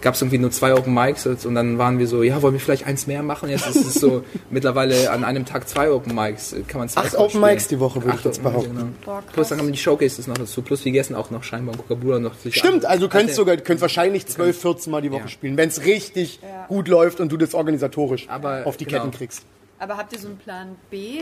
gab 0.01 0.15
es 0.15 0.21
irgendwie 0.21 0.37
nur 0.37 0.51
zwei 0.51 0.73
Open 0.73 0.93
Mics 0.93 1.25
und 1.25 1.55
dann 1.55 1.77
waren 1.77 1.99
wir 1.99 2.07
so, 2.07 2.23
ja, 2.23 2.41
wollen 2.41 2.53
wir 2.53 2.59
vielleicht 2.59 2.85
eins 2.87 3.07
mehr 3.07 3.23
machen? 3.23 3.49
Jetzt 3.49 3.67
ist 3.67 3.75
es 3.85 3.93
so 3.95 4.23
mittlerweile 4.49 5.11
an 5.11 5.23
einem 5.23 5.45
Tag 5.45 5.67
zwei 5.67 5.91
Open 5.91 6.15
Mics. 6.15 6.55
Kann 6.67 6.79
man 6.79 6.89
zwei 6.89 7.01
Acht 7.01 7.15
Open 7.17 7.41
Mics 7.41 7.67
die 7.67 7.79
Woche, 7.79 8.03
würde 8.03 8.17
ich 8.17 8.25
jetzt 8.25 8.41
behaupten. 8.43 8.75
Genau. 8.75 8.87
Boah. 9.05 9.23
Plus 9.33 9.49
dann 9.49 9.57
kommen 9.59 9.71
die 9.71 9.77
Showcases 9.77 10.27
noch 10.27 10.37
dazu. 10.37 10.61
Plus 10.61 10.83
wir 10.85 10.99
essen 10.99 11.15
auch 11.15 11.29
noch 11.31 11.43
scheinbar 11.43 11.75
Coca-Cola 11.77 12.19
noch. 12.19 12.35
sich 12.35 12.55
Stimmt, 12.55 12.85
an- 12.85 12.91
also 12.91 13.07
du 13.07 13.11
könntest 13.11 13.35
sogar, 13.35 13.55
du 13.57 13.63
könntest 13.63 13.81
wahrscheinlich 13.81 14.25
12, 14.27 14.59
14 14.61 14.91
Mal 14.91 15.01
die 15.01 15.11
Woche 15.11 15.21
Ja. 15.21 15.27
spielen, 15.27 15.57
wenn 15.57 15.69
es 15.69 15.83
richtig 15.85 16.39
Ja. 16.41 16.65
gut 16.67 16.87
läuft 16.87 17.19
und 17.19 17.31
du 17.31 17.37
das 17.37 17.53
organisatorisch 17.53 18.27
Aber, 18.29 18.61
auf 18.65 18.77
die 18.77 18.85
genau. 18.85 18.99
Ketten 19.03 19.11
kriegst. 19.17 19.43
Aber 19.79 19.97
habt 19.97 20.11
ihr 20.13 20.19
so 20.19 20.27
einen 20.27 20.37
Plan 20.37 20.75
B? 20.89 21.19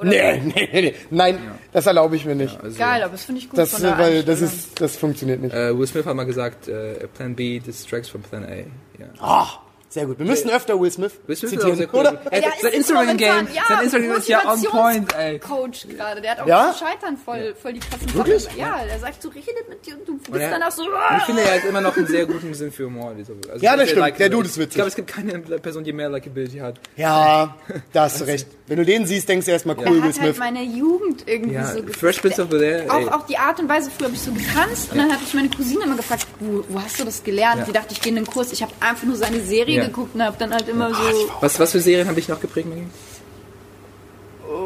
Oder 0.00 0.10
Nee, 0.10 0.42
nee, 0.44 0.68
nee, 0.72 0.80
nee. 0.82 0.94
Nein, 1.10 1.38
das 1.72 1.86
erlaube 1.86 2.16
ich 2.16 2.24
mir 2.24 2.34
nicht. 2.34 2.58
Also, 2.62 2.78
Geil, 2.78 3.02
aber 3.02 3.12
das 3.12 3.24
finde 3.24 3.40
ich 3.40 3.48
gut 3.48 3.58
Das, 3.58 3.70
von 3.70 3.82
der 3.82 3.98
weil 3.98 4.22
das 4.22 4.40
ist, 4.40 4.80
das 4.80 4.96
funktioniert 4.96 5.40
nicht. 5.40 5.54
Äh, 5.54 5.76
Will 5.78 5.86
Smith 5.86 6.06
hat 6.06 6.16
mal 6.16 6.24
gesagt, 6.24 6.68
äh, 6.68 7.06
Plan 7.08 7.34
B 7.34 7.60
distracts 7.60 8.08
from 8.08 8.22
Plan 8.22 8.44
A. 8.44 8.56
Ja. 8.56 9.06
Ah, 9.20 9.48
sehr 9.94 10.06
gut. 10.06 10.18
Wir 10.18 10.26
müssen 10.26 10.50
öfter 10.50 10.78
Will 10.80 10.90
Smith 10.90 11.12
Will 11.26 11.36
Smith 11.36 11.52
ist 11.52 11.60
zitieren, 11.60 11.88
cool. 11.92 12.00
oder? 12.00 12.20
Ey, 12.30 12.42
Ja, 12.42 12.48
sein 12.60 12.72
ist 12.72 12.76
Instagram-Game, 12.78 13.48
ja, 13.54 13.62
sein 13.68 13.84
Instagram 13.84 14.12
ist 14.18 14.28
ja 14.28 14.52
on 14.52 14.62
point, 14.64 15.14
ey. 15.16 15.38
Coach 15.38 15.86
gerade, 15.88 16.20
der 16.20 16.32
hat 16.32 16.40
auch 16.40 16.46
Ja? 16.46 16.74
zum 16.76 16.86
Scheitern 16.88 17.16
voll, 17.16 17.54
voll 17.62 17.74
die 17.74 17.80
krassen 17.80 18.12
Wirklich? 18.14 18.42
Sachen. 18.42 18.58
Ja, 18.58 18.80
der 18.88 18.98
sagt 18.98 19.22
so, 19.22 19.28
redet 19.28 19.68
mit 19.68 19.86
dir 19.86 19.94
und 19.96 20.06
du 20.08 20.18
bist 20.18 20.42
dann 20.50 20.62
auch 20.62 20.70
so. 20.72 20.82
Und 20.82 20.90
ich 21.18 21.22
finde, 21.24 21.42
er 21.42 21.54
hat 21.54 21.64
immer 21.64 21.80
noch 21.80 21.96
einen 21.96 22.06
sehr 22.08 22.26
guten 22.26 22.52
Sinn 22.54 22.72
für 22.72 22.86
Humor. 22.86 23.14
Also 23.16 23.34
Ja, 23.60 23.76
das 23.76 23.90
stimmt. 23.90 24.18
Der 24.18 24.28
Dude 24.28 24.48
ist 24.48 24.58
witzig. 24.58 24.68
Ich 24.70 24.74
glaube, 24.74 24.88
es 24.88 24.96
gibt 24.96 25.08
keine 25.10 25.38
Person, 25.38 25.84
die 25.84 25.92
mehr 25.92 26.08
Likability 26.10 26.58
hat. 26.58 26.80
Ja, 26.96 27.54
da 27.92 28.02
hast 28.02 28.20
du 28.20 28.24
recht. 28.24 28.46
Wenn 28.66 28.78
du 28.78 28.84
den 28.84 29.06
siehst, 29.06 29.28
denkst 29.28 29.46
du 29.46 29.52
erstmal 29.52 29.76
cool, 29.78 29.84
Will 29.86 29.96
hat 29.98 30.04
halt 30.04 30.14
Smith. 30.16 30.38
meine 30.38 30.62
Jugend 30.64 31.22
irgendwie 31.28 31.54
Ja, 31.54 31.66
so 31.72 31.82
Fresh 31.86 32.20
Prince 32.20 32.42
of 32.42 32.48
Bel-Air. 32.48 32.90
Auch, 32.90 33.12
auch 33.20 33.26
die 33.26 33.36
Art 33.38 33.60
und 33.60 33.68
Weise, 33.68 33.90
früher 33.96 34.06
habe 34.06 34.16
ich 34.16 34.22
so 34.22 34.32
getanzt 34.32 34.90
und 34.90 34.98
dann 34.98 35.12
hat 35.12 35.20
mich 35.20 35.34
meine 35.34 35.50
Cousine 35.50 35.84
immer 35.84 35.96
gefragt, 35.96 36.26
wo, 36.40 36.64
wo 36.68 36.80
hast 36.82 36.98
du 36.98 37.04
das 37.04 37.22
gelernt? 37.22 37.60
Ja. 37.60 37.64
Die 37.66 37.72
dachte, 37.72 37.92
ich 37.92 38.00
gehe 38.00 38.10
in 38.10 38.16
den 38.16 38.26
Kurs. 38.26 38.50
Ich 38.52 38.62
habe 38.62 38.72
einfach 38.80 39.04
nur 39.04 39.16
seine 39.16 39.40
Serie. 39.40 39.83
Geguckt 39.86 40.14
und 40.14 40.22
habe 40.22 40.36
dann 40.38 40.52
halt 40.52 40.68
immer 40.68 40.94
so... 40.94 41.02
Was, 41.40 41.58
was 41.58 41.72
für 41.72 41.80
Serien 41.80 42.08
habe 42.08 42.18
ich 42.18 42.28
noch 42.28 42.40
geprägt, 42.40 42.68
Maggie? 42.68 42.86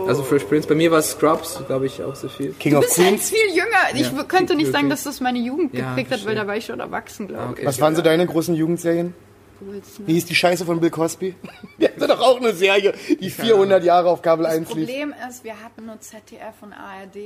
Also 0.06 0.22
Fresh 0.22 0.44
Prince. 0.44 0.66
Bei 0.66 0.74
mir 0.74 0.90
war 0.90 0.98
es 0.98 1.10
Scrubs, 1.10 1.62
glaube 1.66 1.86
ich, 1.86 2.02
auch 2.02 2.14
so 2.14 2.28
viel. 2.28 2.52
King 2.58 2.72
Du 2.72 2.78
of 2.78 2.84
bist 2.84 2.98
halt 2.98 3.08
Queens. 3.08 3.30
viel 3.30 3.48
jünger. 3.50 3.68
Ich 3.94 4.10
Ja, 4.12 4.22
könnte 4.24 4.54
nicht 4.54 4.72
sagen, 4.72 4.88
dass 4.88 5.04
das 5.04 5.20
meine 5.20 5.38
Jugend 5.38 5.74
Ja, 5.74 5.90
geprägt 5.90 6.12
hat, 6.12 6.24
weil 6.26 6.34
da 6.34 6.46
war 6.46 6.56
ich 6.56 6.64
schon 6.66 6.80
erwachsen, 6.80 7.28
glaube 7.28 7.50
Okay. 7.52 7.66
Was 7.66 7.80
waren 7.80 7.94
so 7.94 8.02
deine 8.02 8.26
großen 8.26 8.54
Jugendserien? 8.54 9.14
Ich. 9.60 10.06
Wie 10.06 10.12
hieß 10.14 10.26
die 10.26 10.34
Scheiße 10.34 10.64
von 10.64 10.80
Bill 10.80 10.90
Cosby? 10.90 11.34
Der 11.78 11.90
hatte 11.90 12.06
doch 12.08 12.20
auch 12.20 12.36
eine 12.38 12.52
Serie, 12.52 12.92
die 13.20 13.30
400 13.30 13.82
Jahre 13.84 14.08
auf 14.10 14.22
Kabel 14.22 14.44
Das 14.44 14.54
1 14.54 14.74
lief. 14.74 14.86
Problem 14.86 15.14
ist, 15.28 15.44
wir 15.44 15.60
hatten 15.62 15.86
nur 15.86 16.00
ZDF 16.00 16.54
und 16.62 16.72
ARD. 16.72 17.16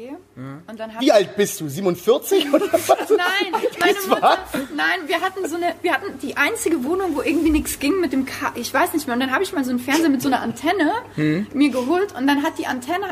Und 0.69 0.79
dann 0.81 0.91
Wie 1.01 1.13
alt 1.13 1.37
bist 1.37 1.61
du? 1.61 1.69
47 1.69 2.53
oder 2.53 2.67
was? 2.73 2.89
Nein, 3.11 3.53
meine 3.81 3.95
Das 3.95 4.07
Mutter. 4.07 4.23
war- 4.23 4.39
Nein, 4.77 5.01
wir 5.09 5.21
hatten 5.21 5.49
so 5.49 5.57
eine, 5.57 5.75
wir 5.83 5.93
hatten 5.93 6.19
die 6.21 6.37
einzige 6.37 6.85
Wohnung, 6.85 7.15
wo 7.17 7.23
irgendwie 7.23 7.51
nichts 7.51 7.79
ging 7.79 8.01
mit 8.01 8.13
dem 8.13 8.27
Ka 8.27 8.53
ich 8.55 8.73
weiß 8.73 8.93
nicht 8.95 9.07
mehr. 9.07 9.15
Und 9.15 9.21
dann 9.21 9.33
habe 9.33 9.43
ich 9.43 9.53
mal 9.53 9.65
so 9.65 9.71
einen 9.71 9.79
Fernseher 9.81 10.09
mit 10.11 10.23
so 10.23 10.29
einer 10.29 10.41
Antenne 10.41 10.93
Hm. 11.15 11.47
mir 11.55 11.71
geholt 11.71 12.15
und 12.17 12.27
dann 12.27 12.43
hat 12.43 12.59
die 12.59 12.67
Antenne, 12.67 13.07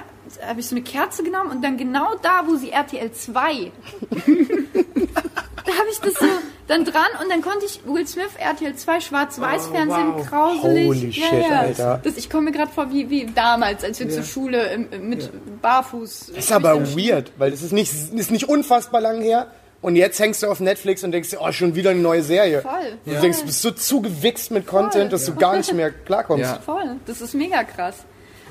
habe 0.47 0.61
ich 0.61 0.67
so 0.67 0.75
eine 0.75 0.85
Kerze 0.85 1.23
genommen 1.23 1.51
und 1.51 1.63
dann 1.63 1.77
genau 1.77 2.15
da, 2.23 2.45
wo 2.47 2.57
sie 2.57 2.71
RTL 2.71 3.13
2. 3.13 3.73
da 4.11 5.73
habe 5.73 5.89
ich 5.91 5.99
das 6.01 6.15
so 6.15 6.27
dann 6.67 6.85
dran 6.85 7.09
und 7.21 7.31
dann 7.31 7.43
konnte 7.43 7.67
ich 7.67 7.81
Will 7.85 8.07
Smith 8.07 8.31
RTL 8.39 8.75
2 8.75 9.01
Schwarz-Weiß-Fernsehen 9.01 10.15
wow. 10.15 10.29
grauselig. 10.29 10.87
Holy 10.87 11.13
shit, 11.13 11.51
Alter. 11.51 12.01
Das, 12.03 12.17
ich 12.17 12.31
komme 12.31 12.45
mir 12.45 12.53
gerade 12.53 12.71
vor 12.71 12.93
wie, 12.93 13.11
wie 13.11 13.27
damals, 13.27 13.83
als 13.83 13.99
wir 13.99 14.09
zur 14.09 14.23
Schule 14.23 14.73
im, 14.73 15.09
mit 15.09 15.31
Barfuß. 15.61 16.33
Das 16.35 16.45
ist 16.45 16.53
aber 16.53 16.81
weird, 16.97 17.33
weil 17.39 17.51
das 17.51 17.63
ist 17.63 17.73
nicht, 17.73 17.93
ist 17.93 18.31
nicht 18.31 18.49
unfassbar 18.49 19.01
lang 19.01 19.21
her. 19.21 19.49
Und 19.83 19.97
jetzt 19.97 20.21
hängst 20.21 20.43
du 20.43 20.47
auf 20.47 20.61
Netflix 20.61 21.03
und 21.05 21.13
denkst 21.13 21.31
oh, 21.41 21.51
schon 21.53 21.75
wieder 21.75 21.91
eine 21.91 22.01
neue 22.01 22.23
Serie. 22.23 22.61
Voll. 22.61 22.99
Ja. 23.07 23.15
Du 23.15 23.21
denkst, 23.21 23.41
du 23.41 23.47
bist 23.47 23.63
so 23.63 23.71
zugewichst 23.71 24.51
mit 24.51 24.67
Content, 24.67 25.13
dass 25.13 25.25
du 25.25 25.35
gar 25.35 25.57
nicht 25.57 25.73
mehr 25.73 25.91
klarkommst. 25.91 26.45
Ja. 26.45 26.61
Voll, 26.65 26.97
das 27.07 27.21
ist 27.21 27.35
mega 27.35 27.65
krass. 27.65 28.05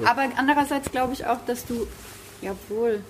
Aber 0.05 0.29
andererseits 0.37 0.91
glaube 0.91 1.13
ich 1.13 1.25
auch, 1.25 1.39
dass 1.45 1.65
du, 1.65 1.87
jawohl, 2.41 3.03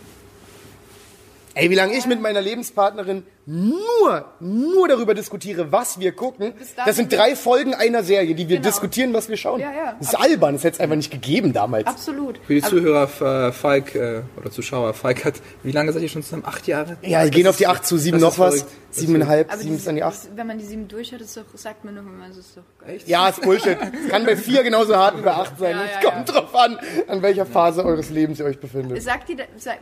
Ey, 1.56 1.70
wie 1.70 1.76
lange 1.76 1.98
ich 1.98 2.06
mit 2.06 2.22
meiner 2.22 2.42
Lebenspartnerin 2.42 3.24
nur, 3.50 4.26
nur 4.39 4.88
darüber 4.88 5.14
diskutiere, 5.16 5.72
was 5.72 6.00
wir 6.00 6.12
gucken. 6.12 6.54
Das 6.86 6.95
sind 6.95 7.12
drei 7.12 7.36
Folgen 7.36 7.74
einer 7.74 8.04
Serie, 8.04 8.36
die 8.36 8.47
wir 8.47 8.58
Genau. 8.58 8.68
diskutieren, 8.70 9.14
was 9.14 9.28
wir 9.28 9.38
schauen. 9.38 9.60
Ja, 9.60 9.72
ja. 9.74 9.95
Das 10.00 10.10
ist 10.10 10.16
albern, 10.20 10.54
das 10.54 10.64
hätte 10.64 10.76
es 10.76 10.80
einfach 10.80 10.95
nicht 10.95 11.12
gegeben 11.12 11.52
damals. 11.52 11.88
Absolut. 11.88 12.39
Für 12.45 12.54
die 12.54 12.62
Zuhörer, 12.62 13.47
äh, 13.47 13.52
Falk, 13.52 13.95
äh, 13.95 14.22
oder 14.38 14.52
Zuschauer, 14.52 14.93
Falk 14.93 15.26
hat, 15.26 15.36
wie 15.64 15.72
lange 15.72 15.91
seid 15.93 16.04
ihr 16.04 16.10
schon 16.10 16.22
zusammen? 16.24 16.43
Acht 16.45 16.68
Jahre? 16.68 16.97
Ja, 17.02 17.24
wir 17.24 17.32
gehen 17.32 17.47
auf 17.47 17.58
die 17.58 17.66
8 17.68 17.86
zu 17.86 17.97
7 17.97 18.20
das 18.20 18.38
noch 18.38 18.39
was. 18.39 18.66
Siebeneinhalb, 18.91 19.52
Aber 19.54 19.62
7 19.62 19.76
ist 19.76 19.86
dann 19.86 19.95
die 19.95 20.04
8. 20.04 20.14
das- 20.16 20.30
wenn 20.36 20.47
man 20.47 20.58
die 20.58 20.66
sieben 20.66 20.88
durch 20.88 21.14
hat, 21.14 21.22
ist 21.22 21.38
doch, 21.38 21.43
sagt 21.54 21.86
man 21.86 21.95
doch 21.95 22.02
immer, 22.02 22.28
es 22.30 22.38
ist 22.38 22.58
doch 22.58 22.64
geil. 22.84 23.00
Ja, 23.06 23.30
ist 23.30 23.39
Bullshit. 23.41 23.78
Es 24.04 24.10
kann 24.10 24.26
bei 24.26 24.36
4 24.36 24.64
genauso 24.64 24.95
hart 24.95 25.18
wie 25.20 25.22
bei 25.22 25.32
8 25.32 25.60
sein. 25.60 25.76
Ja, 25.78 25.84
es 25.86 26.04
ja, 26.04 26.10
kommt 26.10 26.34
drauf 26.34 26.56
an, 26.56 26.80
an 27.08 27.22
welcher 27.22 27.45
Phase 27.45 27.86
eures 27.86 28.10
Lebens 28.10 28.39
ihr 28.39 28.45
euch 28.45 28.60
befindet. 28.60 29.02
Sagt 29.04 29.30
die, 29.30 29.36
da- 29.36 29.43
sag, 29.58 29.78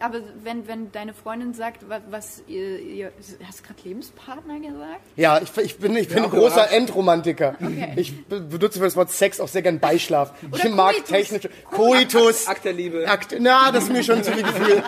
aber 0.00 0.18
wenn, 0.44 0.68
wenn 0.68 0.92
deine 0.92 1.14
Freundin 1.14 1.54
sagt, 1.54 1.88
was, 1.88 2.02
was 2.10 2.42
ihr, 2.48 3.09
ihr, 3.18 3.46
hast 3.46 3.60
du 3.60 3.62
gerade 3.64 3.80
Lebenspartner 3.84 4.58
gesagt? 4.60 5.00
Ja, 5.16 5.40
ich, 5.42 5.56
ich 5.64 5.78
bin, 5.78 5.96
ich 5.96 6.08
bin 6.08 6.18
Ja, 6.18 6.24
ein 6.24 6.30
großer 6.30 6.54
überrascht. 6.54 6.72
Endromantiker. 6.72 7.54
Okay. 7.60 7.92
Ich 7.96 8.24
be- 8.26 8.40
benutze 8.40 8.78
für 8.78 8.84
das 8.84 8.96
Wort 8.96 9.10
Sex 9.10 9.40
auch 9.40 9.48
sehr 9.48 9.62
gern 9.62 9.78
Beischlaf. 9.78 10.32
Oder 10.50 10.64
ich 10.64 10.70
mag 10.74 10.92
Coitus. 10.94 11.08
technische... 11.08 11.50
Coitus. 11.70 12.46
Akt 12.46 12.64
der 12.64 12.72
Liebe. 12.72 13.06
Akt, 13.08 13.34
na, 13.38 13.70
das 13.72 13.84
ist 13.84 13.92
mir 13.92 14.02
schon 14.02 14.22
zu 14.22 14.32
viel 14.32 14.42
Gefühl. 14.42 14.82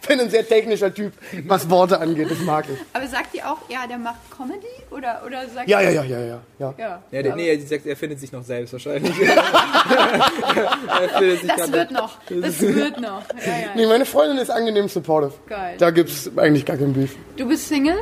Ich 0.00 0.08
bin 0.08 0.20
ein 0.20 0.30
sehr 0.30 0.46
technischer 0.46 0.92
Typ, 0.92 1.12
was 1.46 1.68
Worte 1.70 2.00
angeht. 2.00 2.30
Das 2.30 2.38
mag 2.40 2.64
ich. 2.72 2.78
Aber 2.92 3.06
sagt 3.06 3.34
die 3.34 3.42
auch, 3.42 3.58
ja, 3.68 3.86
der 3.86 3.98
macht 3.98 4.18
Comedy? 4.36 4.66
Oder, 4.90 5.22
oder 5.26 5.48
sagt 5.48 5.68
Ja, 5.68 5.80
ja, 5.80 5.90
ja, 5.90 6.04
ja, 6.04 6.18
ja. 6.20 6.40
ja. 6.58 6.74
ja. 6.78 7.02
Ja, 7.10 7.22
der, 7.22 7.36
nee, 7.36 7.48
er 7.54 7.60
sagt, 7.66 7.86
er 7.86 7.96
findet 7.96 8.20
sich 8.20 8.32
noch 8.32 8.42
selbst 8.44 8.72
wahrscheinlich. 8.72 9.14
er 9.20 11.08
findet 11.18 11.40
sich 11.40 11.50
Das 11.52 11.72
wird 11.72 11.90
noch. 11.90 12.18
Das 12.28 12.60
wird 12.60 13.00
noch. 13.00 13.22
Ja, 13.46 13.52
ja. 13.52 13.68
Nee, 13.74 13.86
meine 13.86 14.04
Freundin 14.06 14.38
ist 14.38 14.50
angenehm 14.50 14.88
supportive. 14.88 15.32
Geil. 15.46 15.76
Da 15.78 15.90
gibt's 15.90 16.30
eigentlich 16.36 16.64
gar 16.64 16.76
keinen 16.76 16.92
Beef. 16.94 17.16
Du 17.36 17.46
bist 17.48 17.57
Single? 17.58 17.96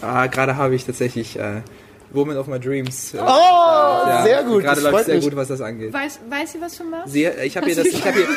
Ah, 0.00 0.26
gerade 0.26 0.56
habe 0.56 0.74
ich 0.74 0.84
tatsächlich 0.84 1.38
äh, 1.38 1.62
Woman 2.12 2.36
of 2.36 2.46
My 2.46 2.60
Dreams. 2.60 3.14
Äh, 3.14 3.18
Oh, 3.20 3.22
ja, 3.22 4.20
sehr 4.22 4.44
gut. 4.44 4.62
Gerade 4.62 4.80
läuft 4.80 5.06
sehr 5.06 5.16
mich. 5.16 5.24
gut, 5.24 5.36
was 5.36 5.48
das 5.48 5.60
angeht. 5.60 5.92
Weiß, 5.92 6.20
weiß 6.28 6.52
sie, 6.52 6.60
was 6.60 6.76
du 6.78 6.84
machst? 6.84 7.12
Sie, 7.12 7.24
ich 7.24 7.56
habe 7.56 7.68
ihr 7.68 7.76
das, 7.76 7.86
ich 7.86 8.04
habe 8.06 8.20
ihr, 8.20 8.28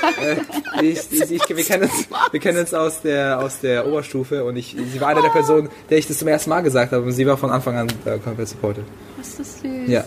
äh, 0.82 0.86
ich, 0.86 1.12
ich, 1.12 1.32
ich, 1.32 1.50
wir 1.50 1.64
kennen 1.64 1.84
uns, 1.84 2.08
wir 2.32 2.40
kennen 2.40 2.58
uns 2.60 2.74
aus 2.74 3.02
der 3.02 3.40
aus 3.40 3.60
der 3.60 3.86
Oberstufe 3.88 4.44
und 4.46 4.56
ich, 4.58 4.76
sie 4.92 5.02
war 5.02 5.10
eine 5.10 5.22
der 5.22 5.30
Personen, 5.30 5.70
der 5.90 5.98
ich 5.98 6.08
das 6.08 6.18
zum 6.18 6.28
ersten 6.28 6.50
Mal 6.50 6.62
gesagt 6.62 6.92
habe 6.94 7.04
und 7.04 7.12
sie 7.12 7.28
war 7.28 7.38
von 7.38 7.52
Anfang 7.52 7.78
an 7.78 7.88
äh, 8.06 8.18
komplett 8.20 8.48
supported. 8.48 8.84
Was 9.18 9.28
ist 9.30 9.40
das 9.40 9.60
süß. 9.62 9.88
Ja. 9.90 10.04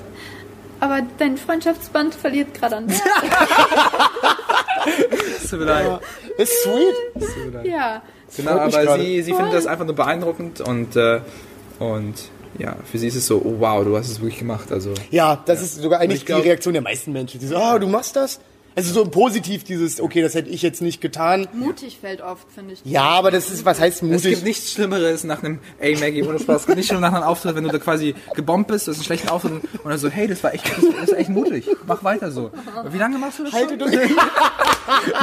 Aber 0.81 1.01
dein 1.19 1.37
Freundschaftsband 1.37 2.15
verliert 2.15 2.55
gerade 2.55 2.77
an 2.77 2.89
Wert. 2.91 3.03
Ist 6.39 6.63
sweet. 6.65 7.65
Ja. 7.65 8.03
Genau, 8.37 8.53
aber 8.53 8.99
sie, 8.99 9.22
sie 9.22 9.35
findet 9.35 9.55
das 9.55 9.66
einfach 9.66 9.85
nur 9.85 9.95
beeindruckend 9.95 10.61
und 10.61 10.97
äh, 10.97 11.20
und 11.78 12.14
ja, 12.59 12.76
für 12.85 12.99
sie 12.99 13.09
ist 13.09 13.14
es 13.16 13.26
so, 13.26 13.41
oh 13.45 13.57
wow, 13.59 13.85
du 13.85 13.97
hast 13.97 14.09
es 14.11 14.20
wirklich 14.20 14.39
gemacht. 14.39 14.72
Also 14.72 14.93
Ja, 15.11 15.43
das 15.47 15.62
ist 15.62 15.76
sogar 15.76 16.01
eigentlich 16.01 16.24
die 16.24 16.33
Reaktion 16.33 16.74
der 16.74 16.83
meisten 16.83 17.12
Menschen. 17.12 17.41
Die 17.41 17.47
so, 17.47 17.57
oh, 17.57 17.78
du 17.78 17.87
machst 17.87 18.16
das? 18.16 18.41
Also 18.75 18.95
so 18.95 19.05
positiv 19.05 19.64
dieses, 19.64 20.01
okay, 20.01 20.23
das 20.23 20.35
hätte 20.35 20.49
ich 20.51 20.62
jetzt 20.62 20.81
nicht 20.81 21.01
getan. 21.01 21.47
Mutig 21.53 21.99
fällt 22.01 22.23
oft, 22.23 22.47
finde 22.53 22.75
ich. 22.75 22.81
Ja, 22.85 23.03
aber 23.03 23.31
das 23.31 23.51
ist, 23.51 23.64
was 23.64 23.79
heißt 23.79 24.03
es 24.03 24.09
gibt 24.09 24.12
mutig? 24.25 24.43
nichts 24.43 24.73
Schlimmeres 24.73 25.25
nach 25.25 25.43
einem, 25.43 25.59
ey 25.79 25.97
Maggie, 25.97 26.23
ohne 26.23 26.39
Spaß, 26.39 26.62
es 26.62 26.66
gibt 26.66 26.77
nichts 26.77 26.89
Schlimmeres 26.89 27.12
nach 27.12 27.18
einem 27.18 27.29
Auftritt, 27.29 27.55
wenn 27.55 27.64
du 27.64 27.70
da 27.70 27.79
quasi 27.79 28.14
gebombt 28.35 28.68
bist, 28.68 28.87
du 28.87 28.93
hast 28.93 28.99
einen 28.99 29.05
schlechten 29.05 29.29
Auftritt 29.29 29.53
und 29.53 29.91
dann 29.91 29.99
so, 29.99 30.09
hey, 30.09 30.27
das 30.27 30.43
war 30.43 30.55
echt, 30.55 30.66
das, 30.66 30.85
das 31.01 31.09
ist 31.11 31.16
echt 31.18 31.29
mutig, 31.31 31.66
mach 31.87 32.03
weiter 32.03 32.31
so. 32.31 32.51
Wie 32.91 32.99
lange 32.99 33.18
machst 33.18 33.39
du 33.41 33.45
das 33.45 33.53
Halte 33.53 33.79
schon? 33.79 33.79
durch. 33.79 34.11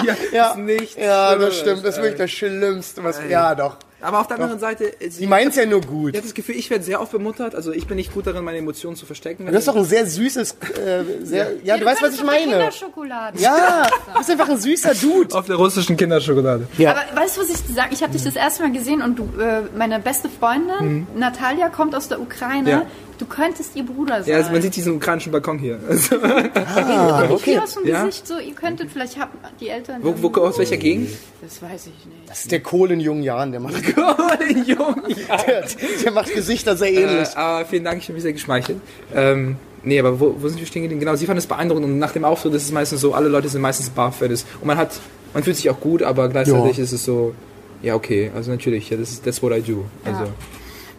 Ja, 0.06 0.16
Ja, 0.32 0.50
ist 0.52 0.58
nichts 0.58 0.95
ja 0.95 1.36
das 1.36 1.58
stimmt. 1.58 1.84
Das 1.84 1.95
ist 1.95 2.02
wirklich 2.02 2.14
ey. 2.14 2.18
das 2.20 2.32
Schlimmste, 2.32 3.04
was, 3.04 3.20
ja, 3.30 3.54
doch. 3.56 3.78
Aber 4.02 4.20
auf 4.22 4.28
der 4.28 4.36
anderen 4.38 4.60
Seite, 4.60 4.93
Die 5.02 5.10
sie, 5.10 5.28
meint's 5.28 5.56
ja 5.56 5.66
nur 5.66 5.82
gut. 5.82 6.12
ich 6.12 6.18
habe 6.18 6.28
das 6.28 6.34
Gefühl, 6.34 6.56
ich 6.56 6.70
werde 6.70 6.84
sehr 6.84 7.02
oft 7.02 7.12
bemuttert, 7.12 7.56
also 7.56 7.72
ich 7.72 7.88
bin 7.88 7.97
nicht 7.97 8.14
gut 8.14 8.28
darin, 8.28 8.43
meine 8.43 8.58
Emotionen 8.58 8.95
zu 8.95 9.06
verstecken. 9.06 9.45
Du 9.45 9.54
hast 9.54 9.68
doch 9.68 9.76
ein 9.76 9.86
sehr 9.86 10.06
süßes, 10.06 10.52
äh, 10.86 11.04
sehr, 11.26 11.52
ja, 11.64 11.78
du 11.78 11.86
weißt, 11.86 12.02
was 12.02 12.14
ich 12.16 12.24
meine. 12.24 12.52
Kinderschokolade. 12.52 13.39
Ja, 13.39 13.88
du 14.14 14.18
bist 14.18 14.30
einfach 14.32 14.50
ein 14.50 14.58
süßer 14.58 14.93
Dude. 14.95 15.36
auf 15.36 15.45
der 15.47 15.56
russischen 15.58 15.97
Kinderschokolade. 15.97 16.68
Ja. 16.78 16.91
Aber 16.91 17.22
weißt 17.22 17.38
du, 17.38 17.41
was 17.41 17.50
ich 17.50 17.66
dir 17.66 17.74
sage? 17.74 17.89
Ich 17.91 18.02
habe 18.02 18.14
dich 18.14 18.24
das 18.24 18.36
erste 18.36 18.64
Mal 18.64 18.72
gesehen 18.72 19.02
und 19.02 19.20
du, 19.20 19.24
äh, 19.39 19.64
meine 19.78 20.00
beste 20.00 20.30
Freundin, 20.30 21.08
Natalia, 21.16 21.70
kommt 21.70 21.95
aus 21.95 22.08
der 22.08 22.22
Ukraine. 22.22 22.62
Mhm. 22.62 22.68
Ja. 22.70 22.86
Du 23.20 23.26
könntest 23.26 23.76
ihr 23.76 23.84
Bruder 23.84 24.24
sein. 24.24 24.32
Ja, 24.32 24.38
also 24.38 24.51
man 24.51 24.61
sieht 24.61 24.76
diesen 24.76 24.95
ukrainischen 24.95 25.32
Balkon 25.32 25.59
hier. 25.59 25.78
Also, 25.89 26.15
Ah, 26.24 27.26
okay. 27.30 27.51
Hier 27.51 27.63
aus 27.63 27.74
dem 27.76 27.86
Ja. 27.86 28.05
Gesicht 28.05 28.26
so, 28.28 28.39
ihr 28.39 28.53
könntet, 28.53 28.89
vielleicht 28.91 29.20
haben 29.20 29.32
die 29.59 29.67
Eltern. 29.70 29.99
wo, 30.01 30.13
wo, 30.22 30.30
aus 30.41 30.57
welcher 30.57 30.78
Gegend? 30.78 31.09
Das 31.41 31.61
weiß 31.61 31.88
ich 31.88 32.05
nicht. 32.05 32.30
Das 32.30 32.39
ist 32.41 32.51
der 32.51 32.61
Kohl 32.61 32.91
in 32.91 32.99
jungen 33.01 33.22
Jahren, 33.24 33.51
der 33.51 33.59
macht, 33.59 33.76
Jung, 34.65 34.95
ja. 35.28 35.38
der, 35.38 35.65
der 36.03 36.11
macht 36.11 36.34
Gesichter 36.34 36.76
sehr 36.78 36.91
ähnlich. 36.93 37.28
Äh, 37.30 37.36
aber 37.38 37.65
vielen 37.65 37.84
Dank, 37.84 37.97
ich 37.97 38.05
habe 38.05 38.13
mich 38.13 38.24
sehr 38.24 38.34
geschmeichelt. 38.34 38.80
Ähm, 39.13 39.57
nee, 39.84 39.99
aber 39.99 40.20
wo, 40.20 40.36
wo 40.39 40.47
sind 40.47 40.59
wir 40.59 40.65
stehen 40.67 40.84
geblieben? 40.84 41.01
Genau, 41.01 41.15
sie 41.15 41.26
fand 41.26 41.38
es 41.38 41.45
beeindruckend 41.47 41.86
und 41.86 41.99
nach 41.99 42.13
dem 42.13 42.24
Auftritt 42.24 42.53
ist 42.53 42.63
es 42.63 42.72
meistens 42.72 43.01
so, 43.01 43.13
alle 43.13 43.28
Leute 43.28 43.49
sind 43.49 43.61
meistens 43.61 43.89
barfuß 43.89 44.45
und 44.61 44.65
man 44.67 44.78
hat, 44.78 44.91
man 45.34 45.43
fühlt 45.43 45.57
sich 45.57 45.70
auch 45.70 45.80
gut, 45.82 46.03
aber 46.03 46.30
gleichzeitig 46.30 46.78
Ja. 46.78 46.84
ist 46.84 46.93
es 46.93 47.03
so, 47.03 47.34
ja 47.82 47.95
okay, 47.95 48.32
also 48.34 48.49
natürlich, 48.51 48.89
ja, 48.89 48.95
das 48.97 49.11
ist 49.11 49.26
that's 49.26 49.41
what 49.43 49.51
I 49.51 49.61
do. 49.61 49.84
Also, 50.05 50.32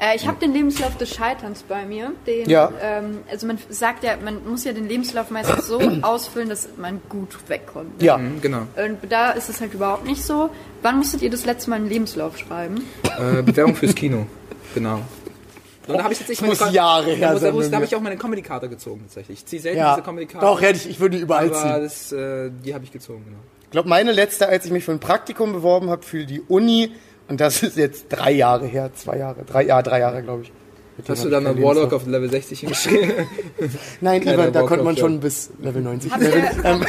Äh, 0.01 0.17
ich 0.17 0.27
habe 0.27 0.39
den 0.41 0.53
Lebenslauf 0.55 0.97
des 0.97 1.11
Scheiterns 1.15 1.63
bei 1.63 1.85
mir. 1.85 2.13
Den, 2.27 2.49
Ja. 2.49 2.73
ähm, 2.83 3.19
also 3.31 3.47
man 3.47 3.59
sagt 3.69 4.03
ja, 4.03 4.13
man 4.25 4.49
muss 4.49 4.65
ja 4.65 4.73
den 4.73 4.89
Lebenslauf 4.89 5.31
meistens 5.31 5.67
so 5.67 5.79
ausfüllen, 6.03 6.49
dass 6.49 6.69
man 6.79 7.01
gut 7.09 7.37
wegkommt. 7.49 7.99
ne? 8.01 8.07
Ja. 8.07 8.17
mhm, 8.17 8.41
genau. 8.41 8.63
Und 8.83 8.99
da 9.11 9.33
ist 9.33 9.51
es 9.51 9.61
halt 9.61 9.75
überhaupt 9.75 10.07
nicht 10.07 10.25
so. 10.25 10.49
Wann 10.83 10.97
musstet 10.99 11.21
ihr 11.23 11.31
das 11.31 11.45
letzte 11.45 11.69
Mal 11.71 11.77
einen 11.77 11.89
Lebenslauf 11.91 12.39
schreiben? 12.39 12.83
Äh, 13.19 13.43
Bewerbung 13.43 13.77
fürs 13.77 13.95
Kino, 13.95 14.27
genau. 14.75 15.01
Und 15.87 15.97
da 15.99 16.05
habe 16.05 16.13
ich 16.13 16.19
tatsächlich 16.21 16.39
Das 16.39 16.49
muss 16.49 16.61
meine- 16.61 16.73
Jahre 16.77 17.11
her 17.13 17.33
muss- 17.33 17.41
sein 17.41 17.53
muss- 17.55 17.69
Da 17.71 17.77
habe 17.77 17.85
ich 17.85 17.95
auch 17.97 18.01
meine 18.01 18.17
Comedy-Karte 18.17 18.69
gezogen 18.69 19.01
tatsächlich. 19.03 19.41
Ich 19.41 19.47
ziehe 19.47 19.61
selten 19.61 19.79
Ja. 19.79 19.95
diese 19.97 20.05
Comedy-Karte. 20.05 20.47
Doch, 20.47 20.61
hätte 20.63 20.79
ich, 20.79 20.89
ich 20.89 21.01
würde 21.01 21.17
die 21.17 21.23
überall 21.23 21.47
aber 21.49 21.55
ziehen. 21.61 21.83
das, 21.83 22.13
äh, 22.13 22.51
die 22.65 22.73
habe 22.75 22.85
ich 22.85 22.93
gezogen, 22.93 23.25
genau. 23.27 23.39
Ich 23.65 23.71
glaube, 23.73 23.89
meine 23.89 24.13
letzte, 24.13 24.49
als 24.49 24.65
ich 24.65 24.73
mich 24.73 24.85
für 24.85 24.93
ein 24.93 24.99
Praktikum 25.01 25.53
beworben 25.53 25.91
habe 25.91 26.03
für 26.05 26.25
die 26.27 26.41
Uni, 26.41 26.93
und 27.31 27.41
das 27.41 27.63
ist 27.63 27.77
jetzt 27.77 28.07
drei 28.09 28.33
Jahre 28.33 28.67
her, 28.67 28.91
zwei 28.95 29.19
Jahre, 29.19 29.45
drei, 29.45 29.65
ja, 29.65 29.81
drei 29.83 30.01
Jahre, 30.01 30.23
glaube 30.23 30.43
ich. 30.43 30.53
Hast 31.09 31.25
du 31.25 31.31
dann 31.31 31.45
keinen 31.45 31.57
eine 31.57 31.65
Warlock 31.65 31.93
auf 31.93 32.07
Level 32.07 32.31
60 32.31 32.61
hingeschrieben? 32.61 33.27
Nein, 34.01 34.23
Ivan, 34.23 34.53
da 34.53 34.63
konnte 34.63 34.85
man 34.85 34.97
schon 34.97 35.21
bis 35.21 35.51
Level 35.61 35.81
90. 35.81 36.13
Habt 36.13 36.23
ihr, 36.23 36.35
ähm, 36.35 36.85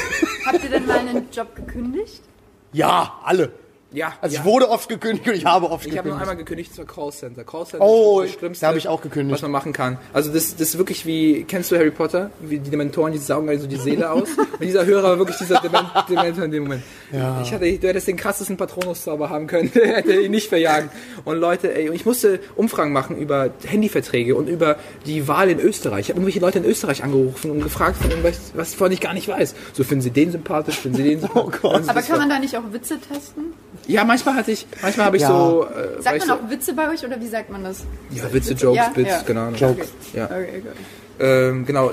habt 0.46 0.64
ihr 0.64 0.70
denn 0.70 0.86
mal 0.86 1.00
einen 1.00 1.28
Job 1.32 1.56
gekündigt? 1.56 2.22
ja, 2.74 3.20
alle. 3.24 3.52
Ja. 3.94 4.14
Also 4.22 4.36
ja. 4.36 4.42
ich 4.42 4.46
wurde 4.46 4.70
oft 4.70 4.88
gekündigt 4.90 5.28
und 5.28 5.34
ich 5.36 5.46
habe 5.46 5.70
oft 5.70 5.86
Ich 5.86 5.98
habe 5.98 6.10
nur 6.10 6.18
gekündigt. 6.18 6.22
einmal 6.22 6.36
gekündigt 6.38 6.76
zur 6.76 6.86
Callcenter. 6.86 7.44
Callcenter 7.44 7.86
Oh, 7.86 8.22
ist 8.22 8.34
das 8.34 8.40
Schlimmste, 8.40 8.62
da 8.62 8.68
habe 8.70 8.78
ich 8.78 8.88
auch 8.88 9.02
gekündigt. 9.02 9.34
was 9.34 9.42
man 9.42 9.52
machen 9.52 9.74
kann. 9.74 9.98
Also 10.14 10.32
das, 10.32 10.52
das 10.56 10.70
ist 10.70 10.78
wirklich 10.78 11.06
wie, 11.06 11.44
kennst 11.44 11.72
du 11.72 11.78
Harry 11.78 11.92
Potter? 11.92 12.32
Wie 12.40 12.60
die 12.60 12.70
Dementoren, 12.70 13.12
die 13.12 13.18
saugen 13.20 13.50
also 13.50 13.68
die 13.68 13.76
Seele 13.78 14.12
aus. 14.12 14.30
Und 14.38 14.62
dieser 14.62 14.86
Hörer 14.86 15.04
war 15.10 15.18
wirklich 15.18 15.38
dieser 15.38 15.60
Dement, 15.60 15.90
Dementor 16.10 16.46
in 16.46 16.52
dem 16.52 16.64
Moment. 16.64 16.84
Ja. 17.12 17.42
Ich 17.42 17.52
hatte, 17.54 17.66
du 17.78 17.88
hättest 17.88 18.08
den 18.08 18.16
krassesten 18.18 18.58
Patronus-Zauber 18.58 19.30
haben 19.30 19.48
können, 19.48 19.72
der 19.76 19.98
hätte 19.98 20.14
ihn 20.22 20.32
nicht 20.32 20.48
verjagen. 20.50 20.90
Und 21.26 21.38
Leute, 21.38 21.76
ey, 21.76 21.90
und 21.90 21.96
ich 21.96 22.06
musste 22.06 22.40
Umfragen 22.56 22.94
machen 22.94 23.18
über 23.18 23.50
Handyverträge 23.66 24.36
und 24.36 24.48
über 24.48 24.78
die 25.06 25.28
Wahl 25.28 25.50
in 25.50 25.60
Österreich. 25.60 26.02
Ich 26.02 26.10
habe 26.10 26.20
irgendwelche 26.20 26.40
Leute 26.40 26.60
in 26.60 26.66
Österreich 26.66 27.04
angerufen 27.04 27.52
und 27.52 27.62
gefragt, 27.62 27.98
von 27.98 28.10
irgendwas, 28.10 28.40
was 28.54 28.74
von 28.74 28.92
ich 28.92 29.02
gar 29.02 29.14
nicht 29.14 29.28
weiß. 29.28 29.54
So, 29.74 29.84
finden 29.84 30.02
sie 30.02 30.12
den 30.12 30.32
sympathisch, 30.32 30.78
finden 30.78 30.98
sie 30.98 31.04
den 31.04 31.20
sympathisch. 31.20 31.32
Oh 31.42 31.50
Gott. 31.62 31.88
Aber 31.88 32.02
kann 32.02 32.20
man 32.20 32.30
da 32.30 32.38
nicht 32.40 32.56
auch 32.58 32.62
Witze 32.72 33.00
testen? 33.00 33.54
Ja, 33.92 34.06
manchmal 34.06 34.36
hatte 34.36 34.52
ich, 34.52 34.66
manchmal 34.82 35.06
habe 35.08 35.18
ich 35.18 35.22
Ja. 35.24 35.28
so, 35.28 35.66
äh, 35.66 36.02
Sagt 36.02 36.20
man 36.20 36.28
so, 36.28 36.34
auch 36.36 36.50
Witze 36.50 36.74
bei 36.74 36.90
euch 36.90 37.04
oder 37.06 37.20
wie 37.20 37.28
sagt 37.28 37.50
man 37.50 37.64
das? 37.64 37.84
ja, 38.10 38.32
Witze, 38.34 38.54
Jokes, 38.54 38.78
Ja, 38.78 38.90
Bits, 38.90 39.10
ja. 39.10 39.22
genau. 39.26 39.50
Jokes. 39.50 39.90
Ja. 40.14 40.26
Okay, 40.26 40.62
gut. 40.62 40.72
Ähm, 41.20 41.66
genau, 41.66 41.92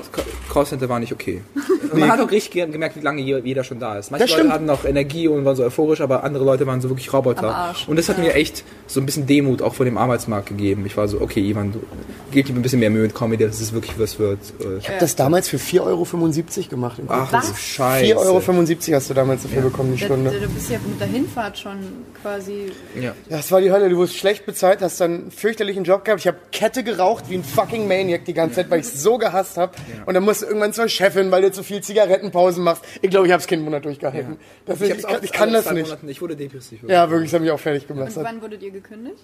Callcenter 0.51 0.89
war 0.89 0.99
nicht 0.99 1.13
okay. 1.13 1.41
Und 1.91 1.99
man 1.99 2.11
hat 2.11 2.19
auch 2.19 2.29
richtig 2.29 2.51
ge- 2.51 2.67
gemerkt, 2.67 2.95
wie 2.95 2.99
lange 3.01 3.21
je- 3.21 3.41
jeder 3.43 3.63
schon 3.63 3.79
da 3.79 3.97
ist. 3.97 4.11
Manche 4.11 4.25
Das 4.25 4.31
Leute 4.31 4.41
stimmt. 4.41 4.53
hatten 4.53 4.65
noch 4.65 4.85
Energie 4.85 5.27
und 5.27 5.43
waren 5.45 5.55
so 5.55 5.63
euphorisch, 5.63 6.01
aber 6.01 6.23
andere 6.23 6.43
Leute 6.45 6.67
waren 6.67 6.81
so 6.81 6.89
wirklich 6.89 7.11
Roboter. 7.11 7.73
Und 7.87 7.95
das 7.97 8.09
hat 8.09 8.19
mir 8.19 8.33
echt 8.35 8.63
so 8.85 8.99
ein 8.99 9.05
bisschen 9.07 9.25
Demut 9.25 9.61
auch 9.63 9.73
vor 9.73 9.85
dem 9.85 9.97
Arbeitsmarkt 9.97 10.49
gegeben. 10.49 10.85
Ich 10.85 10.95
war 10.97 11.07
so, 11.07 11.19
okay, 11.21 11.39
Ivan, 11.41 11.71
du 11.71 11.79
gib 12.31 12.45
dir 12.45 12.53
ein 12.53 12.61
bisschen 12.61 12.79
mehr 12.79 12.89
Mühe 12.91 13.03
mit 13.03 13.15
Comedy, 13.15 13.45
dass 13.45 13.59
es 13.59 13.73
wirklich 13.73 13.97
was 13.99 14.19
wird. 14.19 14.39
Äh, 14.59 14.77
Ich 14.79 14.87
habe 14.87 14.99
das 14.99 15.15
damals 15.15 15.47
für 15.49 15.57
4,75 15.57 15.81
Euro 15.81 16.05
gemacht. 16.69 16.99
Im 16.99 17.05
Ach, 17.09 17.31
Was? 17.33 17.49
du 17.49 17.55
Scheiße. 17.57 18.13
4,75 18.15 18.17
Euro 18.89 18.95
hast 18.97 19.09
du 19.09 19.13
damals 19.15 19.43
dafür 19.43 19.61
bekommen, 19.63 19.93
die 19.95 19.99
Da, 19.99 20.05
Stunde. 20.05 20.31
da, 20.31 20.37
du 20.45 20.49
bist 20.53 20.69
ja 20.69 20.77
mit 20.87 20.99
der 20.99 21.07
Hinfahrt 21.07 21.57
schon 21.57 21.77
quasi. 22.21 22.71
Ja. 22.95 23.01
Ja, 23.29 23.37
das 23.37 23.51
war 23.51 23.61
die 23.61 23.71
Hölle. 23.71 23.89
Du 23.89 23.97
wurdest 23.97 24.17
schlecht 24.17 24.45
bezahlt, 24.45 24.81
hast 24.81 24.99
dann 25.01 25.11
einen 25.13 25.31
fürchterlichen 25.31 25.83
Job 25.83 26.05
gehabt. 26.05 26.21
Ich 26.21 26.27
habe 26.27 26.37
Kette 26.51 26.83
geraucht 26.83 27.25
wie 27.29 27.35
ein 27.35 27.43
fucking 27.43 27.87
Maniac 27.87 28.25
die 28.25 28.33
ganze 28.33 28.55
Zeit, 28.57 28.69
weil 28.69 28.81
ich 28.81 28.87
so 28.89 29.17
gehasst 29.19 29.57
habe. 29.57 29.73
Und 30.05 30.13
dann 30.13 30.23
musst 30.23 30.41
du 30.41 30.45
irgendwann 30.47 30.73
zur 30.73 30.87
Chefin, 30.87 31.29
weil 31.31 31.41
du 31.43 31.51
zu 31.51 31.63
viel 31.63 31.81
Zigarettenpausen 31.81 32.63
machst. 32.63 32.83
Ich 33.01 33.09
glaube, 33.09 33.27
ich 33.27 33.33
habe 33.33 33.41
es 33.41 33.47
keinen 33.47 33.63
Monat 33.63 33.85
durchgehalten. 33.85 34.37
Das 34.65 34.81
ich, 34.81 34.89
hab's 34.91 34.99
ich, 34.99 35.05
auch 35.05 35.11
kann, 35.11 35.23
ich 35.23 35.31
kann 35.31 35.53
das 35.53 35.71
nicht. 35.71 35.87
Monaten- 35.87 36.09
ich 36.09 36.21
wurde 36.21 36.35
depressiv. 36.35 36.81
Ja, 36.87 37.09
wirklich, 37.09 37.29
das 37.29 37.35
hat 37.35 37.41
mich 37.41 37.51
auch 37.51 37.59
fertig 37.59 37.87
gemacht. 37.87 38.15
Und 38.15 38.23
wann 38.23 38.41
wurdet 38.41 38.61
ihr 38.63 38.71
gekündigt? 38.71 39.19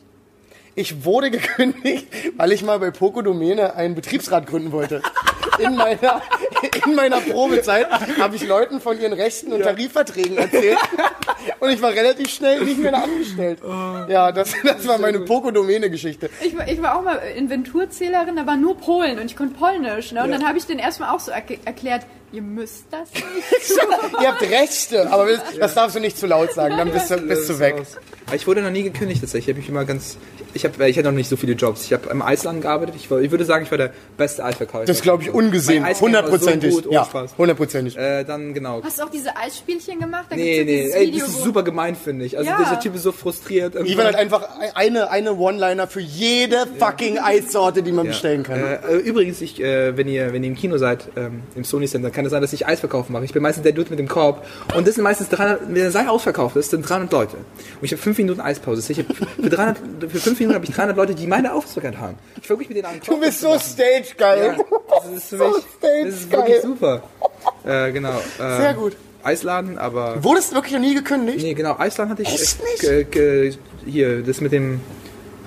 Ich 0.76 1.06
wurde 1.06 1.32
gekündigt, 1.32 2.08
weil 2.38 2.52
ich 2.52 2.62
mal 2.64 2.80
bei 2.80 2.92
Poco 2.92 3.22
Domäne 3.22 3.76
einen 3.76 3.96
Betriebsrat 3.96 4.46
gründen 4.48 4.72
wollte. 4.72 5.02
In 5.58 5.76
meiner, 5.76 6.22
in 6.86 6.96
meiner 6.96 7.22
Probezeit 7.22 7.88
habe 8.20 8.36
ich 8.36 8.46
Leuten 8.46 8.82
von 8.82 9.00
ihren 9.00 9.14
Rechten 9.14 9.54
und 9.54 9.62
Tarifverträgen 9.64 10.38
erzählt. 10.38 10.78
und 11.62 11.70
ich 11.70 11.82
war 11.82 11.92
relativ 11.92 12.30
schnell 12.30 12.62
nicht 12.66 12.78
mehr 12.80 12.94
angestellt. 12.94 13.60
Ja, 14.10 14.34
das, 14.34 14.52
das 14.66 14.86
war 14.86 14.98
meine 14.98 15.22
Poco-Domäne-Geschichte. 15.22 16.30
Ich 16.42 16.58
war, 16.58 16.68
ich 16.68 16.82
war 16.82 16.98
auch 16.98 17.04
mal 17.04 17.16
Inventurzählerin, 17.38 18.36
da 18.36 18.46
war 18.46 18.58
nur 18.58 18.76
Polen 18.78 19.18
und 19.18 19.26
ich 19.28 19.38
konnte 19.38 19.56
Polnisch. 19.58 20.12
Ne? 20.12 20.24
Und 20.24 20.32
dann 20.32 20.46
habe 20.46 20.58
ich 20.58 20.66
den 20.66 20.80
erstmal 20.80 21.16
auch 21.16 21.22
so 21.22 21.32
erk- 21.32 21.60
erklärt, 21.64 22.02
ihr 22.36 22.42
müsst 22.42 22.86
das 22.92 23.10
nicht. 23.14 23.80
Ihr 24.22 24.28
habt 24.28 24.42
Rechte, 24.42 25.10
aber 25.12 25.28
das, 25.28 25.42
das 25.60 25.74
darfst 25.74 25.96
du 25.96 26.00
nicht 26.00 26.18
zu 26.18 26.28
laut 26.28 26.52
sagen, 26.54 26.78
dann 26.78 26.92
bist 26.92 27.10
du, 27.10 27.18
bist 27.18 27.50
du 27.50 27.60
weg. 27.60 27.76
Aber 28.28 28.36
ich 28.36 28.48
wurde 28.48 28.62
noch 28.62 28.72
nie 28.72 28.84
gekündigt 28.84 29.22
tatsächlich. 29.22 29.48
Ich 29.48 29.54
habe 29.54 29.60
mich 29.60 29.70
immer 29.70 29.86
ganz. 29.86 30.18
Ich 30.56 30.64
habe 30.66 30.88
ich 30.90 30.98
hatte 30.98 31.08
noch 31.10 31.16
nicht 31.16 31.30
so 31.30 31.36
viele 31.36 31.54
Jobs. 31.54 31.84
Ich 31.84 31.94
habe 31.94 32.10
im 32.10 32.22
Eisladen 32.22 32.62
gearbeitet. 32.62 32.96
Ich, 32.98 33.12
war, 33.12 33.20
ich 33.20 33.30
würde 33.30 33.46
sagen, 33.46 33.66
ich 33.66 33.72
war 33.72 33.78
der 33.78 33.92
beste 34.18 34.44
Eisverkäufer. 34.44 34.86
Das 34.86 35.02
glaube 35.02 35.22
ich 35.22 35.32
ungesehen, 35.32 35.84
war 35.84 35.94
so 35.94 36.02
hundertprozentig. 36.06 36.74
gut, 36.74 36.92
ja, 36.92 37.08
hundertprozentig. 37.38 37.98
Äh, 37.98 38.24
dann 38.24 38.54
genau. 38.54 38.82
Hast 38.84 39.00
du 39.00 39.04
auch 39.04 39.10
diese 39.10 39.36
Eisspielchen 39.36 40.00
gemacht? 40.00 40.26
Da 40.30 40.36
Nee, 40.36 40.60
ja 40.60 40.64
nee, 40.64 40.90
ey, 40.90 41.08
Video, 41.08 41.20
das 41.26 41.36
ist 41.36 41.44
super 41.44 41.62
gemein, 41.62 41.96
finde 41.96 42.26
ich. 42.26 42.38
Also 42.38 42.50
Ja. 42.50 42.58
dieser 42.58 42.80
Typ 42.80 42.96
ist 42.96 43.04
so 43.04 43.12
frustriert. 43.12 43.76
Ivan 43.76 44.08
hat 44.08 44.16
einfach 44.16 44.48
eine, 44.74 45.12
eine 45.12 45.36
One-Liner 45.36 45.88
für 45.88 46.00
jede 46.02 46.66
fucking 46.80 47.20
Eissorte, 47.20 47.84
die 47.84 47.92
man 47.92 48.08
bestellen 48.08 48.42
kann. 48.44 48.60
Äh, 48.60 48.76
äh, 48.76 48.96
übrigens, 48.96 49.42
ich, 49.42 49.62
äh, 49.62 49.96
wenn, 49.98 50.08
ihr, 50.08 50.34
wenn 50.34 50.44
ihr 50.44 50.50
im 50.50 50.56
Kino 50.56 50.78
seid, 50.78 51.10
ähm, 51.16 51.44
im 51.56 51.64
Sony 51.64 51.88
Center, 51.88 52.10
kann 52.10 52.25
es 52.26 52.32
sein, 52.32 52.42
dass 52.42 52.54
ich 52.54 52.68
Eisverkauf 52.68 53.10
mache. 53.10 53.26
Ich 53.26 53.34
bin 53.34 53.42
meistens 53.42 53.64
der 53.64 53.72
Dude 53.72 53.90
mit 53.90 54.00
dem 54.00 54.08
Korb. 54.08 54.46
Und 54.76 54.88
das 54.88 54.96
sind 54.96 55.04
meistens 55.04 55.30
300, 55.30 55.68
wenn 55.68 55.76
der 55.76 55.92
Saal 55.92 56.10
ausverkauft 56.10 56.56
ist, 56.56 56.72
sind 56.72 56.88
300 56.88 57.12
Leute. 57.12 57.38
Und 57.38 57.84
ich 57.84 57.92
habe 57.92 58.02
5 58.02 58.18
Minuten 58.18 58.42
Eispause. 58.42 58.92
Ich 58.92 59.00
hab 59.00 59.06
für, 59.16 59.50
300, 59.50 59.78
für 60.10 60.20
5 60.20 60.40
Minuten 60.40 60.56
habe 60.56 60.66
ich 60.66 60.72
300 60.72 60.98
Leute, 60.98 61.16
die 61.16 61.28
meine 61.28 61.54
Aufmerksamkeit 61.54 61.98
haben. 62.00 62.18
Ich 62.42 62.50
mich 62.50 62.70
mit 62.70 62.78
denen 62.78 62.86
an 62.86 62.94
den 62.94 63.02
Du 63.02 63.20
bist 63.20 63.42
so 63.42 63.58
stage-geil. 63.58 64.56
Ja, 64.58 64.66
das 65.04 65.18
ist 65.18 65.30
für 65.30 65.38
So 65.38 65.48
mich, 65.50 65.64
das 65.82 66.14
ist 66.14 66.32
wirklich 66.32 66.62
super. 66.62 67.04
Äh, 67.64 67.92
genau. 67.92 68.18
Äh, 68.40 68.58
Sehr 68.58 68.74
gut. 68.74 68.96
Eisladen, 69.24 69.78
aber... 69.80 70.24
Wurdest 70.24 70.52
du 70.52 70.56
wirklich 70.56 70.74
noch 70.74 70.80
nie 70.80 70.94
gekündigt? 70.94 71.42
Nee, 71.42 71.56
genau, 71.56 71.78
Eisland 71.80 72.12
hatte 72.12 72.22
ich. 72.22 72.34
Echt 72.34 72.84
äh, 72.84 73.04
ge, 73.06 73.54
hier, 73.86 74.22
das 74.22 74.40
mit 74.40 74.52
dem 74.52 74.82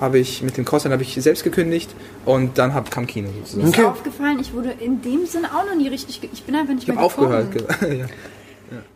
habe 0.00 0.18
ich 0.18 0.42
mit 0.42 0.56
dem 0.56 0.64
Crossland 0.64 0.92
habe 0.92 1.02
ich 1.02 1.14
selbst 1.14 1.44
gekündigt 1.44 1.90
und 2.24 2.58
dann 2.58 2.74
hab, 2.74 2.90
kam 2.90 3.06
Kino 3.06 3.28
sozusagen. 3.40 3.68
Ist 3.68 3.78
Okay. 3.78 3.86
aufgefallen, 3.86 4.38
ich 4.40 4.52
wurde 4.52 4.70
in 4.80 5.02
dem 5.02 5.26
Sinne 5.26 5.48
auch 5.54 5.64
noch 5.66 5.74
nie 5.76 5.88
richtig. 5.88 6.20
Ich 6.32 6.42
bin 6.44 6.54
einfach 6.54 6.74
nicht 6.74 6.84
Ich 6.84 6.88
habe 6.90 6.98
mehr 6.98 7.06
aufgehört. 7.06 7.52
gekommen. 7.52 7.78
ge- 7.80 7.98
ja. 8.00 8.06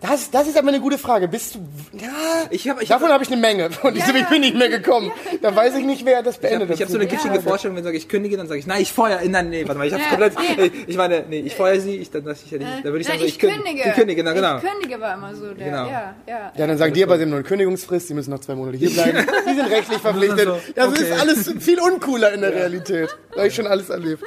Das, 0.00 0.30
das 0.30 0.48
ist 0.48 0.56
aber 0.58 0.68
eine 0.68 0.80
gute 0.80 0.98
Frage. 0.98 1.28
Bist 1.28 1.54
du. 1.54 1.58
Ja, 1.98 2.08
Ich 2.50 2.68
hab- 2.68 2.82
ich 2.82 2.88
davon 2.88 3.06
hab- 3.08 3.14
habe 3.14 3.24
ich 3.24 3.30
eine 3.32 3.40
Menge. 3.40 3.70
Von 3.70 3.94
diesem 3.94 4.14
Ja. 4.16 4.22
ich 4.22 4.28
bin 4.28 4.40
nicht 4.40 4.56
mehr 4.56 4.68
gekommen. 4.68 5.10
Da 5.40 5.54
weiß 5.54 5.76
ich 5.76 5.84
nicht, 5.84 6.04
wer 6.04 6.22
das 6.22 6.36
Ich 6.36 6.40
beendet 6.40 6.68
habe 6.70 6.80
hab 6.82 6.88
so 6.88 6.96
eine 6.98 7.06
kitschige 7.06 7.40
Vorstellung, 7.40 7.76
wenn 7.76 7.82
ich 7.82 7.86
sage, 7.86 7.96
ich 7.96 8.08
kündige, 8.08 8.36
dann 8.36 8.48
sage 8.48 8.60
ich, 8.60 8.66
nein, 8.66 8.82
ich 8.82 8.92
feuer, 8.92 9.20
nein, 9.26 9.50
nee, 9.50 9.64
warte 9.66 9.78
mal, 9.78 9.86
ich 9.86 9.92
habe 9.92 10.02
Ja, 10.02 10.08
komplett, 10.10 10.72
ich, 10.72 10.72
ich 10.88 10.96
meine, 10.96 11.24
nee, 11.28 11.40
ich 11.40 11.54
feuer 11.54 11.80
sie, 11.80 11.96
ich, 11.96 12.10
dann, 12.10 12.22
ich, 12.30 12.50
ja 12.50 12.58
nicht- 12.58 12.70
dann 12.78 12.84
würde 12.84 13.00
ich 13.00 13.06
sagen, 13.06 13.18
so, 13.20 13.24
ich 13.24 13.38
kündige. 13.38 13.82
Ich 13.88 13.94
kündige, 13.94 14.22
na, 14.24 14.32
genau. 14.32 14.58
Ich 14.58 14.62
kündige 14.64 15.00
war 15.00 15.14
immer 15.14 15.34
so 15.34 15.52
der. 15.54 15.66
Genau. 15.66 15.86
Ja, 15.86 16.14
ja. 16.26 16.52
Ja, 16.56 16.66
dann 16.66 16.78
sagen 16.78 16.92
die 16.94 17.02
aber, 17.02 17.16
sie 17.16 17.22
haben 17.22 17.30
nur 17.30 17.38
eine 17.38 17.48
Kündigungsfrist, 17.48 18.08
sie 18.08 18.14
müssen 18.14 18.30
noch 18.30 18.40
zwei 18.40 18.54
Monate 18.54 18.76
hier 18.76 18.90
bleiben. 18.90 19.26
Die 19.48 19.54
sind 19.54 19.70
rechtlich 19.70 19.98
verpflichtet. 19.98 20.48
Das 20.74 20.88
okay. 20.88 21.02
ist 21.02 21.20
alles 21.20 21.54
viel 21.60 21.80
uncooler 21.80 22.32
in 22.32 22.40
der 22.42 22.52
Realität. 22.52 23.16
Da 23.32 23.38
habe 23.38 23.48
ich 23.48 23.54
schon 23.54 23.66
alles 23.66 23.88
erlebt. 23.90 24.22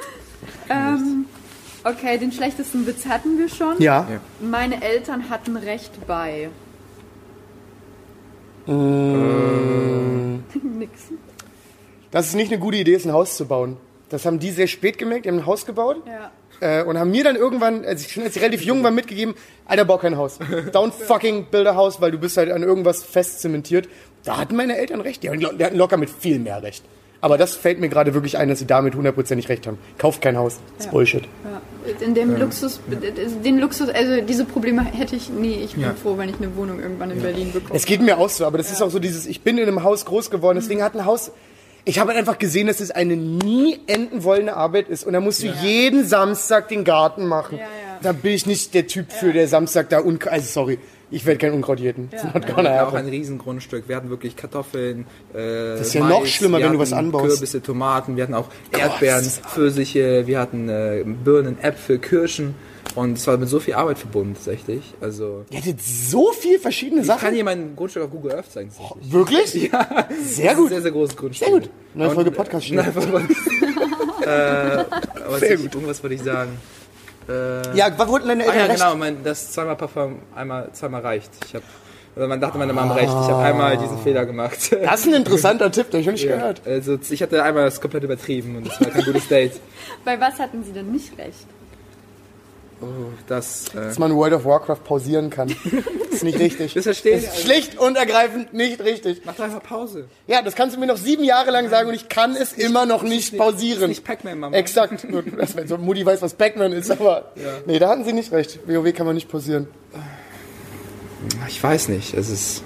Ähm, 0.68 1.26
okay, 1.86 2.18
den 2.18 2.32
schlechtesten 2.32 2.86
Witz 2.86 3.06
hatten 3.06 3.38
wir 3.38 3.48
schon. 3.48 3.80
Ja. 3.80 4.06
Ja. 4.10 4.20
Meine 4.40 4.82
Eltern 4.82 5.30
hatten 5.30 5.56
Recht 5.56 5.92
bei. 6.06 6.48
Nix. 10.62 11.00
Dass 12.10 12.26
es 12.28 12.34
nicht 12.34 12.50
eine 12.52 12.60
gute 12.60 12.76
Idee 12.78 12.94
ist, 12.94 13.04
ein 13.06 13.12
Haus 13.12 13.36
zu 13.36 13.46
bauen. 13.46 13.76
Das 14.08 14.24
haben 14.24 14.38
die 14.38 14.50
sehr 14.50 14.66
spät 14.68 14.98
gemerkt, 14.98 15.24
die 15.24 15.30
haben 15.30 15.38
ein 15.38 15.46
Haus 15.46 15.66
gebaut. 15.66 15.96
Ja. 16.06 16.30
Äh, 16.60 16.84
und 16.84 16.98
haben 16.98 17.10
mir 17.10 17.22
dann 17.24 17.36
irgendwann, 17.36 17.84
als 17.84 18.02
ich 18.06 18.12
schon 18.12 18.22
als 18.22 18.34
ich 18.36 18.42
relativ 18.42 18.62
jung 18.62 18.82
war, 18.82 18.90
mitgegeben, 18.90 19.34
Alter, 19.66 19.84
bau 19.84 19.98
kein 19.98 20.16
Haus. 20.16 20.40
Don't 20.40 20.92
fucking 21.06 21.46
build 21.50 21.66
a 21.66 21.74
house, 21.74 22.00
weil 22.00 22.10
du 22.12 22.18
bist 22.18 22.36
halt 22.36 22.50
an 22.50 22.62
irgendwas 22.62 23.02
fest 23.04 23.40
zementiert. 23.40 23.88
Da 24.24 24.38
hatten 24.38 24.56
meine 24.56 24.76
Eltern 24.76 25.00
recht. 25.00 25.22
Die 25.22 25.28
hatten 25.28 25.40
lo- 25.40 25.52
die 25.52 25.64
hatten 25.64 25.76
locker 25.76 25.96
mit 25.96 26.08
viel 26.08 26.38
mehr 26.38 26.62
recht. 26.62 26.84
Aber 27.20 27.36
das 27.38 27.54
fällt 27.54 27.78
mir 27.80 27.88
gerade 27.88 28.14
wirklich 28.14 28.38
ein, 28.38 28.48
dass 28.48 28.58
sie 28.60 28.66
damit 28.66 28.94
hundertprozentig 28.94 29.48
recht 29.48 29.66
haben. 29.66 29.78
Kauft 29.98 30.22
kein 30.22 30.36
Haus. 30.36 30.58
Das 30.76 30.86
ist 30.86 30.92
Bullshit. 30.92 31.24
Ja. 31.24 31.60
In 32.00 32.14
dem 32.14 32.36
Luxus, 32.36 32.80
den 33.44 33.58
Luxus, 33.58 33.88
also 33.88 34.20
diese 34.20 34.44
Probleme 34.44 34.82
hätte 34.84 35.16
ich 35.16 35.28
nie. 35.30 35.54
Ich 35.64 35.74
bin 35.74 35.82
Ja. 35.82 35.94
froh, 35.94 36.16
wenn 36.18 36.28
ich 36.28 36.36
eine 36.36 36.54
Wohnung 36.56 36.80
irgendwann 36.80 37.10
in 37.10 37.20
Berlin 37.22 37.52
bekomme. 37.52 37.74
Es 37.74 37.84
geht 37.84 38.00
mir 38.02 38.18
auch 38.18 38.28
so, 38.28 38.44
aber 38.46 38.58
das 38.58 38.70
ist 38.70 38.82
auch 38.82 38.90
so 38.90 38.98
dieses, 38.98 39.26
ich 39.26 39.42
bin 39.42 39.58
in 39.58 39.66
einem 39.68 39.82
Haus 39.82 40.04
groß 40.04 40.30
geworden, 40.30 40.58
deswegen 40.60 40.82
hat 40.82 40.94
ein 40.94 41.04
Haus, 41.04 41.30
ich 41.84 41.98
habe 42.00 42.08
halt 42.10 42.18
einfach 42.18 42.38
gesehen, 42.38 42.66
dass 42.66 42.80
es 42.80 42.90
eine 42.90 43.16
nie 43.16 43.78
enden 43.86 44.24
wollende 44.24 44.56
Arbeit 44.56 44.88
ist 44.88 45.04
und 45.06 45.12
da 45.12 45.20
musst 45.20 45.42
du 45.42 45.46
jeden 45.46 46.04
Samstag 46.04 46.68
den 46.68 46.82
Garten 46.82 47.26
machen. 47.26 47.60
Ja, 48.02 48.08
ja. 48.08 48.12
Da 48.12 48.12
bin 48.12 48.32
ich 48.32 48.46
nicht 48.46 48.74
der 48.74 48.86
Typ 48.86 49.12
für, 49.12 49.32
der 49.32 49.48
Samstag 49.48 49.88
da, 49.90 50.00
Unkraut, 50.00 50.32
also 50.32 50.46
sorry, 50.46 50.78
ich 51.10 51.24
werde 51.24 51.38
kein 51.38 51.52
Unkraut 51.52 51.78
jäten. 51.78 52.08
It's 52.12 52.24
not 52.24 52.32
gonna 52.46 52.46
Wir 52.64 52.80
hatten 52.80 52.88
auch 52.88 52.94
ein 52.94 53.08
Riesengrundstück. 53.08 53.88
Wir 53.88 53.94
hatten 53.96 54.10
wirklich 54.10 54.34
Kartoffeln, 54.34 55.06
äh, 55.32 55.76
das 55.76 55.88
ist 55.88 55.94
ja 55.94 56.06
noch 56.06 56.26
schlimmer, 56.26 56.58
wenn 56.60 56.72
du 56.72 56.78
was 56.78 56.92
anbaust. 56.92 57.26
Kürbisse, 57.26 57.62
Tomaten, 57.62 58.16
wir 58.16 58.24
hatten 58.24 58.34
auch 58.34 58.48
Erdbeeren, 58.72 59.22
das 59.24 59.38
Pfirsiche, 59.38 60.26
wir 60.26 60.38
hatten 60.40 60.68
äh, 60.68 61.04
Birnen, 61.04 61.58
Äpfel, 61.62 61.98
Kirschen 61.98 62.54
und 62.96 63.18
es 63.18 63.26
war 63.26 63.36
mit 63.36 63.48
so 63.48 63.60
viel 63.60 63.74
Arbeit 63.74 63.98
verbunden 63.98 64.34
tatsächlich. 64.34 64.94
Also 65.00 65.44
Ihr 65.50 65.58
hattet 65.58 65.80
so 65.82 66.32
viel 66.32 66.58
verschiedene 66.58 67.02
ich 67.02 67.06
kann 67.08 67.18
Sachen. 67.20 67.34
dir 67.34 67.44
mein 67.44 67.76
Grundstück 67.76 68.02
auf 68.04 68.10
Google 68.10 68.32
Earth 68.32 68.50
zeigen. 68.50 68.70
tatsächlich. 68.76 69.12
Wirklich? 69.12 69.54
Ja, 69.72 70.08
Sehr 70.24 70.54
gut. 70.54 70.70
Sehr, 70.70 70.82
sehr 70.82 70.90
großes 70.92 71.16
Grundstück. 71.16 71.48
Sehr 71.48 71.60
gut. 71.60 71.70
Neue 71.94 72.10
Folge 72.10 72.30
Podcast 72.30 72.70
Neue 72.72 72.92
Folge 72.92 73.10
Podcast. 73.12 73.40
äh, 74.22 74.84
aber 75.24 75.38
Sehr 75.38 75.54
ich, 75.54 75.62
gut. 75.62 75.74
Irgendwas 75.74 76.02
wollte 76.02 76.14
ich 76.14 76.22
sagen. 76.22 76.50
Äh, 77.28 77.76
Ja, 77.76 77.90
was 77.96 78.08
wurden 78.08 78.28
deine 78.28 78.44
Ah 78.48 78.54
ja, 78.54 78.64
recht? 78.66 78.76
genau, 78.80 78.94
mein, 78.96 79.22
das 79.24 79.52
zweimal 79.52 79.76
Parfum 79.76 80.18
einmal 80.34 80.68
zweimal 80.72 81.00
reicht. 81.02 81.30
Ich 81.46 81.54
hab, 81.54 81.62
oder 82.14 82.28
man 82.28 82.40
dachte, 82.40 82.56
meine 82.58 82.72
Mom 82.72 82.90
recht. 82.92 83.08
Ich 83.08 83.28
habe 83.30 83.42
einmal 83.42 83.76
diesen 83.76 83.98
Fehler 83.98 84.24
gemacht. 84.26 84.56
Das 84.82 85.00
ist 85.00 85.06
ein 85.08 85.14
interessanter 85.14 85.70
Tipp, 85.70 85.90
den 85.90 86.00
ich 86.00 86.06
nicht 86.06 86.24
Ja, 86.24 86.36
gehört. 86.36 86.62
also 86.66 86.98
ich 87.10 87.22
hatte 87.22 87.42
einmal 87.42 87.64
das 87.64 87.80
komplett 87.80 88.04
übertrieben 88.04 88.56
und 88.56 88.66
das 88.68 88.80
war 88.80 88.88
kein 88.90 89.04
gutes 89.04 89.28
Date. 89.28 89.52
Bei 90.04 90.18
was 90.20 90.38
hatten 90.38 90.62
sie 90.64 90.72
denn 90.72 90.92
nicht 90.92 91.18
recht? 91.18 91.46
Oh, 92.82 92.84
das, 93.26 93.68
äh, 93.68 93.76
Dass 93.76 93.98
man 93.98 94.14
World 94.14 94.34
of 94.34 94.44
Warcraft 94.44 94.84
pausieren 94.84 95.30
kann. 95.30 95.48
ist 96.10 96.22
nicht 96.22 96.38
richtig. 96.38 96.74
das 96.74 96.84
verstehe 96.84 97.16
ich. 97.16 97.24
ist 97.24 97.40
schlicht 97.40 97.78
und 97.78 97.96
ergreifend 97.96 98.52
nicht 98.52 98.80
richtig. 98.82 99.22
Mach 99.24 99.34
doch 99.34 99.44
einfach 99.44 99.62
Pause. 99.62 100.04
Ja, 100.26 100.42
das 100.42 100.54
kannst 100.54 100.76
du 100.76 100.80
mir 100.80 100.86
noch 100.86 100.98
sieben 100.98 101.24
Jahre 101.24 101.50
lang 101.50 101.70
sagen 101.70 101.88
und 101.88 101.94
ich 101.94 102.10
kann 102.10 102.36
es 102.36 102.52
immer 102.52 102.84
noch 102.84 103.02
nicht 103.02 103.32
Das 103.32 103.38
pausieren. 103.38 103.82
ist 103.84 103.88
nicht 103.88 104.04
Pac-Man, 104.04 104.38
Mama. 104.38 104.54
Exakt. 104.56 105.06
Das, 105.38 105.54
so 105.68 105.78
Mutti 105.78 106.04
weiß, 106.04 106.20
was 106.20 106.34
Pac-Man 106.34 106.72
ist, 106.72 106.90
aber 106.90 107.32
nee, 107.64 107.78
da 107.78 107.88
hatten 107.88 108.04
sie 108.04 108.12
nicht 108.12 108.30
recht. 108.32 108.60
WoW 108.66 108.92
kann 108.92 109.06
man 109.06 109.14
nicht 109.14 109.30
pausieren. 109.30 109.68
Ich 111.48 111.62
weiß 111.62 111.88
nicht, 111.88 112.12
es 112.14 112.28
ist 112.28 112.62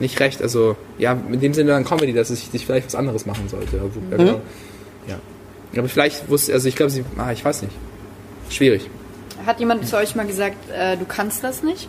nicht 0.00 0.18
recht. 0.20 0.42
Also, 0.42 0.76
ja, 0.98 1.12
in 1.30 1.38
dem 1.40 1.54
Sinne 1.54 1.70
dann 1.70 1.84
Comedy, 1.84 2.12
dass 2.12 2.30
ich 2.30 2.40
sich 2.50 2.66
vielleicht 2.66 2.86
was 2.88 2.94
anderes 2.96 3.24
machen 3.24 3.48
sollte. 3.48 3.76
Ja, 3.76 4.18
Mhm. 4.18 4.40
ja. 5.06 5.18
Aber 5.78 5.88
vielleicht 5.88 6.28
wusste, 6.28 6.52
also 6.52 6.68
ich 6.68 6.74
glaube, 6.76 6.90
sie, 6.90 7.04
ah, 7.18 7.30
ich 7.32 7.44
weiß 7.44 7.62
nicht. 7.62 7.74
Schwierig. 8.50 8.90
Hat 9.46 9.60
jemand 9.60 9.86
zu 9.86 9.96
euch 9.96 10.14
mal 10.14 10.26
gesagt, 10.26 10.70
äh, 10.70 10.96
du 10.96 11.04
kannst 11.04 11.42
das 11.44 11.62
nicht? 11.62 11.88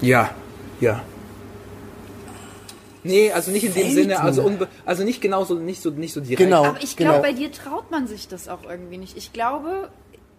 Ja, 0.00 0.30
ja. 0.80 1.02
Nee, 3.04 3.32
also 3.32 3.50
nicht 3.50 3.64
in 3.64 3.74
dem 3.74 3.82
Selten. 3.82 4.10
Sinne, 4.10 4.20
also, 4.20 4.42
unbe 4.42 4.68
also 4.84 5.02
nicht 5.02 5.20
genau 5.20 5.44
so, 5.44 5.54
nicht 5.54 5.82
so, 5.82 5.90
nicht 5.90 6.12
so 6.12 6.20
direkt. 6.20 6.38
Genau. 6.38 6.64
Aber 6.64 6.82
ich 6.82 6.96
glaube, 6.96 7.14
genau. 7.14 7.22
bei 7.22 7.32
dir 7.32 7.50
traut 7.50 7.90
man 7.90 8.06
sich 8.06 8.28
das 8.28 8.48
auch 8.48 8.62
irgendwie 8.68 8.98
nicht. 8.98 9.16
Ich 9.16 9.32
glaube, 9.32 9.90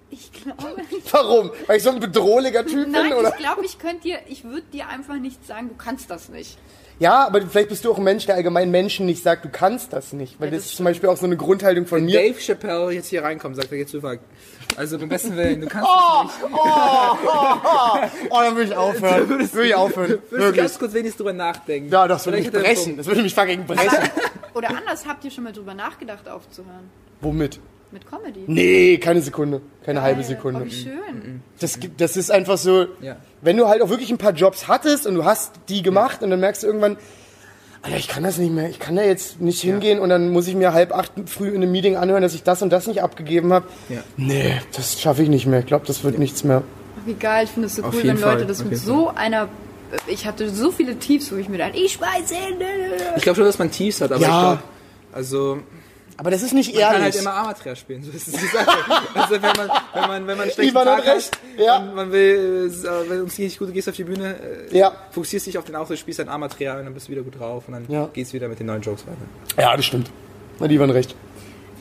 ich 0.09 0.31
glaube, 0.31 0.75
Warum? 1.11 1.51
Weil 1.67 1.77
ich 1.77 1.83
so 1.83 1.89
ein 1.89 1.99
bedrohlicher 1.99 2.65
Typ 2.65 2.87
nein, 2.87 3.09
bin? 3.09 3.17
Oder? 3.17 3.29
ich 3.29 3.37
glaube, 3.37 3.65
ich 3.65 3.79
könnte 3.79 4.03
dir, 4.03 4.19
ich 4.27 4.43
würde 4.43 4.65
dir 4.71 4.87
einfach 4.87 5.15
nicht 5.15 5.45
sagen, 5.45 5.69
du 5.69 5.75
kannst 5.75 6.09
das 6.09 6.29
nicht. 6.29 6.57
Ja, 6.99 7.25
aber 7.27 7.41
vielleicht 7.41 7.69
bist 7.69 7.83
du 7.85 7.91
auch 7.91 7.97
ein 7.97 8.03
Mensch, 8.03 8.25
der 8.27 8.35
allgemein 8.35 8.69
Menschen 8.71 9.05
nicht 9.05 9.23
sagt, 9.23 9.43
du 9.45 9.49
kannst 9.49 9.93
das 9.93 10.13
nicht. 10.13 10.39
Weil 10.39 10.47
Ja, 10.49 10.51
das, 10.55 10.63
das 10.63 10.71
ist 10.71 10.77
zum 10.77 10.85
Beispiel 10.85 11.09
auch 11.09 11.17
so 11.17 11.25
eine 11.25 11.35
Grundhaltung 11.35 11.85
von 11.87 12.05
mir. 12.05 12.13
Dave 12.21 12.39
Chappelle 12.39 12.91
jetzt 12.91 13.07
hier 13.07 13.23
reinkommt, 13.23 13.55
sagt 13.55 13.71
er 13.71 13.77
jetzt 13.79 13.91
Zufall. 13.91 14.19
Also 14.77 14.97
beim 14.97 15.09
besten 15.09 15.35
Willen, 15.35 15.61
du 15.61 15.67
kannst 15.67 15.89
Oh, 15.91 16.23
es 16.25 16.49
nicht. 16.49 16.53
oh, 16.53 17.17
oh, 17.25 17.55
oh, 17.65 17.97
oh, 18.29 18.39
dann 18.41 18.55
will 18.55 18.65
ich 18.65 18.75
aufhören. 18.75 19.29
Will 19.53 19.65
ich 19.65 19.75
aufhören. 19.75 20.19
Würdest 20.29 20.49
du 20.49 20.53
ganz 20.61 20.79
kurz 20.79 20.93
wenigstens 20.93 21.17
drüber 21.17 21.33
nachdenken. 21.33 21.91
Ja, 21.91 22.07
das 22.07 22.25
würde 22.25 22.39
mich 22.39 22.51
brechen. 22.51 22.97
Das 22.97 23.05
würde 23.07 23.21
mich 23.23 23.33
fucking 23.35 23.65
brechen. 23.65 23.89
Oder 24.53 24.69
anders, 24.69 25.05
habt 25.05 25.25
ihr 25.25 25.31
schon 25.31 25.43
mal 25.43 25.53
drüber 25.53 25.73
nachgedacht, 25.73 26.27
aufzuhören? 26.29 26.89
Womit? 27.21 27.59
Mit 27.93 28.09
Comedy? 28.09 28.43
Nee, 28.47 28.97
keine 28.97 29.21
Sekunde. 29.21 29.61
Keine 29.85 30.01
halbe 30.01 30.21
Oh, 30.21 30.23
Sekunde. 30.23 30.65
wie 30.65 30.71
schön. 30.71 31.41
Das, 31.59 31.79
gibt- 31.79 32.01
das 32.01 32.17
ist 32.17 32.31
einfach 32.31 32.57
so, 32.57 32.87
Ja. 33.01 33.17
wenn 33.41 33.55
du 33.55 33.67
halt 33.67 33.81
auch 33.83 33.89
wirklich 33.89 34.09
ein 34.09 34.17
paar 34.17 34.33
Jobs 34.33 34.67
hattest 34.67 35.05
und 35.05 35.13
du 35.15 35.23
hast 35.25 35.51
die 35.69 35.81
gemacht 35.83 36.23
und 36.23 36.31
dann 36.31 36.39
merkst 36.39 36.63
du 36.63 36.67
irgendwann, 36.67 36.97
Alter, 37.83 37.97
ich 37.97 38.07
kann 38.07 38.23
das 38.23 38.37
nicht 38.37 38.51
mehr, 38.53 38.69
ich 38.69 38.79
kann 38.79 38.95
da 38.95 39.03
jetzt 39.03 39.41
nicht 39.41 39.61
hingehen 39.61 39.99
und 39.99 40.07
dann 40.09 40.29
muss 40.31 40.47
ich 40.47 40.55
mir 40.55 40.73
halb 40.73 40.93
acht 40.95 41.11
früh 41.27 41.49
in 41.49 41.57
einem 41.57 41.71
Meeting 41.71 41.97
anhören, 41.97 42.21
dass 42.23 42.33
ich 42.33 42.41
das 42.43 42.61
und 42.61 42.71
das 42.71 42.87
nicht 42.87 43.03
abgegeben 43.03 43.51
habe. 43.53 43.67
Ja. 43.89 43.97
Nee, 44.17 44.59
das 44.75 44.99
schaffe 45.01 45.21
ich 45.21 45.29
nicht 45.29 45.45
mehr. 45.45 45.59
Ich 45.59 45.65
glaube, 45.65 45.85
das 45.85 46.03
wird 46.03 46.17
nichts 46.17 46.43
mehr. 46.45 46.63
Ach, 46.97 47.05
wie 47.05 47.13
geil, 47.13 47.43
ich 47.43 47.51
finde 47.51 47.67
es 47.67 47.75
so 47.75 47.83
Auf 47.83 47.93
cool, 47.93 47.99
wenn 48.03 48.07
Leute 48.15 48.19
Fall, 48.21 48.45
das 48.45 48.61
auf 48.61 48.69
mit 48.69 48.79
so 48.79 49.09
einer. 49.09 49.49
Ich 50.07 50.25
hatte 50.25 50.49
so 50.49 50.71
viele 50.71 50.95
Tiefs, 50.97 51.31
wo 51.31 51.35
ich 51.35 51.49
mir 51.49 51.57
dachte, 51.59 51.77
ich 51.77 51.99
weiß. 52.01 52.31
Ich 53.17 53.21
glaube 53.23 53.35
schon, 53.35 53.45
dass 53.45 53.59
man 53.59 53.69
Tiefs 53.69 53.99
hat, 54.01 54.11
aber 54.13 54.21
Ja. 54.21 54.27
ich 54.27 54.39
glaube, 54.39 54.59
also 55.11 55.59
Aber 56.17 56.29
das 56.31 56.43
ist 56.43 56.53
nicht 56.53 56.73
Man 56.73 56.81
kann 56.83 56.91
ehrlich. 57.01 57.15
halt 57.15 57.21
immer 57.23 57.33
Amatria 57.33 57.75
spielen, 57.75 58.03
so 58.03 58.11
ist 58.11 58.27
es 58.27 58.33
die 58.35 58.45
Sache. 58.45 58.67
Also 59.15 59.31
wenn 59.33 59.41
man, 59.41 59.69
wenn 59.93 60.01
man, 60.07 60.27
wenn 60.27 60.37
man 60.37 60.49
schlechten 60.51 60.73
Tag 60.75 60.97
hat 60.99 61.15
recht, 61.15 61.37
ja. 61.57 61.77
und 61.77 61.95
man 61.95 62.11
will, 62.11 62.71
äh, 62.71 63.09
wenn 63.09 63.21
uns 63.21 63.37
nicht 63.39 63.57
gut 63.57 63.67
geht, 63.69 63.75
gehst 63.75 63.89
auf 63.89 63.95
die 63.95 64.03
Bühne, 64.03 64.35
äh, 64.71 64.77
Ja. 64.77 64.91
fokussierst 65.11 65.47
dich 65.47 65.57
auf 65.57 65.65
den 65.65 65.75
Auftritt, 65.75 65.97
spielst 65.99 66.19
ein 66.19 66.29
Amatria 66.29 66.77
und 66.77 66.85
dann 66.85 66.93
bist 66.93 67.07
du 67.07 67.11
wieder 67.13 67.23
gut 67.23 67.39
drauf 67.39 67.63
und 67.67 67.73
dann 67.73 67.85
Ja. 67.87 68.09
geht's 68.13 68.31
wieder 68.33 68.47
mit 68.47 68.59
den 68.59 68.67
neuen 68.67 68.81
Jokes 68.81 69.05
weiter. 69.07 69.61
ja, 69.61 69.75
das 69.75 69.85
stimmt. 69.85 70.11
Na, 70.59 70.67
die 70.67 70.79
waren 70.79 70.91
recht. 70.91 71.15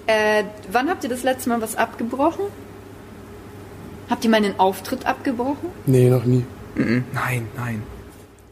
Äh, 0.06 0.44
wann 0.70 0.88
habt 0.88 1.04
ihr 1.04 1.10
das 1.10 1.22
letzte 1.22 1.50
Mal 1.50 1.60
was 1.60 1.76
abgebrochen? 1.76 2.46
Habt 4.08 4.24
ihr 4.24 4.30
mal 4.30 4.38
einen 4.38 4.58
Auftritt 4.58 5.06
abgebrochen? 5.06 5.68
Nee, 5.86 6.08
noch 6.08 6.24
nie. 6.24 6.44
Nein, 6.74 7.48
nein. 7.56 7.82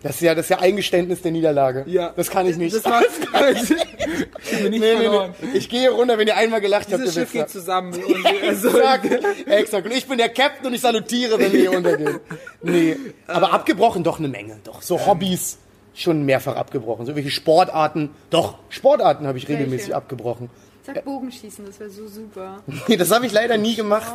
Das 0.03 0.17
ist 0.17 0.23
ja 0.23 0.35
das 0.35 0.47
ist 0.47 0.51
ja 0.51 0.59
Eingeständnis 0.61 1.21
der 1.23 1.33
Niederlage. 1.33 1.85
Ja. 1.87 2.13
Das 2.17 2.31
kann 2.31 2.47
ich 2.47 2.57
nicht. 2.57 2.75
Das 2.75 2.85
war, 2.85 3.03
ich 3.53 3.69
bin 3.69 4.71
nicht 4.71 4.71
nee, 4.71 4.79
nee, 4.79 4.97
verloren. 4.97 5.35
nee. 5.43 5.59
Ich 5.59 5.69
gehe 5.69 5.91
runter, 5.91 6.17
wenn 6.17 6.27
ihr 6.27 6.37
einmal 6.37 6.61
gelacht 6.61 6.91
habt, 6.91 7.03
Dieses 7.03 7.17
ihr 7.17 7.23
Schiff 7.23 7.33
geht 7.33 7.51
zusammen. 7.51 7.93
Und 8.03 8.27
also, 8.49 8.69
Exakt, 8.69 9.07
exakt. 9.47 9.87
Und 9.87 9.93
ich 9.93 10.07
bin 10.07 10.19
der 10.19 10.31
Captain 10.31 10.67
und 10.67 10.75
ich 10.75 10.81
salutiere, 10.81 11.39
wenn 11.39 11.53
wir 11.53 11.61
hier 11.61 11.73
untergehen. 11.73 12.19
Nee, 12.63 12.97
aber 13.27 13.53
abgebrochen 13.53 14.03
doch 14.03 14.19
eine 14.19 14.29
Menge. 14.29 14.59
Doch, 14.65 14.83
so 14.83 15.07
Hobbys 15.07 15.59
schon 15.95 16.25
mehrfach 16.25 16.57
abgebrochen. 16.57 17.07
So 17.07 17.15
welche 17.15 17.31
Sportarten. 17.31 18.11
Doch, 18.31 18.55
Sportarten 18.69 19.27
habe 19.27 19.39
ich 19.39 19.49
Welche? 19.49 19.61
regelmäßig 19.65 19.95
abgebrochen. 19.95 20.51
Sag 20.83 21.05
Bogenschießen, 21.05 21.67
das 21.67 21.79
wäre 21.79 21.91
so 21.91 22.09
super. 22.09 22.63
Nee, 22.89 22.97
das 22.97 23.11
habe 23.11 23.27
ich 23.27 23.33
leider 23.33 23.59
nie 23.59 23.77
gemacht. 23.77 24.13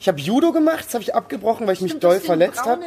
Ich 0.00 0.08
habe 0.08 0.20
Judo 0.20 0.52
gemacht, 0.52 0.86
das 0.86 0.94
habe 0.94 1.02
ich 1.02 1.14
abgebrochen, 1.14 1.66
weil 1.66 1.74
ich 1.74 1.80
mich 1.80 1.92
Stimmt, 1.92 2.04
doll 2.04 2.14
das 2.14 2.22
ist 2.22 2.28
den 2.28 2.38
verletzt 2.38 2.64
habe. 2.64 2.82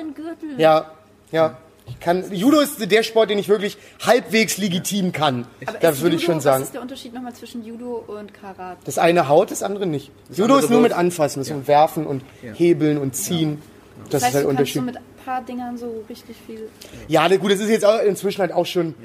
Ja, 0.57 0.91
ja. 1.31 1.57
Ich 1.91 1.99
kann, 1.99 2.33
Judo 2.33 2.59
ist 2.59 2.89
der 2.91 3.03
Sport, 3.03 3.29
den 3.29 3.37
ich 3.39 3.47
wirklich 3.49 3.77
halbwegs 4.05 4.57
legitim 4.57 5.11
kann. 5.11 5.45
Aber 5.65 5.77
Das 5.79 6.01
würde 6.01 6.15
ich 6.15 6.21
Judo- 6.23 6.33
schon 6.33 6.41
sagen. 6.41 6.61
Was 6.61 6.67
ist 6.69 6.73
der 6.73 6.81
Unterschied 6.81 7.13
nochmal 7.13 7.33
zwischen 7.33 7.63
Judo 7.65 8.03
und 8.07 8.33
Karate? 8.33 8.77
Das 8.85 8.97
eine 8.97 9.27
haut, 9.27 9.51
das 9.51 9.61
andere 9.63 9.85
nicht. 9.85 10.11
Judo 10.29 10.43
andere 10.43 10.59
ist 10.59 10.69
nur 10.69 10.81
mit. 10.81 10.93
Anfassen, 10.93 11.39
das 11.39 11.49
ist 11.49 11.55
mit 11.55 11.67
Werfen 11.67 12.05
und 12.07 12.23
Hebeln 12.55 12.97
und 12.97 13.15
Ziehen. 13.15 13.61
Das, 14.09 14.09
Das 14.09 14.23
heißt, 14.23 14.29
ist 14.29 14.35
halt 14.35 14.43
du 14.43 14.47
kannst 14.47 14.59
Unterschied. 14.59 14.75
so 14.81 14.85
mit 14.85 14.97
ein 14.97 15.03
paar 15.25 15.41
Dingern 15.43 15.77
so 15.77 16.03
richtig 16.09 16.35
viel... 16.47 16.69
Ja, 17.07 17.27
gut, 17.37 17.51
das 17.51 17.59
ist 17.59 17.69
jetzt 17.69 17.85
inzwischen 18.07 18.41
halt 18.41 18.51
auch 18.51 18.65
schon 18.65 18.95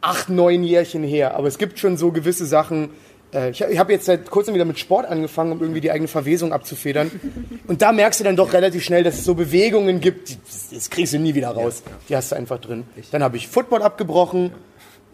acht, 0.00 0.28
neun 0.28 0.62
Jährchen 0.64 1.02
her. 1.04 1.34
Aber 1.36 1.46
es 1.48 1.58
gibt 1.58 1.78
schon 1.78 1.96
so 1.96 2.10
gewisse 2.12 2.44
Sachen. 2.44 2.90
Äh, 3.34 3.50
ich 3.50 3.62
habe 3.62 3.92
jetzt 3.92 4.06
seit 4.06 4.30
kurzem 4.30 4.54
wieder 4.54 4.64
mit 4.64 4.78
Sport 4.78 5.06
angefangen, 5.06 5.52
um 5.52 5.60
irgendwie 5.60 5.80
die 5.80 5.90
eigene 5.90 6.08
Verwesung 6.08 6.52
abzufedern. 6.52 7.10
Und 7.66 7.82
da 7.82 7.92
merkst 7.92 8.20
du 8.20 8.24
dann 8.24 8.36
doch 8.36 8.52
relativ 8.52 8.84
schnell, 8.84 9.02
dass 9.02 9.14
es 9.14 9.24
so 9.24 9.34
Bewegungen 9.34 10.00
gibt, 10.00 10.30
die, 10.30 10.36
das 10.74 10.90
kriegst 10.90 11.12
du 11.12 11.18
nie 11.18 11.34
wieder 11.34 11.50
raus. 11.50 11.82
Die 12.08 12.16
hast 12.16 12.32
du 12.32 12.36
einfach 12.36 12.58
drin. 12.58 12.84
Dann 13.10 13.22
habe 13.22 13.36
ich 13.36 13.48
Football 13.48 13.82
abgebrochen. 13.82 14.52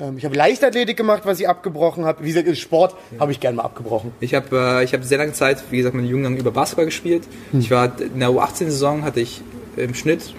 Ähm, 0.01 0.19
ich 0.19 0.25
habe 0.25 0.37
Leichtathletik 0.37 0.97
gemacht, 0.97 1.23
was 1.25 1.41
ich 1.41 1.49
abgebrochen 1.49 2.05
habe. 2.05 2.25
Wie 2.25 2.33
gesagt, 2.33 2.57
Sport 2.57 2.97
habe 3.19 3.33
ich 3.33 3.41
gern 3.41 3.57
mal 3.57 3.63
abgebrochen. 3.63 4.13
Ich 4.21 4.35
habe 4.35 4.81
äh, 4.81 4.85
ich 4.85 4.93
hab 4.95 5.05
sehr 5.05 5.19
lange 5.19 5.33
Zeit, 5.33 5.63
wie 5.71 5.79
gesagt, 5.79 5.95
meine 5.95 6.09
Jungen 6.09 6.37
über 6.37 6.51
Basketball 6.51 6.87
gespielt. 6.87 7.25
Ich 7.53 7.71
war 7.71 8.01
in 8.01 8.21
der 8.21 8.31
U18-Saison 8.31 9.05
hatte 9.05 9.21
ich 9.21 9.43
im 9.77 9.95
Schnitt 9.95 10.35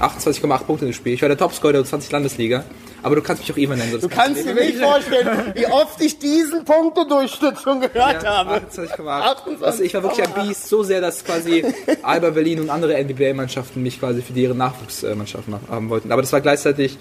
28,8 0.00 0.64
Punkte 0.64 0.86
gespielt. 0.86 1.16
Ich 1.16 1.22
war 1.22 1.28
der 1.28 1.38
Topscorer 1.38 1.72
der 1.72 1.84
20 1.84 2.12
Landesliga. 2.12 2.64
Aber 3.02 3.16
du 3.16 3.22
kannst 3.22 3.42
mich 3.42 3.52
auch 3.52 3.56
Ivan 3.56 3.78
nennen. 3.78 3.98
Du 4.00 4.08
kannst 4.08 4.44
dir 4.46 4.54
nicht 4.54 4.78
vorstellen, 4.78 5.52
wie 5.54 5.66
oft 5.66 6.00
ich 6.00 6.18
diesen 6.18 6.64
Punktedurchschnitt 6.64 7.58
schon 7.60 7.80
gehört 7.80 8.24
habe. 8.26 8.60
28,8. 8.70 9.62
Also 9.62 9.82
ich 9.82 9.92
war 9.94 10.02
wirklich 10.04 10.26
ein 10.26 10.32
Biest, 10.46 10.68
so 10.68 10.82
sehr, 10.82 11.00
dass 11.00 11.24
quasi 11.24 11.64
Alba 12.02 12.30
Berlin 12.30 12.60
und 12.60 12.70
andere 12.70 12.94
NBBL-Mannschaften 12.94 13.82
mich 13.82 13.98
quasi 13.98 14.22
für 14.22 14.32
deren 14.32 14.56
Nachwuchsmannschaften 14.58 15.54
haben 15.68 15.88
wollten. 15.90 16.12
Aber 16.12 16.22
das 16.22 16.32
war 16.32 16.40
gleichzeitig, 16.40 16.96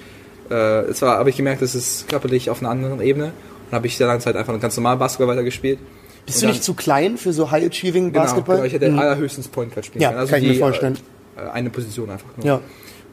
äh, 0.49 0.54
war, 0.54 1.18
habe 1.20 1.30
ich 1.30 1.38
gemerkt, 1.38 1.62
das 1.62 1.76
ist 1.76 2.08
körperlich 2.10 2.49
auf 2.49 2.62
einer 2.62 2.70
anderen 2.72 3.02
Ebene. 3.02 3.26
Und 3.70 3.76
habe 3.76 3.88
ich 3.88 3.95
sehr 3.95 4.08
lange 4.08 4.20
Zeit 4.22 4.36
einfach 4.36 4.60
ganz 4.60 4.76
normal 4.78 4.97
Basketball 4.97 5.28
weitergespielt. 5.36 5.80
Bist 6.26 6.38
Und 6.38 6.41
du 6.41 6.47
dann- 6.47 6.52
nicht 6.54 6.64
zu 6.64 6.74
klein 6.74 7.18
für 7.18 7.32
so 7.34 7.52
High-Achieving 7.52 8.12
Genau, 8.12 8.24
Basketball? 8.26 8.56
genau, 8.58 8.68
ich 8.68 8.74
hätte 8.74 8.88
allerhöchstens 8.93 9.47
Point 9.47 9.74
Guard 9.74 9.86
spielen 9.86 10.02
Ja, 10.02 10.10
können. 10.10 10.20
Also 10.20 10.32
kann 10.34 10.41
ich 10.41 10.47
mir 10.47 10.54
die, 10.54 10.60
vorstellen. 10.60 10.97
Äh, 11.38 11.49
eine 11.52 11.70
Position 11.70 12.10
einfach. 12.10 12.28
Nur. 12.38 12.45
Ja. 12.45 12.60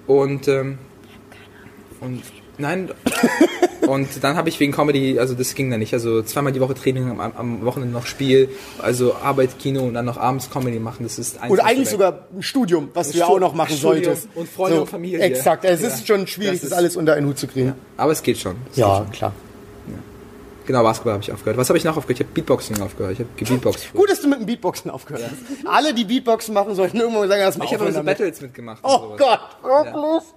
Und, 0.06 0.48
ähm, 0.48 0.78
und 2.00 2.22
nein. 2.58 2.90
und 3.88 4.08
dann 4.22 4.36
habe 4.36 4.48
ich 4.50 4.60
wegen 4.60 4.72
Comedy, 4.72 5.18
also 5.18 5.34
das 5.34 5.54
ging 5.54 5.70
dann 5.70 5.80
nicht. 5.80 5.94
Also 5.94 6.22
zweimal 6.22 6.52
die 6.52 6.60
Woche 6.60 6.74
Training, 6.74 7.08
am, 7.10 7.20
am 7.20 7.64
Wochenende 7.64 7.92
noch 7.94 8.04
Spiel, 8.06 8.50
also 8.82 9.14
Arbeit, 9.14 9.58
Kino 9.58 9.82
und 9.84 9.94
dann 9.94 10.04
noch 10.04 10.18
abends 10.18 10.50
Comedy 10.50 10.78
machen. 10.78 11.04
Das 11.04 11.18
ist 11.18 11.38
Oder 11.48 11.64
eigentlich 11.64 11.88
sogar 11.88 12.26
ein 12.36 12.42
Studium, 12.42 12.90
was 12.94 13.10
du 13.12 13.18
ja 13.18 13.26
auch 13.26 13.38
noch 13.40 13.54
machen 13.54 13.76
Studium 13.76 14.04
solltest. 14.04 14.28
und 14.34 14.48
Freunde 14.48 14.80
und 14.82 14.88
Familie. 14.90 15.20
Exakt, 15.20 15.64
es 15.64 15.80
Ja. 15.80 15.88
ist 15.88 16.06
schon 16.06 16.26
schwierig, 16.26 16.60
Das 16.60 16.60
das, 16.62 16.70
ist- 16.70 16.76
alles 16.76 16.96
unter 16.96 17.14
einen 17.14 17.26
Hut 17.26 17.38
zu 17.38 17.46
kriegen. 17.46 17.74
Aber 17.96 18.12
es 18.12 18.22
geht 18.22 18.36
schon. 18.38 18.56
Es 18.72 18.76
Ja, 18.76 18.98
geht 18.98 19.04
schon. 19.06 19.12
klar. 19.12 19.32
Genau, 20.66 20.82
Basketball 20.82 21.14
habe 21.14 21.22
ich 21.22 21.32
aufgehört. 21.32 21.56
Was 21.56 21.70
habe 21.70 21.78
ich 21.78 21.84
noch 21.84 21.96
aufgehört? 21.96 22.20
Ich 22.20 22.26
habe 22.26 22.34
Beatboxing 22.34 22.78
aufgehört. 22.82 23.14
Ich 23.14 23.20
habe 23.20 23.30
gebeatboxt. 23.36 23.90
Gut, 23.94 24.10
dass 24.10 24.20
du 24.20 24.28
mit 24.28 24.38
dem 24.40 24.44
Beatboxen 24.44 24.90
aufgehört 24.90 25.24
hast. 25.24 25.66
Alle, 25.66 25.94
die 25.94 26.04
Beatboxen 26.04 26.52
machen, 26.52 26.74
sollten 26.74 26.98
irgendwo 26.98 27.26
sagen, 27.26 27.40
erstmal 27.40 27.66
Ich 27.66 27.72
habe 27.72 27.84
aufhören 27.86 28.02
so. 28.02 28.04
Battles 28.04 28.38
mitgemacht. 28.42 28.84
und 28.84 28.90
Oh. 28.90 29.16
Gott, 29.16 29.40
wirklich? 29.62 30.28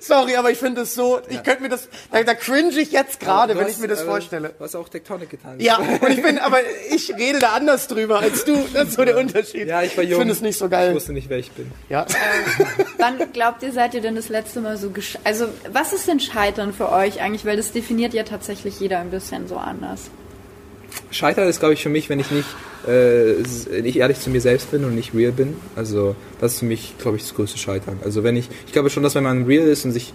Sorry, 0.00 0.36
aber 0.36 0.50
ich 0.50 0.58
finde 0.58 0.82
es 0.82 0.94
so, 0.94 1.20
ich 1.28 1.42
könnte 1.42 1.62
mir 1.62 1.68
das, 1.68 1.88
da, 2.12 2.22
da 2.22 2.34
cringe 2.34 2.70
ich 2.78 2.92
jetzt 2.92 3.20
gerade, 3.20 3.56
wenn 3.56 3.68
ich 3.68 3.78
mir 3.78 3.88
das 3.88 4.02
äh, 4.02 4.04
vorstelle. 4.04 4.54
Du 4.58 4.64
hast 4.64 4.74
auch 4.76 4.88
Tektonik 4.88 5.30
getan. 5.30 5.58
Ja, 5.60 5.76
und 5.78 6.08
ich 6.10 6.22
bin, 6.22 6.38
aber 6.38 6.58
ich 6.90 7.14
rede 7.16 7.38
da 7.38 7.52
anders 7.54 7.88
drüber 7.88 8.20
als 8.20 8.44
du. 8.44 8.56
Das 8.72 8.88
ist 8.88 8.94
so 8.94 9.04
der 9.04 9.16
Unterschied. 9.18 9.66
Ja, 9.68 9.82
ich 9.82 9.96
war 9.96 10.04
jung. 10.04 10.12
Ich 10.12 10.18
finde 10.18 10.32
es 10.34 10.40
nicht 10.40 10.58
so 10.58 10.66
Ich 10.66 10.70
geil. 10.70 10.94
wusste 10.94 11.12
nicht, 11.12 11.28
wer 11.28 11.38
ich 11.38 11.50
bin. 11.52 11.70
Ja. 11.88 12.06
Wann 12.98 13.32
glaubt 13.32 13.62
ihr, 13.62 13.72
seid 13.72 13.94
ihr 13.94 14.00
denn 14.00 14.14
das 14.16 14.28
letzte 14.28 14.60
Mal 14.60 14.76
so 14.76 14.90
gesch 14.90 15.18
Also, 15.24 15.46
was 15.70 15.92
ist 15.92 16.08
denn 16.08 16.20
Scheitern 16.20 16.72
für 16.72 16.90
euch 16.92 17.20
eigentlich? 17.20 17.44
Weil 17.44 17.56
das 17.56 17.72
definiert 17.72 18.14
ja 18.14 18.22
tatsächlich 18.22 18.80
jeder 18.80 18.98
ein 18.98 19.10
bisschen 19.10 19.48
so 19.48 19.56
anders. 19.56 20.10
Scheitern 21.10 21.48
ist, 21.48 21.60
glaube 21.60 21.74
ich, 21.74 21.82
für 21.82 21.88
mich, 21.88 22.08
wenn 22.10 22.20
ich 22.20 22.30
nicht, 22.30 22.48
äh, 22.86 23.80
nicht 23.82 23.96
ehrlich 23.96 24.20
zu 24.20 24.30
mir 24.30 24.40
selbst 24.40 24.70
bin 24.70 24.84
und 24.84 24.94
nicht 24.94 25.14
real 25.14 25.32
bin. 25.32 25.54
Also 25.74 26.14
das 26.40 26.54
ist 26.54 26.58
für 26.60 26.66
mich, 26.66 26.94
glaube 26.98 27.16
ich, 27.16 27.22
das 27.22 27.34
größte 27.34 27.58
Scheitern. 27.58 27.98
Also 28.04 28.22
wenn 28.24 28.36
ich, 28.36 28.48
ich 28.66 28.72
glaube 28.72 28.90
schon, 28.90 29.02
dass 29.02 29.14
wenn 29.14 29.24
man 29.24 29.44
real 29.44 29.66
ist 29.66 29.84
und 29.84 29.92
sich 29.92 30.12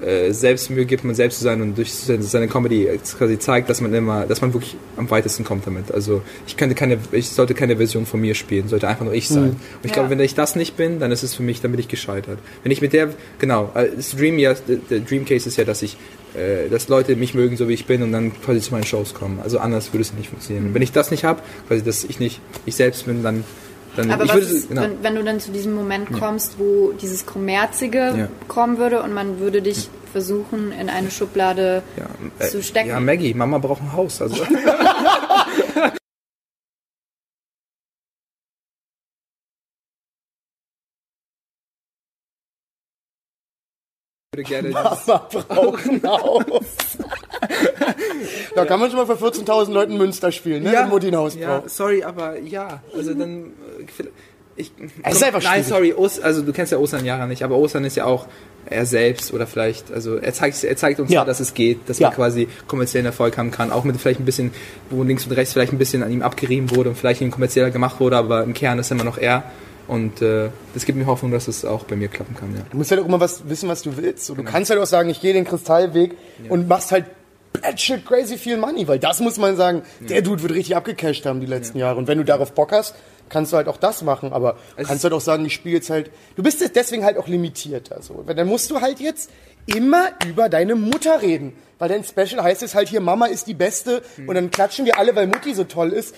äh, 0.00 0.30
selbst 0.32 0.70
Mühe 0.70 0.84
gibt, 0.84 1.02
man 1.02 1.16
selbst 1.16 1.38
zu 1.38 1.44
sein 1.44 1.60
und 1.60 1.76
durch 1.76 1.92
seine 1.92 2.46
Comedy 2.46 2.88
quasi 3.18 3.36
zeigt, 3.38 3.68
dass 3.68 3.80
man 3.80 3.92
immer, 3.92 4.26
dass 4.26 4.40
man 4.40 4.52
wirklich 4.52 4.76
am 4.96 5.10
weitesten 5.10 5.42
kommt 5.42 5.66
damit. 5.66 5.90
Also 5.90 6.22
ich 6.46 6.56
könnte 6.56 6.76
keine, 6.76 6.98
ich 7.10 7.28
sollte 7.30 7.52
keine 7.54 7.76
Version 7.78 8.06
von 8.06 8.20
mir 8.20 8.36
spielen, 8.36 8.68
sollte 8.68 8.86
einfach 8.86 9.04
nur 9.04 9.14
ich 9.14 9.28
sein. 9.28 9.50
Und 9.50 9.56
ich 9.82 9.90
Ja. 9.90 9.94
glaube, 9.94 10.10
wenn 10.10 10.20
ich 10.20 10.36
das 10.36 10.54
nicht 10.54 10.76
bin, 10.76 11.00
dann 11.00 11.10
ist 11.10 11.24
es 11.24 11.34
für 11.34 11.42
mich, 11.42 11.60
dann 11.62 11.72
bin 11.72 11.80
ich 11.80 11.88
gescheitert. 11.88 12.38
Wenn 12.62 12.70
ich 12.70 12.80
mit 12.80 12.92
der, 12.92 13.08
genau, 13.40 13.72
äh, 13.74 13.88
das 13.96 14.12
Dream 14.12 14.38
ja, 14.38 14.54
der- 14.54 15.00
Dream 15.00 15.24
Case 15.24 15.48
ist 15.48 15.56
ja, 15.56 15.64
dass 15.64 15.82
ich, 15.82 15.94
äh, 15.94 16.27
dass 16.70 16.88
Leute 16.88 17.16
mich 17.16 17.34
mögen, 17.34 17.56
so 17.56 17.68
wie 17.68 17.74
ich 17.74 17.86
bin 17.86 18.02
und 18.02 18.12
dann 18.12 18.32
quasi 18.42 18.60
zu 18.60 18.72
meinen 18.72 18.84
Shows 18.84 19.14
kommen. 19.14 19.40
Also 19.42 19.58
anders 19.58 19.92
würde 19.92 20.02
es 20.02 20.12
nicht 20.12 20.28
funktionieren. 20.30 20.66
Und 20.68 20.74
wenn 20.74 20.82
ich 20.82 20.92
das 20.92 21.10
nicht 21.10 21.24
habe, 21.24 21.40
quasi, 21.66 21.82
dass 21.82 22.04
ich 22.04 22.20
nicht 22.20 22.40
ich 22.66 22.76
selbst 22.76 23.06
bin, 23.06 23.22
dann, 23.22 23.44
dann 23.96 24.10
Aber 24.10 24.24
ich 24.24 24.30
was 24.30 24.36
würde, 24.36 24.46
ist, 24.48 24.68
genau. 24.68 24.82
wenn, 24.82 25.02
wenn 25.02 25.14
du 25.14 25.24
dann 25.24 25.40
zu 25.40 25.50
diesem 25.50 25.74
Moment 25.74 26.12
kommst, 26.12 26.58
wo 26.58 26.92
dieses 26.92 27.26
Kommerzige 27.26 27.98
Ja. 27.98 28.28
kommen 28.46 28.78
würde 28.78 29.02
und 29.02 29.12
man 29.14 29.40
würde 29.40 29.62
dich 29.62 29.88
versuchen, 30.12 30.72
in 30.72 30.88
eine 30.88 31.10
Schublade 31.10 31.82
ja, 31.96 32.46
zu 32.46 32.62
stecken? 32.62 32.88
Ja, 32.88 33.00
Maggie, 33.00 33.34
Mama 33.34 33.58
braucht 33.58 33.82
ein 33.82 33.92
Haus. 33.92 34.22
Also. 34.22 34.36
würde 44.38 44.48
gerne 44.48 44.74
Aber 44.76 45.18
brauchen 45.48 46.02
Haus. 46.04 46.64
da 48.54 48.64
kann 48.64 48.80
man 48.80 48.90
schon 48.90 48.98
mal 49.06 49.16
für 49.16 49.24
14.000 49.24 49.70
Leuten 49.72 49.96
Münster 49.96 50.32
spielen, 50.32 50.62
ne? 50.62 50.72
Wenn 50.72 50.88
Mutti 50.88 51.08
ein 51.08 51.16
Haus 51.16 51.34
ja, 51.34 51.58
braucht. 51.58 51.70
sorry, 51.70 52.02
aber 52.02 52.38
ja, 52.38 52.82
also 52.94 53.14
dann 53.14 53.52
äh, 53.98 54.04
ich, 54.56 54.72
Es 55.04 55.14
ist 55.16 55.22
einfach 55.22 55.42
Nein, 55.42 55.62
schwierig. 55.64 55.66
sorry, 55.68 55.92
Ost, 55.94 56.22
also 56.22 56.42
du 56.42 56.52
kennst 56.52 56.72
ja 56.72 56.78
Ostern 56.78 57.04
Jahre 57.04 57.28
nicht, 57.28 57.42
aber 57.44 57.56
Ostern 57.56 57.84
ist 57.84 57.96
ja 57.96 58.06
auch 58.06 58.26
er 58.66 58.84
selbst 58.86 59.32
oder 59.32 59.46
vielleicht, 59.46 59.92
also 59.92 60.16
er 60.16 60.34
zeigt, 60.34 60.62
er 60.64 60.76
zeigt 60.76 60.98
uns 61.00 61.10
Ja. 61.10 61.20
ja, 61.20 61.24
dass 61.24 61.38
es 61.40 61.54
geht, 61.54 61.88
dass 61.88 62.00
Ja. 62.00 62.08
man 62.08 62.16
quasi 62.16 62.48
kommerziellen 62.66 63.06
Erfolg 63.06 63.38
haben 63.38 63.50
kann, 63.52 63.70
auch 63.70 63.84
mit 63.84 63.96
vielleicht 63.98 64.20
ein 64.20 64.24
bisschen, 64.24 64.52
wo 64.90 65.02
links 65.04 65.24
und 65.26 65.32
rechts 65.32 65.52
vielleicht 65.52 65.72
ein 65.72 65.78
bisschen 65.78 66.02
an 66.02 66.10
ihm 66.10 66.22
abgerieben 66.22 66.74
wurde 66.74 66.90
und 66.90 66.96
vielleicht 66.96 67.20
ihm 67.20 67.30
kommerzieller 67.30 67.70
gemacht 67.70 68.00
wurde, 68.00 68.16
aber 68.16 68.42
im 68.42 68.52
Kern 68.52 68.78
ist 68.78 68.90
immer 68.90 69.04
noch 69.04 69.16
er 69.16 69.44
und 69.88 70.22
äh, 70.22 70.50
das 70.74 70.84
gibt 70.84 70.98
mir 70.98 71.06
Hoffnung, 71.06 71.32
dass 71.32 71.48
es 71.48 71.64
auch 71.64 71.84
bei 71.84 71.96
mir 71.96 72.08
klappen 72.08 72.36
kann, 72.36 72.54
ja. 72.54 72.62
Du 72.70 72.76
musst 72.76 72.90
halt 72.90 73.00
auch 73.00 73.06
immer 73.06 73.20
was 73.20 73.48
wissen, 73.48 73.68
was 73.68 73.82
du 73.82 73.96
willst. 73.96 74.26
So, 74.26 74.34
du 74.34 74.44
kannst 74.44 74.70
halt 74.70 74.80
auch 74.80 74.86
sagen, 74.86 75.10
ich 75.10 75.20
gehe 75.20 75.32
den 75.32 75.44
Kristallweg 75.44 76.14
und 76.48 76.68
machst 76.68 76.92
halt 76.92 77.06
batshit 77.60 78.06
crazy 78.06 78.36
viel 78.36 78.56
Money, 78.56 78.86
weil 78.86 78.98
das 78.98 79.20
muss 79.20 79.38
man 79.38 79.56
sagen, 79.56 79.82
der 80.00 80.22
Dude 80.22 80.42
wird 80.42 80.52
richtig 80.52 80.76
abgecasht 80.76 81.26
haben 81.26 81.40
die 81.40 81.46
letzten 81.46 81.78
Jahre. 81.78 81.98
Und 81.98 82.06
wenn 82.06 82.18
du 82.18 82.24
darauf 82.24 82.52
Bock 82.52 82.72
hast, 82.72 82.94
kannst 83.28 83.52
du 83.52 83.56
halt 83.56 83.68
auch 83.68 83.76
das 83.76 84.02
machen, 84.02 84.32
aber 84.32 84.56
Es 84.76 84.86
kannst 84.86 85.04
halt 85.04 85.12
auch 85.14 85.20
sagen, 85.20 85.44
ich 85.44 85.54
spiele 85.54 85.76
jetzt 85.76 85.90
halt, 85.90 86.10
du 86.36 86.42
bist 86.42 86.60
jetzt 86.60 86.76
deswegen 86.76 87.04
halt 87.04 87.18
auch 87.18 87.26
limitiert. 87.26 87.92
Also, 87.92 88.24
dann 88.26 88.46
musst 88.46 88.70
du 88.70 88.80
halt 88.80 89.00
jetzt 89.00 89.30
immer 89.66 90.08
über 90.26 90.48
deine 90.48 90.74
Mutter 90.74 91.20
reden. 91.22 91.52
Weil 91.78 91.88
dein 91.88 92.02
Special 92.04 92.42
heißt 92.42 92.62
es 92.62 92.74
halt 92.74 92.88
hier, 92.88 93.00
Mama 93.00 93.26
ist 93.26 93.46
die 93.46 93.54
Beste 93.54 94.02
und 94.26 94.34
dann 94.34 94.50
klatschen 94.50 94.84
wir 94.84 94.98
alle, 94.98 95.14
weil 95.14 95.26
Mutti 95.26 95.54
so 95.54 95.64
toll 95.64 95.92
ist. 95.92 96.14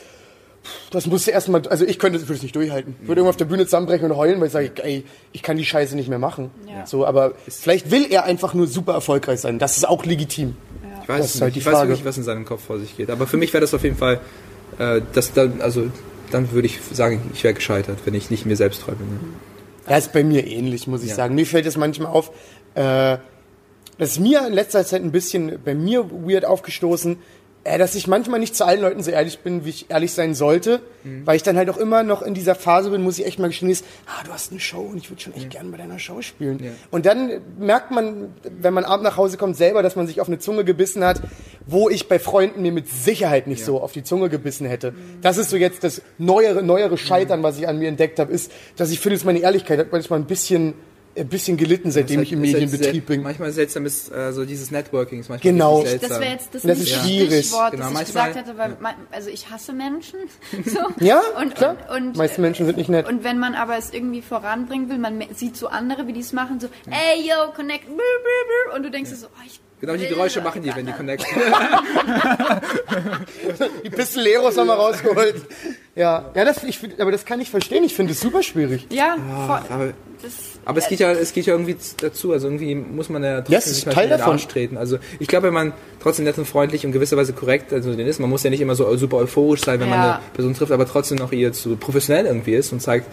Das 0.91 1.07
musst 1.07 1.27
du 1.27 1.31
erstmal, 1.31 1.67
also 1.69 1.85
ich 1.87 1.99
könnte 1.99 2.21
würde 2.21 2.35
es 2.35 2.43
nicht 2.43 2.55
durchhalten. 2.55 2.95
Ich 3.01 3.09
würde 3.09 3.21
irgendwo 3.21 3.31
auf 3.31 3.37
der 3.37 3.47
Bühne 3.47 3.65
zusammenbrechen 3.65 4.11
und 4.11 4.17
heulen, 4.17 4.41
weil 4.41 4.49
ich 4.49 4.53
sage, 4.53 4.71
ey, 4.83 5.05
ich 5.33 5.43
kann 5.43 5.57
die 5.57 5.65
Scheiße 5.65 5.97
nicht 5.97 6.09
mehr 6.09 6.19
machen. 6.19 6.51
Ja. 6.69 6.87
So, 6.87 7.07
aber 7.07 7.33
vielleicht 7.49 7.91
will 7.91 8.07
er 8.11 8.25
einfach 8.25 8.53
nur 8.55 8.67
super 8.67 8.93
erfolgreich 8.93 9.41
sein. 9.41 9.59
Das 9.59 9.77
ist 9.79 9.89
auch 9.89 10.05
legitim. 10.05 10.57
Ich 11.03 11.09
weiß, 11.09 11.19
Das 11.23 11.35
ist 11.35 11.41
halt 11.41 11.49
nicht. 11.49 11.55
die 11.57 11.59
ich 11.61 11.67
weiß 11.67 11.75
Frage. 11.75 11.89
wirklich, 11.89 12.05
was 12.05 12.19
in 12.19 12.25
seinem 12.25 12.45
Kopf 12.45 12.63
vor 12.65 12.79
sich 12.79 12.97
geht. 12.97 13.11
Aber 13.11 13.27
für 13.27 13.37
mich 13.39 13.53
wäre 13.55 13.63
das 13.63 13.73
auf 13.75 13.83
jeden 13.83 13.97
Fall 13.97 14.21
äh, 14.79 15.01
das 15.15 15.33
dann, 15.33 15.61
also 15.63 15.85
dann 16.31 16.53
würde 16.53 16.67
ich 16.67 16.79
sagen, 16.93 17.31
ich 17.33 17.43
wäre 17.43 17.55
gescheitert, 17.55 17.99
wenn 18.05 18.15
ich 18.15 18.31
nicht 18.31 18.45
mir 18.47 18.57
selbst 18.57 18.83
treu 18.83 18.93
bin. 18.93 19.09
Ne? 19.09 19.19
Ja, 19.89 19.97
ist 19.97 20.13
bei 20.13 20.23
mir 20.23 20.47
ähnlich, 20.47 20.87
muss 20.87 21.03
ich 21.03 21.09
Ja. 21.11 21.17
sagen. 21.17 21.35
Mir 21.35 21.47
fällt 21.47 21.67
es 21.67 21.77
manchmal 21.77 22.13
auf, 22.13 22.31
äh, 22.75 23.17
das 23.99 24.13
ist 24.13 24.21
mir 24.21 24.47
in 24.47 24.53
letzter 24.53 24.85
Zeit 24.85 25.03
ein 25.03 25.11
bisschen 25.11 25.59
bei 25.65 25.75
mir 25.75 26.11
weird 26.11 26.45
aufgestoßen, 26.45 27.17
äh, 27.65 27.79
dass 27.79 27.95
ich 27.95 28.07
manchmal 28.07 28.41
nicht 28.41 28.57
zu 28.57 28.65
allen 28.65 28.81
Leuten 28.81 29.03
so 29.03 29.11
ehrlich 29.11 29.41
bin, 29.41 29.65
wie 29.65 29.71
ich 29.71 29.91
ehrlich 29.91 30.13
sein 30.13 30.35
sollte, 30.35 30.81
Mhm. 31.03 31.27
weil 31.27 31.37
ich 31.37 31.43
dann 31.43 31.57
halt 31.57 31.71
auch 31.71 31.79
immer 31.79 32.03
noch 32.03 32.21
in 32.21 32.35
dieser 32.35 32.55
Phase 32.55 32.91
bin, 32.91 33.03
muss 33.03 33.19
ich 33.19 33.25
echt 33.27 33.39
mal 33.39 33.49
gestehen, 33.49 33.71
ist, 33.71 33.85
ah, 34.07 34.23
du 34.25 34.33
hast 34.33 34.51
eine 34.51 34.61
Show 34.61 34.81
und 34.83 34.99
ich 34.99 35.09
würde 35.11 35.23
schon 35.23 35.35
echt 35.35 35.49
gern 35.49 35.71
bei 35.71 35.79
deiner 35.79 35.99
Show 35.99 36.21
spielen. 36.21 36.59
Ja. 36.63 36.73
Und 36.91 37.07
dann 37.07 37.41
merkt 37.59 37.91
man, 37.91 38.35
wenn 38.61 38.75
man 38.75 38.85
abends 38.85 39.05
nach 39.05 39.17
Hause 39.17 39.37
kommt, 39.39 39.57
selber, 39.57 39.83
dass 39.83 39.97
man 39.97 40.07
sich 40.07 40.21
auf 40.21 40.29
eine 40.29 40.39
Zunge 40.39 40.63
gebissen 40.65 41.03
hat, 41.05 41.23
wo 41.67 41.89
ich 41.89 42.07
bei 42.09 42.19
Freunden 42.19 42.61
mir 42.63 42.73
mit 42.73 42.89
Sicherheit 42.89 43.47
nicht 43.47 43.65
so 43.65 43.81
auf 43.81 43.93
die 43.93 44.03
Zunge 44.03 44.29
gebissen 44.29 44.67
hätte. 44.67 44.93
Das 45.23 45.39
ist 45.39 45.49
so 45.51 45.57
jetzt 45.57 45.85
das 45.85 46.03
neuere, 46.19 46.63
neuere 46.63 46.99
Scheitern, 46.99 47.43
was 47.43 47.59
ich 47.59 47.67
an 47.67 47.79
mir 47.79 47.89
entdeckt 47.89 48.19
habe, 48.19 48.31
ist, 48.33 48.53
dass 48.77 48.91
ich 48.91 49.01
finde, 49.01 49.17
dass 49.17 49.25
meine 49.25 49.39
Ehrlichkeit 49.39 49.91
manchmal 49.91 50.19
ein 50.19 50.27
bisschen, 50.27 50.75
ein 51.21 51.29
bisschen 51.29 51.57
gelitten, 51.57 51.91
seitdem 51.91 52.23
ich 52.23 52.33
im 52.33 52.43
Ist 52.43 52.55
halt 52.55 52.63
Medienbetrieb 52.65 53.07
sehr, 53.07 53.17
bin. 53.17 53.23
Manchmal 53.23 53.53
seltsam 53.53 53.87
ist 53.87 54.11
äh, 54.11 54.33
so 54.33 54.45
dieses 54.45 54.71
Networking 54.71 55.21
ist 55.21 55.29
manchmal 55.29 55.53
Genau. 55.53 55.79
richtig 55.81 56.01
Das 56.01 56.09
seltsam. 56.09 56.21
wäre 56.23 56.33
jetzt 56.33 56.55
das, 56.55 56.63
Das 56.63 56.79
ist 56.81 56.89
schwierig. 56.91 57.47
Stichwort, 57.47 57.71
Genau, 57.73 57.83
das 57.85 57.91
ich 57.93 57.99
manchmal- 57.99 58.29
gesagt 58.33 58.47
hätte, 58.49 58.59
weil 58.59 58.77
man, 58.81 58.95
also 59.13 59.31
ich 59.31 59.51
hasse 59.51 59.73
Menschen. 59.73 60.19
So. 60.65 60.79
Ja, 61.05 61.21
und, 61.41 61.55
klar. 61.55 61.77
Und, 61.95 62.09
und, 62.09 62.17
Meiste 62.17 62.41
Menschen 62.41 62.67
sind 62.67 62.77
nicht 62.79 62.89
nett. 62.91 63.09
Und 63.09 63.25
wenn 63.25 63.39
man 63.39 63.55
aber 63.55 63.77
es 63.77 63.93
irgendwie 63.93 64.23
voranbringen 64.23 64.89
will, 64.89 64.99
man 64.99 65.23
sieht 65.35 65.57
so 65.57 65.69
andere, 65.69 66.07
wie 66.07 66.13
die 66.13 66.21
es 66.21 66.33
machen, 66.33 66.61
so, 66.61 66.69
ey, 66.91 67.21
yo, 67.27 67.53
connect, 67.55 67.85
und 68.75 68.83
du 68.83 68.91
denkst 68.91 69.11
dir 69.11 69.17
so, 69.17 69.27
oh, 69.27 69.43
ich 69.47 69.61
Genau 69.81 69.95
die 69.97 70.07
Geräusche 70.09 70.41
machen 70.43 70.63
die, 70.63 70.75
wenn 70.77 70.85
die 70.87 70.93
connecten. 70.93 71.27
Die 73.85 73.91
Pistoleros 73.91 74.57
haben 74.57 74.67
wir 74.67 74.75
rausgeholt. 74.75 75.37
Ja, 75.95 76.31
ja 76.35 76.45
das, 76.45 76.63
ich, 76.65 76.79
find- 76.79 77.01
aber 77.01 77.11
das 77.13 77.25
kann 77.25 77.41
ich 77.41 77.51
verstehen. 77.51 77.83
Ich 77.85 77.95
finde 77.95 78.13
es 78.13 78.21
super 78.21 78.43
schwierig. 78.43 78.87
Ja, 78.91 79.17
voll, 79.47 79.61
Aber, 79.71 79.93
aber 80.65 80.79
es 80.79 80.89
geht 80.89 81.01
ja, 81.01 81.11
es 81.13 81.33
geht 81.33 81.47
ja 81.47 81.55
irgendwie 81.55 81.77
dazu. 82.01 82.33
Also 82.33 82.49
irgendwie 82.49 82.75
muss 82.75 83.09
man 83.09 83.25
ja 83.25 83.37
trotzdem 83.39 83.53
Ja, 83.53 83.59
es 83.59 83.67
ist 83.67 83.75
sich 83.83 83.85
Teil 83.95 84.05
in 84.05 84.11
den 84.11 84.19
davon. 84.19 84.33
Arsch 84.35 84.47
treten. 84.49 84.77
Also 84.77 84.99
ich 85.19 85.29
glaube, 85.29 85.47
wenn 85.49 85.55
man 85.55 85.73
trotzdem 86.03 86.25
nett 86.25 86.39
und 86.39 86.47
freundlich 86.47 86.85
und 86.87 86.93
gewisserweise 86.93 87.33
korrekt 87.33 87.73
also 87.73 87.95
den 87.95 88.07
ist, 88.07 88.19
man 88.21 88.31
muss 88.31 88.43
ja 88.43 88.51
nicht 88.51 88.61
immer 88.61 88.75
so 88.75 88.95
super 88.97 89.17
euphorisch 89.19 89.63
sein, 89.65 89.81
wenn 89.81 89.89
man 89.89 89.99
Ja. 89.99 90.15
eine 90.17 90.23
Person 90.35 90.55
trifft, 90.55 90.73
aber 90.73 90.87
trotzdem 90.87 91.19
noch 91.19 91.33
ihr 91.33 91.53
zu 91.53 91.77
professionell 91.77 92.27
irgendwie 92.27 92.55
ist 92.55 92.73
und 92.73 92.81
zeigt, 92.81 93.07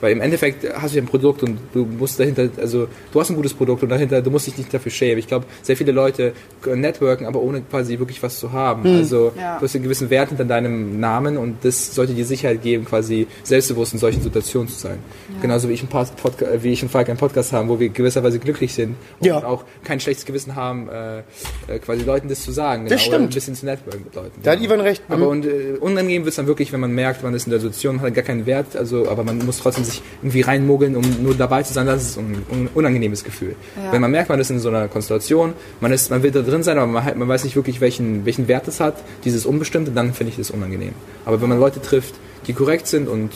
weil 0.00 0.12
im 0.12 0.20
Endeffekt 0.20 0.66
hast 0.80 0.92
du 0.94 0.98
ja 0.98 1.02
ein 1.04 1.06
Produkt 1.08 1.42
und 1.42 1.58
du 1.72 1.84
musst 1.84 2.18
dahinter, 2.20 2.48
also 2.60 2.88
du 3.12 3.20
hast 3.20 3.30
ein 3.30 3.36
gutes 3.36 3.54
Produkt 3.54 3.82
und 3.82 3.88
dahinter, 3.88 4.22
du 4.22 4.30
musst 4.30 4.46
dich 4.46 4.56
nicht 4.58 4.72
dafür 4.72 4.90
schämen. 4.92 5.18
Ich 5.18 5.26
glaube, 5.28 5.46
sehr 5.62 5.76
viele 5.76 5.92
Leute 5.92 6.32
networken, 6.66 7.26
aber 7.26 7.40
ohne 7.40 7.62
quasi 7.62 7.98
wirklich 7.98 8.22
was 8.22 8.38
zu 8.38 8.52
haben. 8.52 8.84
Hm. 8.84 8.96
Also 8.96 9.32
Ja. 9.36 9.58
du 9.58 9.64
hast 9.64 9.74
einen 9.74 9.84
gewissen 9.84 10.10
Wert 10.10 10.28
hinter 10.28 10.44
deinem 10.44 11.00
Namen 11.00 11.36
und 11.36 11.64
das 11.64 11.94
sollte 11.94 12.14
dir 12.14 12.24
Sicherheit 12.24 12.62
geben, 12.62 12.84
quasi 12.84 13.26
selbstbewusst 13.42 13.92
in 13.92 13.98
solchen 13.98 14.22
Situationen 14.22 14.68
zu 14.68 14.78
sein. 14.78 14.98
Genauso 15.42 15.68
wie 15.68 15.72
ich 15.74 15.82
ein 15.82 15.88
Pod 15.88 16.08
Podca 16.16 16.46
wie 16.62 16.72
ich 16.72 16.82
und 16.82 16.88
Falk 16.90 17.08
einen 17.08 17.18
Podcast 17.18 17.52
haben, 17.52 17.68
wo 17.68 17.78
wir 17.80 17.88
gewisserweise 17.88 18.38
glücklich 18.38 18.74
sind 18.74 18.96
und 19.20 19.26
Ja. 19.26 19.44
auch 19.44 19.64
kein 19.84 20.00
schlechtes 20.00 20.24
Gewissen 20.24 20.54
haben, 20.56 20.88
äh, 20.88 21.18
äh, 21.18 21.78
quasi 21.84 22.02
Leuten 22.04 22.28
das 22.28 22.42
zu 22.42 22.52
sagen. 22.52 22.84
Das 22.84 22.92
oder 22.92 23.00
stimmt. 23.00 23.30
ein 23.30 23.34
bisschen 23.34 23.54
zu 23.54 23.66
networken 23.66 24.02
mit 24.04 24.14
Leuten. 24.14 24.40
Da 24.42 24.52
hat 24.52 24.60
Ivan 24.60 24.80
recht. 24.80 25.02
Aber 25.08 25.24
Mhm. 25.26 25.30
und, 25.30 25.46
äh, 25.46 25.76
unangenehm 25.80 26.22
wird 26.24 26.30
es 26.30 26.36
dann 26.36 26.46
wirklich, 26.46 26.72
wenn 26.72 26.80
man 26.80 26.92
merkt, 26.92 27.22
man 27.22 27.34
ist 27.34 27.46
in 27.46 27.50
der 27.50 27.60
Situation, 27.60 28.00
hat 28.00 28.14
gar 28.14 28.24
keinen 28.24 28.46
Wert, 28.46 28.76
also, 28.76 29.08
aber 29.08 29.24
man 29.24 29.38
muss 29.44 29.58
trotzdem 29.58 29.84
sich 29.90 30.02
irgendwie 30.22 30.40
reinmogeln, 30.40 30.96
um 30.96 31.04
nur 31.22 31.34
dabei 31.34 31.62
zu 31.62 31.72
sein, 31.72 31.86
das 31.86 32.02
ist 32.02 32.18
ein 32.18 32.44
un 32.50 32.68
unangenehmes 32.74 33.24
Gefühl. 33.24 33.56
Ja. 33.76 33.92
Wenn 33.92 34.00
man 34.00 34.10
merkt, 34.10 34.28
man 34.30 34.40
ist 34.40 34.50
in 34.50 34.58
so 34.58 34.68
einer 34.68 34.88
Konstellation, 34.88 35.52
man, 35.80 35.92
ist, 35.92 36.10
man 36.10 36.22
will 36.22 36.30
da 36.30 36.40
drin 36.42 36.62
sein, 36.62 36.78
aber 36.78 36.86
man, 36.86 37.04
halt, 37.04 37.16
man 37.16 37.28
weiß 37.28 37.44
nicht 37.44 37.56
wirklich, 37.56 37.80
welchen, 37.80 38.24
welchen 38.24 38.48
Wert 38.48 38.66
es 38.68 38.80
hat, 38.80 38.94
dieses 39.24 39.44
Unbestimmte, 39.46 39.90
dann 39.90 40.14
finde 40.14 40.30
ich 40.30 40.36
das 40.38 40.50
unangenehm. 40.50 40.92
Aber 41.24 41.40
wenn 41.42 41.48
man 41.48 41.60
Leute 41.60 41.82
trifft, 41.82 42.14
die 42.46 42.52
korrekt 42.54 42.86
sind 42.86 43.08
und 43.08 43.30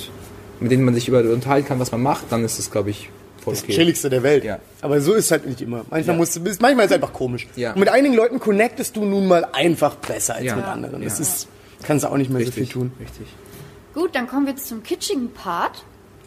mit 0.61 0.70
denen 0.70 0.84
man 0.84 0.94
sich 0.94 1.09
über 1.09 1.18
unterhalten 1.20 1.66
kann, 1.68 1.80
was 1.80 1.92
man 1.92 2.02
macht, 2.02 2.24
dann 2.30 2.44
ist 2.44 2.59
es, 2.59 2.70
glaube 2.70 2.90
ich, 2.90 3.11
voll 3.42 3.52
das 3.55 3.62
okay. 3.64 3.72
chilligste 3.72 4.09
der 4.09 4.22
Welt. 4.22 4.44
Ja. 4.44 4.61
Aber 4.80 5.00
so 5.00 5.12
ist 5.14 5.26
es 5.26 5.30
halt 5.30 5.46
nicht 5.46 5.61
immer. 5.61 5.84
Manchmal, 5.90 6.14
Ja. 6.14 6.18
musst 6.18 6.36
du, 6.36 6.40
ist- 6.44 6.62
manchmal 6.62 6.86
ist 6.86 6.92
es 6.92 6.94
einfach 6.94 7.12
komisch. 7.12 7.46
Ja. 7.57 7.72
Und 7.72 7.80
mit 7.80 7.88
einigen 7.90 8.14
Leuten 8.14 8.40
connectest 8.40 8.96
du 8.96 9.05
nun 9.05 9.26
mal 9.26 9.44
einfach 9.52 9.96
besser 9.96 10.36
als 10.36 10.44
Ja. 10.44 10.57
mit 10.57 10.64
anderen. 10.64 11.02
Das 11.02 11.20
ist, 11.20 11.48
kannst 11.82 12.05
du 12.05 12.09
auch 12.09 12.16
nicht 12.16 12.30
mehr 12.30 12.40
so 12.44 12.50
viel 12.52 12.62
Richtig, 12.62 12.72
tun. 12.72 12.92
richtig. 13.00 13.26
gut, 13.92 14.14
dann 14.14 14.26
kommen 14.28 14.46
wir 14.46 14.52
jetzt 14.52 14.68
zum 14.68 14.82
kitschigen 14.82 15.30
Part. 15.32 15.84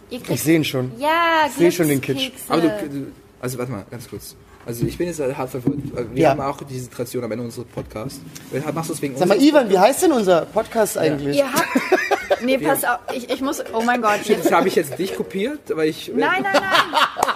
Ihr 0.10 0.20
Ich 0.20 0.24
kriegt, 0.24 0.40
sehe 0.40 0.56
ihn 0.56 0.64
schon. 0.64 0.92
ja, 1.00 1.46
ich 1.48 1.54
seh 1.54 1.72
schon 1.72 1.88
den 1.90 2.02
Kitsch. 2.02 2.32
Aber 2.48 2.62
du, 2.62 3.12
also 3.40 3.58
warte 3.58 3.72
mal, 3.72 3.86
ganz 3.92 4.08
kurz. 4.10 4.36
Also 4.68 4.86
ich 4.86 4.98
bin 4.98 5.08
jetzt 5.08 5.20
hart 5.22 5.50
verwirrt. 5.50 5.78
Wir 6.14 6.22
Ja. 6.24 6.30
haben 6.32 6.42
auch 6.42 6.62
diese 6.70 6.90
Tradition 6.90 7.24
am 7.24 7.32
Ende 7.32 7.46
unseres 7.46 7.66
Podcasts. 7.68 8.20
Machst 8.74 8.90
du 8.90 8.94
es 8.94 9.02
wegen 9.02 9.18
Sag 9.18 9.28
mal, 9.30 9.42
Ivan, 9.42 9.70
wie 9.70 9.80
heißt 9.80 10.04
denn 10.04 10.12
unser 10.12 10.42
Podcast 10.42 10.98
eigentlich? 10.98 11.38
Ihr 11.38 11.52
habt, 11.52 12.44
nee, 12.44 12.58
pass 12.58 12.84
auf, 12.84 13.00
ich, 13.16 13.30
ich 13.30 13.40
muss, 13.42 13.64
oh 13.74 13.82
mein 13.82 14.02
Gott, 14.02 14.20
jetzt, 14.26 14.52
habe 14.52 14.68
ich 14.68 14.76
jetzt 14.76 15.00
dich 15.00 15.16
kopiert, 15.16 15.60
weil 15.76 15.88
ich. 15.88 16.12
nein, 16.14 16.44
nein, 16.44 16.52
nein, 16.54 16.62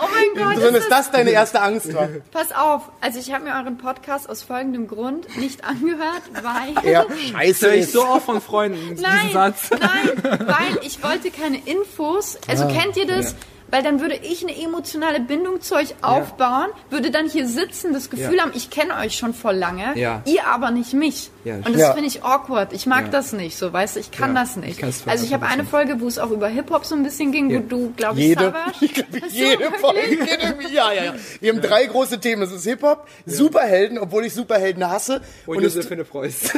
oh 0.02 0.06
mein 0.36 0.44
Gott, 0.58 0.62
ist 0.64 0.76
es 0.84 0.90
das 0.90 1.10
deine 1.12 1.30
erste 1.32 1.62
Angst 1.62 1.94
war. 1.94 2.10
Pass 2.32 2.52
auf, 2.52 2.92
also 3.00 3.18
ich 3.20 3.32
habe 3.34 3.46
mir 3.46 3.52
euren 3.56 3.78
Podcast 3.78 4.30
aus 4.30 4.44
folgendem 4.44 4.88
Grund 4.88 5.26
nicht 5.38 5.64
angehört, 5.64 6.24
weil... 6.44 6.92
Ja, 6.92 7.06
Das 7.06 7.18
scheiße. 7.18 7.66
höre 7.68 7.74
ich 7.76 7.92
so 7.92 8.06
oft 8.06 8.26
von 8.26 8.42
Freunden, 8.42 8.90
diesen 8.90 9.04
Nein, 9.04 9.32
Satz. 9.32 9.70
nein, 9.72 10.22
weil 10.24 10.80
ich 10.86 11.02
wollte 11.02 11.32
keine 11.32 11.60
Infos. 11.66 12.38
Also 12.48 12.66
Ah. 12.66 12.68
kennt 12.68 12.98
ihr 12.98 13.08
das? 13.08 13.32
Ja. 13.32 13.38
Weil 13.72 13.84
dann 13.84 14.00
würde 14.02 14.16
ich 14.16 14.44
eine 14.44 14.56
emotionale 14.62 15.20
Bindung 15.22 15.62
zu 15.62 15.76
euch 15.76 15.96
aufbauen, 16.02 16.68
würde 16.90 17.10
dann 17.10 17.28
hier 17.30 17.48
sitzen, 17.48 17.94
das 17.94 18.10
Gefühl 18.10 18.36
Ja. 18.36 18.44
haben, 18.44 18.52
ich 18.54 18.70
kenne 18.70 18.96
euch 18.98 19.16
schon 19.18 19.34
voll 19.34 19.56
lange, 19.56 19.98
Ja. 19.98 20.22
ihr 20.26 20.46
aber 20.46 20.72
nicht 20.72 20.94
mich. 20.94 21.32
Ja, 21.44 21.56
Und 21.56 21.70
das 21.74 21.82
Ja. 21.82 21.94
finde 21.94 22.08
ich 22.08 22.24
awkward. 22.24 22.74
Ich 22.74 22.86
mag 22.86 23.06
Ja. 23.06 23.12
das 23.12 23.34
nicht, 23.34 23.58
so 23.58 23.72
weißt 23.74 23.96
du, 23.96 24.00
ich 24.02 24.12
kann 24.12 24.36
Ja, 24.36 24.42
das 24.42 24.52
ich 24.52 24.58
nicht. 24.58 24.80
voll 24.80 25.12
also 25.12 25.26
ich 25.26 25.34
habe 25.34 25.46
eine. 25.48 25.64
Folge, 25.64 26.02
wo 26.02 26.08
es 26.08 26.20
auch 26.20 26.32
über 26.32 26.48
Hip-Hop 26.50 26.86
so 26.86 26.96
ein 26.96 27.04
bisschen 27.04 27.32
ging, 27.32 27.50
Ja. 27.50 27.60
wo 27.60 27.64
du, 27.64 27.94
glaube 27.96 28.20
ich, 28.20 28.26
Jede, 28.28 28.54
ich 28.82 28.92
so, 29.10 29.26
jede? 29.30 29.72
Folge 29.80 30.02
irgendwie. 30.02 30.74
Ja, 30.74 30.92
ja, 30.92 31.04
ja. 31.06 31.14
Wir 31.40 31.54
haben 31.54 31.62
drei 31.62 31.86
große 31.86 32.20
Themen. 32.20 32.42
Das 32.42 32.52
ist 32.52 32.66
Hip-Hop, 32.66 33.08
Superhelden, 33.26 33.98
obwohl 34.00 34.26
ich 34.26 34.34
Superhelden 34.34 34.88
hasse. 34.90 35.22
Und, 35.46 35.58
Und, 35.58 35.64
es, 35.64 35.76
Josephine 35.76 36.04
Preuß. 36.04 36.52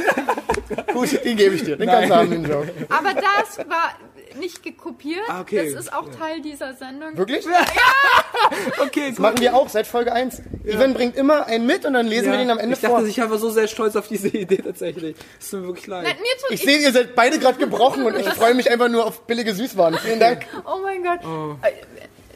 gut, 0.93 1.23
den 1.23 1.37
gebe 1.37 1.55
ich 1.55 1.63
dir. 1.63 1.77
Den 1.77 1.87
kannst 1.89 2.09
du 2.09 2.15
haben, 2.15 2.29
den 2.31 2.43
Joke. 2.45 2.71
Aber 2.89 3.13
das 3.13 3.57
war 3.69 3.93
nicht 4.35 4.63
gekopiert. 4.63 5.23
Ah, 5.27 5.41
okay. 5.41 5.71
Das 5.71 5.85
ist 5.85 5.93
auch 5.93 6.09
Teil 6.09 6.41
dieser 6.41 6.73
Sendung. 6.73 7.17
Wirklich? 7.17 7.45
okay, 8.81 9.09
Das 9.09 9.19
machen 9.19 9.39
wir 9.39 9.55
auch 9.55 9.69
seit 9.69 9.87
Folge 9.87 10.11
1. 10.13 10.41
Ivan 10.63 10.93
bringt 10.93 11.15
immer 11.15 11.45
einen 11.47 11.65
mit 11.65 11.85
und 11.85 11.93
dann 11.93 12.07
lesen 12.07 12.31
wir 12.31 12.37
den 12.37 12.49
am 12.49 12.59
Ende 12.59 12.75
ich 12.75 12.81
dachte, 12.81 12.95
vor. 12.95 13.05
ich 13.05 13.17
war 13.17 13.37
so 13.37 13.49
sehr 13.49 13.67
stolz 13.67 13.95
auf 13.95 14.07
diese 14.07 14.27
Idee 14.29 14.57
tatsächlich. 14.57 15.15
Es 15.39 15.49
tut 15.49 15.61
mir 15.61 15.67
wirklich 15.67 15.87
leid. 15.87 16.03
Nein, 16.03 16.15
mir 16.17 16.41
tut 16.41 16.51
Ich 16.51 16.61
sehe, 16.61 16.77
ihr 16.77 16.91
seid 16.91 17.15
beide 17.15 17.39
gerade 17.39 17.57
gebrochen 17.57 18.05
und 18.05 18.17
ich 18.17 18.27
freue 18.33 18.53
mich 18.53 18.69
einfach 18.69 18.89
nur 18.89 19.05
auf 19.05 19.21
billige 19.25 19.53
Süßwaren. 19.53 19.97
Vielen 19.97 20.19
Dank. 20.19 20.45
Oh 20.65 20.79
mein 20.81 21.03
Gott. 21.03 21.19
Äh, 21.63 21.73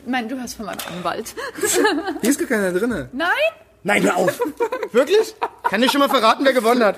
Mein, 0.05 0.29
du 0.29 0.39
hast 0.39 0.55
von 0.55 0.65
meinem 0.65 0.79
Anwalt. 0.95 1.35
Hier 2.21 2.29
ist 2.29 2.39
gar 2.39 2.47
keiner 2.47 2.71
drinne. 2.71 3.09
Nein? 3.13 3.29
Nein, 3.88 4.03
hör 4.03 4.17
auf. 4.17 4.38
Wirklich? 4.91 5.33
Kann 5.63 5.81
ich 5.81 5.93
schon 5.93 5.99
mal 5.99 6.09
verraten, 6.09 6.43
wer 6.43 6.51
gewonnen 6.51 6.83
hat? 6.83 6.97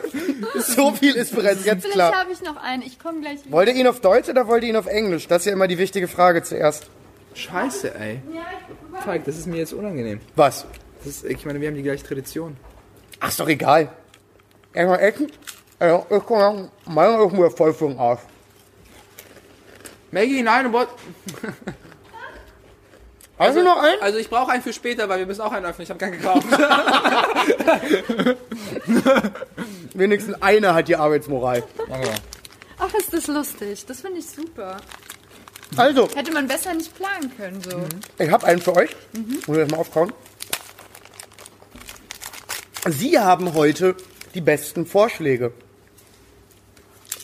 So 0.57 0.91
viel 0.91 1.13
ist 1.13 1.35
bereits 1.35 1.63
jetzt 1.63 1.83
Vielleicht 1.83 1.93
klar. 1.93 2.19
habe 2.19 2.31
ich 2.31 2.41
noch 2.41 2.57
einen. 2.57 2.81
Ich 2.81 2.97
komme 2.97 3.21
gleich 3.21 3.45
wieder. 3.45 3.51
Wollt 3.51 3.69
ihr 3.69 3.75
ihn 3.75 3.85
auf 3.85 4.01
Deutsch 4.01 4.27
oder 4.27 4.47
wollt 4.47 4.63
ihr 4.63 4.69
ihn 4.69 4.75
auf 4.75 4.87
Englisch? 4.87 5.27
Das 5.27 5.43
ist 5.43 5.45
ja 5.45 5.53
immer 5.53 5.67
die 5.67 5.77
wichtige 5.77 6.07
Frage 6.07 6.41
zuerst. 6.41 6.87
Scheiße, 7.35 7.93
ey. 7.93 8.21
Falk, 9.05 9.23
das 9.25 9.37
ist 9.37 9.45
mir 9.45 9.57
jetzt 9.57 9.73
unangenehm. 9.73 10.19
Was? 10.35 10.65
Das 10.97 11.07
ist, 11.07 11.25
ich 11.25 11.45
meine, 11.45 11.61
wir 11.61 11.67
haben 11.67 11.75
die 11.75 11.83
gleiche 11.83 12.03
Tradition. 12.03 12.57
Ach, 13.19 13.29
ist 13.29 13.39
doch 13.39 13.47
egal. 13.47 13.89
Erstmal 14.73 14.99
essen. 14.99 15.31
Ja, 15.79 16.03
ich 16.09 16.29
meiner 16.87 17.23
ist 17.23 17.33
mir 17.33 17.51
voll 17.51 17.73
für 17.75 17.87
den 17.87 17.99
Arsch. 17.99 18.21
Maggie, 20.09 20.41
nein, 20.41 20.73
what? 20.73 20.87
Hast 23.39 23.55
du 23.55 23.63
noch 23.63 23.81
einen? 23.81 24.01
Also 24.01 24.17
ich 24.19 24.29
brauche 24.29 24.51
einen 24.51 24.61
für 24.61 24.73
später, 24.73 25.07
weil 25.07 25.19
wir 25.19 25.25
müssen 25.25 25.41
auch 25.41 25.53
einen 25.53 25.65
öffnen. 25.65 25.83
Ich 25.83 25.89
habe 25.89 25.97
keinen 25.97 26.11
gekauft. 26.11 26.45
Wenigstens 29.93 30.41
einer 30.41 30.73
hat 30.73 30.89
die 30.89 30.97
Arbeitsmoral. 30.97 31.63
Ach, 32.77 32.93
ist 32.93 33.13
das 33.13 33.27
lustig. 33.27 33.85
Das 33.85 34.01
finde 34.01 34.19
ich 34.19 34.25
super. 34.27 34.77
Also, 35.77 36.09
Hätte 36.15 36.31
man 36.33 36.47
besser 36.47 36.73
nicht 36.73 36.93
planen 36.95 37.31
können, 37.37 37.61
so. 37.61 37.79
ich 38.17 38.31
habe 38.31 38.45
einen 38.47 38.61
für 38.61 38.75
euch. 38.75 38.89
Muss 39.47 39.57
ich 39.57 39.63
das 39.63 39.69
mal 39.69 39.77
aufkauen. 39.77 40.11
Sie 42.89 43.19
haben 43.19 43.53
heute 43.53 43.95
die 44.33 44.41
besten 44.41 44.85
Vorschläge. 44.85 45.53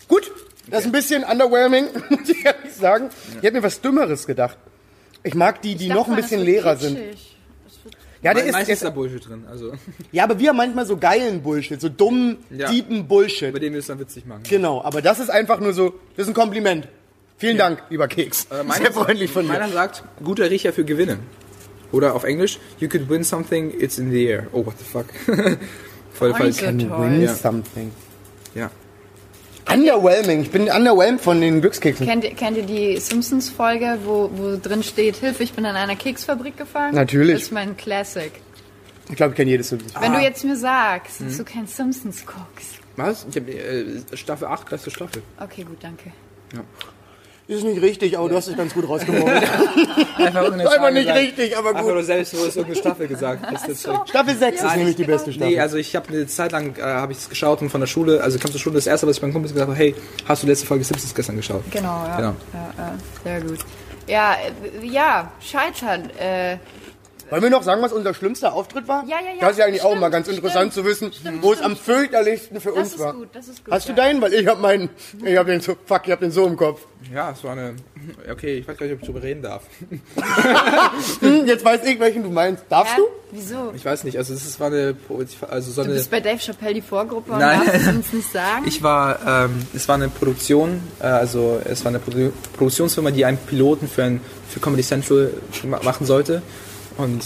Gut, 0.07 0.31
das 0.67 0.81
ist 0.81 0.85
ein 0.85 0.91
bisschen 0.91 1.23
underwhelming, 1.23 1.87
muss 2.09 2.29
ich 2.29 2.45
ehrlich 2.45 2.73
sagen. 2.73 3.09
Ich 3.37 3.43
hätte 3.43 3.53
mir 3.53 3.63
was 3.63 3.81
Dümmeres 3.81 4.27
gedacht. 4.27 4.57
Ich 5.25 5.35
mag 5.35 5.61
die, 5.61 5.75
die 5.75 5.89
noch 5.89 6.07
ein 6.07 6.15
bisschen 6.15 6.41
leerer 6.41 6.77
sind. 6.77 6.97
Ja, 8.21 8.33
der 8.33 8.45
ist, 8.45 8.69
ist 8.69 8.83
da 8.83 8.89
Bullshit 8.89 9.27
drin. 9.27 9.43
Also, 9.49 9.73
ja, 10.11 10.23
aber 10.23 10.39
wir 10.39 10.49
haben 10.49 10.57
manchmal 10.57 10.85
so 10.85 10.97
geilen 10.97 11.41
Bullshit, 11.43 11.79
so 11.79 11.89
dummen, 11.89 12.37
Ja. 12.49 12.71
deepen 12.71 13.07
Bullshit. 13.07 13.51
bei 13.53 13.59
dem 13.59 13.73
wir 13.73 13.79
es 13.81 13.87
dann 13.87 13.99
witzig 13.99 14.25
machen. 14.25 14.41
Genau, 14.49 14.81
aber 14.81 15.01
das 15.01 15.19
ist 15.19 15.29
einfach 15.29 15.59
nur 15.59 15.73
so, 15.73 15.93
das 16.15 16.23
ist 16.25 16.31
ein 16.31 16.33
Kompliment. 16.33 16.87
Vielen 17.37 17.57
Dank, 17.57 17.83
lieber 17.89 18.07
Keks. 18.07 18.45
Äh, 18.49 18.63
meiner- 18.63 18.81
Sehr 18.85 18.93
freundlich 18.93 19.29
von 19.29 19.45
Meiner 19.45 19.67
mir. 19.67 19.73
sagt, 19.73 20.03
guter 20.23 20.49
Riecher 20.49 20.73
für 20.73 20.85
Gewinne. 20.85 21.17
Oder 21.91 22.15
auf 22.15 22.23
Englisch, 22.23 22.57
you 22.79 22.87
could 22.89 23.09
win 23.09 23.23
something, 23.23 23.71
it's 23.79 23.97
in 23.99 24.09
the 24.09 24.25
air. 24.27 24.47
Oh, 24.53 24.65
what 24.65 24.73
the 24.79 24.85
fuck. 24.85 25.05
Voll 26.13 26.33
falsch. 26.33 26.55
so 26.55 26.65
toll. 26.65 26.77
Win 26.79 27.21
Ja. 27.21 27.35
something. 27.35 27.91
Ja. 28.55 28.71
Underwhelming. 29.79 30.41
Ich 30.41 30.51
bin 30.51 30.69
underwhelmed 30.69 31.21
von 31.21 31.41
den 31.41 31.61
Glückskeksen. 31.61 32.05
Kennt 32.07 32.23
ihr, 32.23 32.33
kennt 32.33 32.57
ihr 32.57 32.63
die 32.63 32.97
Simpsons-Folge, 32.99 33.99
wo, 34.05 34.29
wo 34.33 34.57
drin 34.61 34.83
steht, 34.83 35.17
Hilfe, 35.17 35.43
ich 35.43 35.53
bin 35.53 35.65
an 35.65 35.75
einer 35.75 35.95
Keksfabrik 35.95 36.57
gefangen? 36.57 36.95
Natürlich. 36.95 37.33
Das 37.35 37.43
ist 37.43 37.51
mein 37.51 37.75
Classic. 37.77 38.31
Ich 39.09 39.15
glaube, 39.15 39.31
ich 39.33 39.37
kenne 39.37 39.51
jedes 39.51 39.69
Simpsons. 39.69 39.93
Wenn 39.99 40.11
Ah. 40.13 40.17
du 40.17 40.23
jetzt 40.23 40.43
mir 40.43 40.55
sagst, 40.55 41.21
Mhm. 41.21 41.25
dass 41.27 41.37
du 41.37 41.43
kein 41.43 41.67
Simpsons 41.67 42.25
guckst. 42.25 42.79
Was? 42.95 43.25
Ich 43.29 43.35
hab, 43.35 43.47
äh, 43.47 43.85
Staffel 44.17 44.47
8, 44.47 44.69
beste 44.69 44.89
Staffel. 44.89 45.21
Okay, 45.39 45.63
gut, 45.63 45.77
danke. 45.81 46.11
Ist 47.47 47.63
nicht 47.63 47.79
richtig, 47.81 48.17
aber 48.17 48.27
du 48.27 48.35
hast 48.35 48.47
es 48.47 48.57
ganz 48.57 48.73
gut 48.73 48.89
rausgeholt. 48.89 49.23
Einfach, 50.17 50.45
Ist 50.45 50.65
einfach 50.67 50.91
nicht 50.91 51.01
gesagt. 51.03 51.19
richtig, 51.19 51.55
aber 51.57 51.69
Einfach 51.69 51.83
gut. 51.83 51.93
nur 51.93 52.03
selbstbewusst 52.03 52.57
irgendeine 52.57 52.75
Staffel 52.75 53.07
gesagt. 53.07 53.67
Ist 53.67 53.83
so. 53.83 54.01
Staffel 54.07 54.35
6 54.35 54.55
ist 54.57 54.63
Nein, 54.63 54.77
nämlich 54.79 54.95
die 54.95 55.03
beste 55.03 55.31
Staffel. 55.31 55.51
Nee, 55.53 55.59
also 55.59 55.77
ich 55.77 55.95
habe 55.95 56.07
eine 56.09 56.25
Zeit 56.25 56.51
lang 56.53 56.75
äh, 56.77 56.81
habe 56.81 57.11
ich 57.11 57.19
es 57.19 57.29
geschaut 57.29 57.61
und 57.61 57.69
von 57.69 57.81
der 57.81 57.87
Schule, 57.87 58.21
also 58.21 58.37
ich 58.37 58.41
kam 58.41 58.49
zur 58.49 58.59
Schule, 58.59 58.75
das 58.75 58.87
erste, 58.87 59.05
was 59.05 59.17
ich 59.17 59.21
meinen 59.21 59.33
Kumpels 59.33 59.53
gesagt 59.53 59.69
habe, 59.69 59.77
hey, 59.77 59.93
hast 60.27 60.41
du 60.41 60.47
die 60.47 60.51
letzte 60.53 60.65
Folge 60.65 60.83
Simpsons 60.83 61.13
gestern 61.13 61.35
geschaut? 61.35 61.63
Genau, 61.69 62.05
ja. 62.07 62.15
Genau. 62.17 62.35
Ja, 62.53 62.73
ja, 62.77 62.93
sehr 63.23 63.41
gut. 63.41 63.59
Ja, 64.07 64.33
äh, 64.81 64.85
ja, 64.87 65.31
scheitern. 65.39 66.09
Äh, 66.17 66.57
Wollen 67.29 67.41
wir 67.43 67.49
noch 67.49 67.63
sagen, 67.63 67.81
was 67.81 67.91
unser 67.91 68.13
schlimmster 68.13 68.53
Auftritt 68.53 68.87
war? 68.87 69.03
Ja, 69.07 69.17
ja, 69.19 69.31
ja. 69.33 69.41
Das 69.41 69.51
ist 69.53 69.57
ja 69.57 69.65
eigentlich 69.65 69.81
auch 69.81 69.87
Stimmt, 69.89 70.01
mal 70.01 70.09
ganz 70.09 70.27
stimmt, 70.27 70.39
interessant 70.43 70.73
zu 70.73 70.85
wissen, 70.85 71.11
stimmt, 71.11 71.41
wo 71.41 71.53
es 71.53 71.59
stimmt. 71.59 71.71
am 71.71 71.77
fürchterlichsten 71.77 72.61
für 72.61 72.69
das 72.69 72.77
uns 72.77 72.93
ist 72.93 72.99
war. 72.99 73.13
gut, 73.13 73.29
das 73.33 73.47
ist 73.47 73.65
gut. 73.65 73.73
Hast 73.73 73.87
du 73.87 73.91
ja. 73.93 73.95
deinen? 73.95 74.21
Weil 74.21 74.33
ich 74.33 74.45
hab 74.47 74.59
meinen, 74.61 74.89
ich 75.23 75.35
hab 75.37 75.47
den 75.47 75.59
so, 75.61 75.75
fuck, 75.85 76.01
ich 76.05 76.11
hab 76.11 76.19
den 76.19 76.31
so 76.31 76.45
im 76.45 76.55
Kopf. 76.55 76.81
Ja, 77.13 77.31
es 77.31 77.43
war 77.43 77.53
eine. 77.53 77.75
Okay, 78.31 78.57
ich 78.59 78.67
weiß 78.67 78.77
gar 78.77 78.85
nicht, 78.85 78.93
ob 78.95 79.01
ich 79.01 79.07
darüber 79.07 79.23
reden 79.23 79.41
darf. 79.41 79.63
Hm, 81.19 81.45
jetzt 81.45 81.63
weiß 81.65 81.83
ich, 81.85 81.99
welchen 81.99 82.23
du 82.23 82.29
meinst. 82.29 82.63
Darfst 82.69 82.95
Hä? 82.95 83.01
du? 83.01 83.07
Wieso? 83.31 83.73
Ich 83.75 83.83
weiß 83.83 84.03
nicht, 84.05 84.17
also 84.17 84.33
es 84.33 84.45
ist- 84.45 84.59
war 84.59 84.67
eine, 84.67 84.95
also 85.49 85.71
so 85.71 85.81
Du 85.81 85.87
eine. 85.89 85.95
bist 85.97 86.09
bei 86.11 86.19
Dave 86.19 86.39
Chappelle 86.39 86.73
die 86.75 86.81
Vorgruppe 86.81 87.31
und 87.31 87.39
Nein. 87.39 87.61
darfst 87.65 87.81
es 87.81 87.87
uns 87.87 88.13
nicht 88.13 88.31
sagen? 88.31 88.65
Ich 88.67 88.81
war, 88.83 89.45
ähm, 89.45 89.65
es 89.73 89.87
war 89.87 89.95
eine 89.95 90.09
Produktion, 90.09 90.81
äh, 90.99 91.05
also 91.05 91.59
es 91.65 91.83
war 91.83 91.89
eine 91.89 91.99
Produ 91.99 92.31
Produktionsfirma, 92.55 93.11
die 93.11 93.25
einen 93.25 93.37
Piloten 93.37 93.87
für, 93.87 94.03
ein, 94.03 94.21
für 94.49 94.59
Comedy 94.59 94.83
Central 94.83 95.31
ma 95.63 95.79
machen 95.83 96.05
sollte. 96.05 96.41
Und 96.97 97.23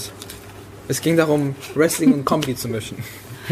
es 0.88 1.00
ging 1.00 1.16
darum, 1.16 1.54
Wrestling 1.74 2.12
und 2.12 2.24
Comedy 2.24 2.56
zu 2.56 2.68
mischen. 2.68 2.98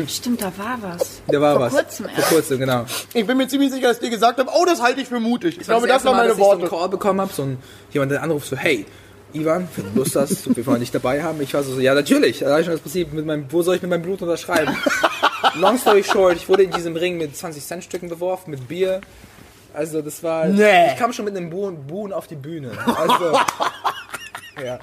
Stimmt, 0.07 0.43
da 0.43 0.53
war 0.57 0.79
was. 0.81 1.23
Da 1.27 1.41
war 1.41 1.55
Vor 1.57 1.63
was. 1.67 1.73
kurzem 1.73 2.07
Vor 2.07 2.15
erst. 2.17 2.29
kurzem, 2.29 2.59
genau. 2.61 2.85
Ich 3.15 3.27
bin 3.27 3.37
mir 3.37 3.49
ziemlich 3.49 3.73
sicher, 3.73 3.89
dass 3.89 3.99
die 3.99 4.11
gesagt 4.11 4.39
haben, 4.39 4.49
oh, 4.53 4.65
das 4.65 4.81
halte 4.81 5.01
ich 5.01 5.09
für 5.09 5.19
mutig. 5.19 5.59
Ich 5.59 5.67
glaube, 5.67 5.87
das 5.89 5.95
erste 5.97 6.09
waren 6.09 6.17
meine 6.19 6.29
dass 6.29 6.39
ich 6.39 6.45
so 6.45 6.51
einen 6.51 6.61
Worte. 6.63 6.71
Call 6.77 6.89
bekommen 6.89 7.21
habe, 7.21 7.33
so 7.33 7.43
ein, 7.43 7.59
jemand, 7.93 8.13
der 8.13 8.23
anruft, 8.23 8.47
so, 8.49 8.57
hey, 8.57 8.87
Ivan, 9.33 9.69
wenn 9.77 9.93
du 9.93 9.99
Lust 10.01 10.15
hast, 10.17 10.55
wir 10.57 10.67
wollen 10.67 10.81
dich 10.81 10.91
dabei 10.93 11.23
haben. 11.23 11.41
Ich 11.43 11.53
war 11.53 11.63
so, 11.65 11.81
ja, 11.81 11.95
natürlich. 11.95 12.39
Da 12.41 12.51
habe 12.51 12.61
ich 12.61 12.67
schon 12.67 12.75
das 12.75 12.81
Prinzip, 12.81 13.13
mit 13.13 13.27
meinem, 13.27 13.47
wo 13.51 13.63
soll 13.63 13.75
ich 13.77 13.83
mit 13.83 13.91
meinem 13.91 14.03
Blut 14.03 14.23
unterschreiben? 14.23 14.77
Long 15.57 15.77
story 15.79 16.05
short, 16.05 16.37
ich 16.37 16.49
wurde 16.49 16.63
in 16.63 16.71
diesem 16.71 16.95
Ring 16.97 17.19
mit 17.19 17.37
20 17.37 17.65
Cent 17.65 17.85
Stücken 17.85 18.09
beworfen, 18.09 18.51
mit 18.53 18.69
Bier. 18.69 19.01
Also, 19.75 20.01
das 20.01 20.23
war, 20.23 20.47
Nee. 20.47 20.93
ich 20.93 20.97
kam 20.97 21.13
schon 21.13 21.25
mit 21.25 21.37
einem 21.37 21.51
Buhn, 21.51 21.87
Buhn 21.87 22.13
auf 22.13 22.27
die 22.29 22.37
Bühne. 22.37 22.71
Also, 22.87 23.39
ja. 24.65 24.79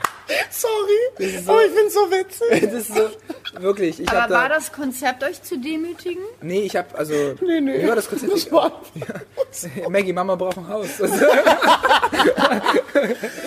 Sorry, 0.49 1.27
aber 1.47 1.65
ich 1.65 1.71
find's 1.71 1.93
so 1.93 2.11
witzig. 2.11 2.61
Das 2.71 2.73
ist 2.73 2.95
so, 2.95 3.09
wirklich, 3.61 3.99
ich 3.99 4.09
Aber 4.09 4.33
war 4.33 4.49
da, 4.49 4.55
das 4.55 4.71
Konzept, 4.71 5.23
euch 5.23 5.41
zu 5.43 5.57
demütigen? 5.57 6.23
nee, 6.41 6.61
ich 6.61 6.75
hab, 6.75 6.97
also, 6.97 7.13
Nee, 7.41 7.61
nee. 7.61 7.83
wie 7.83 7.87
war 7.87 7.95
das 7.95 8.09
Konzept? 8.09 8.33
Das 8.33 8.51
war, 8.51 8.81
Maggie, 9.89 10.13
Mama 10.13 10.35
braucht 10.35 10.57
ein 10.57 10.67
Haus. 10.67 11.01
Also, 11.01 11.15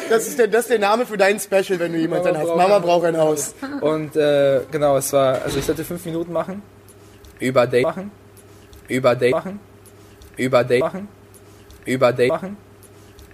das, 0.09 0.29
ist 0.29 0.39
der, 0.39 0.49
das 0.49 0.63
ist 0.63 0.71
der 0.71 0.79
Name 0.79 1.07
für 1.07 1.17
dein 1.17 1.39
Special, 1.41 1.79
wenn 1.79 1.93
du 1.93 1.99
ein 1.99 2.37
hast. 2.37 2.57
Mama 2.57 2.79
braucht 2.79 3.07
ein 3.07 3.17
Haus. 3.17 3.55
Und 3.81 4.17
äh, 4.17 4.61
genau, 4.71 4.97
es 4.97 5.13
war, 5.13 5.43
also 5.43 5.59
ich 5.59 5.65
sollte 5.65 5.85
fünf 5.85 6.05
Minuten 6.05 6.33
machen, 6.33 6.63
über 7.39 7.67
Day 7.67 7.83
machen, 7.83 8.11
über 8.89 9.15
Day 9.15 9.31
machen, 9.31 9.61
über 10.37 10.65
Day 10.65 10.81
machen, 10.81 11.09
über 11.85 12.13
Day 12.13 12.29
machen, 12.29 12.57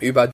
über 0.00 0.22